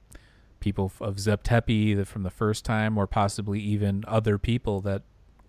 people 0.60 0.92
of 1.00 1.18
Zep 1.18 1.44
Tepi 1.44 1.96
that 1.96 2.06
from 2.06 2.24
the 2.24 2.30
first 2.30 2.64
time 2.64 2.98
or 2.98 3.06
possibly 3.06 3.60
even 3.60 4.04
other 4.06 4.36
people 4.36 4.80
that 4.82 5.02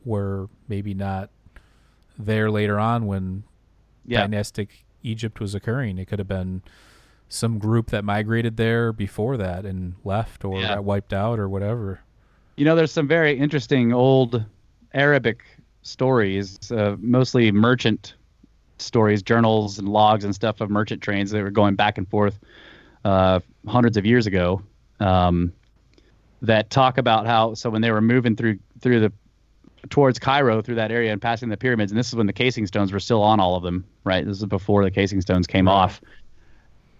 were 0.05 0.47
maybe 0.69 0.93
not 0.93 1.29
there 2.17 2.49
later 2.49 2.79
on 2.79 3.05
when 3.05 3.43
yeah. 4.05 4.21
dynastic 4.21 4.84
Egypt 5.05 5.39
was 5.39 5.53
occurring. 5.55 5.97
It 5.97 6.05
could 6.07 6.19
have 6.19 6.27
been 6.27 6.61
some 7.29 7.57
group 7.59 7.89
that 7.91 8.03
migrated 8.03 8.57
there 8.57 8.91
before 8.91 9.37
that 9.37 9.65
and 9.65 9.93
left 10.03 10.43
or 10.43 10.59
Yeah. 10.61 10.75
got 10.75 10.83
wiped 10.83 11.13
out 11.13 11.39
or 11.39 11.47
whatever. 11.47 11.99
You 12.57 12.65
know, 12.65 12.75
there's 12.75 12.91
some 12.91 13.07
very 13.07 13.37
interesting 13.37 13.93
old 13.93 14.43
Arabic 14.93 15.43
stories, 15.81 16.71
uh, 16.71 16.95
mostly 16.99 17.51
merchant 17.51 18.13
stories, 18.77 19.21
journals 19.23 19.79
and 19.79 19.87
logs 19.89 20.23
and 20.25 20.33
stuff 20.33 20.61
of 20.61 20.69
merchant 20.69 21.01
trains 21.01 21.31
that 21.31 21.41
were 21.43 21.51
going 21.51 21.75
back 21.75 21.97
and 21.97 22.07
forth 22.07 22.39
uh, 23.03 23.39
hundreds 23.67 23.97
of 23.97 24.05
years 24.05 24.25
ago. 24.27 24.61
Um, 24.99 25.51
that 26.41 26.69
talk 26.69 26.97
about 26.97 27.25
how 27.25 27.53
so 27.53 27.69
when 27.69 27.81
they 27.81 27.91
were 27.91 28.01
moving 28.01 28.35
through 28.35 28.59
through 28.79 28.99
the 28.99 29.11
towards 29.89 30.19
Cairo 30.19 30.61
through 30.61 30.75
that 30.75 30.91
area 30.91 31.11
and 31.11 31.21
passing 31.21 31.49
the 31.49 31.57
pyramids, 31.57 31.91
and 31.91 31.97
this 31.99 32.07
is 32.09 32.15
when 32.15 32.27
the 32.27 32.33
casing 32.33 32.65
stones 32.67 32.91
were 32.91 32.99
still 32.99 33.21
on 33.21 33.39
all 33.39 33.55
of 33.55 33.63
them, 33.63 33.85
right? 34.03 34.25
This 34.25 34.37
is 34.37 34.45
before 34.45 34.83
the 34.83 34.91
casing 34.91 35.21
stones 35.21 35.47
came 35.47 35.67
Right. 35.67 35.73
off. 35.73 36.01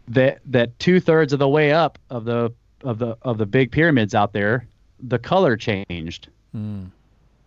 That 0.08 0.40
that 0.46 0.78
two 0.80 1.00
thirds 1.00 1.34
of 1.34 1.40
the 1.40 1.50
way 1.50 1.72
up 1.72 1.98
of 2.10 2.26
the 2.26 2.52
of 2.84 3.00
the 3.00 3.18
of 3.24 3.38
the 3.40 3.46
big 3.46 3.72
pyramids 3.72 4.14
out 4.14 4.34
there, 4.34 4.68
the 5.00 5.18
color 5.20 5.58
changed 5.58 6.30
Mm. 6.56 6.90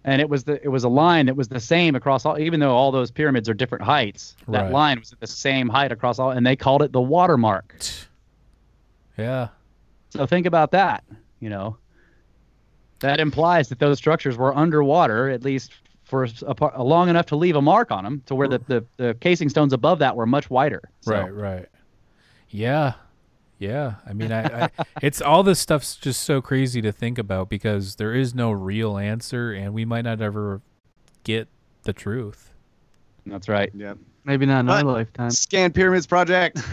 and 0.04 0.20
it 0.20 0.28
was 0.28 0.44
the 0.44 0.62
it 0.62 0.68
was 0.68 0.84
a 0.84 0.88
line 0.88 1.26
that 1.26 1.36
was 1.36 1.48
the 1.48 1.60
same 1.60 1.94
across 1.94 2.26
all 2.26 2.38
even 2.38 2.60
though 2.60 2.74
all 2.76 2.90
those 2.92 3.10
pyramids 3.10 3.48
are 3.48 3.54
different 3.54 3.84
heights 3.84 4.36
that 4.48 4.64
Right. 4.64 4.72
line 4.72 4.98
was 4.98 5.12
at 5.12 5.20
the 5.20 5.26
same 5.26 5.68
height 5.68 5.92
across 5.92 6.18
all 6.18 6.30
and 6.32 6.44
they 6.46 6.56
called 6.56 6.82
it 6.82 6.92
the 6.92 7.00
watermark 7.00 7.74
Yeah. 9.16 9.48
so 10.10 10.26
think 10.26 10.44
about 10.46 10.72
that 10.72 11.04
you 11.40 11.48
know 11.48 11.76
that 13.00 13.20
implies 13.20 13.68
that 13.68 13.78
those 13.78 13.98
structures 13.98 14.36
were 14.36 14.56
underwater 14.56 15.28
at 15.30 15.42
least 15.44 15.72
for 16.04 16.24
a, 16.24 16.30
a 16.74 16.82
long 16.82 17.08
enough 17.08 17.26
to 17.26 17.36
leave 17.36 17.54
a 17.56 17.62
mark 17.62 17.90
on 17.90 18.02
them, 18.02 18.22
to 18.26 18.34
where 18.34 18.48
the, 18.48 18.58
the, 18.66 18.84
the 18.96 19.14
casing 19.20 19.48
stones 19.50 19.72
above 19.74 19.98
that 19.98 20.16
were 20.16 20.24
much 20.26 20.48
wider. 20.48 20.82
So, 21.02 21.12
Right, 21.12 21.34
right. 21.34 21.66
Yeah. 22.48 22.94
Yeah. 23.58 23.94
I 24.06 24.12
mean, 24.14 24.32
I, 24.32 24.64
I 24.64 24.70
it's 25.02 25.20
all 25.20 25.42
this 25.42 25.60
stuff's 25.60 25.96
just 25.96 26.22
so 26.22 26.40
crazy 26.40 26.80
to 26.80 26.92
think 26.92 27.18
about 27.18 27.50
because 27.50 27.96
there 27.96 28.14
is 28.14 28.34
no 28.34 28.50
real 28.52 28.96
answer 28.96 29.52
and 29.52 29.74
we 29.74 29.84
might 29.84 30.02
not 30.04 30.22
ever 30.22 30.62
get 31.24 31.48
the 31.82 31.92
truth. 31.92 32.54
That's 33.26 33.48
right. 33.48 33.70
Yeah. 33.74 33.94
Maybe 34.24 34.46
not 34.46 34.60
in 34.60 34.70
our 34.70 34.84
But- 34.84 34.92
lifetime. 34.92 35.30
Scan 35.30 35.72
Pyramids 35.72 36.06
Project. 36.06 36.58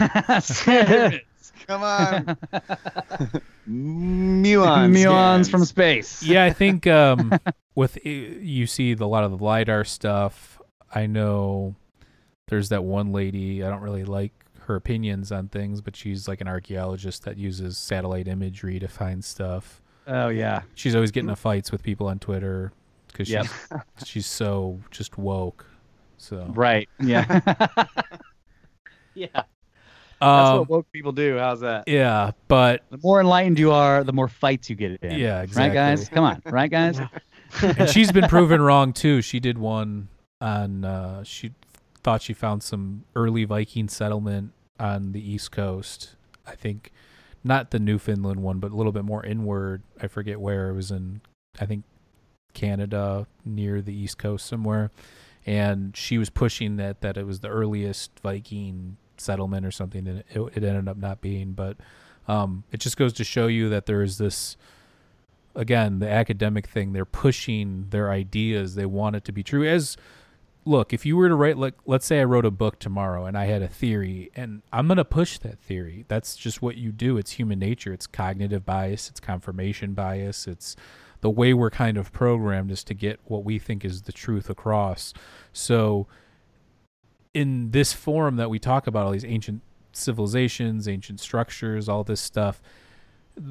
Come 1.66 1.82
on. 1.82 2.24
Muons. 3.68 4.90
Muons 4.92 5.00
scans. 5.00 5.48
from 5.48 5.64
space. 5.64 6.22
Yeah, 6.22 6.44
I 6.44 6.52
think 6.52 6.86
um, 6.86 7.32
with 7.74 8.04
you 8.04 8.66
see 8.66 8.94
the, 8.94 9.04
a 9.04 9.06
lot 9.06 9.24
of 9.24 9.30
the 9.36 9.42
lidar 9.44 9.84
stuff. 9.84 10.60
I 10.94 11.06
know 11.06 11.74
there's 12.48 12.68
that 12.68 12.84
one 12.84 13.12
lady. 13.12 13.62
I 13.64 13.68
don't 13.70 13.82
really 13.82 14.04
like 14.04 14.32
her 14.60 14.76
opinions 14.76 15.32
on 15.32 15.48
things, 15.48 15.80
but 15.80 15.96
she's 15.96 16.28
like 16.28 16.40
an 16.40 16.48
archaeologist 16.48 17.24
that 17.24 17.36
uses 17.36 17.76
satellite 17.78 18.28
imagery 18.28 18.78
to 18.78 18.88
find 18.88 19.24
stuff. 19.24 19.82
Oh 20.06 20.28
yeah. 20.28 20.62
She's 20.74 20.94
always 20.94 21.10
getting 21.10 21.28
into 21.28 21.40
fights 21.40 21.72
with 21.72 21.82
people 21.82 22.06
on 22.06 22.18
Twitter 22.18 22.72
because 23.08 23.28
Yep. 23.28 23.46
she's 23.98 24.08
she's 24.08 24.26
so 24.26 24.80
just 24.90 25.18
woke. 25.18 25.66
So 26.18 26.46
Right. 26.54 26.88
Yeah. 27.00 27.40
yeah. 29.14 29.42
That's 30.20 30.50
um, 30.50 30.58
what 30.60 30.68
woke 30.68 30.92
people 30.92 31.12
do. 31.12 31.38
How's 31.38 31.60
that? 31.60 31.84
yeah, 31.86 32.30
but 32.48 32.82
The 32.90 32.98
more 33.02 33.20
enlightened 33.20 33.58
you 33.58 33.72
are, 33.72 34.02
the 34.02 34.12
more 34.12 34.28
fights 34.28 34.70
you 34.70 34.76
get 34.76 35.02
in. 35.02 35.18
Yeah, 35.18 35.44
Right, 35.54 35.72
guys? 35.72 36.08
Come 36.08 36.24
on. 36.24 36.42
Right, 36.46 36.70
guys? 36.70 37.00
and 37.62 37.88
she's 37.90 38.12
been 38.12 38.28
proven 38.28 38.62
wrong 38.62 38.92
too. 38.92 39.22
She 39.22 39.40
did 39.40 39.58
one 39.58 40.08
on 40.40 40.84
uh 40.84 41.24
she 41.24 41.52
thought 42.02 42.22
she 42.22 42.32
found 42.32 42.62
some 42.62 43.04
early 43.14 43.44
Viking 43.44 43.88
settlement 43.88 44.52
on 44.78 45.12
the 45.12 45.30
east 45.32 45.52
coast. 45.52 46.16
I 46.46 46.54
think 46.54 46.92
not 47.42 47.70
the 47.70 47.78
Newfoundland 47.78 48.42
one, 48.42 48.58
but 48.58 48.70
a 48.70 48.74
little 48.74 48.92
bit 48.92 49.04
more 49.04 49.24
inward. 49.24 49.82
I 50.00 50.06
forget 50.06 50.40
where 50.40 50.70
it 50.70 50.74
was 50.74 50.90
in 50.90 51.20
I 51.60 51.66
think 51.66 51.84
Canada 52.54 53.26
near 53.44 53.82
the 53.82 53.94
east 53.94 54.18
coast 54.18 54.46
somewhere. 54.46 54.90
And 55.44 55.96
she 55.96 56.18
was 56.18 56.30
pushing 56.30 56.76
that 56.76 57.02
that 57.02 57.16
it 57.16 57.26
was 57.26 57.40
the 57.40 57.48
earliest 57.48 58.18
Viking 58.20 58.96
settlement 59.20 59.66
or 59.66 59.70
something 59.70 60.06
and 60.06 60.18
it, 60.18 60.40
it 60.54 60.64
ended 60.64 60.88
up 60.88 60.96
not 60.96 61.20
being, 61.20 61.52
but 61.52 61.76
um 62.28 62.64
it 62.72 62.80
just 62.80 62.96
goes 62.96 63.12
to 63.12 63.24
show 63.24 63.46
you 63.46 63.68
that 63.68 63.86
there 63.86 64.02
is 64.02 64.18
this 64.18 64.56
again 65.54 65.98
the 65.98 66.08
academic 66.08 66.66
thing. 66.66 66.92
They're 66.92 67.04
pushing 67.04 67.86
their 67.90 68.10
ideas. 68.10 68.74
They 68.74 68.86
want 68.86 69.16
it 69.16 69.24
to 69.24 69.32
be 69.32 69.42
true. 69.42 69.66
As 69.66 69.96
look 70.64 70.92
if 70.92 71.06
you 71.06 71.16
were 71.16 71.28
to 71.28 71.34
write 71.34 71.56
like 71.56 71.74
let's 71.86 72.04
say 72.04 72.20
i 72.20 72.24
wrote 72.24 72.44
a 72.44 72.50
book 72.50 72.80
tomorrow 72.80 73.24
and 73.24 73.38
i 73.38 73.44
had 73.44 73.62
a 73.62 73.68
theory 73.68 74.32
and 74.34 74.62
i'm 74.72 74.88
to 74.88 75.04
push 75.04 75.38
that 75.38 75.58
theory. 75.60 76.04
That's 76.08 76.36
just 76.36 76.60
what 76.60 76.76
you 76.76 76.92
do. 76.92 77.16
It's 77.16 77.32
human 77.32 77.58
nature. 77.58 77.92
It's 77.92 78.06
cognitive 78.06 78.66
bias. 78.66 79.08
It's 79.08 79.20
confirmation 79.20 79.94
bias. 79.94 80.46
It's 80.46 80.76
the 81.20 81.30
way 81.30 81.54
we're 81.54 81.70
kind 81.70 81.96
of 81.96 82.12
programmed 82.12 82.70
is 82.70 82.84
to 82.84 82.94
get 82.94 83.20
what 83.24 83.44
we 83.44 83.58
think 83.58 83.84
is 83.84 84.02
the 84.02 84.12
truth 84.12 84.50
across. 84.50 85.14
So 85.52 86.06
in 87.40 87.70
this 87.70 87.92
forum 87.92 88.36
that 88.36 88.48
we 88.50 88.58
talk 88.58 88.86
about 88.86 89.04
all 89.06 89.12
these 89.12 89.24
ancient 89.24 89.60
civilizations 89.92 90.86
ancient 90.88 91.18
structures 91.20 91.88
all 91.88 92.04
this 92.04 92.20
stuff 92.20 92.60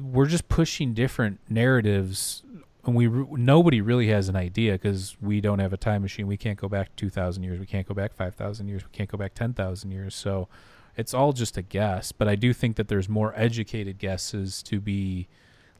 we're 0.02 0.26
just 0.26 0.48
pushing 0.48 0.94
different 0.94 1.38
narratives 1.48 2.42
and 2.84 2.94
we 2.94 3.06
re- 3.06 3.26
nobody 3.32 3.80
really 3.80 4.08
has 4.08 4.28
an 4.28 4.36
idea 4.36 4.72
because 4.72 5.16
we 5.20 5.40
don't 5.40 5.58
have 5.58 5.72
a 5.72 5.76
time 5.76 6.02
machine. 6.02 6.28
We 6.28 6.36
can't 6.36 6.56
go 6.58 6.68
back 6.68 6.94
2000 6.94 7.42
years. 7.42 7.58
We 7.58 7.66
can't 7.66 7.84
go 7.86 7.94
back 7.94 8.12
5000 8.14 8.68
years. 8.68 8.84
We 8.84 8.90
can't 8.92 9.10
go 9.10 9.18
back 9.18 9.34
10000 9.34 9.90
years. 9.90 10.14
So 10.14 10.48
it's 10.96 11.12
all 11.12 11.32
just 11.32 11.56
a 11.58 11.62
guess 11.62 12.10
but 12.10 12.26
i 12.26 12.34
do 12.34 12.52
think 12.54 12.76
that 12.76 12.88
there's 12.88 13.06
more 13.08 13.34
educated 13.36 13.98
guesses 13.98 14.62
to 14.62 14.80
be 14.80 15.28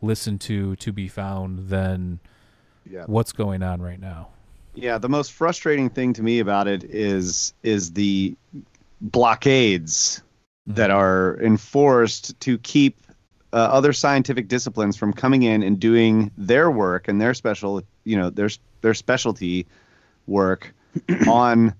listened 0.02 0.40
to 0.42 0.76
to 0.76 0.92
be 0.92 1.08
found 1.08 1.68
than 1.70 2.20
Yeah. 2.84 3.04
what's 3.06 3.32
going 3.32 3.62
on 3.62 3.80
right 3.80 3.98
now 3.98 4.28
Yeah, 4.76 4.98
the 4.98 5.08
most 5.08 5.32
frustrating 5.32 5.88
thing 5.88 6.12
to 6.14 6.22
me 6.22 6.38
about 6.38 6.68
it 6.68 6.84
is 6.84 7.54
is 7.62 7.92
the 7.92 8.36
blockades 9.00 10.22
that 10.66 10.90
are 10.90 11.38
enforced 11.40 12.38
to 12.40 12.58
keep 12.58 12.98
uh, 13.52 13.56
other 13.56 13.92
scientific 13.92 14.48
disciplines 14.48 14.96
from 14.96 15.12
coming 15.12 15.42
in 15.44 15.62
and 15.62 15.80
doing 15.80 16.30
their 16.36 16.70
work 16.70 17.08
and 17.08 17.20
their 17.20 17.32
special, 17.32 17.82
you 18.04 18.16
know, 18.16 18.28
their 18.30 18.50
their 18.82 18.94
specialty 18.94 19.66
work 20.26 20.74
on 21.28 21.74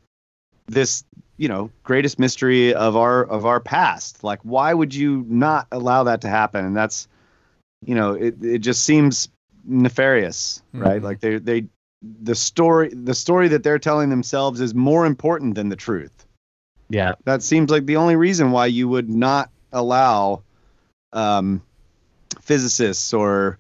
this, 0.67 1.05
you 1.37 1.49
know, 1.49 1.71
greatest 1.85 2.19
mystery 2.19 2.73
of 2.73 2.97
our 2.97 3.25
of 3.25 3.45
our 3.45 3.61
past. 3.61 4.25
Like, 4.25 4.41
why 4.43 4.73
would 4.73 4.95
you 4.95 5.25
not 5.29 5.67
allow 5.71 6.05
that 6.05 6.23
to 6.23 6.29
happen? 6.29 6.65
And 6.65 6.75
that's, 6.75 7.09
you 7.85 7.95
know, 7.95 8.15
it 8.15 8.43
it 8.43 8.59
just 8.61 8.85
seems 8.85 9.29
nefarious, 9.67 10.63
right? 10.73 11.01
Mhm. 11.01 11.05
Like 11.05 11.21
they 11.21 11.39
they 11.39 11.67
the 12.03 12.35
story 12.35 12.91
the 12.91 13.15
story 13.15 13.49
that 13.49 13.63
they're 13.63 13.79
telling 13.79 14.11
themselves 14.11 14.61
is 14.61 14.75
more 14.75 15.07
important 15.07 15.55
than 15.55 15.69
the 15.69 15.77
truth. 15.77 16.27
Yeah. 16.89 17.15
That 17.25 17.43
seems 17.43 17.71
like 17.71 17.87
the 17.87 17.97
only 17.97 18.17
reason 18.17 18.51
why 18.53 18.67
you 18.67 18.89
would 18.89 19.09
not 19.11 19.51
allow 19.73 20.43
um, 21.13 21.63
physicists 22.41 23.13
or 23.13 23.59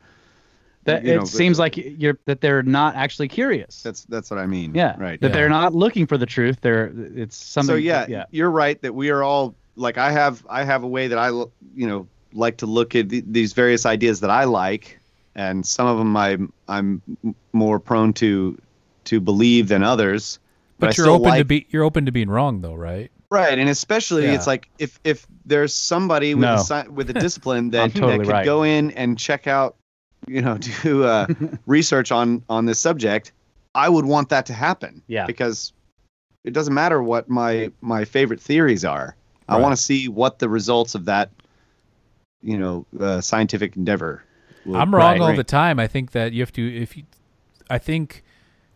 That 0.84 1.04
you 1.04 1.12
it 1.12 1.16
know, 1.16 1.24
seems 1.24 1.58
like 1.58 1.76
you're 1.76 2.18
that 2.26 2.40
they're 2.40 2.62
not 2.62 2.94
actually 2.94 3.28
curious. 3.28 3.82
that's 3.82 4.04
that's 4.04 4.30
what 4.30 4.38
I 4.38 4.46
mean. 4.46 4.74
yeah. 4.74 4.94
right. 4.98 5.20
That 5.20 5.28
Yeah. 5.28 5.34
they're 5.34 5.48
not 5.48 5.74
looking 5.74 6.06
for 6.06 6.18
the 6.18 6.26
truth. 6.26 6.58
They're 6.60 6.92
it's 7.16 7.36
something. 7.36 7.74
so 7.74 7.76
yeah, 7.76 8.06
Yeah. 8.08 8.24
you're 8.30 8.50
right 8.50 8.80
that 8.82 8.94
we 8.94 9.10
are 9.10 9.22
all 9.22 9.54
like 9.76 9.98
I 9.98 10.10
have 10.12 10.44
I 10.48 10.62
have 10.64 10.84
a 10.84 10.88
way 10.88 11.08
that 11.08 11.18
I 11.18 11.28
l- 11.28 11.50
you 11.74 11.86
know 11.86 12.06
like 12.32 12.58
to 12.58 12.66
look 12.66 12.94
at 12.94 13.08
th- 13.08 13.24
these 13.26 13.52
various 13.54 13.86
ideas 13.86 14.20
that 14.20 14.30
I 14.30 14.44
like, 14.44 14.98
and 15.36 15.64
some 15.64 15.86
of 15.86 15.98
them 15.98 16.16
I'm 16.16 16.52
I'm 16.66 17.00
more 17.52 17.78
prone 17.78 18.12
to 18.14 18.60
to 19.04 19.20
believe 19.20 19.68
than 19.68 19.84
others. 19.84 20.40
but, 20.80 20.86
I 20.86 20.88
you're 20.88 21.04
still 21.06 21.14
open 21.14 21.38
to 21.38 21.44
be 21.44 21.66
you're 21.70 21.84
open 21.84 22.06
to 22.06 22.12
being 22.12 22.28
wrong 22.28 22.60
though 22.62 22.74
right 22.74 23.10
Right, 23.30 23.58
and 23.58 23.68
especially 23.68 24.24
Yeah. 24.24 24.34
it's 24.34 24.46
like 24.46 24.68
if 24.78 25.00
if 25.04 25.26
there's 25.44 25.74
somebody 25.74 26.34
with 26.34 26.42
No. 26.42 26.54
a 26.54 26.58
sci- 26.58 26.88
with 26.88 27.10
a 27.10 27.12
discipline 27.26 27.70
that, 27.70 27.92
totally 27.92 28.18
that 28.18 28.24
could 28.24 28.32
right. 28.32 28.44
go 28.44 28.62
in 28.62 28.92
and 28.92 29.18
check 29.18 29.48
out, 29.48 29.74
you 30.28 30.40
know, 30.40 30.58
do 30.82 31.02
uh, 31.04 31.26
research 31.66 32.12
on 32.12 32.42
on 32.48 32.66
this 32.66 32.78
subject, 32.78 33.32
I 33.74 33.88
would 33.88 34.04
want 34.04 34.28
that 34.28 34.46
to 34.46 34.52
happen. 34.52 35.02
Yeah. 35.08 35.26
because 35.26 35.72
it 36.44 36.52
doesn't 36.52 36.72
matter 36.74 37.02
what 37.02 37.28
my 37.28 37.72
my 37.80 38.04
favorite 38.04 38.40
theories 38.40 38.84
are. 38.84 39.16
Right. 39.48 39.56
I 39.56 39.60
want 39.60 39.76
to 39.76 39.82
see 39.82 40.06
what 40.06 40.38
the 40.38 40.48
results 40.48 40.94
of 40.94 41.06
that, 41.06 41.30
you 42.42 42.56
know, 42.58 42.86
uh, 43.00 43.20
scientific 43.20 43.76
endeavor. 43.76 44.22
Will 44.66 44.76
I'm 44.76 44.94
wrong 44.94 45.18
Right, 45.18 45.20
all 45.20 45.36
the 45.36 45.44
time. 45.44 45.78
I 45.78 45.86
think 45.86 46.12
that 46.12 46.32
you 46.32 46.42
have 46.42 46.52
to 46.52 46.76
if 46.82 46.96
you 46.96 47.04
I 47.70 47.78
think 47.78 48.22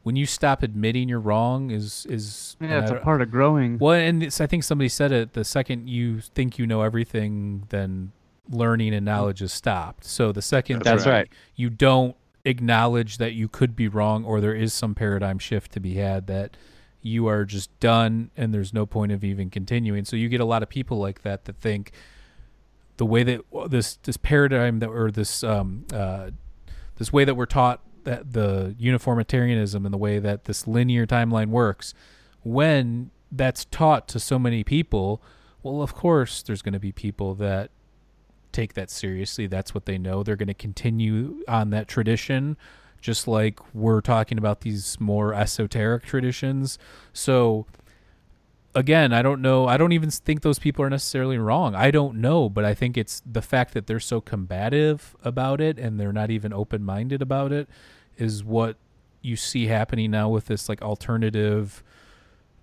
when 0.02 0.16
you 0.16 0.24
stop 0.24 0.62
admitting 0.62 1.08
you're 1.08 1.20
wrong 1.20 1.70
is 1.70 2.06
is 2.08 2.56
Yeah, 2.60 2.80
it's 2.80 2.90
I 2.90 2.94
a 2.94 2.96
don't- 2.96 3.04
part 3.04 3.20
of 3.22 3.30
growing. 3.30 3.78
well, 3.78 3.94
and 3.94 4.22
it's, 4.22 4.40
I 4.40 4.46
think 4.46 4.64
somebody 4.64 4.88
said 4.88 5.12
it. 5.12 5.34
The 5.34 5.44
second 5.44 5.88
you 5.88 6.20
think 6.20 6.58
you 6.58 6.66
know 6.66 6.82
everything, 6.82 7.64
then 7.68 8.12
learning 8.48 8.94
and 8.94 9.04
knowledge 9.04 9.42
is 9.42 9.52
stopped. 9.52 10.04
So 10.04 10.32
the 10.32 10.42
second 10.42 10.82
That's 10.82 11.06
right. 11.06 11.28
you 11.54 11.70
don't 11.70 12.16
acknowledge 12.44 13.18
that 13.18 13.34
you 13.34 13.46
could 13.48 13.76
be 13.76 13.86
wrong 13.86 14.24
or 14.24 14.40
there 14.40 14.54
is 14.54 14.72
some 14.72 14.94
paradigm 14.94 15.38
shift 15.38 15.70
to 15.72 15.80
be 15.80 15.94
had 15.94 16.26
that 16.26 16.56
you 17.02 17.26
are 17.26 17.44
just 17.44 17.70
done 17.80 18.30
and 18.36 18.52
there's 18.52 18.74
no 18.74 18.86
point 18.86 19.12
of 19.12 19.22
even 19.22 19.50
continuing. 19.50 20.04
So 20.04 20.16
you 20.16 20.28
get 20.28 20.40
a 20.40 20.44
lot 20.44 20.62
of 20.62 20.68
people 20.68 20.98
like 20.98 21.22
that 21.22 21.44
that 21.44 21.56
think 21.56 21.92
the 23.00 23.06
way 23.06 23.22
that 23.22 23.40
this 23.68 23.96
this 24.02 24.18
paradigm 24.18 24.78
that 24.78 24.90
or 24.90 25.10
this 25.10 25.42
um 25.42 25.86
uh 25.90 26.30
this 26.98 27.10
way 27.10 27.24
that 27.24 27.34
we're 27.34 27.46
taught 27.46 27.80
that 28.04 28.34
the 28.34 28.74
uniformitarianism 28.78 29.86
and 29.86 29.92
the 29.92 29.98
way 29.98 30.18
that 30.18 30.44
this 30.44 30.66
linear 30.66 31.06
timeline 31.06 31.48
works 31.48 31.94
when 32.42 33.10
that's 33.32 33.64
taught 33.66 34.06
to 34.06 34.20
so 34.20 34.38
many 34.38 34.62
people 34.62 35.22
well 35.62 35.80
of 35.80 35.94
course 35.94 36.42
there's 36.42 36.60
going 36.60 36.74
to 36.74 36.78
be 36.78 36.92
people 36.92 37.34
that 37.34 37.70
take 38.52 38.74
that 38.74 38.90
seriously. 38.90 39.46
That's 39.46 39.74
what 39.74 39.86
they 39.86 39.98
know. 39.98 40.22
They're 40.22 40.36
going 40.36 40.48
to 40.48 40.54
continue 40.54 41.42
on 41.48 41.70
that 41.70 41.88
tradition 41.88 42.56
just 43.00 43.26
like 43.26 43.58
we're 43.74 44.02
talking 44.02 44.36
about 44.36 44.60
these 44.60 45.00
more 45.00 45.32
esoteric 45.32 46.04
traditions. 46.04 46.78
So 47.14 47.64
again, 48.74 49.12
I 49.12 49.22
don't 49.22 49.42
know. 49.42 49.66
I 49.66 49.76
don't 49.76 49.92
even 49.92 50.10
think 50.10 50.42
those 50.42 50.58
people 50.58 50.84
are 50.84 50.90
necessarily 50.90 51.38
wrong. 51.38 51.74
I 51.74 51.90
don't 51.90 52.16
know, 52.16 52.48
but 52.48 52.64
I 52.64 52.74
think 52.74 52.96
it's 52.96 53.22
the 53.30 53.42
fact 53.42 53.74
that 53.74 53.86
they're 53.86 54.00
so 54.00 54.20
combative 54.20 55.16
about 55.24 55.60
it 55.60 55.78
and 55.78 55.98
they're 55.98 56.12
not 56.12 56.30
even 56.30 56.52
open 56.52 56.84
minded 56.84 57.22
about 57.22 57.52
it 57.52 57.68
is 58.16 58.44
what 58.44 58.76
you 59.22 59.36
see 59.36 59.66
happening 59.66 60.10
now 60.10 60.28
with 60.28 60.46
this 60.46 60.68
like 60.68 60.82
alternative 60.82 61.82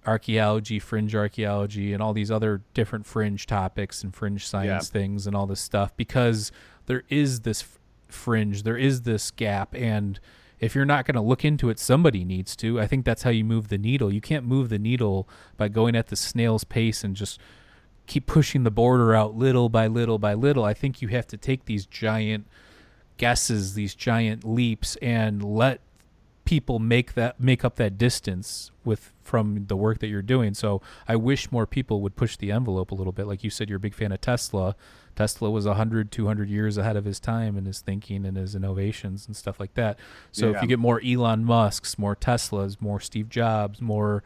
archaeology, 0.06 0.80
fringe 0.80 1.14
archaeology, 1.14 1.94
and 1.94 2.02
all 2.02 2.14
these 2.14 2.32
other 2.32 2.62
different 2.74 3.06
fringe 3.06 3.46
topics 3.46 4.04
and 4.04 4.16
fringe 4.16 4.48
science 4.48 4.90
things 4.90 5.28
and 5.28 5.36
all 5.36 5.46
this 5.46 5.60
stuff 5.60 5.96
because 5.98 6.52
there 6.86 7.04
is 7.10 7.42
this 7.42 7.66
fringe. 8.08 8.64
There 8.64 8.78
is 8.78 9.02
this 9.02 9.32
gap, 9.32 9.76
and 9.76 10.20
if 10.60 10.74
you're 10.74 10.86
not 10.86 11.06
going 11.06 11.16
to 11.16 11.22
look 11.22 11.46
into 11.46 11.70
it, 11.70 11.80
somebody 11.80 12.24
needs 12.24 12.56
to. 12.58 12.80
I 12.80 12.88
think 12.88 13.06
that's 13.06 13.24
how 13.24 13.30
you 13.30 13.44
move 13.44 13.68
the 13.68 13.78
needle. 13.78 14.12
You 14.12 14.22
can't 14.22 14.46
move 14.46 14.70
the 14.70 14.80
needle 14.80 15.28
by 15.56 15.68
going 15.68 15.96
at 15.96 16.08
the 16.08 16.16
snail's 16.16 16.64
pace 16.64 17.04
and 17.04 17.16
just 17.16 17.40
keep 18.08 18.26
pushing 18.26 18.64
the 18.64 18.72
border 18.72 19.14
out 19.14 19.36
little 19.36 19.70
by 19.70 19.88
little 19.88 20.18
by 20.18 20.34
little. 20.34 20.64
I 20.64 20.74
think 20.74 21.02
you 21.02 21.10
have 21.10 21.28
to 21.28 21.38
take 21.38 21.66
these 21.66 21.86
giant 21.86 22.48
guesses, 23.18 23.74
these 23.74 23.94
giant 23.94 24.44
leaps, 24.44 24.96
and 24.98 25.44
let 25.44 25.82
people 26.46 26.80
make 26.80 27.14
that 27.14 27.40
make 27.42 27.66
up 27.66 27.76
that 27.76 27.98
distance 27.98 28.72
with 28.86 29.12
from 29.22 29.66
the 29.68 29.76
work 29.76 30.00
that 30.00 30.08
you're 30.08 30.22
doing. 30.22 30.54
So 30.54 30.82
I 31.08 31.18
wish 31.18 31.52
more 31.52 31.68
people 31.68 32.02
would 32.02 32.16
push 32.16 32.38
the 32.38 32.52
envelope 32.52 32.92
a 32.92 32.96
little 32.96 33.12
bit. 33.12 33.28
Like 33.28 33.44
you 33.44 33.50
said, 33.50 33.70
you're 33.70 33.78
a 33.78 33.82
big 33.82 33.94
fan 33.94 34.14
of 34.14 34.22
Tesla. 34.22 34.76
Tesla 35.18 35.50
was 35.50 35.66
100, 35.66 36.12
200 36.12 36.48
years 36.48 36.78
ahead 36.78 36.96
of 36.96 37.04
his 37.04 37.20
time 37.20 37.58
in 37.58 37.66
his 37.66 37.82
thinking 37.82 38.24
and 38.24 38.38
his 38.38 38.56
innovations 38.56 39.26
and 39.28 39.36
stuff 39.36 39.60
like 39.60 39.74
that. 39.74 39.98
So 40.32 40.52
if 40.52 40.62
you 40.62 40.68
get 40.68 40.80
more 40.80 41.02
Elon 41.04 41.44
Musk's, 41.44 41.98
more 41.98 42.16
Teslas, 42.16 42.80
more 42.80 43.00
Steve 43.00 43.28
Jobs, 43.28 43.82
more 43.82 44.24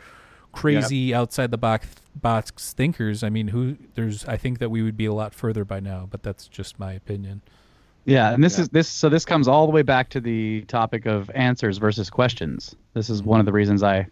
crazy 0.52 1.14
outside 1.14 1.50
the 1.50 1.58
box 1.58 1.88
box 2.16 2.74
thinkers, 2.74 3.24
I 3.24 3.30
mean, 3.30 3.48
who 3.48 3.78
there's 3.96 4.26
I 4.26 4.36
think 4.38 4.60
that 4.60 4.70
we 4.70 4.84
would 4.84 4.98
be 4.98 5.06
a 5.06 5.14
lot 5.14 5.34
further 5.34 5.64
by 5.64 5.80
now, 5.80 6.08
but 6.12 6.24
that's 6.24 6.48
just 6.48 6.78
my 6.78 6.92
opinion. 6.94 7.42
Yeah, 8.04 8.34
and 8.34 8.44
this 8.44 8.58
Yeah. 8.58 8.64
is 8.64 8.70
this 8.70 8.90
so 8.90 9.08
this 9.08 9.24
comes 9.24 9.48
all 9.48 9.66
the 9.66 9.72
way 9.72 9.84
back 9.84 10.10
to 10.10 10.20
the 10.20 10.62
topic 10.68 11.06
of 11.06 11.32
answers 11.34 11.78
versus 11.78 12.10
questions. 12.10 12.76
This 12.94 13.10
is 13.10 13.24
one 13.24 13.40
of 13.40 13.46
the 13.46 13.54
reasons 13.54 13.82
I 13.82 14.08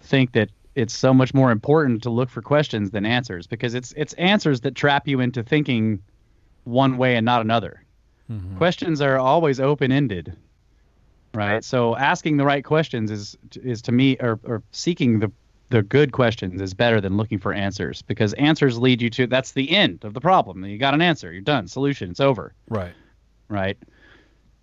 think 0.00 0.32
that 0.32 0.50
it's 0.74 0.94
so 0.94 1.14
much 1.14 1.32
more 1.32 1.52
important 1.52 2.02
to 2.02 2.10
look 2.10 2.28
for 2.30 2.42
questions 2.42 2.90
than 2.90 3.06
answers 3.06 3.46
because 3.46 3.74
it's 3.74 3.92
it's 3.96 4.12
answers 4.14 4.62
that 4.62 4.74
trap 4.74 5.06
you 5.06 5.20
into 5.20 5.42
thinking 5.44 6.00
one 6.66 6.98
way 6.98 7.16
and 7.16 7.24
not 7.24 7.40
another. 7.40 7.82
Questions 8.58 9.00
are 9.00 9.18
always 9.18 9.60
open-ended. 9.60 10.36
Right? 11.32 11.62
So 11.62 11.94
asking 11.96 12.38
the 12.38 12.44
right 12.44 12.64
questions 12.64 13.10
is 13.10 13.36
is 13.62 13.80
to 13.82 13.92
me 13.92 14.16
or 14.20 14.40
or 14.44 14.62
seeking 14.72 15.20
the 15.20 15.30
the 15.68 15.82
good 15.82 16.12
questions 16.12 16.60
is 16.62 16.74
better 16.74 17.00
than 17.00 17.16
looking 17.16 17.38
for 17.38 17.52
answers 17.52 18.00
because 18.02 18.32
answers 18.34 18.78
lead 18.78 19.02
you 19.02 19.10
to 19.10 19.26
that's 19.26 19.52
the 19.52 19.70
end 19.70 20.04
of 20.04 20.14
the 20.14 20.20
problem. 20.20 20.64
You 20.64 20.78
got 20.78 20.94
an 20.94 21.02
answer, 21.02 21.32
you're 21.32 21.40
done, 21.42 21.68
solution, 21.68 22.10
it's 22.10 22.20
over 22.20 22.52
Right. 22.68 22.94
right? 23.48 23.76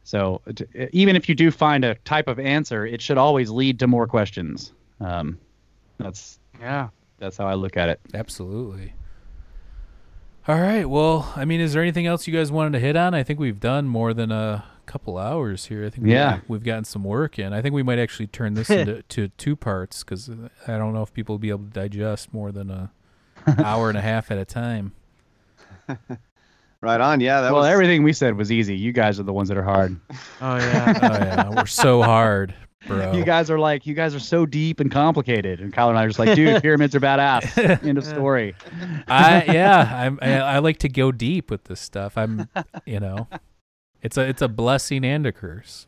So 0.04 0.42
t- 0.56 0.66
even 0.92 1.16
if 1.16 1.30
you 1.30 1.36
do 1.36 1.52
find 1.52 1.86
a 1.86 1.96
type 2.06 2.28
of 2.28 2.40
answer, 2.40 2.86
it 2.86 3.02
should 3.02 3.18
always 3.18 3.50
lead 3.50 3.80
to 3.80 3.88
more 3.88 4.08
questions. 4.08 4.74
Um, 5.00 5.38
that's 6.00 6.40
Yeah. 6.60 6.90
that's 7.20 7.38
how 7.38 7.46
I 7.48 7.54
look 7.54 7.78
at 7.78 7.88
it. 7.90 8.00
Absolutely. 8.14 8.94
All 10.48 10.60
right. 10.60 10.88
Well, 10.90 11.32
I 11.38 11.46
mean, 11.46 11.62
is 11.62 11.74
there 11.74 11.82
anything 11.82 12.06
else 12.06 12.28
you 12.28 12.34
guys 12.34 12.52
wanted 12.52 12.74
to 12.74 12.80
hit 12.80 12.98
on? 12.98 13.14
I 13.14 13.24
think 13.24 13.40
we've 13.40 13.60
done 13.62 13.88
more 13.88 14.14
than 14.14 14.30
a 14.32 14.66
couple 14.86 15.18
hours 15.18 15.68
here. 15.68 15.86
I 15.86 15.90
think 15.90 16.06
Yeah. 16.08 16.36
we've, 16.36 16.50
we've 16.50 16.64
gotten 16.64 16.84
some 16.84 17.06
work 17.06 17.40
in. 17.40 17.54
I 17.54 17.62
think 17.62 17.74
we 17.74 17.84
might 17.84 17.98
actually 18.00 18.28
turn 18.28 18.54
this 18.54 18.70
into 18.70 19.04
to 19.04 19.30
two 19.30 19.56
parts 19.56 20.04
because 20.04 20.30
I 20.68 20.78
don't 20.78 20.94
know 20.94 21.02
if 21.02 21.14
people 21.14 21.34
will 21.34 21.40
be 21.40 21.50
able 21.50 21.64
to 21.66 21.70
digest 21.70 22.34
more 22.34 22.52
than 22.52 22.70
a 22.70 22.92
hour 23.64 23.88
and 23.88 23.98
a 23.98 24.02
half 24.02 24.32
at 24.32 24.38
a 24.38 24.46
time. 24.46 24.94
Right 26.82 27.00
on. 27.00 27.22
Yeah, 27.22 27.40
that 27.40 27.54
well, 27.54 27.62
was 27.62 27.72
everything 27.72 28.04
we 28.04 28.12
said 28.12 28.36
was 28.36 28.52
easy. 28.52 28.76
You 28.76 28.92
guys 28.92 29.18
are 29.18 29.24
the 29.24 29.32
ones 29.32 29.48
that 29.48 29.58
are 29.58 29.64
hard. 29.64 29.98
Oh 30.42 30.58
yeah. 30.58 31.00
Oh 31.02 31.14
yeah, 31.26 31.50
we're 31.56 31.66
so 31.66 32.02
hard, 32.04 32.54
bro. 32.88 33.14
You 33.14 33.24
guys 33.24 33.50
are 33.50 33.60
like, 33.60 33.86
you 33.86 33.94
guys 33.94 34.14
are 34.16 34.20
so 34.20 34.46
deep 34.46 34.80
and 34.80 34.92
complicated. 34.92 35.60
And 35.62 35.72
Kyle 35.74 35.90
and 35.90 35.98
I 35.98 36.04
are 36.04 36.08
just 36.08 36.20
like, 36.20 36.36
dude, 36.36 36.62
pyramids 36.62 36.96
are 36.96 37.00
badass. 37.00 37.84
End 37.86 37.98
of 37.98 38.06
story. 38.16 38.56
I 39.08 39.44
yeah, 39.48 39.90
I'm, 40.06 40.20
I, 40.22 40.34
I 40.40 40.60
like 40.60 40.78
to 40.80 40.90
go 40.90 41.12
deep 41.12 41.50
with 41.52 41.66
this 41.66 41.80
stuff. 41.80 42.18
I'm, 42.18 42.48
you 42.86 43.00
know, 43.00 43.28
it's 44.02 44.18
a 44.18 44.22
it's 44.28 44.42
a 44.42 44.48
blessing 44.48 45.06
and 45.06 45.26
a 45.26 45.32
curse. 45.32 45.88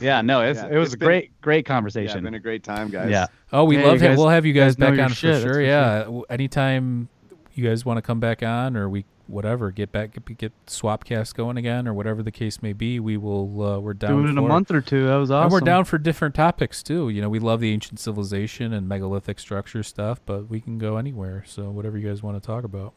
Yeah, 0.00 0.22
no, 0.22 0.40
it's, 0.42 0.58
Yeah, 0.58 0.68
it 0.70 0.76
was 0.76 0.88
it's 0.88 0.94
a 0.94 0.98
been- 0.98 1.06
great, 1.06 1.40
great 1.40 1.64
yeah, 1.66 1.74
conversation. 1.74 2.24
been 2.24 2.34
a 2.34 2.40
great 2.40 2.64
time, 2.64 2.90
guys. 2.90 3.10
Yeah. 3.10 3.26
Oh, 3.52 3.62
we 3.64 3.78
Yeah, 3.78 3.84
love 3.86 4.02
you 4.02 4.08
him. 4.08 4.16
We'll 4.16 4.28
have 4.28 4.44
you 4.44 4.52
guys, 4.52 4.74
guys 4.74 4.96
back 4.96 4.98
on 4.98 5.10
shit, 5.10 5.18
for 5.20 5.26
that's 5.28 5.42
sure. 5.44 5.54
for 5.54 5.60
Yeah, 5.60 5.98
W- 6.04 6.24
anytime 6.28 7.08
you 7.54 7.64
guys 7.68 7.84
want 7.84 7.96
to 7.98 8.02
come 8.02 8.18
back 8.18 8.42
on, 8.42 8.76
or 8.76 8.88
we 8.88 9.04
whatever 9.28 9.70
get 9.70 9.92
back 9.92 10.12
get, 10.12 10.38
get 10.38 10.66
Swapcast 10.66 11.34
going 11.34 11.56
again, 11.56 11.86
or 11.86 11.94
whatever 11.94 12.22
the 12.22 12.32
case 12.32 12.62
may 12.62 12.72
be, 12.72 12.98
we 12.98 13.16
will. 13.16 13.62
Uh, 13.62 13.78
we're 13.78 13.94
down 13.94 14.22
Do 14.22 14.26
it 14.26 14.30
in 14.30 14.38
a 14.38 14.42
for 14.42 14.48
month 14.48 14.70
or 14.70 14.80
two. 14.80 15.06
That 15.06 15.16
was 15.16 15.30
awesome. 15.30 15.44
And 15.44 15.52
we're 15.52 15.60
down 15.60 15.84
for 15.84 15.98
different 15.98 16.34
topics 16.34 16.82
too. 16.82 17.08
You 17.10 17.20
know, 17.20 17.28
we 17.28 17.38
love 17.38 17.60
the 17.60 17.72
ancient 17.72 18.00
civilization 18.00 18.72
and 18.72 18.88
megalithic 18.88 19.38
structure 19.38 19.82
stuff, 19.82 20.20
but 20.26 20.48
we 20.48 20.60
can 20.60 20.78
go 20.78 20.96
anywhere. 20.96 21.44
So 21.46 21.70
whatever 21.70 21.98
you 21.98 22.08
guys 22.08 22.22
want 22.22 22.40
to 22.42 22.46
talk 22.46 22.64
about. 22.64 22.94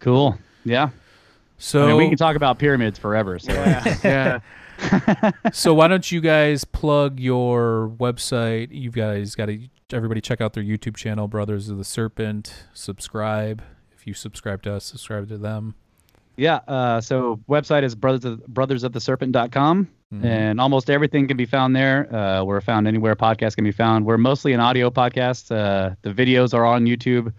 Cool. 0.00 0.38
Yeah. 0.64 0.90
So 1.58 1.84
I 1.84 1.88
mean, 1.88 1.96
we 1.96 2.08
can 2.08 2.18
talk 2.18 2.36
about 2.36 2.58
pyramids 2.58 2.98
forever. 2.98 3.38
So 3.38 3.52
Yeah. 3.52 4.40
so 5.52 5.72
why 5.72 5.86
don't 5.86 6.10
you 6.10 6.20
guys 6.20 6.64
plug 6.64 7.20
your 7.20 7.92
website? 7.96 8.68
You 8.72 8.90
guys 8.90 9.34
got 9.34 9.46
to 9.46 9.68
everybody 9.92 10.20
check 10.20 10.40
out 10.40 10.52
their 10.54 10.64
YouTube 10.64 10.96
channel, 10.96 11.28
Brothers 11.28 11.68
of 11.68 11.78
the 11.78 11.84
Serpent. 11.84 12.66
Subscribe 12.72 13.62
if 14.04 14.08
you 14.08 14.12
subscribe 14.12 14.60
to 14.62 14.74
us. 14.74 14.84
Subscribe 14.84 15.28
to 15.30 15.38
them. 15.38 15.74
Yeah. 16.36 16.56
Uh, 16.68 17.00
so 17.00 17.40
website 17.48 17.84
is 17.84 17.94
brothers 17.94 18.26
of, 18.26 18.40
brothersoftheserpent.com. 18.52 19.88
Mhm. 20.12 20.24
And 20.24 20.60
almost 20.60 20.90
everything 20.90 21.26
can 21.26 21.38
be 21.38 21.46
found 21.46 21.74
there. 21.74 22.14
Uh, 22.14 22.44
we're 22.44 22.60
found 22.60 22.86
anywhere 22.86 23.16
podcasts 23.16 23.54
can 23.54 23.64
be 23.64 23.72
found. 23.72 24.04
We're 24.04 24.18
mostly 24.18 24.52
an 24.52 24.60
audio 24.60 24.90
podcast. 24.90 25.50
Uh, 25.50 25.94
the 26.02 26.10
videos 26.10 26.52
are 26.52 26.66
on 26.66 26.84
YouTube. 26.84 27.32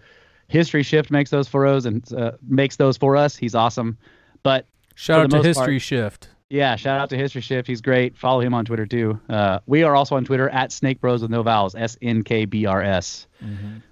History 0.48 0.82
Shift 0.82 1.10
makes 1.12 1.30
those 1.30 1.46
for 1.46 1.66
us 1.66 1.84
and 1.84 2.04
uh, 2.12 2.32
makes 2.48 2.76
those 2.76 2.96
for 2.96 3.16
us. 3.16 3.36
He's 3.36 3.54
awesome. 3.54 3.96
But 4.42 4.66
Shout 4.96 5.20
out 5.20 5.30
to 5.30 5.42
History 5.42 5.74
part- 5.74 5.82
Shift. 5.82 6.28
Yeah, 6.48 6.76
shout 6.76 7.00
out 7.00 7.10
to 7.10 7.16
History 7.16 7.40
Shift. 7.40 7.66
He's 7.66 7.80
great. 7.80 8.16
Follow 8.16 8.40
him 8.40 8.54
on 8.54 8.64
Twitter 8.64 8.86
too. 8.86 9.20
Uh, 9.28 9.58
we 9.66 9.82
are 9.82 9.96
also 9.96 10.16
on 10.16 10.24
Twitter 10.24 10.48
at 10.50 10.70
Snake 10.70 11.00
Bros 11.00 11.22
with 11.22 11.30
no 11.30 11.42
vowels. 11.42 11.74
S 11.74 11.96
N 12.02 12.22
K 12.22 12.44
B 12.44 12.66
R 12.66 12.82
S. 12.82 13.26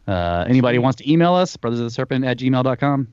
Uh, 0.07 0.45
anybody 0.49 0.79
wants 0.79 0.99
to 1.03 1.11
email 1.11 1.35
us, 1.35 1.57
brothers 1.57 1.81
of 1.81 1.87
the 1.87 1.91
serpent 1.91 2.25
at 2.25 2.39
gmail.com. 2.39 3.09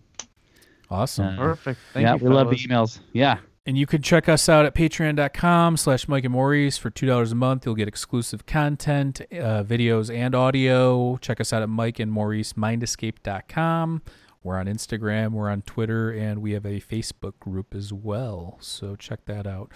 Awesome. 0.89 1.25
Uh, 1.25 1.37
Perfect. 1.37 1.79
Thank 1.93 2.03
yeah, 2.03 2.15
you, 2.15 2.25
we 2.25 2.29
love 2.29 2.49
the 2.49 2.57
emails. 2.57 2.99
Yeah. 3.13 3.37
And 3.65 3.77
you 3.77 3.85
can 3.85 4.01
check 4.01 4.27
us 4.27 4.49
out 4.49 4.65
at 4.65 4.73
patreon.com 4.73 5.77
slash 5.77 6.07
Mike 6.07 6.25
and 6.25 6.33
Maurice 6.33 6.77
for 6.77 6.89
$2 6.89 7.31
a 7.31 7.35
month. 7.35 7.65
You'll 7.65 7.75
get 7.75 7.87
exclusive 7.87 8.47
content, 8.47 9.21
uh, 9.31 9.63
videos, 9.63 10.13
and 10.13 10.33
audio. 10.33 11.17
Check 11.17 11.39
us 11.39 11.53
out 11.53 11.61
at 11.61 11.69
Mike 11.69 11.99
and 11.99 12.11
Maurice 12.11 12.53
mindescape.com. 12.53 14.01
We're 14.43 14.57
on 14.57 14.65
Instagram, 14.65 15.31
we're 15.31 15.49
on 15.49 15.61
Twitter, 15.61 16.11
and 16.11 16.41
we 16.41 16.51
have 16.53 16.65
a 16.65 16.79
Facebook 16.81 17.39
group 17.39 17.75
as 17.75 17.93
well. 17.93 18.57
So 18.59 18.95
check 18.95 19.25
that 19.25 19.45
out. 19.45 19.71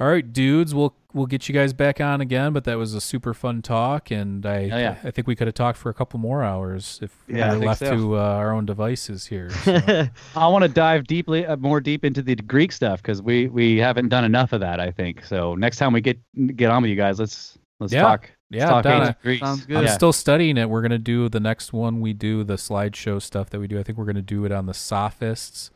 All 0.00 0.08
right, 0.08 0.32
dudes, 0.32 0.74
we'll 0.74 0.92
we'll 1.12 1.26
get 1.26 1.48
you 1.48 1.54
guys 1.54 1.72
back 1.72 2.00
on 2.00 2.20
again, 2.20 2.52
but 2.52 2.64
that 2.64 2.76
was 2.76 2.94
a 2.94 3.00
super 3.00 3.32
fun 3.32 3.62
talk, 3.62 4.10
and 4.10 4.44
I 4.44 4.66
Hell 4.68 4.80
yeah. 4.80 4.96
I 5.04 5.12
think 5.12 5.28
we 5.28 5.36
could 5.36 5.46
have 5.46 5.54
talked 5.54 5.78
for 5.78 5.88
a 5.88 5.94
couple 5.94 6.18
more 6.18 6.42
hours 6.42 6.98
if 7.00 7.16
Yeah, 7.28 7.52
we 7.52 7.60
were 7.60 7.66
left 7.66 7.78
so. 7.78 7.96
to 7.96 8.16
uh, 8.18 8.20
our 8.20 8.52
own 8.52 8.66
devices 8.66 9.24
here. 9.26 9.50
So. 9.50 10.08
I 10.36 10.48
want 10.48 10.62
to 10.64 10.68
dive 10.68 11.06
deeply, 11.06 11.46
uh, 11.46 11.54
more 11.58 11.80
deep 11.80 12.04
into 12.04 12.22
the 12.22 12.34
Greek 12.34 12.72
stuff 12.72 13.00
because 13.02 13.22
we 13.22 13.46
we 13.46 13.76
haven't 13.76 14.08
done 14.08 14.24
enough 14.24 14.52
of 14.52 14.58
that. 14.62 14.80
I 14.80 14.90
think 14.90 15.24
so. 15.24 15.54
Next 15.54 15.76
time 15.76 15.92
we 15.92 16.00
get 16.00 16.18
get 16.56 16.72
on 16.72 16.82
with 16.82 16.90
you 16.90 16.96
guys, 16.96 17.20
let's 17.20 17.56
let's 17.78 17.92
Yeah. 17.92 18.02
talk. 18.02 18.28
Yeah, 18.50 18.72
let's 18.74 18.84
Donna. 18.84 19.16
Sounds 19.38 19.66
good. 19.66 19.76
I'm 19.78 19.84
Yeah. 19.84 19.90
still 19.94 20.12
studying 20.12 20.56
it. 20.58 20.68
We're 20.70 20.82
gonna 20.82 20.98
do 20.98 21.28
the 21.28 21.40
next 21.40 21.72
one. 21.72 22.00
We 22.00 22.12
do 22.12 22.44
the 22.44 22.54
slideshow 22.54 23.20
stuff 23.20 23.50
that 23.50 23.58
we 23.60 23.66
do. 23.66 23.78
I 23.78 23.82
think 23.82 23.98
we're 23.98 24.04
gonna 24.04 24.22
do 24.22 24.44
it 24.44 24.52
on 24.52 24.66
the 24.66 24.74
sophists, 24.74 25.70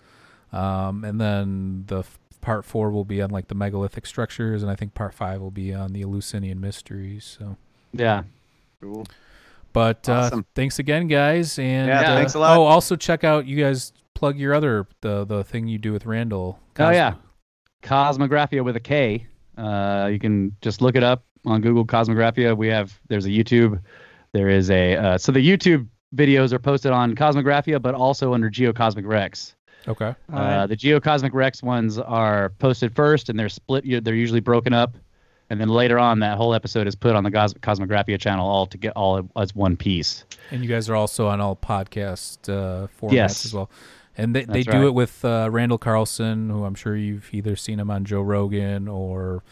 um, 0.53 1.05
and 1.05 1.20
then 1.20 1.85
the 1.86 2.01
f- 2.01 2.19
part 2.40 2.65
four 2.65 2.90
will 2.90 3.05
be 3.05 3.20
on 3.20 3.31
like 3.31 3.49
the 3.49 3.55
megalithic 3.55 4.07
structures, 4.07 4.62
and 4.62 4.70
I 4.70 4.74
think 4.77 4.95
part 4.95 5.12
five 5.15 5.40
will 5.40 5.51
be 5.51 5.74
on 5.74 5.93
the 5.93 6.03
Eleusinian 6.03 6.61
mysteries. 6.61 7.24
So, 7.39 7.57
Yeah. 7.93 8.23
Cool. 8.81 9.07
but 9.73 10.09
uh, 10.09 10.43
thanks 10.55 10.78
again, 10.78 11.09
guys. 11.09 11.59
And 11.59 11.89
Yeah, 11.89 12.01
uh, 12.12 12.16
thanks 12.16 12.35
a 12.35 12.39
lot. 12.39 12.57
Oh, 12.57 12.62
also 12.65 12.95
check 12.97 13.24
out 13.24 13.47
you 13.47 13.57
guys 13.57 13.93
plug 14.15 14.36
your 14.39 14.55
other 14.55 14.86
the 15.01 15.24
the 15.24 15.43
thing 15.43 15.66
you 15.69 15.78
do 15.78 15.93
with 15.93 16.07
Randall. 16.07 16.59
Oh 16.78 16.90
yeah, 16.90 17.15
Kosmographia 17.82 18.65
with 18.65 18.77
a 18.77 18.81
K. 18.81 19.27
Uh, 19.57 20.09
you 20.12 20.19
can 20.20 20.55
just 20.61 20.81
look 20.81 20.95
it 20.95 21.03
up 21.03 21.24
on 21.47 21.60
Google 21.60 21.85
Kosmographia. 21.85 22.56
We 22.56 22.69
have 22.69 22.98
there's 23.09 23.27
a 23.27 23.31
YouTube. 23.31 23.81
There 24.32 24.48
is 24.48 24.70
a 24.70 24.97
uh, 24.97 25.19
so 25.19 25.32
the 25.32 25.47
YouTube 25.47 25.86
videos 26.15 26.52
are 26.52 26.59
posted 26.59 26.93
on 26.93 27.15
Kosmographia, 27.15 27.81
but 27.81 27.94
also 27.94 28.35
under 28.35 28.51
Geocosmic 28.51 29.06
Rex. 29.06 29.55
Okay. 29.86 30.15
Uh, 30.32 30.66
the 30.66 30.77
Geocosmic 30.77 31.32
Rex 31.32 31.62
ones 31.62 31.98
are 31.98 32.51
posted 32.59 32.94
first, 32.94 33.28
and 33.28 33.39
they're 33.39 33.48
split. 33.48 34.05
They're 34.05 34.15
usually 34.15 34.40
broken 34.40 34.73
up, 34.73 34.97
and 35.51 35.60
then 35.60 35.69
later 35.69 35.98
on, 35.98 36.19
that 36.20 36.36
whole 36.36 36.52
episode 36.52 36.86
is 36.86 36.94
put 36.94 37.15
on 37.15 37.24
the 37.24 37.31
Cos- 37.31 37.55
Kosmographia 37.55 38.19
channel 38.20 38.47
all 38.47 38.66
to 38.66 38.77
get 38.77 38.93
all 38.97 39.28
as 39.36 39.55
one 39.55 39.77
piece. 39.77 40.24
And 40.51 40.62
you 40.62 40.69
guys 40.69 40.90
are 40.90 40.94
also 40.97 41.28
on 41.28 41.40
all 41.40 41.56
podcast 41.56 42.48
uh, 42.48 42.89
formats 43.01 43.12
Yes. 43.12 43.44
as 43.47 43.55
well. 43.55 43.70
And 44.19 44.35
they, 44.35 44.44
they 44.44 44.65
do 44.65 44.73
right. 44.73 44.85
it 44.86 44.94
with 44.94 45.24
uh, 45.24 45.48
Randall 45.51 45.78
Carlson, 45.78 46.51
who 46.51 46.65
I'm 46.65 46.74
sure 46.74 46.97
you've 46.97 47.32
either 47.32 47.55
seen 47.55 47.78
him 47.78 47.89
on 47.89 48.05
Joe 48.05 48.20
Rogan 48.20 48.89
or 48.89 49.44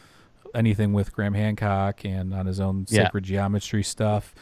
anything 0.57 0.93
with 0.93 1.12
Graham 1.12 1.35
Hancock 1.35 2.05
and 2.05 2.35
on 2.35 2.47
his 2.47 2.59
own 2.61 2.87
Yeah. 2.89 3.05
sacred 3.05 3.24
geometry 3.24 3.83
stuff. 3.83 4.35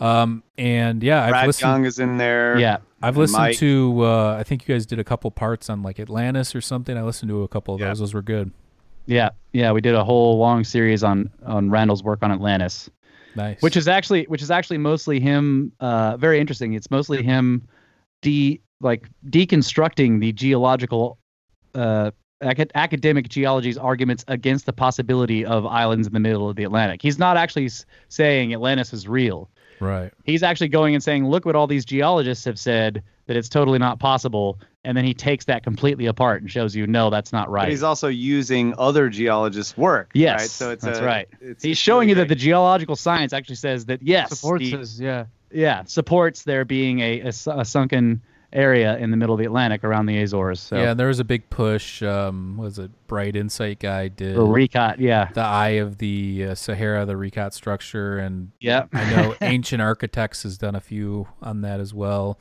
Um, 0.00 0.42
and 0.58 1.02
yeah, 1.02 1.24
I've 1.24 1.30
Brad 1.30 1.46
listened. 1.46 1.70
Young 1.70 1.84
is 1.84 1.98
in 1.98 2.18
there. 2.18 2.58
Yeah, 2.58 2.78
I've 3.02 3.16
listened 3.16 3.42
Mike. 3.42 3.56
to. 3.58 4.00
Uh, 4.04 4.36
I 4.38 4.42
think 4.42 4.66
you 4.66 4.74
guys 4.74 4.84
did 4.86 4.98
a 4.98 5.04
couple 5.04 5.30
parts 5.30 5.70
on 5.70 5.82
like 5.82 6.00
Atlantis 6.00 6.54
or 6.54 6.60
something. 6.60 6.96
I 6.96 7.02
listened 7.02 7.28
to 7.30 7.42
a 7.42 7.48
couple 7.48 7.74
of 7.74 7.80
Yeah. 7.80 7.88
those. 7.88 8.00
Those 8.00 8.14
were 8.14 8.22
good. 8.22 8.50
Yeah, 9.06 9.30
yeah, 9.52 9.72
we 9.72 9.80
did 9.80 9.94
a 9.94 10.04
whole 10.04 10.38
long 10.38 10.64
series 10.64 11.02
on 11.04 11.30
on 11.44 11.70
Randall's 11.70 12.02
work 12.02 12.20
on 12.22 12.30
Atlantis, 12.32 12.88
Nice. 13.36 13.60
which 13.60 13.76
is 13.76 13.86
actually 13.88 14.24
which 14.24 14.42
is 14.42 14.50
actually 14.50 14.78
mostly 14.78 15.20
him. 15.20 15.72
Uh, 15.80 16.16
very 16.16 16.40
interesting. 16.40 16.72
It's 16.74 16.90
mostly 16.90 17.22
him, 17.22 17.66
de 18.22 18.60
like 18.80 19.08
deconstructing 19.28 20.20
the 20.20 20.32
geological, 20.32 21.18
uh, 21.74 22.10
acad- 22.42 22.70
academic 22.74 23.28
geology's 23.28 23.78
arguments 23.78 24.24
against 24.28 24.66
the 24.66 24.72
possibility 24.72 25.44
of 25.44 25.64
islands 25.66 26.06
in 26.06 26.12
the 26.12 26.20
middle 26.20 26.48
of 26.48 26.56
the 26.56 26.64
Atlantic. 26.64 27.00
He's 27.02 27.18
not 27.18 27.36
actually 27.36 27.66
s- 27.66 27.84
saying 28.08 28.52
Atlantis 28.52 28.92
is 28.92 29.06
real. 29.08 29.48
right. 29.80 30.12
He's 30.24 30.42
actually 30.42 30.68
going 30.68 30.94
and 30.94 31.02
saying, 31.02 31.26
look 31.26 31.44
what 31.44 31.56
all 31.56 31.66
these 31.66 31.84
geologists 31.84 32.44
have 32.44 32.58
said 32.58 33.02
that 33.26 33.36
it's 33.36 33.48
totally 33.48 33.78
not 33.78 33.98
possible, 34.00 34.58
and 34.84 34.96
then 34.96 35.04
he 35.04 35.14
takes 35.14 35.44
that 35.44 35.62
completely 35.62 36.06
apart 36.06 36.42
and 36.42 36.50
shows 36.50 36.74
you, 36.74 36.86
no, 36.88 37.08
that's 37.08 37.32
not 37.32 37.48
right. 37.50 37.62
But 37.62 37.70
he's 37.70 37.82
also 37.84 38.08
using 38.08 38.74
other 38.78 39.08
geologists' 39.08 39.76
work. 39.76 40.10
Yes, 40.12 40.40
right? 40.40 40.50
so 40.50 40.70
it's 40.70 40.84
that's 40.84 40.98
a- 40.98 41.04
right. 41.04 41.28
It's, 41.40 41.62
He's 41.62 41.78
showing 41.78 42.08
you 42.08 42.16
that 42.16 42.28
the 42.28 42.34
geological 42.34 42.96
science 42.96 43.32
actually 43.32 43.54
says 43.56 43.86
that 43.86 44.02
yes, 44.02 44.38
Supports 44.40 44.64
the- 44.70 44.76
his, 44.78 45.00
yeah. 45.00 45.26
yeah, 45.52 45.84
supports 45.84 46.42
there 46.42 46.64
being 46.64 46.98
a, 47.00 47.20
a 47.20 47.32
a 47.46 47.64
sunken 47.64 48.22
area 48.52 48.96
in 48.98 49.10
the 49.10 49.16
middle 49.16 49.34
of 49.34 49.38
the 49.38 49.44
Atlantic 49.46 49.84
around 49.84 50.06
the 50.06 50.20
Azores. 50.22 50.60
So 50.60 50.76
Yeah, 50.76 50.90
and 50.90 51.00
there 51.00 51.08
was 51.08 51.18
a 51.20 51.24
big 51.24 51.48
push. 51.50 52.02
Um, 52.02 52.56
was 52.56 52.78
it 52.78 52.90
Bright 53.06 53.34
Insight 53.36 53.78
guy 53.80 54.08
did 54.08 54.36
or 54.36 54.46
Richat, 54.54 54.96
yeah, 54.98 55.28
the 55.32 55.40
eye 55.42 55.70
of 55.80 55.98
the 55.98 56.46
uh, 56.50 56.54
Sahara, 56.54 57.06
the 57.06 57.14
Richat 57.14 57.52
structure, 57.52 58.18
and 58.18 58.50
yeah, 58.60 58.86
I 58.92 59.10
know 59.10 59.34
Ancient 59.40 59.80
Architects 59.82 60.42
has 60.42 60.58
done 60.58 60.74
a 60.74 60.80
few 60.80 61.28
on 61.40 61.62
that 61.62 61.80
as 61.80 61.92
well. 61.94 62.38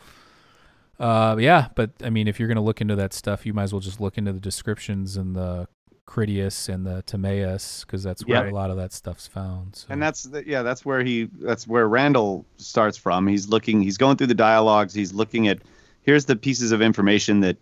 Uh, 0.99 1.35
yeah, 1.39 1.69
but 1.75 1.91
I 2.03 2.09
mean, 2.11 2.27
if 2.27 2.39
you're 2.39 2.47
going 2.47 2.57
to 2.57 2.61
look 2.61 2.79
into 2.81 2.95
that 2.95 3.13
stuff, 3.13 3.45
you 3.45 3.53
might 3.53 3.63
as 3.63 3.73
well 3.73 3.79
just 3.79 3.99
look 3.99 4.17
into 4.17 4.31
the 4.33 4.39
descriptions 4.39 5.17
and 5.17 5.35
the 5.35 5.67
Critias 6.05 6.69
and 6.69 6.85
the 6.85 7.01
Timaeus 7.03 7.85
because 7.85 8.03
that's 8.03 8.25
where 8.25 8.45
Yeah. 8.45 8.51
a 8.51 8.53
lot 8.53 8.69
of 8.69 8.77
that 8.77 8.93
stuff's 8.93 9.27
found. 9.27 9.77
So. 9.77 9.88
And 9.89 10.01
that's 10.01 10.23
the, 10.23 10.45
yeah, 10.47 10.61
that's 10.61 10.85
where 10.85 11.01
he 11.03 11.29
that's 11.39 11.67
where 11.67 11.88
Randall 11.88 12.45
starts 12.57 12.97
from. 12.97 13.25
He's 13.27 13.47
looking, 13.47 13.81
he's 13.81 13.97
going 13.97 14.17
through 14.17 14.27
the 14.27 14.35
dialogues. 14.35 14.93
He's 14.93 15.13
looking 15.13 15.47
at 15.47 15.59
here's 16.03 16.26
the 16.26 16.36
pieces 16.36 16.72
of 16.72 16.82
information 16.82 17.41
that 17.41 17.57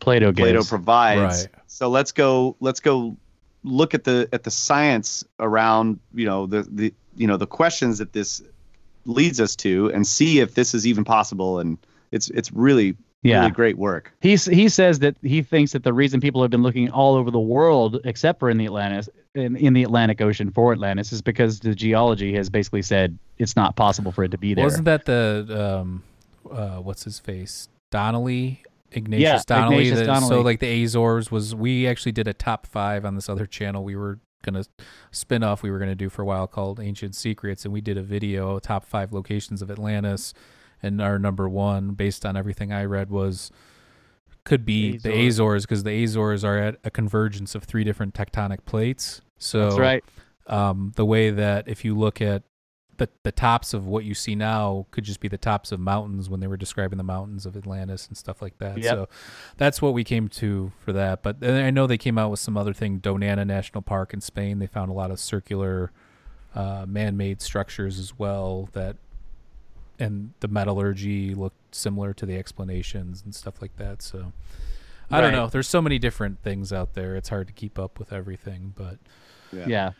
Plato 0.00 0.32
Plato 0.32 0.58
gives. 0.58 0.68
provides. 0.68 1.42
Right. 1.42 1.62
So 1.66 1.88
let's 1.88 2.12
go 2.12 2.56
let's 2.60 2.80
go 2.80 3.16
look 3.62 3.94
at 3.94 4.04
the 4.04 4.28
at 4.32 4.44
the 4.44 4.50
science 4.50 5.24
around 5.38 6.00
you 6.14 6.26
know 6.26 6.46
the 6.46 6.62
the 6.62 6.94
you 7.14 7.26
know 7.26 7.36
the 7.36 7.46
questions 7.46 7.98
that 7.98 8.12
this 8.12 8.42
leads 9.04 9.40
us 9.40 9.56
to 9.56 9.90
and 9.92 10.06
see 10.06 10.40
if 10.40 10.54
this 10.54 10.74
is 10.74 10.86
even 10.86 11.04
possible. 11.04 11.58
And 11.58 11.78
it's 12.10 12.30
it's 12.30 12.52
really 12.52 12.96
yeah, 13.22 13.40
really 13.40 13.50
great 13.50 13.78
work. 13.78 14.12
He's, 14.20 14.46
he 14.46 14.68
says 14.68 15.00
that 15.00 15.16
he 15.22 15.42
thinks 15.42 15.72
that 15.72 15.84
the 15.84 15.92
reason 15.92 16.20
people 16.20 16.40
have 16.42 16.50
been 16.50 16.62
looking 16.62 16.90
all 16.90 17.16
over 17.16 17.30
the 17.30 17.40
world, 17.40 18.00
except 18.04 18.40
for 18.40 18.48
in 18.48 18.56
the 18.56 18.64
Atlantis, 18.64 19.10
in, 19.34 19.56
in 19.56 19.74
the 19.74 19.82
Atlantic 19.82 20.22
Ocean 20.22 20.50
for 20.50 20.72
Atlantis, 20.72 21.12
is 21.12 21.20
because 21.20 21.60
the 21.60 21.74
geology 21.74 22.34
has 22.34 22.48
basically 22.48 22.82
said 22.82 23.18
it's 23.36 23.56
not 23.56 23.76
possible 23.76 24.10
for 24.10 24.24
it 24.24 24.30
to 24.30 24.38
be 24.38 24.54
there. 24.54 24.64
Wasn't 24.64 24.86
that 24.86 25.04
the 25.04 25.80
um, 25.82 26.02
uh, 26.50 26.76
what's 26.76 27.04
his 27.04 27.18
face 27.18 27.68
Donnelly 27.90 28.62
Ignatius 28.92 29.22
Yeah, 29.28 29.40
Donnelly? 29.46 29.88
Ignatius 29.88 30.06
that- 30.06 30.22
So 30.28 30.40
like 30.40 30.60
the 30.60 30.84
Azores 30.84 31.30
was 31.30 31.54
we 31.54 31.86
actually 31.86 32.12
did 32.12 32.26
a 32.28 32.32
top 32.34 32.66
five 32.66 33.04
on 33.04 33.14
this 33.14 33.28
other 33.28 33.46
channel. 33.46 33.84
We 33.84 33.94
were 33.96 34.18
gonna 34.42 34.64
spin 35.10 35.42
off 35.42 35.62
we 35.62 35.70
were 35.70 35.78
gonna 35.78 35.94
do 35.94 36.08
for 36.08 36.22
a 36.22 36.24
while 36.24 36.46
called 36.46 36.80
Ancient 36.80 37.14
Secrets, 37.14 37.64
and 37.64 37.72
we 37.74 37.80
did 37.80 37.96
a 37.98 38.02
video 38.02 38.58
top 38.58 38.84
five 38.84 39.12
locations 39.12 39.60
of 39.62 39.70
Atlantis, 39.70 40.32
and 40.82 41.00
our 41.00 41.18
number 41.18 41.48
one 41.48 41.90
based 41.90 42.24
on 42.24 42.36
everything 42.36 42.72
I 42.72 42.84
read 42.84 43.10
was 43.10 43.50
could 44.44 44.64
be 44.64 44.96
the 44.96 45.10
Azores. 45.10 45.26
Azores 45.34 45.66
because 45.66 45.82
the 45.84 46.02
Azores 46.02 46.42
are 46.44 46.56
at 46.58 46.76
a 46.82 46.90
convergence 46.90 47.54
of 47.54 47.64
three 47.64 47.84
different 47.84 48.14
tectonic 48.14 48.64
plates. 48.64 49.20
So 49.36 49.64
That's 49.64 49.78
right. 49.78 50.04
um, 50.46 50.92
the 50.96 51.04
way 51.04 51.30
that 51.30 51.68
if 51.68 51.84
you 51.84 51.94
look 51.94 52.22
at 52.22 52.42
the 53.00 53.08
the 53.22 53.32
tops 53.32 53.74
of 53.74 53.86
what 53.86 54.04
you 54.04 54.14
see 54.14 54.34
now 54.36 54.86
could 54.90 55.04
just 55.04 55.20
be 55.20 55.26
the 55.26 55.38
tops 55.38 55.72
of 55.72 55.80
mountains 55.80 56.28
when 56.28 56.40
they 56.40 56.46
were 56.46 56.58
describing 56.58 56.98
the 56.98 57.02
mountains 57.02 57.46
of 57.46 57.56
Atlantis 57.56 58.06
and 58.06 58.16
stuff 58.16 58.40
like 58.42 58.58
that. 58.58 58.76
Yep. 58.78 58.84
So 58.84 59.08
that's 59.56 59.80
what 59.80 59.94
we 59.94 60.04
came 60.04 60.28
to 60.28 60.70
for 60.84 60.92
that. 60.92 61.22
But 61.22 61.40
then 61.40 61.64
I 61.64 61.70
know 61.70 61.86
they 61.86 61.98
came 61.98 62.18
out 62.18 62.30
with 62.30 62.38
some 62.40 62.56
other 62.56 62.74
thing, 62.74 63.00
Donana 63.00 63.46
National 63.46 63.80
Park 63.80 64.12
in 64.12 64.20
Spain. 64.20 64.58
They 64.58 64.66
found 64.66 64.90
a 64.90 64.94
lot 64.94 65.10
of 65.10 65.18
circular 65.18 65.90
uh, 66.54 66.84
man-made 66.86 67.40
structures 67.40 67.98
as 67.98 68.18
well 68.18 68.68
that 68.72 68.96
and 69.98 70.32
the 70.40 70.48
metallurgy 70.48 71.34
looked 71.34 71.74
similar 71.74 72.12
to 72.14 72.26
the 72.26 72.36
explanations 72.36 73.22
and 73.24 73.34
stuff 73.34 73.62
like 73.62 73.76
that. 73.76 74.02
So 74.02 74.32
I 75.10 75.20
don't 75.20 75.32
know. 75.32 75.46
There's 75.48 75.68
so 75.68 75.80
many 75.82 75.98
different 75.98 76.42
things 76.42 76.72
out 76.72 76.94
there. 76.94 77.16
It's 77.16 77.30
hard 77.30 77.46
to 77.48 77.52
keep 77.52 77.78
up 77.78 77.98
with 77.98 78.12
everything, 78.12 78.74
but 78.76 78.98
Yeah. 79.52 79.92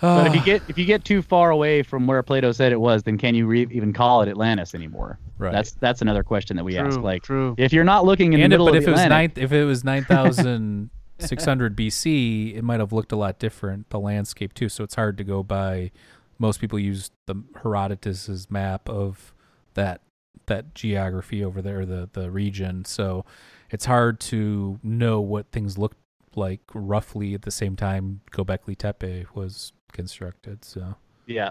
But 0.00 0.26
if 0.26 0.34
you 0.34 0.40
ah. 0.40 0.44
get 0.44 0.62
if 0.68 0.76
you 0.76 0.84
get 0.84 1.04
too 1.04 1.22
far 1.22 1.50
away 1.50 1.82
from 1.82 2.06
where 2.06 2.22
Plato 2.22 2.52
said 2.52 2.70
it 2.70 2.80
was, 2.80 3.02
then 3.04 3.16
can 3.16 3.34
you 3.34 3.46
re- 3.46 3.66
even 3.70 3.94
call 3.94 4.20
it 4.20 4.28
Atlantis 4.28 4.74
anymore? 4.74 5.18
Right. 5.38 5.52
That's 5.52 5.72
that's 5.72 6.02
another 6.02 6.22
question 6.22 6.56
that 6.56 6.64
we 6.64 6.76
ask. 6.76 7.00
Like, 7.00 7.22
true. 7.22 7.54
if 7.56 7.72
you're 7.72 7.84
not 7.84 8.04
looking 8.04 8.34
in 8.34 8.42
and 8.42 8.52
the 8.52 8.56
if, 8.56 8.58
middle 8.58 8.66
but 8.66 8.76
of 8.76 8.82
if 8.82 8.84
the 8.84 8.90
it 8.90 8.94
was 8.94 9.06
nine, 9.06 9.32
if 9.36 9.52
it 9.52 9.64
was 9.64 9.84
nine 9.84 10.04
thousand 10.04 10.90
six 11.18 11.44
hundred 11.46 11.76
BC, 11.76 12.56
it 12.56 12.62
might 12.62 12.80
have 12.80 12.92
looked 12.92 13.12
a 13.12 13.16
lot 13.16 13.38
different. 13.38 13.88
The 13.88 13.98
landscape 13.98 14.52
too, 14.52 14.68
so 14.68 14.84
it's 14.84 14.94
hard 14.94 15.16
to 15.18 15.24
go 15.24 15.42
by. 15.42 15.92
Most 16.38 16.60
people 16.60 16.78
use 16.78 17.10
the 17.24 17.36
Herodotus's 17.62 18.50
map 18.50 18.90
of 18.90 19.34
that 19.74 20.02
that 20.44 20.74
geography 20.74 21.42
over 21.42 21.62
there, 21.62 21.86
the 21.86 22.10
the 22.12 22.30
region. 22.30 22.84
So 22.84 23.24
it's 23.70 23.86
hard 23.86 24.20
to 24.20 24.78
know 24.82 25.20
what 25.20 25.50
things 25.52 25.78
looked 25.78 25.98
like 26.36 26.60
roughly 26.74 27.34
at 27.34 27.42
the 27.42 27.50
same 27.50 27.74
time 27.76 28.20
Gobekli 28.32 28.76
Tepe 28.76 29.26
was 29.34 29.72
constructed. 29.92 30.64
So 30.64 30.94
yeah, 31.26 31.50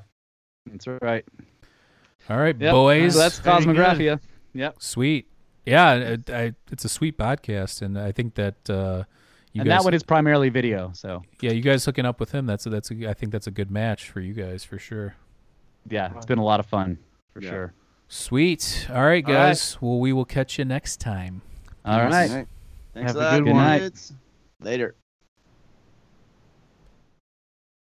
that's 0.66 0.88
right. 0.88 1.26
all 2.30 2.38
right, 2.38 2.56
Yep. 2.60 2.72
boys, 2.72 3.14
So 3.14 3.20
that's 3.20 3.40
Kosmographia. 3.40 4.20
Yep. 4.54 4.76
sweet. 4.80 5.28
Yeah, 5.66 5.94
it, 5.96 6.30
I, 6.30 6.54
it's 6.72 6.86
a 6.86 6.90
sweet 6.90 7.18
podcast, 7.18 7.82
and 7.82 7.98
I 8.00 8.12
think 8.12 8.36
that. 8.36 8.70
Uh, 8.70 9.04
you 9.52 9.62
and 9.62 9.70
guys, 9.70 9.80
that 9.80 9.84
one 9.86 9.94
is 9.94 10.04
primarily 10.04 10.50
video. 10.50 10.92
So 10.94 11.24
Yeah, 11.42 11.52
you 11.52 11.62
guys 11.62 11.84
hooking 11.86 12.06
up 12.06 12.20
with 12.20 12.32
him. 12.34 12.46
That's 12.46 12.66
a, 12.66 12.70
that's 12.70 12.92
a, 12.92 13.08
I 13.10 13.14
think 13.14 13.32
that's 13.32 13.48
a 13.48 13.52
good 13.52 13.72
match 13.72 14.10
for 14.10 14.20
you 14.20 14.34
guys 14.34 14.64
for 14.66 14.78
sure. 14.78 15.16
yeah, 15.90 16.12
it's 16.16 16.26
been 16.26 16.40
a 16.40 16.44
lot 16.44 16.60
of 16.60 16.66
fun 16.66 16.98
for 17.34 17.42
Yeah. 17.42 17.50
sure. 17.50 17.74
Sweet. 18.10 18.86
All 18.90 18.96
right, 18.96 19.02
All 19.02 19.10
right. 19.12 19.26
guys. 19.26 19.78
Well, 19.82 20.00
we 20.00 20.12
will 20.14 20.26
catch 20.26 20.60
you 20.60 20.66
next 20.66 21.00
time. 21.00 21.42
All 21.86 22.00
right. 22.04 22.46
Thanks 22.94 23.14
Have 23.14 23.16
a 23.16 23.20
a 23.20 23.22
lot, 23.22 23.44
good 23.44 23.54
one. 23.54 23.92
Later. 24.66 24.96